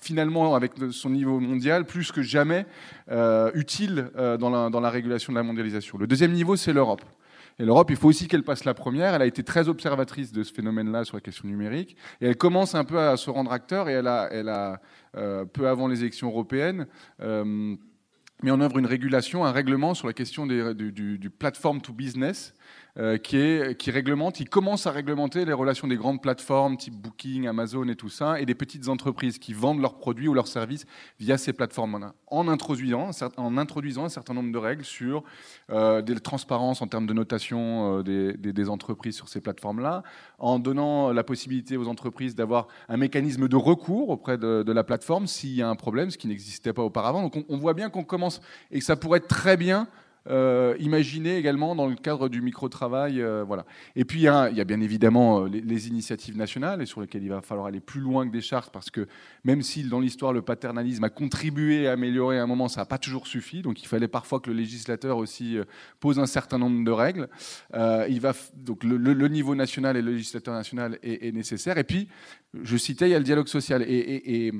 finalement, 0.00 0.54
avec 0.54 0.72
son 0.90 1.10
niveau 1.10 1.40
mondial, 1.40 1.86
plus 1.86 2.12
que 2.12 2.22
jamais 2.22 2.66
euh, 3.10 3.50
utile 3.54 4.10
dans, 4.38 4.50
la, 4.50 4.90
régulation 4.90 5.32
de 5.32 5.38
la 5.38 5.42
mondialisation. 5.42 5.98
Le 5.98 6.06
deuxième 6.06 6.32
niveau, 6.32 6.56
c'est 6.56 6.72
l'Europe. 6.72 7.02
Et 7.58 7.64
l'Europe, 7.64 7.90
il 7.90 7.96
faut 7.96 8.08
aussi 8.08 8.28
qu'elle 8.28 8.44
passe 8.44 8.64
la 8.64 8.74
première. 8.74 9.14
Elle 9.14 9.22
a 9.22 9.26
été 9.26 9.42
très 9.42 9.68
observatrice 9.68 10.32
de 10.32 10.42
ce 10.42 10.52
phénomène-là 10.52 11.04
sur 11.04 11.16
la 11.16 11.20
question 11.20 11.46
numérique. 11.46 11.96
Et 12.20 12.26
elle 12.26 12.36
commence 12.36 12.74
un 12.74 12.84
peu 12.84 12.98
à 12.98 13.16
se 13.16 13.30
rendre 13.30 13.52
acteur. 13.52 13.88
Et 13.88 13.92
elle 13.92 14.08
a, 14.08 14.80
peu 15.12 15.68
avant 15.68 15.88
les 15.88 16.00
élections 16.00 16.28
européennes, 16.28 16.86
euh, 17.20 17.76
mis 18.42 18.50
en 18.50 18.60
œuvre 18.60 18.78
une 18.78 18.86
régulation, 18.86 19.44
un 19.44 19.52
règlement 19.52 19.94
sur 19.94 20.06
la 20.06 20.12
question 20.12 20.46
du 20.46 21.30
platform 21.38 21.80
to 21.80 21.92
business, 21.92 22.54
euh, 22.98 23.16
qui, 23.16 23.38
est, 23.38 23.74
qui 23.78 23.90
réglemente, 23.90 24.38
il 24.38 24.50
commence 24.50 24.86
à 24.86 24.90
réglementer 24.90 25.46
les 25.46 25.54
relations 25.54 25.88
des 25.88 25.96
grandes 25.96 26.20
plateformes 26.20 26.76
type 26.76 26.92
Booking, 26.94 27.46
Amazon 27.46 27.88
et 27.88 27.96
tout 27.96 28.10
ça, 28.10 28.38
et 28.38 28.44
des 28.44 28.54
petites 28.54 28.88
entreprises 28.88 29.38
qui 29.38 29.54
vendent 29.54 29.80
leurs 29.80 29.96
produits 29.96 30.28
ou 30.28 30.34
leurs 30.34 30.46
services 30.46 30.84
via 31.18 31.38
ces 31.38 31.54
plateformes 31.54 32.12
en 32.26 32.48
introduisant, 32.48 33.08
en 33.38 33.56
introduisant 33.56 34.04
un 34.04 34.10
certain 34.10 34.34
nombre 34.34 34.52
de 34.52 34.58
règles 34.58 34.84
sur 34.84 35.24
euh, 35.70 36.02
des 36.02 36.20
transparences 36.20 36.82
en 36.82 36.86
termes 36.86 37.06
de 37.06 37.14
notation 37.14 38.02
euh, 38.06 38.34
des, 38.36 38.68
entreprises 38.68 39.16
sur 39.16 39.30
ces 39.30 39.40
plateformes-là, 39.40 40.02
en 40.38 40.58
donnant 40.58 41.12
la 41.12 41.24
possibilité 41.24 41.78
aux 41.78 41.88
entreprises 41.88 42.34
d'avoir 42.34 42.68
un 42.90 42.98
mécanisme 42.98 43.48
de 43.48 43.56
recours 43.56 44.10
auprès 44.10 44.36
de, 44.36 44.70
la 44.70 44.84
plateforme 44.84 45.26
s'il 45.26 45.54
y 45.54 45.62
a 45.62 45.68
un 45.68 45.76
problème, 45.76 46.10
ce 46.10 46.18
qui 46.18 46.28
n'existait 46.28 46.74
pas 46.74 46.82
auparavant. 46.82 47.22
Donc 47.22 47.36
on, 47.36 47.44
on 47.48 47.56
voit 47.56 47.72
bien 47.72 47.88
qu'on 47.88 48.04
commence 48.04 48.42
et 48.70 48.80
que 48.80 48.84
ça 48.84 48.96
pourrait 48.96 49.18
être 49.18 49.28
très 49.28 49.56
bien 49.56 49.88
euh, 50.28 50.76
également 50.78 51.74
dans 51.74 51.86
le 51.86 51.96
cadre 51.96 52.28
du 52.28 52.42
micro-travail. 52.42 53.20
euh, 53.20 53.44
voilà. 53.46 53.64
Et 53.96 54.04
puis 54.04 54.20
il 54.20 54.22
y, 54.22 54.28
a, 54.28 54.64
bien 54.64 54.80
évidemment 54.80 55.44
euh, 55.44 55.48
les, 55.48 55.88
initiatives 55.88 56.36
nationales 56.36 56.82
et 56.82 56.86
sur 56.86 57.00
lesquelles 57.00 57.22
il 57.22 57.28
va 57.28 57.40
falloir 57.40 57.66
aller 57.66 57.80
plus 57.80 58.00
loin 58.00 58.26
que 58.26 58.32
des 58.32 58.40
chartes 58.40 58.72
parce 58.72 58.90
que 58.90 59.06
même 59.44 59.62
si 59.62 59.84
dans 59.84 60.00
l'histoire 60.00 60.32
le 60.32 60.42
paternalisme 60.42 61.04
a 61.04 61.10
contribué 61.10 61.88
à 61.88 61.92
améliorer 61.92 62.38
à 62.38 62.42
un 62.42 62.46
moment, 62.46 62.68
ça 62.68 62.82
n'a 62.82 62.86
pas 62.86 62.98
toujours 62.98 63.26
suffi. 63.26 63.62
Donc 63.62 63.82
il 63.82 63.86
fallait 63.86 64.08
parfois 64.08 64.40
que 64.40 64.50
le 64.50 64.56
législateur 64.56 65.16
aussi 65.16 65.58
euh, 65.58 65.64
pose 66.00 66.18
un 66.18 66.26
certain 66.26 66.58
nombre 66.58 66.84
de 66.84 66.90
règles. 66.90 67.28
Donc 68.54 68.84
le, 68.84 69.28
niveau 69.28 69.54
national 69.54 69.96
et 69.96 70.02
le 70.02 70.12
législateur 70.12 70.54
national 70.54 70.98
est, 71.02 71.32
nécessaire. 71.34 71.78
Et 71.78 71.84
puis 71.84 72.08
je 72.62 72.76
citais, 72.76 73.08
il 73.08 73.12
y 73.12 73.14
a 73.14 73.18
le 73.18 73.24
dialogue 73.24 73.48
social. 73.48 73.82
Et- 73.82 74.52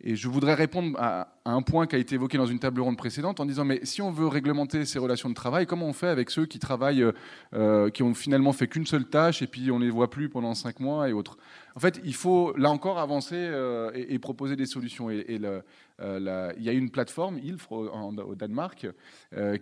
et 0.00 0.14
je 0.14 0.28
voudrais 0.28 0.54
répondre 0.54 0.96
à, 1.00 1.34
un 1.44 1.62
point 1.62 1.86
qui 1.86 1.96
a 1.96 1.98
été 1.98 2.14
évoqué 2.14 2.38
dans 2.38 2.46
une 2.46 2.60
table 2.60 2.80
ronde 2.80 2.96
précédente 2.96 3.40
en 3.40 3.46
disant 3.46 3.64
mais 3.64 3.80
si 3.84 4.00
on 4.00 4.12
veut 4.12 4.28
réglementer 4.28 4.84
ces 4.84 4.98
relations 4.98 5.28
de 5.28 5.34
travail, 5.34 5.66
comment 5.66 5.86
on 5.86 5.92
fait 5.92 6.06
avec 6.06 6.30
ceux 6.30 6.46
qui 6.46 6.60
travaillent, 6.60 7.02
euh, 7.02 7.12
euh, 7.54 7.90
qui 7.90 8.04
ont 8.04 8.14
finalement 8.14 8.52
fait 8.52 8.68
qu'une 8.68 8.86
seule 8.86 9.06
tâche 9.06 9.42
et 9.42 9.48
puis 9.48 9.70
on 9.72 9.78
les 9.78 9.90
voit 9.90 10.08
plus 10.08 10.28
pendant 10.28 10.54
cinq 10.54 10.78
mois 10.78 11.08
et 11.08 11.12
autres? 11.12 11.36
En 11.74 11.80
fait, 11.80 12.00
il 12.04 12.14
faut 12.14 12.54
là 12.56 12.70
encore 12.70 12.98
avancer 12.98 13.36
euh, 13.36 13.90
et, 13.94 14.18
proposer 14.18 14.54
des 14.54 14.66
solutions. 14.66 15.10
Et, 15.10 15.24
il 15.28 16.62
y 16.62 16.68
a 16.68 16.72
une 16.72 16.90
plateforme, 16.90 17.38
ILF, 17.38 17.72
au, 17.72 17.88
au 17.88 18.34
Danemark, 18.36 18.86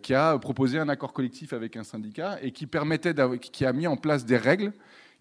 qui 0.02 0.14
a 0.14 0.38
proposé 0.38 0.78
un 0.78 0.88
accord 0.88 1.14
collectif 1.14 1.54
avec 1.54 1.76
un 1.76 1.84
syndicat 1.84 2.38
et 2.42 2.52
qui 2.52 2.66
permettait, 2.66 3.14
qui 3.40 3.64
a 3.64 3.72
mis 3.72 3.86
en 3.86 3.96
place 3.96 4.26
des 4.26 4.36
règles 4.36 4.72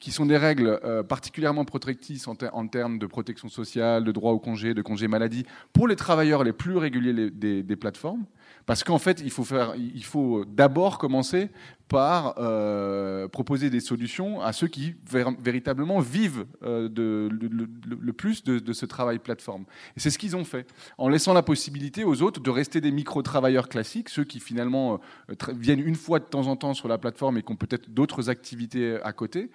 qui 0.06 0.12
sont 0.12 0.28
des 0.28 0.38
règles 0.38 0.80
euh, 0.84 1.02
particulièrement 1.02 1.66
protectrices 1.66 2.28
en, 2.28 2.36
ter- 2.36 2.56
en 2.56 2.68
termes 2.68 3.00
de 3.00 3.08
protection 3.08 3.50
sociale, 3.50 4.04
de 4.04 4.12
droit 4.12 4.34
au 4.34 4.38
congé, 4.38 4.76
de 4.76 4.84
congé 4.84 5.08
maladie, 5.08 5.48
pour 5.74 5.88
les 5.88 5.96
travailleurs 5.96 6.44
les 6.44 6.54
plus 6.54 6.78
réguliers 6.78 7.32
des, 7.32 7.76
plateformes. 7.76 8.24
Parce 8.68 8.84
qu'en 8.84 9.00
fait, 9.00 9.24
il 9.26 10.04
faut 10.04 10.46
d'abord 10.46 11.00
commencer 11.00 11.50
par 11.88 12.36
euh, 12.40 13.28
proposer 13.28 13.70
des 13.70 13.80
solutions 13.80 14.42
à 14.42 14.54
ceux 14.54 14.68
qui 14.68 14.96
vér- 15.10 15.36
véritablement 15.40 16.00
vivent 16.00 16.46
euh, 16.64 16.90
le, 16.92 18.14
plus 18.14 18.44
de, 18.44 18.74
ce 18.74 18.86
travail 18.86 19.20
plateforme. 19.20 19.66
C'est 19.96 20.10
ce 20.10 20.18
qu'ils 20.18 20.36
ont 20.36 20.46
fait, 20.46 20.68
en 20.98 21.10
laissant 21.10 21.34
la 21.34 21.44
possibilité 21.44 22.04
aux 22.04 22.22
autres 22.22 22.42
de 22.42 22.50
rester 22.50 22.82
des 22.82 22.92
micro-travailleurs 22.92 23.70
classiques, 23.70 24.10
ceux 24.10 24.24
qui 24.24 24.40
finalement 24.40 25.00
euh, 25.30 25.36
viennent 25.54 25.86
une 25.86 25.96
fois 25.96 26.20
de 26.20 26.26
temps 26.26 26.48
en 26.48 26.56
temps 26.56 26.74
sur 26.74 26.88
la 26.88 26.98
plateforme 26.98 27.38
et 27.38 27.44
qui 27.44 27.52
ont 27.52 27.56
peut-être 27.56 27.90
d'autres 27.92 28.30
activités 28.30 28.98
à 29.04 29.14
côté, 29.14 29.52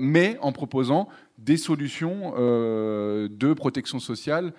mais 0.00 0.38
en 0.40 0.52
proposant 0.52 1.08
des 1.38 1.56
solutions 1.56 2.32
de 2.36 3.52
protection 3.52 3.98
sociale 3.98 4.52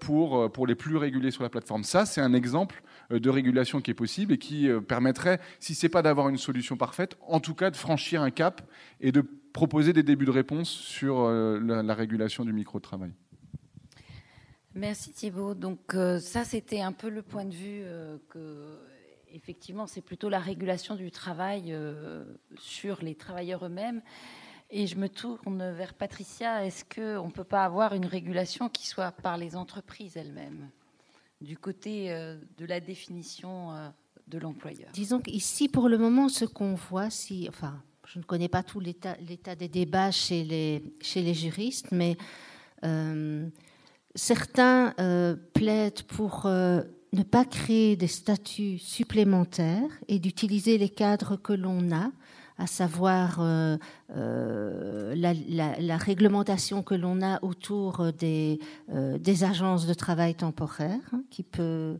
pour, 0.00 0.66
les 0.66 0.74
plus 0.74 0.96
régulés 0.96 1.30
sur 1.30 1.42
la 1.42 1.48
plateforme. 1.48 1.84
Ça, 1.84 2.06
c'est 2.06 2.20
un 2.20 2.32
exemple 2.32 2.82
de 3.10 3.30
régulation 3.30 3.80
qui 3.80 3.90
est 3.90 3.94
possible 3.94 4.34
et 4.34 4.38
qui 4.38 4.68
euh, 4.68 4.80
permettrait, 4.80 5.40
si 5.60 5.74
ce 5.74 5.86
n'est 5.86 5.90
pas 5.90 6.02
d'avoir 6.02 6.28
une 6.28 6.38
solution 6.38 6.76
parfaite, 6.76 7.16
en 7.26 7.40
tout 7.40 7.54
cas 7.54 7.70
de 7.70 7.76
franchir 7.76 8.22
un 8.22 8.30
cap 8.30 8.62
et 9.00 9.12
de 9.12 9.22
proposer 9.52 9.92
des 9.92 10.02
débuts 10.02 10.26
de 10.26 10.30
réponse 10.30 10.68
sur 10.68 11.20
euh, 11.20 11.58
la, 11.60 11.82
la 11.82 11.94
régulation 11.94 12.44
du 12.44 12.52
micro-travail. 12.52 13.12
Merci 14.74 15.12
Thibault. 15.12 15.54
Donc 15.54 15.94
euh, 15.94 16.20
ça, 16.20 16.44
c'était 16.44 16.80
un 16.80 16.92
peu 16.92 17.08
le 17.08 17.22
point 17.22 17.44
de 17.44 17.54
vue 17.54 17.82
euh, 17.82 18.18
que, 18.28 18.78
effectivement, 19.32 19.86
c'est 19.86 20.02
plutôt 20.02 20.28
la 20.28 20.38
régulation 20.38 20.94
du 20.94 21.10
travail 21.10 21.72
euh, 21.72 22.24
sur 22.58 23.02
les 23.02 23.14
travailleurs 23.14 23.64
eux-mêmes. 23.64 24.02
Et 24.70 24.86
je 24.86 24.96
me 24.96 25.08
tourne 25.08 25.72
vers 25.72 25.94
Patricia. 25.94 26.64
Est-ce 26.64 26.84
qu'on 26.84 27.26
ne 27.26 27.32
peut 27.32 27.42
pas 27.42 27.64
avoir 27.64 27.94
une 27.94 28.04
régulation 28.04 28.68
qui 28.68 28.86
soit 28.86 29.12
par 29.12 29.38
les 29.38 29.56
entreprises 29.56 30.16
elles-mêmes, 30.16 30.68
du 31.40 31.56
côté 31.56 32.12
euh, 32.12 32.36
de 32.56 32.66
la 32.66 32.80
définition 32.80 33.72
euh, 33.72 33.88
de 34.26 34.38
l'employeur. 34.38 34.90
Disons 34.92 35.20
qu'ici, 35.20 35.68
pour 35.68 35.88
le 35.88 35.98
moment, 35.98 36.28
ce 36.28 36.44
qu'on 36.44 36.74
voit, 36.74 37.10
si, 37.10 37.48
je 38.06 38.18
ne 38.18 38.24
connais 38.24 38.48
pas 38.48 38.62
tout 38.62 38.80
l'état 38.80 39.16
des 39.54 39.68
débats 39.68 40.10
chez 40.10 40.44
les, 40.44 40.82
chez 41.00 41.22
les 41.22 41.34
juristes, 41.34 41.92
mais 41.92 42.16
euh, 42.84 43.48
certains 44.14 44.94
plaident 45.54 46.02
pour 46.02 46.46
ne 46.46 47.22
pas 47.22 47.44
créer 47.44 47.96
des 47.96 48.06
statuts 48.06 48.78
supplémentaires 48.78 49.90
et 50.08 50.18
d'utiliser 50.18 50.78
les 50.78 50.88
cadres 50.88 51.36
que 51.36 51.52
l'on 51.52 51.92
a 51.92 52.10
à 52.58 52.66
savoir 52.66 53.38
euh, 53.38 53.76
euh, 54.16 55.14
la, 55.14 55.96
réglementation 55.96 56.82
que 56.82 56.94
l'on 56.94 57.22
a 57.22 57.38
autour 57.42 58.12
des, 58.12 58.58
euh, 58.92 59.16
des, 59.16 59.44
agences 59.44 59.86
de 59.86 59.94
travail 59.94 60.34
temporaire, 60.34 60.98
hein, 61.12 61.22
qui, 61.30 61.44
peut, 61.44 61.98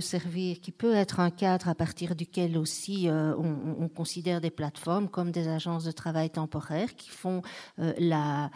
servir, 0.00 0.60
qui 0.60 0.70
peut 0.70 0.94
être 0.94 1.20
un 1.20 1.30
cadre 1.30 1.68
à 1.68 1.74
partir 1.74 2.14
duquel 2.14 2.58
aussi 2.58 3.08
on, 3.10 3.88
considère 3.88 4.42
des 4.42 4.50
plateformes 4.50 5.08
comme 5.08 5.30
des 5.30 5.48
agences 5.48 5.84
de 5.84 5.92
travail 5.92 6.28
temporaire 6.28 6.94
qui 6.94 7.08
font 7.08 7.40
un, 7.78 8.50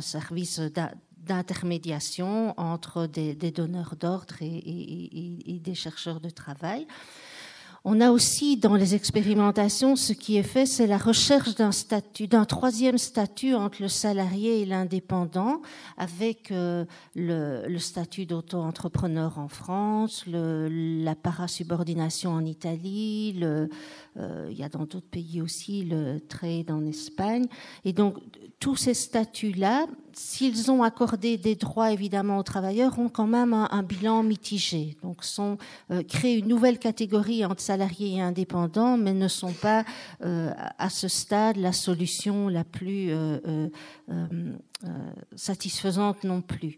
service 0.00 0.60
d'intermédiation 1.16 2.52
entre 2.58 3.06
des, 3.06 3.34
donneurs 3.50 3.96
d'ordre 3.96 4.36
et, 4.42 5.60
des 5.62 5.74
chercheurs 5.74 6.20
de 6.20 6.30
travail. 6.30 6.86
On 7.84 8.00
a 8.00 8.10
aussi 8.10 8.56
dans 8.56 8.74
les 8.74 8.94
expérimentations, 8.94 9.96
ce 9.96 10.12
qui 10.12 10.36
est 10.36 10.42
fait, 10.42 10.66
c'est 10.66 10.86
la 10.86 10.98
recherche 10.98 11.54
d'un 11.54 11.72
statut, 11.72 12.26
d'un 12.26 12.44
troisième 12.44 12.98
statut 12.98 13.54
entre 13.54 13.82
le 13.82 13.88
salarié 13.88 14.62
et 14.62 14.66
l'indépendant, 14.66 15.62
avec 15.96 16.50
euh, 16.50 16.84
le, 17.14 17.78
statut 17.78 18.26
d'auto-entrepreneur 18.26 19.38
en 19.38 19.48
France, 19.48 20.24
la 20.26 21.14
parasubordination 21.14 22.32
en 22.32 22.44
Italie, 22.44 23.38
euh, 23.42 23.68
il 24.50 24.56
y 24.56 24.64
a 24.64 24.68
dans 24.68 24.84
d'autres 24.84 25.10
pays 25.10 25.40
aussi 25.40 25.84
le 25.84 26.20
trade 26.20 26.70
en 26.70 26.84
Espagne. 26.86 27.46
Et 27.84 27.92
donc, 27.92 28.16
tous 28.58 28.76
ces 28.76 28.94
statuts-là, 28.94 29.86
s'ils 30.18 30.70
ont 30.70 30.82
accordé 30.82 31.36
des 31.36 31.54
droits 31.54 31.92
évidemment 31.92 32.38
aux 32.38 32.42
travailleurs, 32.42 32.98
ont 32.98 33.08
quand 33.08 33.26
même 33.26 33.52
un, 33.52 33.82
bilan 33.82 34.22
mitigé. 34.22 34.96
Donc, 35.02 35.24
sont 35.24 35.58
euh, 35.90 36.02
créent 36.02 36.38
une 36.38 36.48
nouvelle 36.48 36.78
catégorie 36.78 37.44
entre 37.44 37.60
salariés 37.60 38.16
et 38.16 38.20
indépendants, 38.20 38.96
mais 38.96 39.12
ne 39.12 39.28
sont 39.28 39.52
pas 39.52 39.84
euh, 40.24 40.52
à 40.78 40.90
ce 40.90 41.08
stade 41.08 41.56
la 41.56 41.72
solution 41.72 42.48
la 42.48 42.64
plus 42.64 43.12
satisfaisante 45.34 46.24
non 46.24 46.40
plus. 46.40 46.76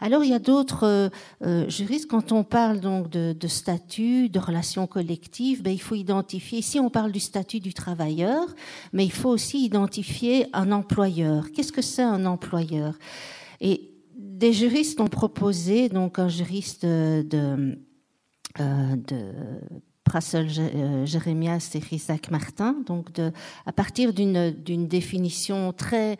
Alors 0.00 0.22
il 0.22 0.30
y 0.30 0.34
a 0.34 0.38
d'autres 0.38 0.84
euh, 0.84 1.08
euh, 1.42 1.68
juristes, 1.68 2.08
quand 2.08 2.30
on 2.30 2.44
parle 2.44 2.80
donc 2.80 3.10
de, 3.10 3.32
de 3.32 3.48
statut, 3.48 4.28
de 4.28 4.38
relations 4.38 4.86
collectives, 4.86 5.62
ben, 5.62 5.72
il 5.72 5.80
faut 5.80 5.96
identifier, 5.96 6.60
ici 6.60 6.78
on 6.78 6.88
parle 6.90 7.10
du 7.10 7.20
statut 7.20 7.58
du 7.58 7.74
travailleur, 7.74 8.46
mais 8.92 9.04
il 9.04 9.12
faut 9.12 9.30
aussi 9.30 9.64
identifier 9.64 10.46
un 10.52 10.70
employeur. 10.70 11.50
Qu'est-ce 11.52 11.72
que 11.72 11.82
c'est 11.82 12.02
un 12.02 12.26
employeur? 12.26 12.94
Et 13.60 13.90
des 14.16 14.52
juristes 14.52 15.00
ont 15.00 15.08
proposé, 15.08 15.88
donc 15.88 16.18
un 16.20 16.28
juriste 16.28 16.86
de, 16.86 17.76
euh, 18.60 18.96
de 18.96 19.32
Prassel 20.08 20.48
euh, 20.58 21.04
Jérémias 21.04 21.70
et 21.74 21.94
Isaac 21.94 22.30
Martin, 22.30 22.76
donc 22.86 23.12
de, 23.12 23.30
à 23.66 23.72
partir 23.72 24.14
d'une 24.14 24.88
définition 24.88 25.74
très, 25.74 26.16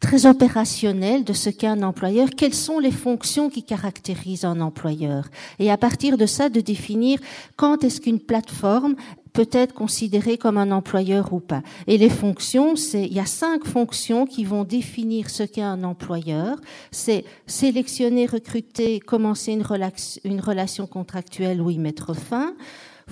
très 0.00 0.26
opérationnelle 0.26 1.24
de 1.24 1.32
ce 1.32 1.50
qu'est 1.50 1.66
un 1.66 1.82
employeur, 1.82 2.28
quelles 2.36 2.54
sont 2.54 2.78
les 2.78 2.92
fonctions 2.92 3.50
qui 3.50 3.64
caractérisent 3.64 4.44
un 4.44 4.60
employeur, 4.60 5.28
et 5.58 5.72
à 5.72 5.76
partir 5.76 6.16
de 6.16 6.26
ça 6.26 6.50
de 6.50 6.60
définir 6.60 7.18
quand 7.56 7.82
est-ce 7.82 8.00
qu'une 8.00 8.20
plateforme 8.20 8.94
peut 9.32 9.48
être 9.50 9.74
considérée 9.74 10.38
comme 10.38 10.58
un 10.58 10.70
employeur 10.70 11.32
ou 11.32 11.40
pas. 11.40 11.62
Et 11.86 11.98
les 11.98 12.10
fonctions, 12.10 12.76
c'est 12.76 13.04
il 13.04 13.14
y 13.14 13.18
a 13.18 13.26
cinq 13.26 13.64
fonctions 13.64 14.26
qui 14.26 14.44
vont 14.44 14.62
définir 14.62 15.30
ce 15.30 15.42
qu'est 15.42 15.62
un 15.62 15.84
employeur. 15.84 16.58
C'est 16.90 17.24
sélectionner, 17.46 18.26
recruter, 18.26 19.00
commencer 19.00 19.52
une, 19.52 19.64
une 20.24 20.40
relation 20.40 20.86
contractuelle 20.86 21.62
ou 21.62 21.70
y 21.70 21.78
mettre 21.78 22.14
fin 22.14 22.54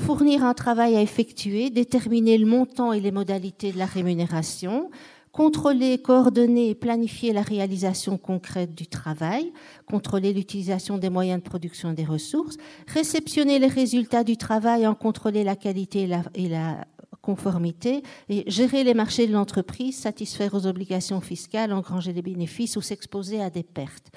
fournir 0.01 0.45
un 0.45 0.55
travail 0.55 0.97
à 0.97 1.03
effectuer, 1.03 1.71
déterminer 1.71 2.39
le 2.39 2.47
montant 2.47 2.93
et 2.93 3.01
les 3.01 3.13
modalités 3.13 3.71
de 3.71 3.79
la 3.79 3.87
rémunération, 3.87 4.91
contrôler, 5.33 5.99
coordonner 5.99 6.71
et 6.71 6.75
planifier 6.75 7.33
la 7.33 7.43
réalisation 7.43 8.19
concrète 8.19 8.75
du 8.75 8.87
travail, 8.87 9.53
contrôler 9.87 10.33
l'utilisation 10.33 10.99
des 10.99 11.11
moyens 11.11 11.43
de 11.43 11.49
production 11.49 11.93
des 11.93 12.05
ressources, 12.05 12.57
réceptionner 12.89 13.59
les 13.59 13.69
résultats 13.69 14.25
du 14.25 14.37
travail, 14.37 14.87
en 14.87 14.95
contrôler 14.95 15.45
la 15.45 15.57
qualité 15.57 16.09
et 16.35 16.49
la, 16.49 16.85
conformité, 17.23 18.03
et 18.31 18.51
gérer 18.51 18.83
les 18.83 18.95
marchés 18.95 19.27
de 19.27 19.33
l'entreprise, 19.33 19.99
satisfaire 19.99 20.55
aux 20.55 20.67
obligations 20.67 21.21
fiscales, 21.21 21.71
engranger 21.71 22.15
des 22.15 22.23
bénéfices 22.23 22.77
ou 22.77 22.81
s'exposer 22.81 23.43
à 23.43 23.51
des 23.51 23.63
pertes. 23.63 24.11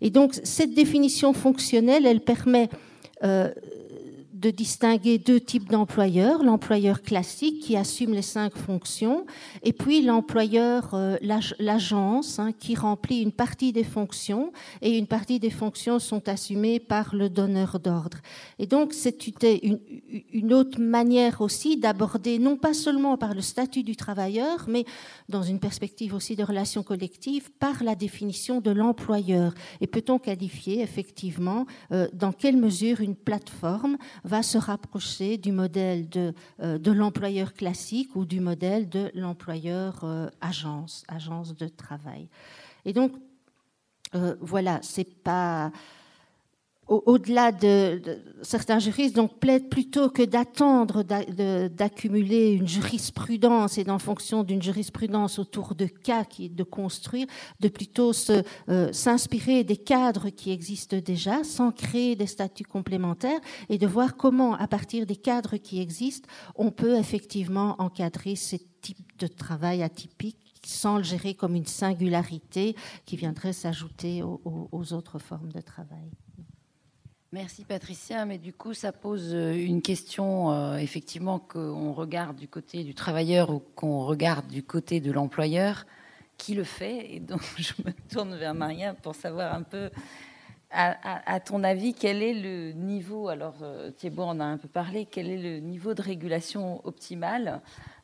Et 0.00 0.10
donc, 0.10 0.34
cette 0.42 0.74
définition 0.74 1.32
fonctionnelle, 1.32 2.06
elle 2.06 2.20
permet 2.20 2.68
euh, 3.22 3.52
de 4.40 4.50
distinguer 4.50 5.18
deux 5.18 5.38
types 5.38 5.68
d'employeurs, 5.68 6.42
l'employeur 6.42 7.02
classique 7.02 7.60
qui 7.60 7.76
assume 7.76 8.14
les 8.14 8.22
cinq 8.22 8.56
fonctions, 8.56 9.26
et 9.62 9.74
puis 9.74 10.00
l'employeur, 10.00 10.94
euh, 10.94 11.18
l'agence, 11.58 12.38
hein, 12.38 12.52
qui 12.58 12.74
remplit 12.74 13.20
une 13.20 13.32
partie 13.32 13.72
des 13.72 13.84
fonctions, 13.84 14.50
et 14.80 14.96
une 14.96 15.06
partie 15.06 15.40
des 15.40 15.50
fonctions 15.50 15.98
sont 15.98 16.26
assumées 16.26 16.80
par 16.80 17.14
le 17.14 17.28
donneur 17.28 17.80
d'ordre. 17.80 18.16
Et 18.58 18.66
donc 18.66 18.94
c'est 18.94 19.26
une, 19.26 20.54
autre 20.54 20.80
manière 20.80 21.42
aussi 21.42 21.76
d'aborder, 21.76 22.38
non 22.38 22.56
pas 22.56 22.72
seulement 22.72 23.18
par 23.18 23.34
le 23.34 23.42
statut 23.42 23.82
du 23.82 23.94
travailleur, 23.94 24.64
mais 24.68 24.86
dans 25.28 25.42
une 25.42 25.58
perspective 25.58 26.14
aussi 26.14 26.34
de 26.34 26.44
relations 26.44 26.82
collectives, 26.82 27.50
par 27.58 27.84
la 27.84 27.94
définition 27.94 28.62
de 28.62 28.70
l'employeur. 28.70 29.52
Et 29.82 29.86
peut-on 29.86 30.18
qualifier 30.18 30.80
effectivement 30.80 31.66
euh, 31.92 32.08
dans 32.14 32.32
quelle 32.32 32.56
mesure 32.56 33.02
une 33.02 33.16
plateforme 33.16 33.98
va 34.30 34.42
se 34.44 34.58
rapprocher 34.58 35.38
du 35.38 35.50
modèle 35.50 36.08
de, 36.08 36.32
euh, 36.60 36.78
de 36.78 36.92
l'employeur 36.92 37.52
classique 37.52 38.14
ou 38.14 38.24
du 38.24 38.38
modèle 38.38 38.88
de 38.88 39.10
l'employeur 39.14 40.04
euh, 40.04 40.28
agence, 40.40 41.04
agence 41.08 41.56
de 41.56 41.66
travail. 41.66 42.28
Et 42.84 42.92
donc, 42.92 43.12
euh, 44.14 44.36
voilà, 44.40 44.78
c'est 44.82 45.22
pas 45.22 45.72
au-delà 46.90 47.52
de, 47.52 48.02
certains 48.42 48.80
juristes 48.80 49.14
donc 49.14 49.38
plaident 49.38 49.68
plutôt 49.68 50.10
que 50.10 50.22
d'attendre 50.22 51.04
d'accumuler 51.04 52.52
une 52.52 52.66
jurisprudence 52.66 53.78
et 53.78 53.84
d'en 53.84 54.00
fonction 54.00 54.42
d'une 54.42 54.60
jurisprudence 54.60 55.38
autour 55.38 55.76
de 55.76 55.86
cas 55.86 56.24
qui 56.24 56.50
de 56.50 56.64
construire 56.64 57.26
de 57.60 57.68
plutôt 57.68 58.10
euh, 58.68 58.92
s'inspirer 58.92 59.62
des 59.62 59.76
cadres 59.76 60.30
qui 60.30 60.50
existent 60.50 60.98
déjà 60.98 61.44
sans 61.44 61.70
créer 61.70 62.16
des 62.16 62.26
statuts 62.26 62.64
complémentaires 62.64 63.40
et 63.68 63.78
de 63.78 63.86
voir 63.86 64.16
comment 64.16 64.54
à 64.54 64.66
partir 64.66 65.06
des 65.06 65.16
cadres 65.16 65.58
qui 65.58 65.80
existent 65.80 66.28
on 66.56 66.72
peut 66.72 66.98
effectivement 66.98 67.76
encadrer 67.78 68.34
ce 68.34 68.56
type 68.82 69.16
de 69.18 69.28
travail 69.28 69.84
atypique 69.84 70.36
sans 70.66 70.96
le 70.96 71.04
gérer 71.04 71.34
comme 71.34 71.54
une 71.54 71.66
singularité 71.66 72.74
qui 73.06 73.16
viendrait 73.16 73.52
s'ajouter 73.52 74.22
aux 74.22 74.92
autres 74.92 75.18
formes 75.18 75.52
de 75.52 75.60
travail. 75.60 76.10
Merci 77.32 77.64
Patricia, 77.64 78.24
mais 78.24 78.38
du 78.38 78.52
coup 78.52 78.74
ça 78.74 78.90
pose 78.90 79.32
euh, 79.36 79.52
une 79.52 79.82
question 79.82 80.50
euh, 80.50 80.78
effectivement 80.78 81.38
qu'on 81.38 81.92
regarde 81.92 82.36
du 82.36 82.48
côté 82.48 82.82
du 82.82 82.92
travailleur 82.92 83.50
ou 83.50 83.62
qu'on 83.76 84.04
regarde 84.04 84.48
du 84.48 84.64
côté 84.64 84.98
de 84.98 85.12
l'employeur, 85.12 85.86
qui 86.38 86.54
le 86.54 86.64
fait? 86.64 87.14
Et 87.14 87.20
donc 87.20 87.42
je 87.56 87.72
me 87.84 87.92
tourne 88.12 88.34
vers 88.34 88.52
Maria 88.52 88.94
pour 88.94 89.14
savoir 89.14 89.54
un 89.54 89.62
peu, 89.62 89.90
à, 90.72 91.38
ton 91.38 91.62
avis, 91.62 91.94
quel 91.94 92.20
est 92.20 92.34
le 92.34 92.72
niveau? 92.72 93.28
Alors 93.28 93.58
euh, 93.62 93.92
Thibault 93.92 94.24
en 94.24 94.40
a 94.40 94.44
un 94.44 94.58
peu 94.58 94.66
parlé, 94.66 95.06
quel 95.06 95.30
est 95.30 95.38
le 95.38 95.60
niveau 95.60 95.94
de 95.94 96.02
régulation 96.02 96.84
optimal 96.84 97.60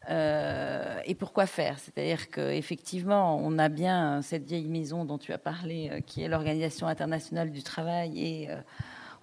et 0.09 1.17
pourquoi 1.17 1.47
faire? 1.47 1.81
C'est-à-dire 1.81 2.31
qu'effectivement, 2.31 3.41
on 3.43 3.59
a 3.59 3.69
bien 3.69 4.23
cette 4.23 4.45
vieille 4.45 4.69
maison 4.69 5.05
dont 5.05 5.19
tu 5.19 5.33
as 5.33 5.39
parlé, 5.39 6.01
qui 6.07 6.23
est 6.23 6.29
l'Organisation 6.29 6.87
internationale 6.87 7.51
du 7.51 7.65
travail 7.65 8.25
et 8.25 8.49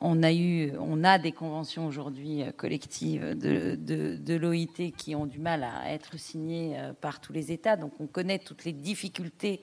on 0.04 0.22
a, 0.22 0.32
eu, 0.34 0.74
on 0.80 1.04
a 1.04 1.18
des 1.18 1.32
conventions 1.32 1.88
aujourd'hui 1.88 2.44
euh, 2.44 2.52
collectives 2.52 3.38
de, 3.38 3.76
de, 3.76 4.36
l'OIT 4.36 4.92
qui 4.98 5.16
ont 5.16 5.26
du 5.26 5.40
mal 5.40 5.64
à 5.64 5.92
être 5.92 6.20
signées 6.20 6.78
euh, 6.78 6.92
par 6.94 7.22
tous 7.22 7.32
les 7.32 7.52
États. 7.52 7.78
Donc 7.78 7.94
on 8.00 8.08
connaît 8.08 8.40
toutes 8.40 8.66
les 8.66 8.74
difficultés 8.74 9.62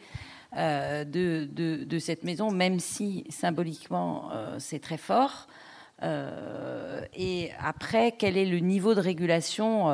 euh, 0.56 1.04
de, 1.04 1.44
de, 1.84 1.98
cette 1.98 2.24
maison, 2.24 2.50
même 2.50 2.80
si 2.80 3.24
symboliquement 3.28 4.30
c'est 4.58 4.80
très 4.80 4.96
fort. 4.96 5.46
et 6.02 7.50
après, 7.60 8.12
quel 8.12 8.36
est 8.38 8.46
le 8.46 8.58
niveau 8.58 8.94
de 8.94 9.00
régulation 9.00 9.88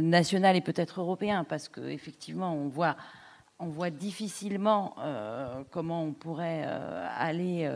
national 0.00 0.56
et 0.56 0.62
peut-être 0.62 1.00
européen? 1.00 1.44
Parce 1.44 1.68
qu'effectivement, 1.68 2.54
on 2.54 2.68
voit, 2.68 2.96
on 3.58 3.68
voit 3.68 3.90
difficilement 3.90 4.96
comment 5.70 6.02
on 6.02 6.12
pourrait 6.12 6.64
aller 7.16 7.70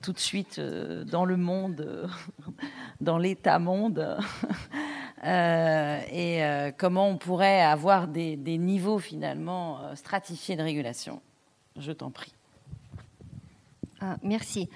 tout 0.00 0.12
de 0.12 0.18
suite 0.18 0.60
dans 0.60 1.24
le 1.24 1.36
monde, 1.36 2.10
dans 3.00 3.18
l'état 3.18 3.58
monde, 3.58 4.18
et 5.24 6.42
comment 6.78 7.08
on 7.08 7.16
pourrait 7.16 7.62
avoir 7.62 8.08
des, 8.08 8.36
des 8.36 8.58
niveaux 8.58 8.98
finalement 8.98 9.94
stratifiés 9.94 10.56
de 10.56 10.62
régulation. 10.62 11.20
Je 11.76 11.92
t'en 11.92 12.10
prie. 12.10 12.32
Ah, 14.00 14.16
merci. 14.22 14.68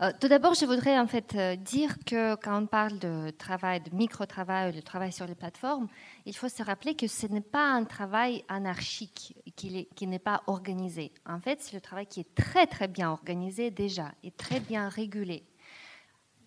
Euh, 0.00 0.12
tout 0.20 0.28
d'abord, 0.28 0.54
je 0.54 0.64
voudrais 0.64 0.96
en 0.96 1.08
fait 1.08 1.34
euh, 1.34 1.56
dire 1.56 1.96
que 2.06 2.36
quand 2.36 2.62
on 2.62 2.66
parle 2.66 3.00
de 3.00 3.30
travail, 3.30 3.80
de 3.80 3.92
micro-travail, 3.92 4.72
de 4.72 4.80
travail 4.80 5.10
sur 5.10 5.26
les 5.26 5.34
plateformes, 5.34 5.88
il 6.24 6.36
faut 6.36 6.48
se 6.48 6.62
rappeler 6.62 6.94
que 6.94 7.08
ce 7.08 7.26
n'est 7.26 7.40
pas 7.40 7.72
un 7.72 7.84
travail 7.84 8.44
anarchique 8.48 9.36
qui, 9.56 10.06
n'est 10.06 10.18
pas 10.20 10.42
organisé. 10.46 11.10
En 11.26 11.40
fait, 11.40 11.60
c'est 11.60 11.74
le 11.74 11.80
travail 11.80 12.06
qui 12.06 12.20
est 12.20 12.34
très 12.36 12.68
très 12.68 12.86
bien 12.86 13.10
organisé 13.10 13.72
déjà 13.72 14.12
et 14.22 14.30
très 14.30 14.60
bien 14.60 14.88
régulé 14.88 15.44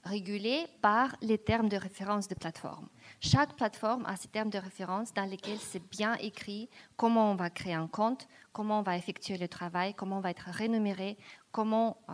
régulé 0.04 0.66
par 0.82 1.16
les 1.22 1.38
termes 1.38 1.70
de 1.70 1.78
référence 1.78 2.28
de 2.28 2.34
plateforme. 2.34 2.88
Chaque 3.20 3.56
plateforme 3.56 4.04
a 4.08 4.16
ses 4.16 4.30
termes 4.30 4.50
de 4.50 4.58
référence 4.58 5.14
dans 5.14 5.30
lesquels 5.30 5.60
c'est 5.60 5.88
bien 5.92 6.16
écrit 6.16 6.70
comment 6.98 7.32
on 7.32 7.36
va 7.36 7.52
créer 7.52 7.76
un 7.76 7.88
compte, 7.88 8.28
comment 8.52 8.80
on 8.80 8.82
va 8.82 8.98
effectuer 8.98 9.38
le 9.38 9.48
travail, 9.48 9.94
comment 9.94 10.18
on 10.18 10.22
va 10.22 10.32
être 10.32 10.50
rémunéré, 10.50 11.20
comment 11.52 11.98
euh, 12.10 12.14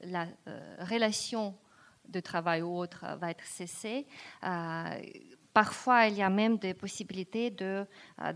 la 0.00 0.26
euh, 0.46 0.76
relation 0.80 1.54
de 2.08 2.20
travail 2.20 2.62
ou 2.62 2.76
autre 2.76 3.04
va 3.18 3.30
être 3.30 3.44
cessée. 3.44 4.06
Euh, 4.44 5.02
parfois, 5.52 6.06
il 6.06 6.16
y 6.16 6.22
a 6.22 6.30
même 6.30 6.56
des 6.56 6.72
possibilités 6.72 7.50
de, 7.50 7.86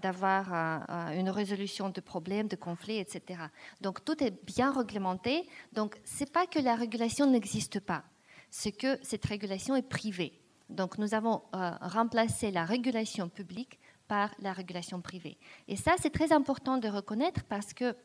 d'avoir 0.02 0.52
une 1.12 1.30
résolution 1.30 1.88
de 1.88 2.00
problèmes, 2.00 2.48
de 2.48 2.56
conflits, 2.56 2.98
etc. 2.98 3.40
Donc, 3.80 4.04
tout 4.04 4.22
est 4.22 4.44
bien 4.44 4.72
réglementé. 4.72 5.48
Donc, 5.72 5.98
ce 6.04 6.20
n'est 6.20 6.30
pas 6.30 6.46
que 6.46 6.58
la 6.58 6.74
régulation 6.74 7.26
n'existe 7.30 7.80
pas, 7.80 8.04
c'est 8.50 8.72
que 8.72 8.98
cette 9.02 9.24
régulation 9.24 9.74
est 9.74 9.88
privée. 9.88 10.38
Donc, 10.68 10.98
nous 10.98 11.14
avons 11.14 11.42
remplacé 11.52 12.50
la 12.50 12.64
régulation 12.64 13.28
publique 13.28 13.78
par 14.08 14.34
la 14.40 14.52
régulation 14.52 15.00
privée. 15.00 15.38
Et 15.68 15.76
ça, 15.76 15.92
c'est 15.98 16.10
très 16.10 16.32
important 16.32 16.76
de 16.76 16.88
reconnaître 16.88 17.44
parce 17.44 17.72
que 17.72 17.96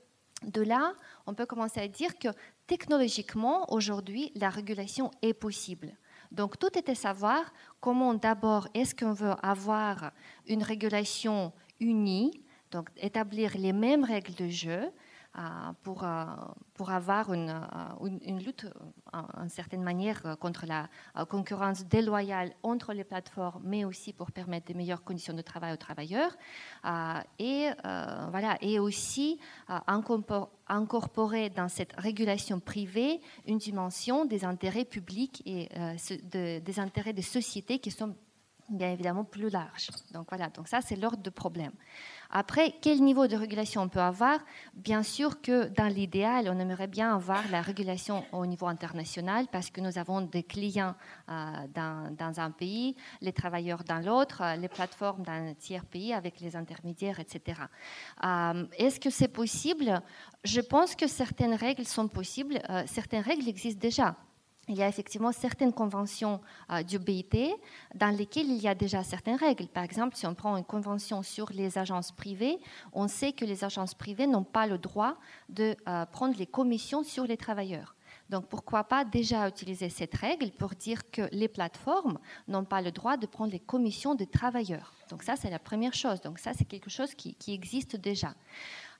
de 0.43 0.61
là, 0.61 0.93
on 1.25 1.33
peut 1.33 1.45
commencer 1.45 1.79
à 1.79 1.87
dire 1.87 2.17
que 2.17 2.29
technologiquement, 2.67 3.71
aujourd'hui, 3.71 4.31
la 4.35 4.49
régulation 4.49 5.11
est 5.21 5.33
possible. 5.33 5.95
Donc, 6.31 6.59
tout 6.59 6.69
à 6.85 6.95
savoir 6.95 7.53
comment 7.79 8.13
d'abord 8.13 8.67
est-ce 8.73 8.93
qu'on 8.93 9.13
veut 9.13 9.33
avoir 9.41 10.11
une 10.47 10.63
régulation 10.63 11.53
unie, 11.79 12.43
donc 12.71 12.89
établir 12.97 13.57
les 13.57 13.73
mêmes 13.73 14.03
règles 14.03 14.35
de 14.35 14.47
jeu, 14.47 14.91
pour, 15.83 16.03
euh, 16.03 16.25
pour 16.73 16.91
avoir 16.91 17.33
une, 17.33 17.49
euh, 17.49 18.17
une, 18.21 18.39
lutte, 18.39 18.65
en 19.13 19.47
certaine 19.49 19.83
manière, 19.83 20.37
contre 20.39 20.65
la 20.65 20.89
concurrence 21.25 21.85
déloyale 21.85 22.53
entre 22.63 22.93
les 22.93 23.03
plateformes, 23.03 23.61
mais 23.63 23.85
aussi 23.85 24.13
pour 24.13 24.31
permettre 24.31 24.67
des 24.67 24.73
meilleures 24.73 25.03
conditions 25.03 25.33
de 25.33 25.41
travail 25.41 25.73
aux 25.73 25.77
travailleurs. 25.77 26.35
et, 27.39 27.69
voilà, 28.31 28.57
et 28.61 28.79
aussi 28.79 29.39
incorporer 30.67 31.49
dans 31.49 31.69
cette 31.69 31.93
régulation 31.97 32.59
privée 32.59 33.21
une 33.45 33.57
dimension 33.57 34.25
des 34.25 34.43
intérêts 34.43 34.85
publics 34.85 35.41
et 35.45 35.69
des 36.23 36.79
intérêts 36.79 37.13
des 37.13 37.21
sociétés 37.21 37.79
qui 37.79 37.91
sont 37.91 38.15
bien 38.69 38.91
évidemment 38.91 39.23
plus 39.23 39.49
larges. 39.49 39.89
Donc 40.11 40.27
voilà, 40.29 40.49
donc 40.49 40.67
ça 40.67 40.81
c'est 40.81 40.95
l'ordre 40.95 41.23
de 41.23 41.29
problème. 41.29 41.71
Après, 42.29 42.75
quel 42.81 43.01
niveau 43.01 43.27
de 43.27 43.35
régulation 43.35 43.81
on 43.81 43.87
peut 43.87 44.01
avoir? 44.01 44.39
Bien 44.73 45.03
sûr 45.03 45.41
que 45.41 45.67
dans 45.69 45.87
l'idéal, 45.87 46.49
on 46.53 46.59
aimerait 46.59 46.87
bien 46.87 47.15
avoir 47.15 47.43
la 47.51 47.61
régulation 47.61 48.25
au 48.33 48.45
niveau 48.45 48.67
international 48.67 49.47
parce 49.51 49.69
que 49.69 49.79
nous 49.79 49.97
avons 49.97 50.21
des 50.21 50.43
clients 50.43 50.95
euh, 51.29 51.33
dans, 51.73 52.39
un 52.39 52.51
pays, 52.51 52.95
les 53.21 53.31
travailleurs 53.31 53.83
dans 53.83 53.99
l'autre, 53.99 54.41
euh, 54.41 54.55
les 54.55 54.67
plateformes 54.67 55.23
dans 55.23 55.31
un 55.31 55.53
tiers 55.53 55.85
pays 55.85 56.13
avec 56.13 56.39
les 56.41 56.55
intermédiaires, 56.55 57.19
etc. 57.19 57.61
Euh, 58.23 58.65
est-ce 58.77 58.99
que 58.99 59.09
c'est 59.09 59.29
possible? 59.29 60.01
Je 60.43 60.59
pense 60.59 60.95
que 60.95 61.07
certaines 61.07 61.53
règles 61.53 61.85
sont 61.85 62.07
possibles. 62.07 62.61
certaines 62.85 63.23
règles 63.23 63.47
existent 63.47 63.79
déjà 63.79 64.15
il 64.67 64.75
y 64.75 64.83
a 64.83 64.87
effectivement 64.87 65.31
certaines 65.31 65.73
conventions 65.73 66.41
euh, 66.71 66.83
du 66.83 66.99
BIT 66.99 67.55
dans 67.95 68.15
lesquelles 68.15 68.49
il 68.49 68.61
y 68.61 68.67
a 68.67 68.75
déjà 68.75 69.03
certaines 69.03 69.37
règles. 69.37 69.67
Par 69.67 69.83
exemple, 69.83 70.15
si 70.15 70.25
on 70.27 70.33
prend 70.33 70.57
une 70.57 70.65
convention 70.65 71.23
sur 71.23 71.49
les 71.51 71.77
agences 71.77 72.11
privées, 72.11 72.59
on 72.93 73.07
sait 73.07 73.31
que 73.31 73.45
les 73.45 73.63
agences 73.63 73.93
privées 73.93 74.27
n'ont 74.27 74.43
pas 74.43 74.67
le 74.67 74.77
droit 74.77 75.15
de 75.49 75.75
euh, 75.87 76.05
prendre 76.05 76.37
les 76.37 76.47
commissions 76.47 77.03
sur 77.03 77.25
les 77.25 77.37
travailleurs. 77.37 77.95
Donc 78.29 78.47
pourquoi 78.47 78.83
pas 78.83 79.05
déjà 79.05 79.47
utiliser 79.47 79.89
cette 79.89 80.15
règle 80.15 80.51
pour 80.51 80.71
dire 80.71 81.09
que 81.11 81.29
les 81.31 81.47
plateformes 81.47 82.19
n'ont 82.47 82.65
pas 82.65 82.81
le 82.81 82.91
droit 82.91 83.15
de 83.15 83.25
prendre 83.25 83.51
les 83.51 83.59
commissions 83.59 84.15
des 84.15 84.27
travailleurs? 84.27 84.93
Donc 85.09 85.23
ça, 85.23 85.35
c'est 85.37 85.49
la 85.49 85.59
première 85.59 85.93
chose. 85.93 86.19
Donc 86.21 86.39
ça, 86.39 86.51
c'est 86.53 86.65
quelque 86.65 86.89
chose 86.89 87.13
qui, 87.13 87.35
qui 87.35 87.53
existe 87.53 87.95
déjà. 87.95 88.33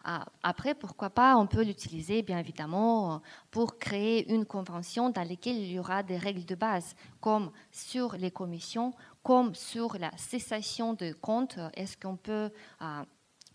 Ah, 0.09 0.23
après, 0.41 0.73
pourquoi 0.73 1.09
pas, 1.09 1.35
on 1.35 1.47
peut 1.47 1.63
l'utiliser, 1.63 2.21
bien 2.21 2.39
évidemment, 2.39 3.21
pour 3.51 3.77
créer 3.77 4.31
une 4.33 4.45
convention 4.45 5.09
dans 5.09 5.27
laquelle 5.27 5.57
il 5.57 5.69
y 5.69 5.79
aura 5.79 6.01
des 6.01 6.15
règles 6.15 6.45
de 6.45 6.55
base, 6.55 6.95
comme 7.19 7.51
sur 7.73 8.15
les 8.15 8.31
commissions, 8.31 8.93
comme 9.21 9.53
sur 9.53 9.97
la 9.99 10.09
cessation 10.15 10.93
de 10.93 11.11
compte. 11.11 11.59
Est-ce 11.73 11.97
qu'on 11.97 12.15
peut... 12.15 12.49
Ah, 12.79 13.03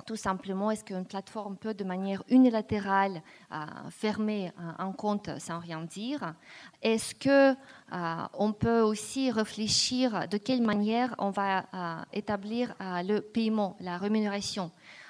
tout 0.04 0.16
simplement, 0.16 0.70
est-ce 0.70 0.84
qu'une 0.84 1.06
plateforme 1.06 1.56
peut 1.56 1.72
de 1.72 1.84
manière 1.84 2.22
unilatérale 2.28 3.22
ah, 3.50 3.84
fermer 3.88 4.52
un 4.58 4.92
compte 4.92 5.30
sans 5.38 5.58
rien 5.58 5.80
dire? 5.80 6.34
Est-ce 6.82 7.14
que 7.14 7.56
on 8.34 8.52
peut 8.52 8.82
aussi 8.82 9.30
réfléchir 9.30 10.28
de 10.28 10.36
quelle 10.36 10.60
manière 10.60 11.14
on 11.18 11.30
va 11.30 11.64
établir 12.12 12.74
le 12.80 13.20
paiement, 13.20 13.76
la 13.80 13.96
rémunération? 13.96 14.70
euh, 14.70 15.01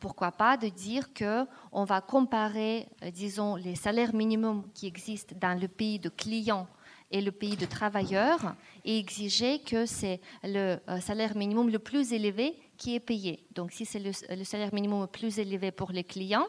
pourquoi 0.00 0.32
pas 0.32 0.56
de 0.56 0.68
dire 0.68 1.12
que 1.12 1.46
on 1.72 1.84
va 1.84 2.00
comparer, 2.00 2.88
euh, 3.02 3.10
disons, 3.10 3.56
les 3.56 3.74
salaires 3.74 4.14
minimums 4.14 4.64
qui 4.74 4.86
existent 4.86 5.34
dans 5.40 5.58
le 5.58 5.68
pays 5.68 5.98
de 5.98 6.08
client 6.08 6.66
et 7.10 7.20
le 7.20 7.30
pays 7.30 7.56
de 7.56 7.66
travailleurs 7.66 8.56
et 8.84 8.98
exiger 8.98 9.60
que 9.60 9.86
c'est 9.86 10.20
le 10.42 10.78
euh, 10.88 11.00
salaire 11.00 11.36
minimum 11.36 11.70
le 11.70 11.78
plus 11.78 12.12
élevé 12.12 12.58
qui 12.76 12.96
est 12.96 13.00
payé. 13.00 13.46
Donc, 13.54 13.70
si 13.70 13.86
c'est 13.86 14.00
le, 14.00 14.44
salaire 14.44 14.74
minimum 14.74 15.02
le 15.02 15.06
plus 15.06 15.38
élevé 15.38 15.70
pour 15.70 15.92
les 15.92 16.02
clients, 16.02 16.48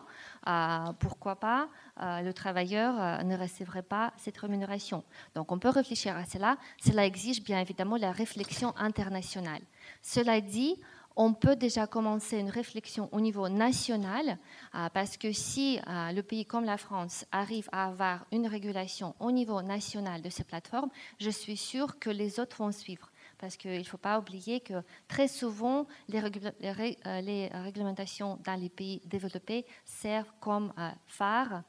pourquoi 0.99 1.35
pas 1.35 1.69
le 2.01 2.31
travailleur 2.31 3.23
ne 3.23 3.37
recevrait 3.37 3.83
pas 3.83 4.11
cette 4.17 4.37
rémunération 4.39 5.03
Donc, 5.35 5.51
on 5.51 5.59
peut 5.59 5.69
réfléchir 5.69 6.17
à 6.17 6.25
cela. 6.25 6.57
Cela 6.83 7.05
exige 7.05 7.43
bien 7.43 7.59
évidemment 7.59 7.95
la 7.97 8.11
réflexion 8.11 8.73
internationale. 8.75 9.61
Cela 10.01 10.41
dit, 10.41 10.79
on 11.15 11.33
peut 11.33 11.55
déjà 11.55 11.87
commencer 11.87 12.37
une 12.37 12.49
réflexion 12.49 13.09
au 13.11 13.21
niveau 13.21 13.47
national, 13.49 14.37
euh, 14.75 14.89
parce 14.93 15.17
que 15.17 15.31
si 15.31 15.79
euh, 15.87 16.11
le 16.11 16.21
pays 16.21 16.45
comme 16.45 16.65
la 16.65 16.77
France 16.77 17.25
arrive 17.31 17.69
à 17.71 17.85
avoir 17.85 18.25
une 18.31 18.47
régulation 18.47 19.15
au 19.19 19.31
niveau 19.31 19.61
national 19.61 20.21
de 20.21 20.29
ces 20.29 20.43
plateformes, 20.43 20.89
je 21.19 21.29
suis 21.29 21.57
sûre 21.57 21.99
que 21.99 22.09
les 22.09 22.39
autres 22.39 22.57
vont 22.57 22.71
suivre. 22.71 23.11
Parce 23.37 23.57
qu'il 23.57 23.77
ne 23.77 23.83
faut 23.83 23.97
pas 23.97 24.17
oublier 24.19 24.61
que 24.61 24.81
très 25.07 25.27
souvent, 25.27 25.87
les, 26.07 26.19
euh, 26.21 27.63
réglementations 27.63 28.39
dans 28.45 28.59
les 28.59 28.69
pays 28.69 29.01
développés 29.05 29.65
servent 29.83 30.31
comme 30.39 30.73
phare 31.05 31.63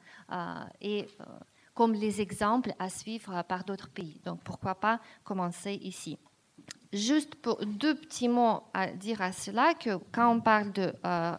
et 0.79 1.07
comme 1.73 1.93
les 1.93 2.21
exemples 2.21 2.73
à 2.79 2.89
suivre 2.89 3.43
par 3.43 3.65
d'autres 3.65 3.89
pays. 3.89 4.21
Donc 4.23 4.41
pourquoi 4.43 4.75
pas 4.75 5.01
commencer 5.25 5.73
ici 5.73 6.17
Juste 6.97 7.37
deux 7.61 7.93
petits 7.93 8.27
mots 8.27 8.63
à 8.73 8.87
dire 8.87 9.21
à 9.21 9.31
cela, 9.31 9.75
que 9.75 9.99
quand 10.11 10.33
on 10.33 10.39
parle 10.39 10.71
de 10.71 10.93
euh, 11.05 11.35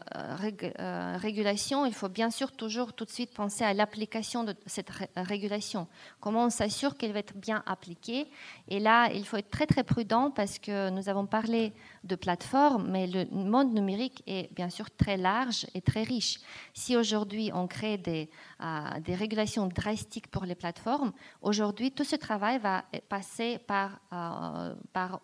euh, 0.79 1.17
régulation, 1.19 1.85
il 1.85 1.93
faut 1.93 2.09
bien 2.09 2.31
sûr 2.31 2.53
toujours 2.53 2.93
tout 2.93 3.05
de 3.05 3.11
suite 3.11 3.35
penser 3.35 3.65
à 3.65 3.75
l'application 3.75 4.45
de 4.45 4.55
cette 4.67 4.91
régulation. 5.17 5.89
Comment 6.21 6.45
on 6.45 6.51
s'assure 6.51 6.97
qu'elle 6.97 7.13
va 7.13 7.19
être 7.19 7.37
bien 7.37 7.65
appliquée 7.67 8.29
Et 8.69 8.79
là, 8.79 9.11
il 9.13 9.27
faut 9.27 9.37
être 9.37 9.51
très 9.51 9.67
très 9.67 9.83
prudent 9.83 10.31
parce 10.31 10.61
que 10.61 10.91
nous 10.91 11.09
avons 11.09 11.27
parlé 11.27 11.73
de 12.05 12.15
plateformes, 12.15 12.89
mais 12.89 13.09
le 13.09 13.27
monde 13.33 13.75
numérique 13.75 14.23
est 14.29 14.53
bien 14.55 14.71
sûr 14.71 14.91
très 14.91 15.17
large 15.17 15.67
et 15.75 15.81
très 15.81 16.05
riche. 16.05 16.39
Si 16.73 16.97
aujourd'hui 16.97 17.51
on 17.53 17.67
crée 17.67 17.99
des, 17.99 18.31
euh, 18.63 19.17
régulations 19.17 19.67
drastiques 19.67 20.29
pour 20.29 20.45
les 20.45 20.55
plateformes, 20.55 21.13
aujourd'hui 21.43 21.91
tout 21.91 22.05
ce 22.05 22.15
travail 22.15 22.59
va 22.61 22.85
passer 23.09 23.59
par, 23.59 24.01
euh, 24.13 24.75
par 24.93 25.21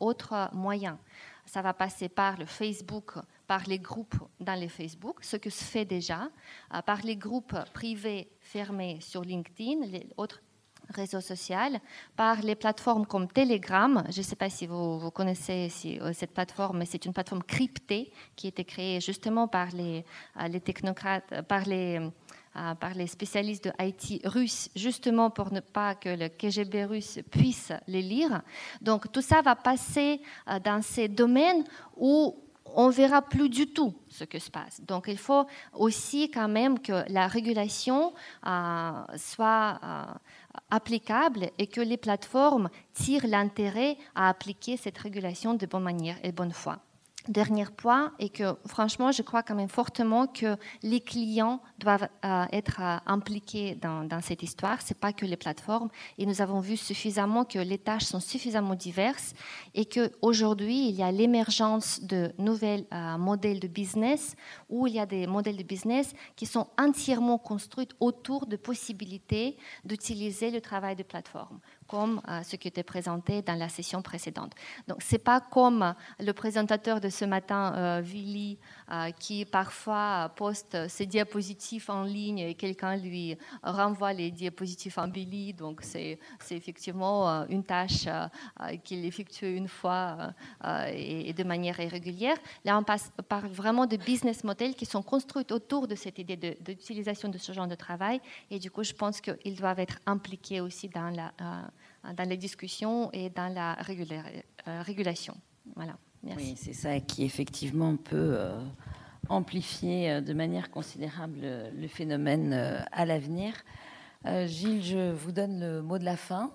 moyens. 0.52 0.96
Ça 1.46 1.62
va 1.62 1.74
passer 1.74 2.08
par 2.08 2.38
le 2.38 2.46
Facebook, 2.46 3.12
par 3.46 3.64
les 3.66 3.78
groupes 3.78 4.16
dans 4.40 4.58
les 4.58 4.68
Facebook, 4.68 5.22
ce 5.22 5.36
que 5.36 5.50
se 5.50 5.62
fait 5.62 5.84
déjà, 5.84 6.28
euh, 6.74 6.82
par 6.82 7.02
les 7.02 7.16
groupes 7.16 7.56
privés 7.72 8.30
fermés 8.40 8.98
sur 9.00 9.22
LinkedIn, 9.22 9.86
les 9.86 10.06
autres 10.16 10.40
réseau 10.90 11.20
social, 11.20 11.80
par 12.16 12.42
les 12.42 12.54
plateformes 12.54 13.06
comme 13.06 13.28
Telegram. 13.28 14.04
Je 14.10 14.18
ne 14.18 14.22
sais 14.22 14.36
pas 14.36 14.50
si 14.50 14.66
vous, 14.66 15.10
connaissez 15.10 15.70
euh, 16.00 16.12
cette 16.12 16.32
plateforme, 16.32 16.78
mais 16.78 16.86
c'est 16.86 17.04
une 17.04 17.12
plateforme 17.12 17.42
cryptée 17.42 18.12
qui 18.36 18.46
a 18.46 18.48
été 18.48 18.64
créée 18.64 19.00
justement 19.00 19.48
par 19.48 19.68
les, 19.70 20.04
euh, 20.40 20.58
technocrates, 20.58 21.42
par 21.48 21.64
les, 21.64 22.00
par 22.80 22.94
les 22.94 23.06
spécialistes 23.06 23.64
de 23.64 23.72
IT 23.80 24.26
russes, 24.26 24.70
justement 24.76 25.30
pour 25.30 25.52
ne 25.52 25.60
pas 25.60 25.94
que 25.94 26.08
le 26.08 26.28
KGB 26.28 26.84
russe 26.84 27.18
puisse 27.30 27.72
les 27.86 28.02
lire. 28.02 28.42
Donc 28.80 29.10
tout 29.12 29.22
ça 29.22 29.42
va 29.42 29.56
passer 29.56 30.20
dans 30.64 30.82
ces 30.82 31.08
domaines 31.08 31.64
où 31.96 32.36
on 32.76 32.88
verra 32.88 33.22
plus 33.22 33.48
du 33.48 33.66
tout 33.66 33.94
ce 34.08 34.24
que 34.24 34.38
se 34.38 34.50
passe. 34.50 34.80
Donc 34.80 35.04
il 35.08 35.18
faut 35.18 35.46
aussi 35.72 36.30
quand 36.30 36.48
même 36.48 36.78
que 36.80 37.04
la 37.12 37.26
régulation 37.26 38.12
soit 39.16 39.80
applicable 40.70 41.50
et 41.58 41.66
que 41.66 41.80
les 41.80 41.96
plateformes 41.96 42.70
tirent 42.92 43.26
l'intérêt 43.26 43.96
à 44.14 44.28
appliquer 44.28 44.76
cette 44.76 44.98
régulation 44.98 45.54
de 45.54 45.66
bonne 45.66 45.82
manière 45.82 46.16
et 46.22 46.32
bonne 46.32 46.52
foi. 46.52 46.78
Dernier 47.28 47.64
point 47.64 48.12
est 48.18 48.28
que 48.28 48.54
franchement, 48.66 49.10
je 49.10 49.22
crois 49.22 49.42
quand 49.42 49.54
même 49.54 49.70
fortement 49.70 50.26
que 50.26 50.58
les 50.82 51.00
clients 51.00 51.62
doivent 51.78 52.08
euh, 52.22 52.44
être 52.52 52.82
euh, 52.82 52.98
impliqués 53.06 53.76
dans, 53.76 54.06
cette 54.20 54.42
histoire. 54.42 54.82
C'est 54.82 54.98
pas 54.98 55.14
que 55.14 55.24
les 55.24 55.38
plateformes. 55.38 55.88
Et 56.18 56.26
nous 56.26 56.42
avons 56.42 56.60
vu 56.60 56.76
suffisamment 56.76 57.46
que 57.46 57.58
les 57.58 57.78
tâches 57.78 58.04
sont 58.04 58.20
suffisamment 58.20 58.74
diverses 58.74 59.32
et 59.74 59.86
que 59.86 60.12
aujourd'hui 60.20 60.88
il 60.88 60.94
y 60.94 61.02
a 61.02 61.10
l'émergence 61.10 62.02
de 62.02 62.30
nouvelles 62.36 62.84
euh, 62.92 63.16
modèles 63.16 63.58
de 63.58 63.68
business 63.68 64.36
où 64.68 64.86
il 64.86 64.92
y 64.92 65.00
a 65.00 65.06
des 65.06 65.26
modèles 65.26 65.56
de 65.56 65.62
business 65.62 66.12
qui 66.36 66.44
sont 66.44 66.68
entièrement 66.78 67.38
construits 67.38 67.88
autour 68.00 68.46
de 68.46 68.56
possibilités 68.56 69.56
d'utiliser 69.84 70.50
le 70.50 70.60
travail 70.60 70.94
de 70.94 71.02
plateforme 71.02 71.58
comme 71.86 72.20
euh, 72.28 72.42
ce 72.42 72.56
qui 72.56 72.68
était 72.68 72.82
présenté 72.82 73.42
dans 73.42 73.54
la 73.54 73.68
session 73.68 74.02
précédente. 74.02 74.52
Donc, 74.88 75.02
ce 75.02 75.14
n'est 75.14 75.18
pas 75.18 75.40
comme 75.40 75.94
le 76.18 76.32
présentateur 76.32 77.00
de 77.00 77.08
ce 77.08 77.24
matin, 77.24 77.72
euh, 77.76 78.00
Willy, 78.00 78.58
euh, 78.90 79.10
qui 79.12 79.44
parfois 79.44 80.32
poste 80.36 80.88
ses 80.88 81.06
diapositives 81.06 81.90
en 81.90 82.02
ligne 82.02 82.38
et 82.38 82.54
quelqu'un 82.54 82.96
lui 82.96 83.36
renvoie 83.62 84.12
les 84.12 84.30
diapositives 84.30 84.98
en 84.98 85.08
Billy. 85.08 85.52
Donc, 85.52 85.82
c'est 85.82 86.18
effectivement 86.50 87.46
une 87.48 87.64
tâche 87.64 88.06
qu'il 88.84 89.04
effectue 89.04 89.56
une 89.56 89.68
fois 89.68 90.32
et, 90.88 91.32
de 91.32 91.44
manière 91.44 91.78
irrégulière. 91.80 92.36
Là, 92.64 92.78
on 92.78 92.82
passe, 92.82 93.10
parle 93.28 93.48
vraiment 93.48 93.86
de 93.86 93.96
business 93.96 94.44
models 94.44 94.74
qui 94.74 94.86
sont 94.86 95.02
construits 95.02 95.46
autour 95.50 95.88
de 95.88 95.94
cette 95.94 96.18
idée 96.18 96.36
d'utilisation 96.60 97.28
de, 97.28 97.34
de, 97.34 97.38
ce 97.38 97.52
genre 97.52 97.66
de 97.66 97.74
travail. 97.74 98.20
Et 98.50 98.58
du 98.58 98.70
coup, 98.70 98.84
je 98.84 98.92
pense 98.92 99.20
qu'ils 99.20 99.56
doivent 99.56 99.80
être 99.80 99.98
impliqués 100.06 100.60
aussi 100.60 100.88
dans 100.88 101.10
la 101.10 101.32
dans 102.12 102.28
les 102.28 102.36
discussions 102.36 103.10
et 103.12 103.30
dans 103.30 103.52
la 103.52 103.76
euh, 103.78 104.82
régulation. 104.82 105.34
Voilà. 105.74 105.96
Merci. 106.22 106.44
Oui, 106.44 106.54
c'est 106.56 106.72
ça 106.72 107.00
qui 107.00 107.24
effectivement 107.24 107.96
peut 107.96 108.34
euh, 108.36 108.58
amplifier 109.28 110.10
euh, 110.10 110.20
de 110.20 110.32
manière 110.32 110.70
considérable 110.70 111.40
le 111.42 111.88
phénomène 111.88 112.52
à 112.92 113.04
l'avenir. 113.04 113.54
Gilles, 114.46 114.82
je 114.82 115.12
vous 115.12 115.32
donne 115.32 115.60
le 115.60 115.82
mot 115.82 115.98
de 115.98 116.04
la 116.04 116.16
fin 116.16 116.50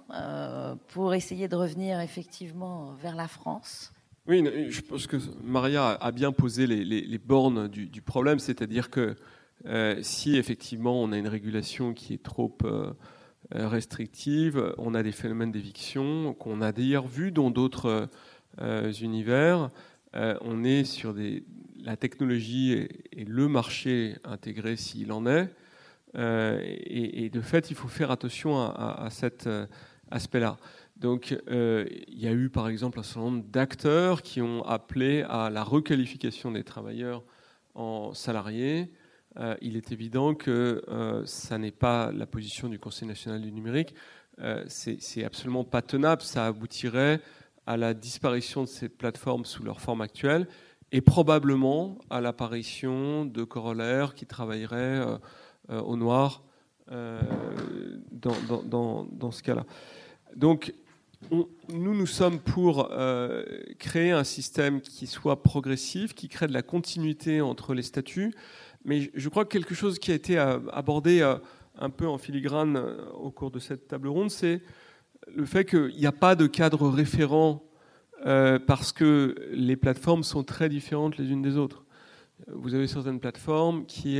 pour 0.87 1.13
essayer 1.13 1.47
de 1.47 1.55
revenir 1.55 1.99
effectivement 1.99 2.93
vers 2.93 3.15
la 3.15 3.27
France. 3.27 3.93
Oui, 4.25 4.43
je 4.71 4.81
pense 4.81 5.05
que 5.05 5.17
Maria 5.43 5.89
a 5.91 6.11
bien 6.11 6.31
posé 6.31 6.65
les, 6.65 7.17
bornes 7.19 7.67
du, 7.67 7.85
du 7.85 8.01
problème, 8.01 8.39
c'est-à-dire 8.39 8.89
que 8.89 9.15
si 10.01 10.35
effectivement 10.35 10.99
on 10.99 11.11
a 11.11 11.17
une 11.17 11.27
régulation 11.27 11.93
qui 11.93 12.13
est 12.13 12.23
trop 12.23 12.57
euh, 12.63 12.93
restrictive. 13.51 14.73
On 14.77 14.93
a 14.93 15.03
des 15.03 15.11
phénomènes 15.11 15.51
d'éviction 15.51 16.33
qu'on 16.33 16.61
a 16.61 16.71
d'ailleurs 16.71 17.07
vu 17.07 17.31
dans 17.31 17.51
d'autres 17.51 18.09
euh, 18.61 18.91
univers. 18.93 19.69
Euh, 20.15 20.35
on 20.41 20.63
est 20.63 20.83
sur 20.83 21.15
la 21.77 21.97
technologie 21.97 22.73
et, 23.11 23.25
le 23.25 23.47
marché 23.47 24.15
intégré 24.23 24.75
s'il 24.75 25.11
en 25.11 25.25
est. 25.25 25.49
Et, 26.15 27.29
de 27.31 27.41
fait, 27.41 27.69
il 27.69 27.75
faut 27.75 27.87
faire 27.87 28.09
attention 28.09 28.59
à, 28.59 29.07
cet 29.11 29.47
aspect-là. 30.09 30.57
Donc, 30.97 31.37
il 31.47 32.19
y 32.19 32.27
a 32.27 32.31
eu 32.31 32.49
par 32.49 32.67
exemple 32.67 32.99
un 32.99 33.03
certain 33.03 33.29
nombre 33.29 33.43
d'acteurs 33.43 34.23
qui 34.23 34.41
ont 34.41 34.63
appelé 34.63 35.21
à 35.29 35.51
la 35.51 35.63
requalification 35.63 36.51
des 36.51 36.63
travailleurs 36.63 37.23
en 37.75 38.13
salariés. 38.15 38.89
Euh, 39.37 39.55
il 39.61 39.77
est 39.77 39.91
évident 39.91 40.33
que 40.33 40.83
euh, 40.87 41.23
ça 41.25 41.57
n'est 41.57 41.71
pas 41.71 42.11
la 42.11 42.25
position 42.25 42.67
du 42.67 42.79
Conseil 42.79 43.07
national 43.07 43.41
du 43.41 43.51
numérique. 43.51 43.93
Euh, 44.39 44.63
c'est 44.67 45.23
absolument 45.23 45.63
pas 45.63 45.81
tenable. 45.81 46.21
Ça 46.21 46.47
aboutirait 46.47 47.21
à 47.65 47.77
la 47.77 47.93
disparition 47.93 48.63
de 48.63 48.67
ces 48.67 48.89
plateformes 48.89 49.45
sous 49.45 49.63
leur 49.63 49.79
forme 49.81 50.01
actuelle 50.01 50.47
et 50.91 51.01
probablement 51.01 51.99
à 52.09 52.19
l'apparition 52.19 53.25
de 53.25 53.43
corollaires 53.43 54.15
qui 54.15 54.25
travailleraient 54.25 55.05
au 55.69 55.95
noir 55.95 56.41
dans, 56.89 58.33
ce 59.31 59.43
cas-là. 59.43 59.67
Donc, 60.35 60.73
nous, 61.29 61.47
nous 61.69 62.07
sommes 62.07 62.39
pour 62.39 62.89
créer 63.77 64.09
un 64.09 64.23
système 64.23 64.81
qui 64.81 65.05
soit 65.05 65.43
progressif, 65.43 66.15
qui 66.15 66.27
crée 66.27 66.47
de 66.47 66.53
la 66.53 66.63
continuité 66.63 67.39
entre 67.39 67.75
les 67.75 67.83
statuts, 67.83 68.33
mais 68.89 69.11
je 69.13 69.29
crois 69.29 69.45
que 69.45 69.51
quelque 69.51 69.75
chose 69.75 69.99
qui 69.99 70.11
a 70.11 70.15
été 70.15 70.39
euh, 70.39 70.57
abordé 70.73 71.21
euh, 71.21 71.35
un 71.77 71.91
peu 71.91 72.07
en 72.07 72.17
filigrane 72.17 72.75
euh, 72.75 73.05
au 73.11 73.29
cours 73.29 73.51
de 73.51 73.59
cette 73.59 73.87
table 73.87 74.07
ronde, 74.07 74.31
c'est 74.31 74.63
le 75.27 75.45
fait 75.45 75.63
qu'il 75.63 75.95
n'y 75.95 76.07
a 76.07 76.11
pas 76.11 76.33
de 76.33 76.47
cadre 76.47 76.89
référent 76.89 77.63
parce 78.67 78.91
que 78.91 79.35
les 79.51 79.77
plateformes 79.77 80.23
sont 80.23 80.43
très 80.43 80.67
différentes 80.67 81.17
les 81.17 81.29
unes 81.31 81.41
des 81.41 81.55
autres. 81.55 81.85
Vous 82.47 82.73
avez 82.73 82.85
certaines 82.85 83.21
plateformes 83.21 83.85
qui, 83.85 84.19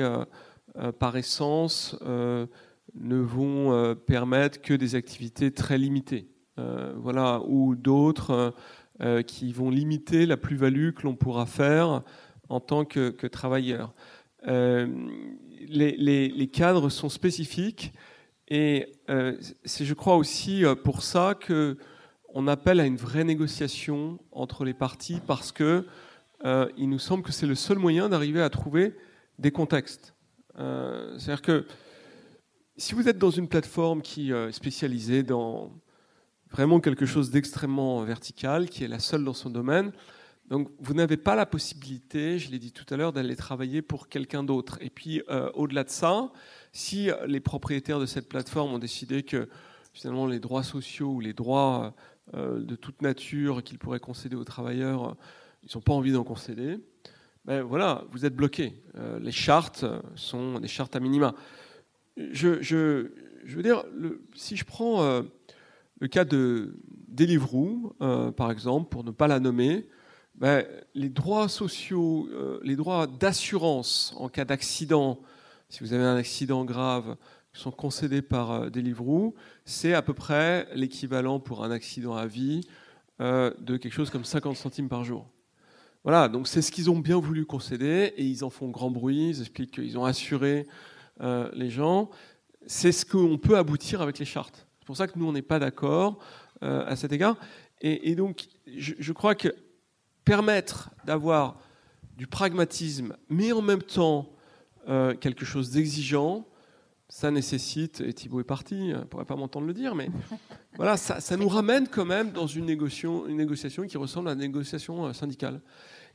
par 1.00 1.18
essence, 1.18 1.98
ne 2.02 3.18
vont 3.18 3.96
permettre 4.06 4.62
que 4.62 4.74
des 4.74 4.96
activités 4.96 5.52
très 5.52 5.78
limitées. 5.78 6.30
voilà, 6.96 7.41
ou 7.46 7.76
d'autres 7.76 8.54
qui 9.28 9.52
vont 9.52 9.70
limiter 9.70 10.26
la 10.26 10.38
plus-value 10.38 10.91
que 10.91 11.04
l'on 11.04 11.16
pourra 11.16 11.46
faire 11.46 12.04
en 12.48 12.60
tant 12.60 12.86
que, 12.86 13.10
que 13.10 13.28
travailleur. 13.28 13.94
Euh, 14.48 14.88
les, 15.68 16.49
cadres 16.52 16.90
sont 16.90 17.10
spécifiques 17.10 17.94
et 18.48 18.94
euh, 19.10 19.38
c'est, 19.66 19.86
je 19.86 19.94
crois, 19.94 20.16
aussi 20.16 20.66
euh, 20.66 20.76
pour 20.76 21.03
ça 21.03 21.36
que 21.40 21.78
on 22.34 22.48
appelle 22.48 22.80
à 22.80 22.86
une 22.86 22.95
vraie 22.95 23.24
négociation 23.24 24.20
entre 24.32 24.64
les 24.64 24.74
parties 24.74 25.20
parce 25.26 25.52
que 25.52 25.86
il 26.78 26.88
nous 26.88 26.99
semble 26.99 27.22
que 27.24 27.34
c'est 27.34 27.48
le 27.48 27.56
seul 27.56 27.80
moyen 27.80 28.07
d'arriver 28.07 28.41
à 28.41 28.49
trouver 28.49 28.95
des 29.40 29.52
contextes. 29.52 30.14
c'est-à-dire 30.56 31.41
que 31.41 31.66
si 32.78 32.94
vous 32.94 33.10
êtes 33.10 33.18
dans 33.18 33.32
une 33.32 33.49
plateforme 33.49 34.02
qui 34.02 34.32
est 34.32 34.52
spécialisée 34.53 35.24
dans 35.24 35.74
vraiment 36.52 36.80
quelque 36.80 37.06
chose 37.06 37.30
d'extrêmement 37.32 38.03
vertical, 38.03 38.70
qui 38.70 38.86
est 38.86 38.88
la 38.88 38.99
seule 38.99 39.26
dans 39.26 39.34
son 39.34 39.49
domaine, 39.49 39.91
donc 40.50 40.70
vous 40.80 40.96
n'avez 40.96 41.18
pas 41.18 41.36
la 41.36 41.46
possibilité, 41.46 42.40
je 42.40 42.50
l'ai 42.50 42.58
dit 42.58 42.72
tout 42.72 42.86
à 42.92 42.98
l'heure, 42.98 43.14
d'aller 43.14 43.36
travailler 43.36 43.84
pour 43.84 44.10
quelqu'un 44.10 44.44
d'autre. 44.44 44.80
Et 44.82 44.90
puis 44.90 45.22
euh, 45.30 45.52
au-delà 45.54 45.84
de 45.84 45.90
ça, 45.90 46.32
si 46.74 47.10
les 47.28 47.40
propriétaires 47.40 48.00
de 48.00 48.08
cette 48.08 48.28
plateforme 48.28 48.74
ont 48.74 48.80
décidé 48.80 49.22
que 49.22 49.48
finalement 49.94 50.26
les 50.26 50.40
droits 50.40 50.64
sociaux 50.64 51.10
ou 51.10 51.20
les 51.20 51.34
droits 51.34 51.94
euh, 52.34 52.60
de 52.62 52.76
toute 52.76 53.04
nature 53.04 53.64
qu'ils 53.64 53.78
pourraient 53.78 54.00
concéder 54.00 54.36
aux 54.36 54.44
travailleurs, 54.44 55.16
ils 55.64 55.70
n'ont 55.76 55.82
pas 55.82 55.94
envie 55.94 56.12
d'en 56.12 56.24
concéder, 56.24 56.80
ben 57.46 57.62
voilà, 57.62 58.04
vous 58.12 58.26
êtes 58.26 58.36
bloqué. 58.36 58.74
Euh, 58.96 59.20
les 59.20 59.32
chartes 59.32 59.86
sont 60.16 60.60
des 60.60 60.68
chartes 60.68 60.96
à 60.96 61.00
minima. 61.00 61.36
Je, 62.18 63.08
veux 63.46 63.64
dire, 63.64 63.84
si 64.36 64.58
je 64.58 64.66
prends 64.66 65.24
le 66.00 66.08
cas 66.08 66.26
de 66.26 66.76
Deliveroo, 67.08 67.96
par 68.36 68.52
exemple, 68.52 68.90
pour 68.90 69.06
ne 69.06 69.12
pas 69.12 69.28
la 69.28 69.40
nommer, 69.40 69.88
ben, 70.40 70.66
les 70.95 71.10
droits 71.10 71.49
sociaux, 71.49 72.30
euh, 72.32 72.60
les 72.64 72.78
droits 72.78 73.07
d'assurance 73.07 74.14
en 74.16 74.30
cas 74.30 74.45
d'accident, 74.45 75.20
si 75.68 75.82
vous 75.82 75.91
avez 75.91 76.03
un 76.03 76.16
accident 76.16 76.64
grave, 76.64 77.18
qui 77.53 77.61
sont 77.61 77.72
concédés 77.72 78.22
par 78.22 78.52
euh, 78.52 78.70
Deliveroo, 78.70 79.36
c'est 79.66 79.94
à 79.94 80.02
peu 80.02 80.14
près 80.14 80.70
l'équivalent 80.74 81.41
pour 81.41 81.66
un 81.66 81.72
accident 81.72 82.16
à 82.16 82.26
vie 82.26 82.61
euh, 83.20 83.52
de 83.60 83.76
quelque 83.76 83.91
chose 83.91 84.10
comme 84.10 84.24
50 84.24 84.56
centimes 84.56 84.88
par 84.88 85.03
jour. 85.03 85.28
Voilà, 86.06 86.30
donc 86.30 86.48
c'est 86.48 86.61
ce 86.61 86.72
qu'ils 86.72 86.90
ont 86.90 86.99
bien 86.99 87.20
voulu 87.20 87.45
concéder 87.45 88.14
et 88.16 88.24
ils 88.24 88.45
en 88.45 88.49
font 88.49 88.70
grand 88.70 88.90
bruit, 88.90 89.32
ils 89.32 89.41
expliquent 89.41 89.72
qu'ils 89.72 89.98
ont 89.98 90.06
assuré 90.06 90.66
les 91.52 91.70
gens. 91.70 92.10
C'est 92.66 92.94
ce 92.94 93.06
qu'on 93.06 93.38
peut 93.38 93.57
aboutir 93.57 94.02
avec 94.02 94.18
les 94.18 94.24
chartes. 94.24 94.66
C'est 94.80 94.86
pour 94.86 94.95
ça 94.95 95.06
que 95.06 95.20
nous, 95.20 95.28
on 95.28 95.34
n'est 95.34 95.41
pas 95.41 95.60
d'accord 95.60 96.18
à 96.61 96.95
cet 96.95 97.11
égard. 97.11 97.36
Et, 97.82 98.16
donc, 98.16 98.48
je 98.66 99.11
crois 99.11 99.36
que 99.36 99.53
permettre 100.30 100.92
d'avoir 101.06 101.56
du 102.16 102.28
pragmatisme, 102.28 103.18
mais 103.30 103.52
en 103.52 103.64
même 103.64 103.82
temps 103.82 104.30
euh, 104.88 105.16
quelque 105.16 105.44
chose 105.44 105.72
d'exigeant, 105.72 106.46
ça 107.08 107.32
nécessite, 107.32 108.02
et 108.02 108.14
Thibault 108.14 108.42
est 108.42 108.44
parti, 108.44 108.76
ne 108.76 109.00
pourrait 109.06 109.26
pas 109.26 109.36
m'entendre 109.36 109.66
le 109.66 109.74
dire, 109.74 109.96
mais 109.96 110.10
voilà, 110.76 110.98
ça, 110.98 111.20
ça, 111.20 111.36
nous 111.36 111.50
ramène 111.50 111.88
quand 111.88 112.06
même 112.06 112.32
dans 112.32 112.46
une 112.46 112.66
négociation, 112.66 113.26
une 113.26 113.38
négociation 113.38 113.88
qui 113.88 113.98
ressemble 113.98 114.30
à 114.30 114.34
une 114.34 114.40
négociation 114.40 115.12
syndicale. 115.14 115.62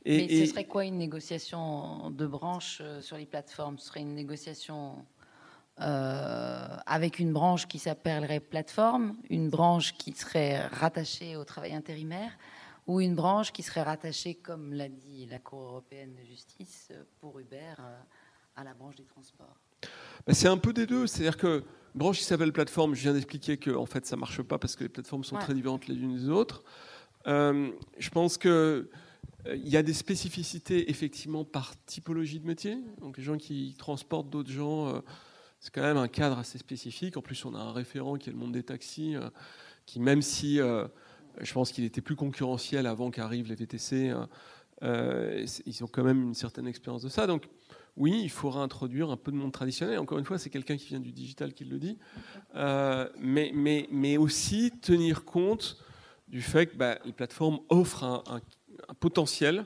Et, 0.05 0.27
mais 0.27 0.45
ce 0.45 0.51
serait 0.51 0.63
quoi 0.63 0.85
une 0.85 0.97
négociation 0.97 2.09
de 2.09 2.25
branche 2.25 2.81
sur 3.01 3.17
les 3.17 3.25
plateformes? 3.25 3.77
Ce 3.79 3.87
serait 3.87 4.01
une 4.01 4.15
négociation 4.15 5.03
euh, 5.81 6.67
avec 6.85 7.19
une 7.19 7.33
branche 7.33 7.67
qui 7.67 7.79
s'appellerait 7.79 8.39
plateforme, 8.39 9.17
une 9.29 9.49
branche 9.49 9.91
qui 9.97 10.13
serait 10.13 10.67
rattachée 10.67 11.35
au 11.35 11.43
travail 11.43 11.73
intérimaire, 11.73 12.31
ou 12.87 13.01
une 13.01 13.15
branche 13.15 13.51
qui 13.51 13.63
serait 13.63 13.83
rattachée, 13.83 14.35
comme 14.35 14.73
l'a 14.73 14.89
dit 14.89 15.27
la 15.29 15.39
Cour 15.39 15.61
européenne 15.61 16.13
de 16.15 16.23
justice, 16.25 16.91
pour 17.19 17.39
Uber, 17.39 17.75
euh, 17.79 17.99
à 18.55 18.63
la 18.63 18.73
branche 18.73 18.95
des 18.95 19.05
transports 19.05 19.57
bah, 20.27 20.33
C'est 20.33 20.47
un 20.47 20.57
peu 20.57 20.73
des 20.73 20.85
deux. 20.85 21.07
C'est-à-dire 21.07 21.37
que 21.37 21.63
branche 21.93 22.19
qui 22.19 22.23
s'appelle 22.23 22.53
plateforme, 22.53 22.95
je 22.95 23.01
viens 23.01 23.13
d'expliquer 23.13 23.57
que 23.57 23.71
en 23.71 23.85
fait, 23.85 24.05
ça 24.05 24.15
ne 24.15 24.21
marche 24.21 24.41
pas 24.41 24.57
parce 24.57 24.75
que 24.75 24.83
les 24.83 24.89
plateformes 24.89 25.23
sont 25.23 25.37
très 25.37 25.53
différentes 25.53 25.87
les 25.87 25.95
unes 25.95 26.15
des 26.15 26.29
autres. 26.29 26.63
Euh, 27.27 27.71
je 27.97 28.09
pense 28.09 28.37
que 28.37 28.89
il 29.47 29.69
y 29.69 29.77
a 29.77 29.83
des 29.83 29.93
spécificités 29.93 30.89
effectivement 30.89 31.45
par 31.45 31.73
typologie 31.85 32.39
de 32.39 32.47
métier. 32.47 32.79
Donc 32.99 33.17
les 33.17 33.23
gens 33.23 33.37
qui 33.37 33.75
transportent 33.77 34.29
d'autres 34.29 34.51
gens 34.51 35.01
c'est 35.65 35.73
quand 35.73 35.81
même 35.81 35.97
un 35.97 36.07
cadre 36.07 36.37
assez 36.37 36.59
spécifique. 36.59 37.17
En 37.17 37.23
plus, 37.23 37.43
on 37.43 37.55
a 37.55 37.59
un 37.59 37.71
référent 37.71 38.17
qui 38.17 38.29
est 38.29 38.33
le 38.33 38.37
monde 38.37 38.51
des 38.51 38.61
taxis, 38.61 39.15
euh, 39.15 39.31
qui 39.87 39.99
même 39.99 40.21
si 40.21 40.59
euh, 40.59 40.87
je 41.41 41.53
pense 41.53 41.71
qu'il 41.71 41.83
était 41.83 42.01
plus 42.01 42.15
concurrentiel 42.15 42.87
avant 42.87 43.11
qu'arrivent 43.11 43.47
les 43.47 43.55
VTC, 43.55 44.13
euh, 44.83 45.45
ils 45.65 45.83
ont 45.83 45.87
quand 45.87 46.03
même 46.03 46.21
une 46.23 46.33
certaine 46.33 46.67
expérience 46.67 47.01
de 47.01 47.09
ça. 47.09 47.27
Donc 47.27 47.47
oui, 47.97 48.21
il 48.23 48.29
faudra 48.29 48.61
introduire 48.61 49.09
un 49.09 49.17
peu 49.17 49.31
de 49.31 49.37
monde 49.37 49.51
traditionnel. 49.51 49.99
Encore 49.99 50.19
une 50.19 50.25
fois, 50.25 50.37
c'est 50.37 50.49
quelqu'un 50.49 50.75
qui 50.75 50.87
vient 50.87 50.99
du 50.99 51.11
digital 51.11 51.53
qui 51.53 51.65
le 51.65 51.79
dit. 51.79 51.97
mais, 52.53 53.51
mais, 53.53 54.17
aussi 54.17 54.71
tenir 54.81 55.23
compte 55.23 55.77
du 56.27 56.41
fait 56.41 56.67
que 56.67 56.75
bah, 56.75 56.97
les 57.05 57.13
plateformes 57.13 57.59
offrent 57.69 58.03
un, 58.03 58.41
potentiel 58.99 59.65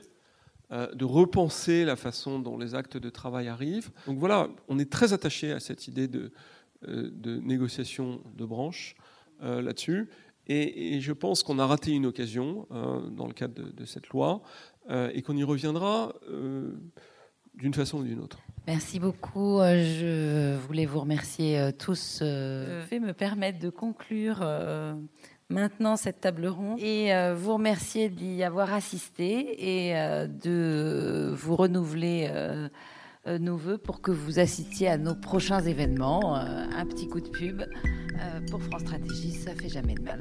euh, 0.72 0.92
de 0.94 1.04
repenser 1.04 1.84
la 1.84 1.96
façon 1.96 2.38
dont 2.38 2.56
les 2.56 2.74
actes 2.74 2.96
de 2.96 3.10
travail 3.10 3.48
arrivent. 3.48 3.90
Donc 4.06 4.18
voilà, 4.18 4.48
on 4.68 4.78
est 4.78 4.90
très 4.90 5.12
attaché 5.12 5.52
à 5.52 5.60
cette 5.60 5.88
idée 5.88 6.08
de, 6.08 6.30
euh, 6.88 7.10
négociation 7.42 8.20
de 8.36 8.44
branche 8.44 8.94
euh, 9.42 9.62
là-dessus. 9.62 10.08
Et, 10.52 11.00
je 11.00 11.12
pense 11.12 11.42
qu'on 11.42 11.58
a 11.58 11.66
raté 11.66 11.92
une 11.92 12.06
occasion 12.06 12.66
dans 13.12 13.26
le 13.26 13.32
cadre 13.32 13.70
de, 13.72 13.84
cette 13.84 14.08
loi 14.08 14.42
et 14.90 15.22
qu'on 15.22 15.36
y 15.36 15.44
reviendra 15.44 16.14
d'une 17.54 17.74
façon 17.74 17.98
ou 17.98 18.02
d'une 18.02 18.18
autre. 18.20 18.38
Merci 18.66 18.98
beaucoup. 18.98 19.60
Je 19.60 20.56
voulais 20.56 20.86
vous 20.86 21.00
remercier 21.00 21.70
tous. 21.78 22.18
Je 22.20 22.88
vais 22.90 22.98
me 22.98 23.12
permettre 23.12 23.60
de 23.60 23.70
conclure 23.70 24.44
maintenant 25.50 25.96
cette 25.96 26.20
table 26.20 26.46
ronde 26.46 26.78
et 26.80 27.12
euh, 27.12 27.34
vous 27.34 27.54
remercier 27.54 28.08
d'y 28.08 28.42
avoir 28.42 28.72
assisté 28.72 29.88
et 29.88 29.96
euh, 29.96 30.26
de 30.26 31.34
vous 31.34 31.56
renouveler 31.56 32.28
euh, 32.30 32.68
nos 33.38 33.56
voeux 33.56 33.76
pour 33.76 34.00
que 34.00 34.10
vous 34.10 34.38
assistiez 34.38 34.88
à 34.88 34.96
nos 34.96 35.14
prochains 35.14 35.60
événements. 35.60 36.36
un 36.36 36.86
petit 36.86 37.06
coup 37.06 37.20
de 37.20 37.28
pub 37.28 37.62
pour 38.50 38.62
France 38.62 38.82
Stratégie, 38.82 39.32
ça 39.32 39.54
fait 39.54 39.68
jamais 39.68 39.94
de 39.94 40.02
mal. 40.02 40.20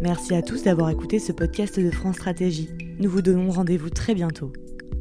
Merci 0.00 0.34
à 0.34 0.42
tous 0.42 0.62
d'avoir 0.62 0.90
écouté 0.90 1.18
ce 1.18 1.32
podcast 1.32 1.80
de 1.80 1.90
France 1.90 2.14
Stratégie. 2.16 2.68
Nous 3.00 3.10
vous 3.10 3.22
donnons 3.22 3.50
rendez-vous 3.50 3.90
très 3.90 4.14
bientôt. 4.14 4.52